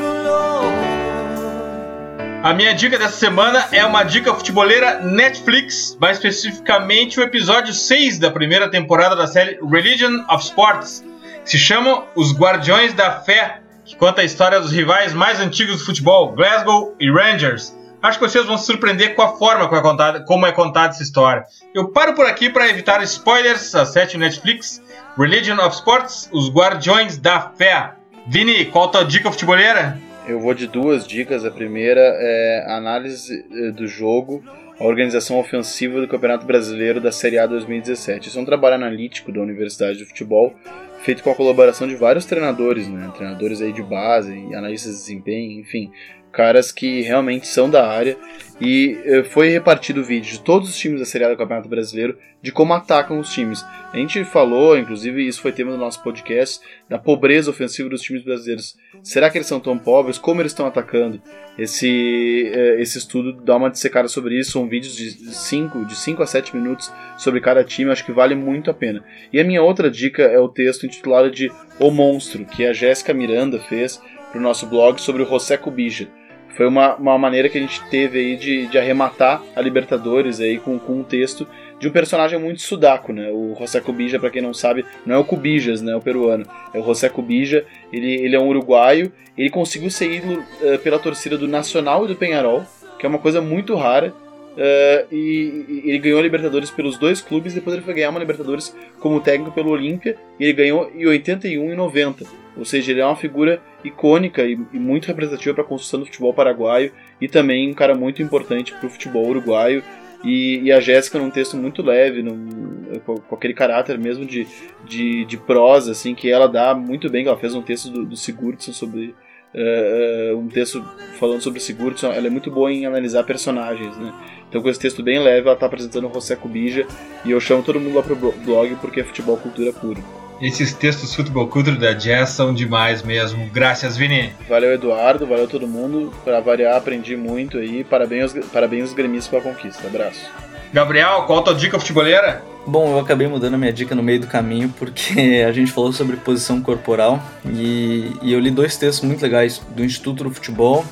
a 2.44 2.54
minha 2.56 2.74
dica 2.74 2.98
dessa 2.98 3.18
semana 3.18 3.68
é 3.72 3.86
uma 3.86 4.04
dica 4.04 4.34
futeboleira 4.34 5.00
Netflix, 5.00 5.96
mais 6.02 6.18
especificamente 6.18 7.20
o 7.20 7.24
episódio 7.24 7.72
6 7.72 8.18
da 8.18 8.32
primeira 8.32 8.70
temporada 8.70 9.16
da 9.16 9.28
série 9.28 9.60
Religion 9.64 10.26
of 10.28 10.44
Sports, 10.44 11.06
que 11.44 11.52
se 11.52 11.60
chama 11.60 12.06
Os 12.16 12.34
Guardiões 12.34 12.94
da 12.94 13.12
Fé, 13.22 13.62
que 13.86 13.96
conta 13.96 14.22
a 14.22 14.24
história 14.24 14.60
dos 14.60 14.72
rivais 14.72 15.14
mais 15.14 15.40
antigos 15.40 15.78
do 15.80 15.86
futebol, 15.86 16.32
Glasgow 16.32 16.96
e 17.00 17.12
Rangers. 17.12 17.78
Acho 18.02 18.18
que 18.18 18.28
vocês 18.28 18.46
vão 18.48 18.58
se 18.58 18.66
surpreender 18.66 19.14
com 19.14 19.22
a 19.22 19.38
forma 19.38 19.68
como 19.68 19.80
é 19.80 19.84
contada, 19.84 20.20
como 20.22 20.46
é 20.48 20.52
contada 20.52 20.90
essa 20.90 21.04
história. 21.04 21.46
Eu 21.76 21.90
paro 21.90 22.16
por 22.16 22.26
aqui 22.26 22.50
para 22.50 22.68
evitar 22.68 23.04
spoilers, 23.04 23.76
a 23.76 23.86
série 23.86 24.18
Netflix, 24.18 24.82
Religion 25.16 25.58
of 25.60 25.76
Sports, 25.76 26.28
Os 26.32 26.50
Guardiões 26.50 27.18
da 27.18 27.52
Fé. 27.56 27.92
Vini, 28.28 28.66
qual 28.66 28.86
a 28.86 28.88
tua 28.88 29.06
dica 29.06 29.32
futeboleira? 29.32 30.00
Eu 30.28 30.40
vou 30.40 30.54
de 30.54 30.68
duas 30.68 31.06
dicas. 31.08 31.46
A 31.46 31.52
primeira 31.52 32.02
é 32.02 32.66
a 32.68 32.78
análise 32.78 33.46
eh, 33.52 33.72
do 33.72 33.88
jogo, 33.88 34.44
a 34.80 34.84
organização 34.84 35.40
ofensiva 35.40 36.00
do 36.00 36.08
Campeonato 36.08 36.46
Brasileiro 36.46 37.02
da 37.02 37.12
Série 37.12 37.40
A 37.40 37.46
2017. 37.46 38.30
Isso 38.30 38.38
é 38.38 38.42
um 38.42 38.46
trabalho 38.46 38.76
analítico 38.76 39.32
da 39.32 39.42
Universidade 39.42 39.98
de 39.98 40.06
Futebol, 40.06 40.54
feito 41.02 41.24
com 41.24 41.32
a 41.32 41.36
colaboração 41.36 41.88
de 41.88 41.96
vários 41.96 42.26
treinadores, 42.26 42.88
né? 42.88 43.12
Treinadores 43.16 43.62
aí 43.62 43.74
de 43.74 43.82
base, 43.82 44.32
analistas 44.54 44.94
de 44.94 45.00
desempenho, 45.00 45.60
enfim, 45.60 45.92
caras 46.32 46.72
que 46.72 47.02
realmente 47.02 47.48
são 47.48 47.70
da 47.70 47.88
área 47.88 48.18
e 48.62 49.00
eh, 49.06 49.24
foi 49.24 49.50
repartido 49.50 50.02
o 50.02 50.04
vídeo 50.04 50.32
de 50.32 50.40
todos 50.40 50.70
os 50.70 50.78
times 50.78 51.00
da 51.00 51.06
Série 51.06 51.26
A 51.26 51.30
do 51.30 51.38
Campeonato 51.38 51.68
Brasileiro 51.68 52.18
de 52.44 52.52
como 52.52 52.74
atacam 52.74 53.20
os 53.20 53.32
times. 53.32 53.66
A 53.92 53.98
gente 53.98 54.24
falou, 54.24 54.78
inclusive 54.78 55.28
isso 55.28 55.42
foi 55.42 55.52
tema 55.52 55.72
do 55.72 55.78
nosso 55.78 56.02
podcast, 56.04 56.60
da 56.88 56.98
pobreza 56.98 57.50
ofensiva 57.50 57.90
dos 57.90 58.02
times 58.02 58.24
brasileiros. 58.24 58.78
Será 59.04 59.30
que 59.30 59.38
eles 59.38 59.48
são 59.48 59.60
tão 59.60 59.78
pobres? 59.78 60.18
Como 60.18 60.42
eles 60.42 60.52
estão 60.52 60.66
atacando? 60.66 61.22
Esse, 61.58 62.52
eh, 62.54 62.80
esse 62.80 63.00
estudo 63.00 63.34
dá 63.34 63.56
uma 63.56 63.70
dissecada 63.70 64.08
sobre 64.08 64.40
isso, 64.40 64.52
são 64.52 64.68
vídeos 64.68 64.96
de 64.96 65.34
5 65.34 65.86
de 65.86 65.96
cinco 65.96 66.22
a 66.22 66.28
7 66.28 66.56
minutos 66.56 66.92
sobre 67.18 67.42
cada 67.42 67.64
time, 67.64 67.92
acho 67.92 68.06
que 68.06 68.12
vale 68.12 68.36
muito 68.36 68.70
a 68.70 68.74
pena. 68.74 69.04
E 69.34 69.40
a 69.40 69.44
minha 69.44 69.64
outra 69.64 69.90
dica 69.90 70.22
é 70.22 70.40
o 70.40 70.48
texto 70.48 70.86
intitulado 70.86 71.32
de 71.32 71.52
O 71.80 71.90
Monstro, 71.90 72.46
que 72.46 72.66
a 72.66 72.74
Jéssica 72.74 73.14
Miranda 73.14 73.60
fez 73.60 74.00
para 74.32 74.40
o 74.40 74.42
nosso 74.42 74.68
blog 74.68 75.02
sobre 75.02 75.24
o 75.24 75.26
José 75.26 75.58
Cubija 75.58 76.08
foi 76.56 76.68
uma, 76.68 76.96
uma 76.96 77.18
maneira 77.18 77.50
que 77.50 77.58
a 77.58 77.62
gente 77.62 77.82
teve 77.90 78.20
aí 78.20 78.36
de, 78.36 78.68
de 78.68 78.78
arrematar 78.78 79.42
a 79.56 79.62
Libertadores 79.62 80.40
aí 80.40 80.58
com, 80.58 80.78
com 80.78 81.00
um 81.00 81.04
texto 81.04 81.48
de 81.80 81.88
um 81.88 81.92
personagem 81.92 82.38
muito 82.38 82.62
sudaco, 82.62 83.12
né? 83.12 83.32
O 83.32 83.56
José 83.58 83.82
Cubija, 83.82 84.20
para 84.20 84.30
quem 84.30 84.42
não 84.42 84.54
sabe, 84.54 84.86
não 85.04 85.16
é 85.16 85.18
o 85.18 85.24
Cubijas, 85.24 85.82
né? 85.82 85.96
O 85.96 86.00
peruano. 86.00 86.46
É 86.74 86.80
o 86.80 86.84
José 86.84 87.10
Cubija, 87.10 87.66
ele, 87.92 88.14
ele 88.14 88.36
é 88.36 88.40
um 88.40 88.48
uruguaio, 88.48 89.12
ele 89.36 89.50
conseguiu 89.50 89.90
ser 89.90 90.12
ídolo 90.12 90.44
uh, 90.62 90.78
pela 90.80 91.00
torcida 91.00 91.38
do 91.38 91.48
Nacional 91.48 92.06
e 92.06 92.10
do 92.10 92.16
Penharol, 92.16 92.64
que 93.00 93.06
é 93.06 93.10
uma 93.10 93.18
coisa 93.18 93.42
muito 93.42 93.76
rara. 93.76 94.14
Uh, 94.52 95.08
e, 95.12 95.66
e, 95.68 95.90
ele 95.90 95.98
ganhou 95.98 96.20
a 96.20 96.22
Libertadores 96.22 96.70
pelos 96.70 97.00
dois 97.00 97.20
clubes, 97.20 97.56
depois 97.56 97.76
ele 97.76 97.84
foi 97.84 97.96
ganhar 97.96 98.12
uma 98.12 98.20
Libertadores 98.20 98.76
como 99.00 99.20
técnico 99.20 99.52
pelo 99.52 99.72
Olímpia, 99.72 100.16
e 100.40 100.44
ele 100.44 100.54
ganhou 100.54 100.92
em 100.94 101.08
81 101.08 101.74
e 101.74 101.76
90. 101.76 102.41
Ou 102.58 102.66
seja, 102.66 102.92
ele 102.92 103.02
é 103.02 103.06
uma 103.06 103.16
figura 103.16 103.62
icônica 103.84 104.44
e, 104.44 104.60
e 104.74 104.80
muito 104.80 105.08
representativa 105.08 105.54
para 105.54 105.64
a 105.64 105.68
construção 105.68 106.02
do 106.02 106.06
futebol 106.06 106.34
paraguaio 106.34 106.92
e 107.20 107.28
também 107.28 107.70
um 107.70 107.74
cara 107.74 107.96
muito 107.96 108.22
importante 108.22 108.74
para 108.74 108.88
o 108.88 108.90
futebol 108.90 109.26
uruguaio. 109.28 109.84
E, 110.24 110.60
e 110.64 110.72
a 110.72 110.80
Jéssica, 110.80 111.18
num 111.18 111.32
texto 111.32 111.58
muito 111.58 111.82
leve, 111.82 112.22
num, 112.22 113.00
com, 113.06 113.16
com, 113.16 113.36
aquele 113.36 113.54
caráter 113.54 113.98
mesmo 113.98 114.26
de, 114.26 114.48
de, 114.86 115.26
de, 115.26 115.38
prosa, 115.38 115.92
assim, 115.92 116.14
que 116.14 116.30
ela 116.30 116.48
dá 116.48 116.76
muito 116.76 117.10
bem. 117.10 117.26
Ela 117.26 117.38
fez 117.38 117.56
um 117.56 117.62
texto 117.62 117.90
do, 117.90 118.06
do 118.06 118.16
Sigurdsson 118.16 118.72
sobre. 118.72 119.16
Uh, 119.54 120.38
um 120.38 120.48
texto 120.48 120.82
falando 121.20 121.42
sobre 121.42 121.60
Sigurdsson. 121.60 122.12
Ela 122.12 122.28
é 122.28 122.30
muito 122.30 122.52
boa 122.52 122.72
em 122.72 122.86
analisar 122.86 123.24
personagens, 123.24 123.98
né? 123.98 124.14
Então, 124.48 124.62
com 124.62 124.70
esse 124.70 124.80
texto 124.80 125.02
bem 125.02 125.20
leve, 125.20 125.48
ela 125.48 125.54
está 125.54 125.66
apresentando 125.66 126.08
o 126.08 126.14
José 126.14 126.36
Cubija. 126.36 126.86
E 127.26 127.32
eu 127.32 127.40
chamo 127.40 127.64
todo 127.64 127.80
mundo 127.80 127.96
lá 127.96 128.04
pro 128.04 128.16
blog 128.16 128.76
porque 128.76 129.00
é 129.00 129.04
futebol 129.04 129.38
cultura 129.38 129.74
pura. 129.74 130.21
Esses 130.42 130.74
textos 130.74 131.14
Futebol 131.14 131.48
Culture 131.48 131.78
da 131.78 131.94
Jazz 131.94 132.30
são 132.30 132.52
demais 132.52 133.04
mesmo. 133.04 133.48
Graças, 133.54 133.96
Vini. 133.96 134.34
Valeu, 134.50 134.74
Eduardo. 134.74 135.28
Valeu 135.28 135.48
todo 135.48 135.68
mundo. 135.68 136.12
Para 136.24 136.40
variar, 136.40 136.76
aprendi 136.76 137.16
muito 137.16 137.60
aí. 137.60 137.84
Parabéns, 137.84 138.34
parabéns 138.52 138.86
aos 138.86 138.94
gremistas 138.94 139.28
pela 139.28 139.44
conquista. 139.44 139.86
Abraço. 139.86 140.28
Gabriel, 140.74 141.24
qual 141.28 141.40
a 141.40 141.44
tua 141.44 141.54
dica 141.54 141.78
futeboleira? 141.78 142.42
Bom, 142.66 142.92
eu 142.92 143.00
acabei 143.00 143.28
mudando 143.28 143.54
a 143.54 143.58
minha 143.58 143.72
dica 143.72 143.94
no 143.94 144.02
meio 144.02 144.22
do 144.22 144.28
caminho 144.28 144.74
porque 144.80 145.44
a 145.48 145.52
gente 145.52 145.72
falou 145.72 145.94
sobre 145.94 146.18
posição 146.18 146.60
corporal 146.60 147.22
e, 147.46 148.12
e 148.22 148.34
eu 148.34 148.40
li 148.40 148.50
dois 148.50 148.78
textos 148.78 149.08
muito 149.08 149.22
legais 149.22 149.62
do 149.76 149.84
Instituto 149.84 150.24
do 150.24 150.32
Futebol 150.32 150.84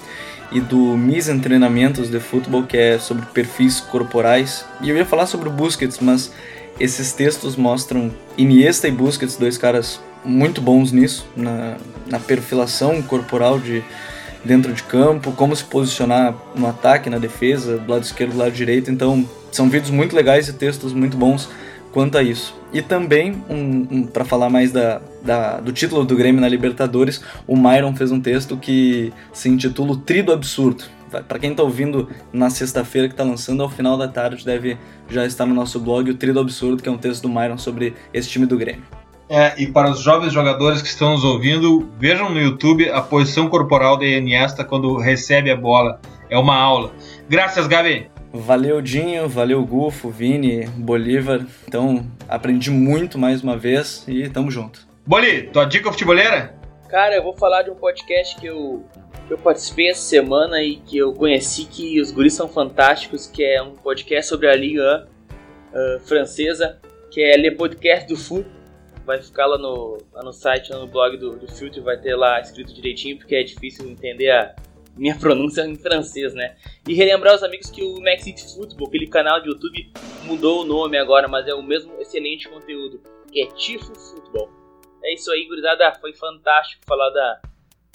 e 0.52 0.60
do 0.60 0.78
Mise 0.78 1.38
Treinamentos 1.40 2.10
de 2.10 2.20
Futebol, 2.20 2.64
que 2.64 2.78
é 2.78 3.00
sobre 3.00 3.26
perfis 3.28 3.80
corporais. 3.80 4.66
E 4.82 4.90
eu 4.90 4.98
ia 4.98 5.06
falar 5.06 5.26
sobre 5.26 5.48
o 5.48 5.52
Busquets, 5.52 6.00
mas 6.00 6.32
esses 6.80 7.12
textos 7.12 7.56
mostram 7.56 8.12
Iniesta 8.38 8.88
e 8.88 8.92
Busquets, 8.92 9.36
dois 9.38 9.58
caras 9.58 10.00
muito 10.24 10.62
bons 10.62 10.92
nisso, 10.92 11.28
na, 11.36 11.78
na 12.08 12.20
perfilação 12.20 13.02
corporal 13.02 13.60
de 13.60 13.84
dentro 14.44 14.72
de 14.74 14.84
campo, 14.84 15.32
como 15.34 15.56
se 15.56 15.64
posicionar 15.64 16.34
no 16.56 16.68
ataque, 16.68 17.10
na 17.10 17.18
defesa, 17.18 17.78
do 17.78 17.92
lado 17.92 18.04
esquerdo, 18.04 18.32
do 18.32 18.38
lado 18.38 18.52
direito. 18.52 18.90
Então, 18.90 19.28
são 19.52 19.70
vídeos 19.70 19.92
muito 19.92 20.16
legais 20.16 20.48
e 20.48 20.54
textos 20.54 20.94
muito 20.94 21.18
bons 21.18 21.50
quanto 21.92 22.18
a 22.18 22.24
isso. 22.24 22.56
E 22.72 22.82
também, 22.82 23.44
um, 23.50 23.88
um 23.92 24.04
para 24.04 24.24
falar 24.24 24.50
mais 24.50 24.72
da, 24.72 25.02
da, 25.24 25.60
do 25.60 25.74
título 25.74 26.06
do 26.06 26.16
Grêmio 26.16 26.40
na 26.40 26.48
Libertadores, 26.48 27.22
o 27.48 27.58
Myron 27.58 27.96
fez 27.96 28.12
um 28.12 28.22
texto 28.22 28.56
que 28.58 29.12
se 29.34 29.50
intitula 29.50 29.92
O 29.92 29.98
Trido 29.98 30.32
Absurdo. 30.32 30.84
Para 31.10 31.40
quem 31.40 31.52
está 31.52 31.64
ouvindo 31.64 32.10
na 32.32 32.50
sexta-feira 32.50 33.08
que 33.08 33.14
está 33.14 33.24
lançando, 33.24 33.64
ao 33.64 33.70
final 33.70 33.98
da 33.98 34.08
tarde 34.08 34.46
deve 34.46 34.78
já 35.10 35.26
estar 35.26 35.46
no 35.46 35.54
nosso 35.54 35.80
blog 35.80 36.10
o 36.10 36.16
Trido 36.16 36.40
Absurdo, 36.40 36.82
que 36.82 36.90
é 36.90 36.92
um 36.92 36.98
texto 36.98 37.24
do 37.24 37.30
Myron 37.30 37.58
sobre 37.58 37.94
esse 38.14 38.30
time 38.30 38.46
do 38.46 38.58
Grêmio. 38.58 38.84
É, 39.30 39.54
e 39.62 39.68
para 39.68 39.92
os 39.92 40.00
jovens 40.00 40.34
jogadores 40.34 40.82
que 40.82 40.88
estão 40.88 41.12
nos 41.12 41.24
ouvindo, 41.24 41.88
vejam 42.00 42.30
no 42.30 42.40
YouTube 42.40 42.90
a 42.90 43.00
posição 43.00 43.48
corporal 43.48 43.96
da 43.96 44.06
Iniesta 44.06 44.64
quando 44.64 44.98
recebe 44.98 45.52
a 45.52 45.56
bola. 45.56 46.02
É 46.30 46.38
uma 46.38 46.56
aula. 46.56 46.92
Graças, 47.30 47.68
Gabi. 47.68 48.10
Valeu, 48.34 48.82
Dinho, 48.82 49.28
valeu, 49.28 49.64
Gufo, 49.66 50.10
Vini, 50.10 50.68
Bolívar. 50.68 51.46
Então, 51.68 52.06
aprendi 52.28 52.72
muito 52.72 53.18
mais 53.18 53.44
uma 53.44 53.58
vez 53.58 54.04
e 54.08 54.30
tamo 54.30 54.50
junto. 54.50 54.88
Boli, 55.06 55.44
tua 55.44 55.66
dica 55.66 55.92
futeboleira? 55.92 56.56
Cara, 56.88 57.16
eu 57.16 57.24
vou 57.24 57.36
falar 57.36 57.64
de 57.64 57.72
um 57.72 57.76
podcast 57.76 58.36
que 58.40 58.48
eu, 58.48 58.84
que 59.09 59.09
eu 59.30 59.38
participei 59.38 59.90
essa 59.90 60.02
semana 60.02 60.62
e 60.62 60.78
que 60.78 60.98
eu 60.98 61.14
conheci 61.14 61.66
que 61.66 62.00
os 62.02 62.12
guris 62.12 62.34
são 62.34 62.48
fantásticos, 62.48 63.28
que 63.28 63.44
é 63.44 63.62
um 63.62 63.76
podcast 63.76 64.30
sobre 64.30 64.48
a 64.48 64.56
Liga 64.56 65.08
uh, 65.72 66.00
francesa, 66.02 66.80
que 67.12 67.22
é 67.22 67.36
Le 67.38 67.52
Podcast 67.52 68.08
do 68.08 68.16
Foot 68.18 68.60
vai 69.10 69.20
ficar 69.20 69.48
lá 69.48 69.58
no, 69.58 69.98
lá 70.14 70.22
no 70.22 70.32
site, 70.32 70.72
lá 70.72 70.78
no 70.78 70.86
blog 70.86 71.18
do, 71.18 71.36
do 71.36 71.52
Filtro, 71.52 71.82
vai 71.82 71.98
ter 71.98 72.16
lá 72.16 72.40
escrito 72.40 72.72
direitinho, 72.72 73.18
porque 73.18 73.34
é 73.34 73.42
difícil 73.42 73.90
entender 73.90 74.30
a 74.30 74.56
minha 74.96 75.18
pronúncia 75.18 75.66
em 75.66 75.76
francês, 75.76 76.36
né? 76.36 76.56
E 76.88 76.94
relembrar 76.94 77.34
os 77.34 77.42
amigos 77.42 77.72
que 77.72 77.82
o 77.82 78.00
Max 78.00 78.24
City 78.24 78.54
Football, 78.54 78.88
aquele 78.88 79.08
canal 79.08 79.42
de 79.42 79.50
YouTube, 79.50 79.92
mudou 80.26 80.62
o 80.62 80.64
nome 80.64 80.96
agora, 80.96 81.28
mas 81.28 81.48
é 81.48 81.56
o 81.56 81.64
mesmo 81.64 82.00
excelente 82.00 82.48
conteúdo, 82.48 83.02
que 83.32 83.42
é 83.42 83.48
Tifo 83.48 83.96
Football. 83.96 84.52
É 85.04 85.16
isso 85.16 85.32
aí, 85.32 85.44
gurizada. 85.48 85.92
Foi 86.00 86.14
fantástico 86.14 86.84
falar 86.86 87.10
da, 87.10 87.42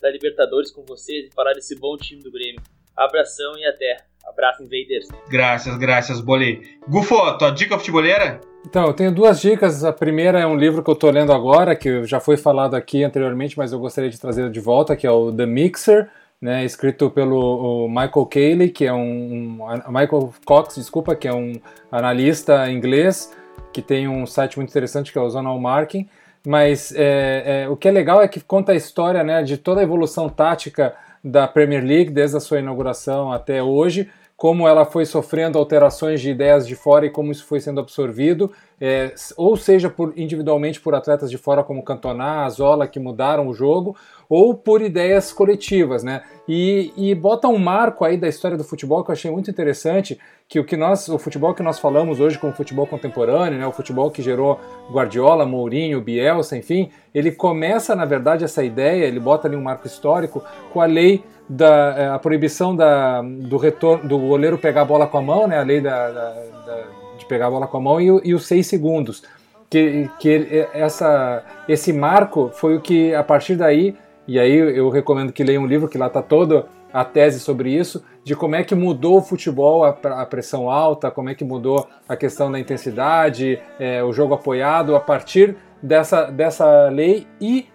da 0.04 0.10
Libertadores 0.10 0.70
com 0.70 0.82
vocês 0.82 1.26
e 1.26 1.34
falar 1.34 1.54
desse 1.54 1.74
bom 1.74 1.96
time 1.96 2.22
do 2.22 2.30
Grêmio. 2.30 2.60
Abração 2.94 3.56
e 3.56 3.64
até. 3.64 3.96
Abraço, 4.26 4.62
Invaders. 4.62 5.08
Graças, 5.30 5.78
graças, 5.78 6.20
Boli. 6.20 6.60
Gufo, 6.86 7.16
tua 7.38 7.50
dica 7.50 7.78
futeboleira? 7.78 8.38
Então, 8.66 8.86
eu 8.86 8.92
tenho 8.92 9.10
duas 9.10 9.40
dicas. 9.40 9.82
A 9.82 9.94
primeira 9.94 10.38
é 10.38 10.46
um 10.46 10.56
livro 10.56 10.82
que 10.82 10.90
eu 10.90 10.94
estou 10.94 11.10
lendo 11.10 11.32
agora, 11.32 11.74
que 11.74 12.04
já 12.04 12.20
foi 12.20 12.36
falado 12.36 12.74
aqui 12.74 13.02
anteriormente, 13.02 13.56
mas 13.56 13.72
eu 13.72 13.78
gostaria 13.78 14.10
de 14.10 14.20
trazer 14.20 14.50
de 14.50 14.60
volta, 14.60 14.94
que 14.94 15.06
é 15.06 15.10
o 15.10 15.32
The 15.32 15.46
Mixer, 15.46 16.10
né, 16.40 16.64
escrito 16.66 17.10
pelo 17.10 17.88
Michael 17.88 18.26
Cayley, 18.26 18.70
que 18.70 18.84
é 18.84 18.92
um, 18.92 19.62
um, 19.62 19.88
Michael 19.88 20.34
Cox, 20.44 20.74
desculpa, 20.74 21.16
que 21.16 21.26
é 21.26 21.32
um 21.32 21.54
analista 21.90 22.70
inglês 22.70 23.34
que 23.72 23.80
tem 23.80 24.06
um 24.06 24.26
site 24.26 24.58
muito 24.58 24.68
interessante 24.68 25.10
que 25.10 25.18
é 25.18 25.20
o 25.22 25.30
Zonal 25.30 25.58
Marking. 25.58 26.06
Mas 26.46 26.92
é, 26.94 27.62
é, 27.64 27.68
o 27.68 27.76
que 27.76 27.88
é 27.88 27.90
legal 27.90 28.20
é 28.20 28.28
que 28.28 28.40
conta 28.40 28.72
a 28.72 28.76
história 28.76 29.24
né, 29.24 29.42
de 29.42 29.56
toda 29.56 29.80
a 29.80 29.82
evolução 29.84 30.28
tática 30.28 30.94
da 31.22 31.48
Premier 31.48 31.82
League 31.82 32.10
desde 32.10 32.36
a 32.36 32.40
sua 32.40 32.58
inauguração 32.58 33.32
até 33.32 33.62
hoje 33.62 34.10
como 34.36 34.66
ela 34.66 34.84
foi 34.84 35.06
sofrendo 35.06 35.58
alterações 35.58 36.20
de 36.20 36.30
ideias 36.30 36.66
de 36.66 36.74
fora 36.74 37.06
e 37.06 37.10
como 37.10 37.30
isso 37.30 37.46
foi 37.46 37.60
sendo 37.60 37.80
absorvido, 37.80 38.50
é, 38.80 39.14
ou 39.36 39.56
seja, 39.56 39.88
por, 39.88 40.12
individualmente 40.16 40.80
por 40.80 40.94
atletas 40.94 41.30
de 41.30 41.38
fora 41.38 41.62
como 41.62 41.84
Cantona, 41.84 42.48
Zola, 42.50 42.86
que 42.86 42.98
mudaram 42.98 43.48
o 43.48 43.54
jogo, 43.54 43.96
ou 44.28 44.54
por 44.54 44.82
ideias 44.82 45.32
coletivas, 45.32 46.02
né? 46.02 46.22
E, 46.48 46.92
e 46.96 47.14
bota 47.14 47.48
um 47.48 47.58
marco 47.58 48.04
aí 48.04 48.16
da 48.16 48.28
história 48.28 48.56
do 48.56 48.64
futebol 48.64 49.02
que 49.02 49.10
eu 49.10 49.14
achei 49.14 49.30
muito 49.30 49.50
interessante, 49.50 50.18
que 50.48 50.60
o 50.60 50.64
que 50.64 50.76
nós, 50.76 51.08
o 51.08 51.18
futebol 51.18 51.54
que 51.54 51.62
nós 51.62 51.78
falamos 51.78 52.20
hoje 52.20 52.38
como 52.38 52.52
futebol 52.52 52.86
contemporâneo, 52.86 53.58
né? 53.58 53.66
O 53.66 53.72
futebol 53.72 54.10
que 54.10 54.22
gerou 54.22 54.60
Guardiola, 54.90 55.46
Mourinho, 55.46 56.00
Bielsa, 56.00 56.56
enfim, 56.56 56.90
ele 57.14 57.32
começa 57.32 57.94
na 57.94 58.04
verdade 58.04 58.44
essa 58.44 58.62
ideia, 58.62 59.04
ele 59.04 59.20
bota 59.20 59.48
ali 59.48 59.56
um 59.56 59.62
marco 59.62 59.86
histórico 59.86 60.42
com 60.72 60.80
a 60.80 60.86
lei 60.86 61.24
da 61.48 61.94
é, 61.96 62.08
a 62.08 62.18
proibição 62.18 62.74
da, 62.74 63.20
do 63.22 63.56
retorno 63.56 64.08
do 64.08 64.18
goleiro 64.18 64.56
pegar 64.56 64.82
a 64.82 64.84
bola 64.84 65.06
com 65.06 65.18
a 65.18 65.22
mão, 65.22 65.46
né, 65.46 65.58
a 65.58 65.62
lei 65.62 65.80
da, 65.80 66.10
da, 66.10 66.30
da 66.66 66.84
de 67.18 67.26
pegar 67.26 67.46
a 67.46 67.50
bola 67.50 67.66
com 67.66 67.76
a 67.76 67.80
mão 67.80 68.00
e, 68.00 68.06
e 68.24 68.34
os 68.34 68.46
seis 68.46 68.66
segundos, 68.66 69.22
que, 69.68 70.08
que 70.18 70.68
essa, 70.72 71.42
esse 71.68 71.92
marco 71.92 72.50
foi 72.54 72.76
o 72.76 72.80
que 72.80 73.14
a 73.14 73.22
partir 73.22 73.56
daí 73.56 73.96
e 74.26 74.38
aí 74.38 74.56
eu 74.56 74.88
recomendo 74.88 75.32
que 75.32 75.44
leiam 75.44 75.62
um 75.62 75.66
livro 75.66 75.88
que 75.88 75.98
lá 75.98 76.06
está 76.06 76.22
toda 76.22 76.66
a 76.92 77.04
tese 77.04 77.40
sobre 77.40 77.70
isso, 77.70 78.04
de 78.22 78.36
como 78.36 78.54
é 78.54 78.62
que 78.62 78.74
mudou 78.74 79.18
o 79.18 79.22
futebol, 79.22 79.84
a, 79.84 80.26
pressão 80.26 80.70
alta, 80.70 81.10
como 81.10 81.28
é 81.28 81.34
que 81.34 81.44
mudou 81.44 81.88
a 82.08 82.16
questão 82.16 82.50
da 82.50 82.58
intensidade, 82.58 83.60
é, 83.80 84.02
o 84.02 84.12
jogo 84.12 84.34
apoiado 84.34 84.94
a 84.94 85.00
partir 85.00 85.56
dessa, 85.82 86.30
dessa 86.30 86.88
lei 86.88 87.26
e 87.40 87.66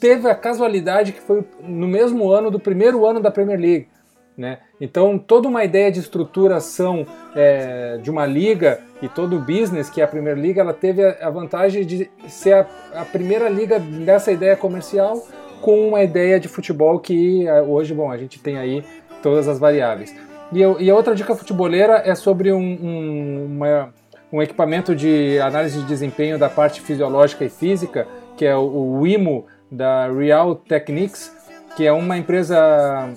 teve 0.00 0.28
a 0.28 0.34
casualidade 0.34 1.12
que 1.12 1.20
foi 1.20 1.44
no 1.60 1.88
mesmo 1.88 2.30
ano 2.30 2.50
do 2.50 2.60
primeiro 2.60 3.04
ano 3.04 3.20
da 3.20 3.30
Premier 3.30 3.58
League. 3.58 3.88
Né? 4.36 4.60
Então, 4.80 5.18
toda 5.18 5.48
uma 5.48 5.64
ideia 5.64 5.90
de 5.90 5.98
estruturação 5.98 7.04
é, 7.34 7.98
de 8.00 8.08
uma 8.08 8.24
liga 8.24 8.80
e 9.02 9.08
todo 9.08 9.36
o 9.36 9.40
business 9.40 9.90
que 9.90 10.00
é 10.00 10.04
a 10.04 10.06
Premier 10.06 10.36
League, 10.36 10.60
ela 10.60 10.72
teve 10.72 11.04
a, 11.04 11.28
vantagem 11.28 11.84
de 11.84 12.08
ser 12.28 12.52
a, 12.52 12.66
a, 12.94 13.04
primeira 13.04 13.48
liga 13.48 13.80
dessa 13.80 14.30
ideia 14.30 14.56
comercial 14.56 15.26
com 15.60 15.88
uma 15.88 16.02
ideia 16.02 16.38
de 16.40 16.48
futebol 16.48 16.98
que 16.98 17.46
é, 17.46 17.62
hoje, 17.62 17.94
bom, 17.94 18.10
a 18.10 18.16
gente 18.16 18.38
tem 18.38 18.56
aí 18.58 18.84
todas 19.22 19.48
as 19.48 19.58
variáveis. 19.58 20.14
E, 20.52 20.58
e 20.58 20.90
a 20.90 20.94
outra 20.94 21.14
dica 21.14 21.34
futeboleira 21.34 22.02
é 22.04 22.14
sobre 22.14 22.52
um, 22.52 22.58
um, 22.58 23.44
uma, 23.46 23.94
um 24.32 24.42
equipamento 24.42 24.94
de 24.94 25.38
análise 25.40 25.80
de 25.80 25.86
desempenho 25.86 26.38
da 26.38 26.48
parte 26.48 26.80
fisiológica 26.80 27.44
e 27.44 27.48
física, 27.48 28.06
que 28.36 28.46
é 28.46 28.56
o, 28.56 29.00
o 29.00 29.44
da 29.70 30.10
Real 30.10 30.54
Techniques, 30.54 31.34
que 31.76 31.86
é 31.86 31.92
uma 31.92 32.16
empresa 32.16 33.10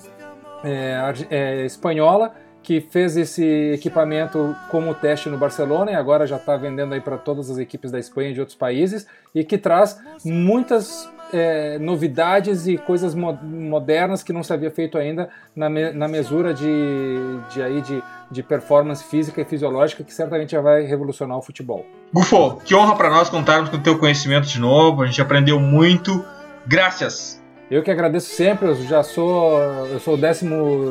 é, 0.63 1.13
é, 1.29 1.65
espanhola 1.65 2.33
que 2.63 2.79
fez 2.79 3.17
esse 3.17 3.43
equipamento 3.73 4.55
como 4.69 4.93
teste 4.93 5.29
no 5.29 5.37
Barcelona 5.37 5.91
e 5.91 5.95
agora 5.95 6.27
já 6.27 6.35
está 6.35 6.55
vendendo 6.55 6.93
aí 6.93 7.01
para 7.01 7.17
todas 7.17 7.49
as 7.49 7.57
equipes 7.57 7.89
da 7.89 7.97
Espanha 7.97 8.29
e 8.29 8.33
de 8.33 8.39
outros 8.39 8.57
países 8.57 9.07
e 9.33 9.43
que 9.43 9.57
traz 9.57 9.99
muitas 10.23 11.09
é, 11.33 11.79
novidades 11.79 12.67
e 12.67 12.77
coisas 12.77 13.15
mo 13.15 13.37
modernas 13.43 14.23
que 14.23 14.33
não 14.33 14.43
se 14.43 14.51
havia 14.51 14.71
feito 14.71 14.97
ainda 14.97 15.29
na, 15.55 15.69
me 15.69 15.91
na 15.91 16.07
mesura 16.07 16.53
de, 16.53 17.17
de, 17.51 17.61
aí 17.61 17.81
de, 17.81 18.03
de 18.29 18.43
performance 18.43 19.03
física 19.03 19.41
e 19.41 19.45
fisiológica 19.45 20.03
que 20.03 20.13
certamente 20.13 20.51
já 20.51 20.61
vai 20.61 20.83
revolucionar 20.83 21.37
o 21.37 21.41
futebol. 21.41 21.85
Gufo, 22.13 22.57
que 22.65 22.75
honra 22.75 22.95
para 22.95 23.09
nós 23.09 23.29
contarmos 23.29 23.69
com 23.69 23.77
o 23.77 23.81
teu 23.81 23.97
conhecimento 23.97 24.47
de 24.47 24.59
novo, 24.59 25.03
a 25.03 25.05
gente 25.05 25.21
aprendeu 25.21 25.59
muito 25.59 26.23
Graças. 26.65 27.41
Eu 27.69 27.81
que 27.81 27.89
agradeço 27.89 28.33
sempre, 28.35 28.67
eu 28.67 28.75
já 28.75 29.01
sou, 29.01 29.59
eu 29.61 29.99
sou 29.99 30.15
o 30.15 30.17
12 30.17 30.45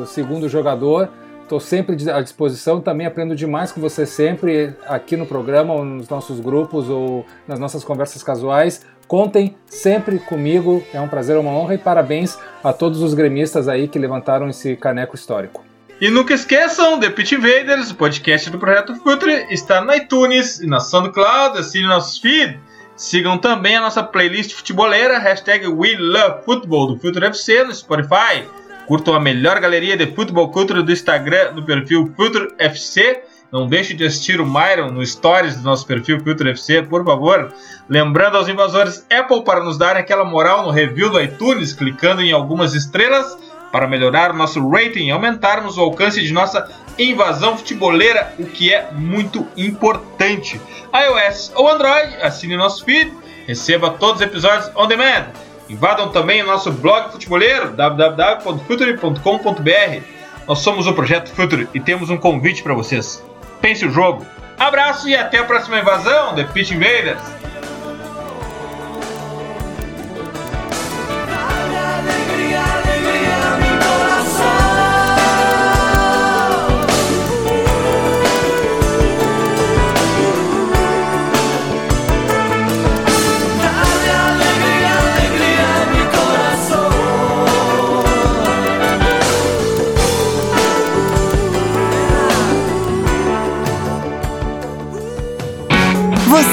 segundo 0.07 0.49
jogador, 0.49 1.11
estou 1.43 1.61
sempre 1.61 2.11
à 2.11 2.21
disposição, 2.23 2.81
também 2.81 3.07
aprendo 3.07 3.37
demais 3.37 3.71
com 3.71 3.81
você 3.81 4.07
sempre 4.07 4.75
aqui 4.87 5.17
no 5.17 5.27
programa, 5.27 5.85
nos 5.85 6.09
nossos 6.09 6.41
grupos 6.41 6.89
ou 6.89 7.25
nas 7.47 7.59
nossas 7.59 7.85
conversas 7.85 8.23
casuais. 8.23 8.85
Contem 9.11 9.57
sempre 9.67 10.21
comigo, 10.21 10.87
é 10.95 11.01
um 11.01 11.09
prazer, 11.09 11.37
uma 11.37 11.51
honra 11.51 11.75
e 11.75 11.79
parabéns 11.79 12.39
a 12.63 12.73
todos 12.73 13.03
os 13.03 13.13
gremistas 13.13 13.67
aí 13.67 13.89
que 13.89 13.99
levantaram 13.99 14.49
esse 14.49 14.77
caneco 14.77 15.17
histórico. 15.17 15.65
E 16.01 16.09
nunca 16.09 16.33
esqueçam, 16.33 17.01
The 17.01 17.11
Pit 17.11 17.35
Invaders, 17.35 17.91
o 17.91 17.97
podcast 17.97 18.49
do 18.51 18.59
Projeto 18.61 18.95
Futre, 18.95 19.49
está 19.51 19.81
no 19.81 19.93
iTunes 19.93 20.61
e 20.61 20.67
na 20.69 20.79
SoundCloud, 20.79 21.59
assine 21.59 21.89
nossos 21.89 22.19
feed. 22.19 22.61
Sigam 22.95 23.37
também 23.37 23.75
a 23.75 23.81
nossa 23.81 24.01
playlist 24.01 24.53
futeboleira, 24.53 25.19
hashtag 25.19 25.67
WeLoveFootball 25.67 26.95
do 26.95 27.01
Future 27.01 27.27
FC 27.27 27.65
no 27.65 27.75
Spotify. 27.75 28.45
Curtam 28.87 29.15
a 29.15 29.19
melhor 29.19 29.59
galeria 29.59 29.97
de 29.97 30.07
futebol 30.15 30.53
cultura 30.53 30.85
do 30.85 30.93
Instagram 30.93 31.55
no 31.55 31.67
perfil 31.67 32.13
Future 32.17 32.55
FC. 32.59 33.25
Não 33.53 33.67
deixe 33.67 33.95
de 33.95 34.05
assistir 34.05 34.41
o 34.41 34.47
Myron 34.47 34.91
no 34.91 35.05
stories 35.05 35.57
do 35.57 35.63
nosso 35.63 35.85
perfil 35.85 36.21
Future 36.21 36.51
FC, 36.51 36.83
por 36.83 37.05
favor. 37.05 37.53
Lembrando 37.89 38.37
aos 38.37 38.49
invasores 38.49 39.05
Apple 39.11 39.43
para 39.43 39.65
nos 39.65 39.77
darem 39.77 40.01
aquela 40.01 40.25
moral 40.25 40.63
no 40.63 40.71
review 40.71 41.11
do 41.11 41.21
iTunes, 41.21 41.73
clicando 41.73 42.23
em 42.23 42.31
algumas 42.31 42.75
estrelas 42.75 43.37
para 43.73 43.89
melhorar 43.89 44.31
o 44.31 44.37
nosso 44.37 44.69
rating 44.69 45.07
e 45.07 45.11
aumentarmos 45.11 45.79
o 45.79 45.81
alcance 45.81 46.23
de 46.23 46.33
nossa 46.33 46.69
invasão 46.99 47.57
futeboleira, 47.57 48.35
o 48.39 48.45
que 48.45 48.73
é 48.73 48.91
muito 48.93 49.47
importante. 49.57 50.61
iOS 50.95 51.51
ou 51.55 51.69
Android, 51.69 52.17
assine 52.23 52.57
nosso 52.57 52.85
feed, 52.85 53.13
receba 53.47 53.91
todos 53.91 54.17
os 54.17 54.27
episódios 54.27 54.71
on 54.77 54.87
demand. 54.87 55.27
Invadam 55.69 56.11
também 56.11 56.43
o 56.43 56.47
nosso 56.47 56.73
blog 56.73 57.13
futeboleiro 57.13 57.73
www.future.com.br. 57.73 60.03
nós 60.47 60.59
somos 60.59 60.87
o 60.87 60.93
Projeto 60.93 61.31
Future 61.31 61.69
e 61.73 61.81
temos 61.81 62.11
um 62.11 62.17
convite 62.17 62.63
para 62.63 62.75
vocês. 62.75 63.30
Pense 63.61 63.85
o 63.85 63.91
jogo. 63.91 64.27
Abraço 64.59 65.09
e 65.09 65.17
até 65.17 65.39
a 65.39 65.45
próxima 65.45 65.79
invasão, 65.79 66.35
The 66.35 66.45
Pitch 66.45 66.73
Invaders! 66.73 67.21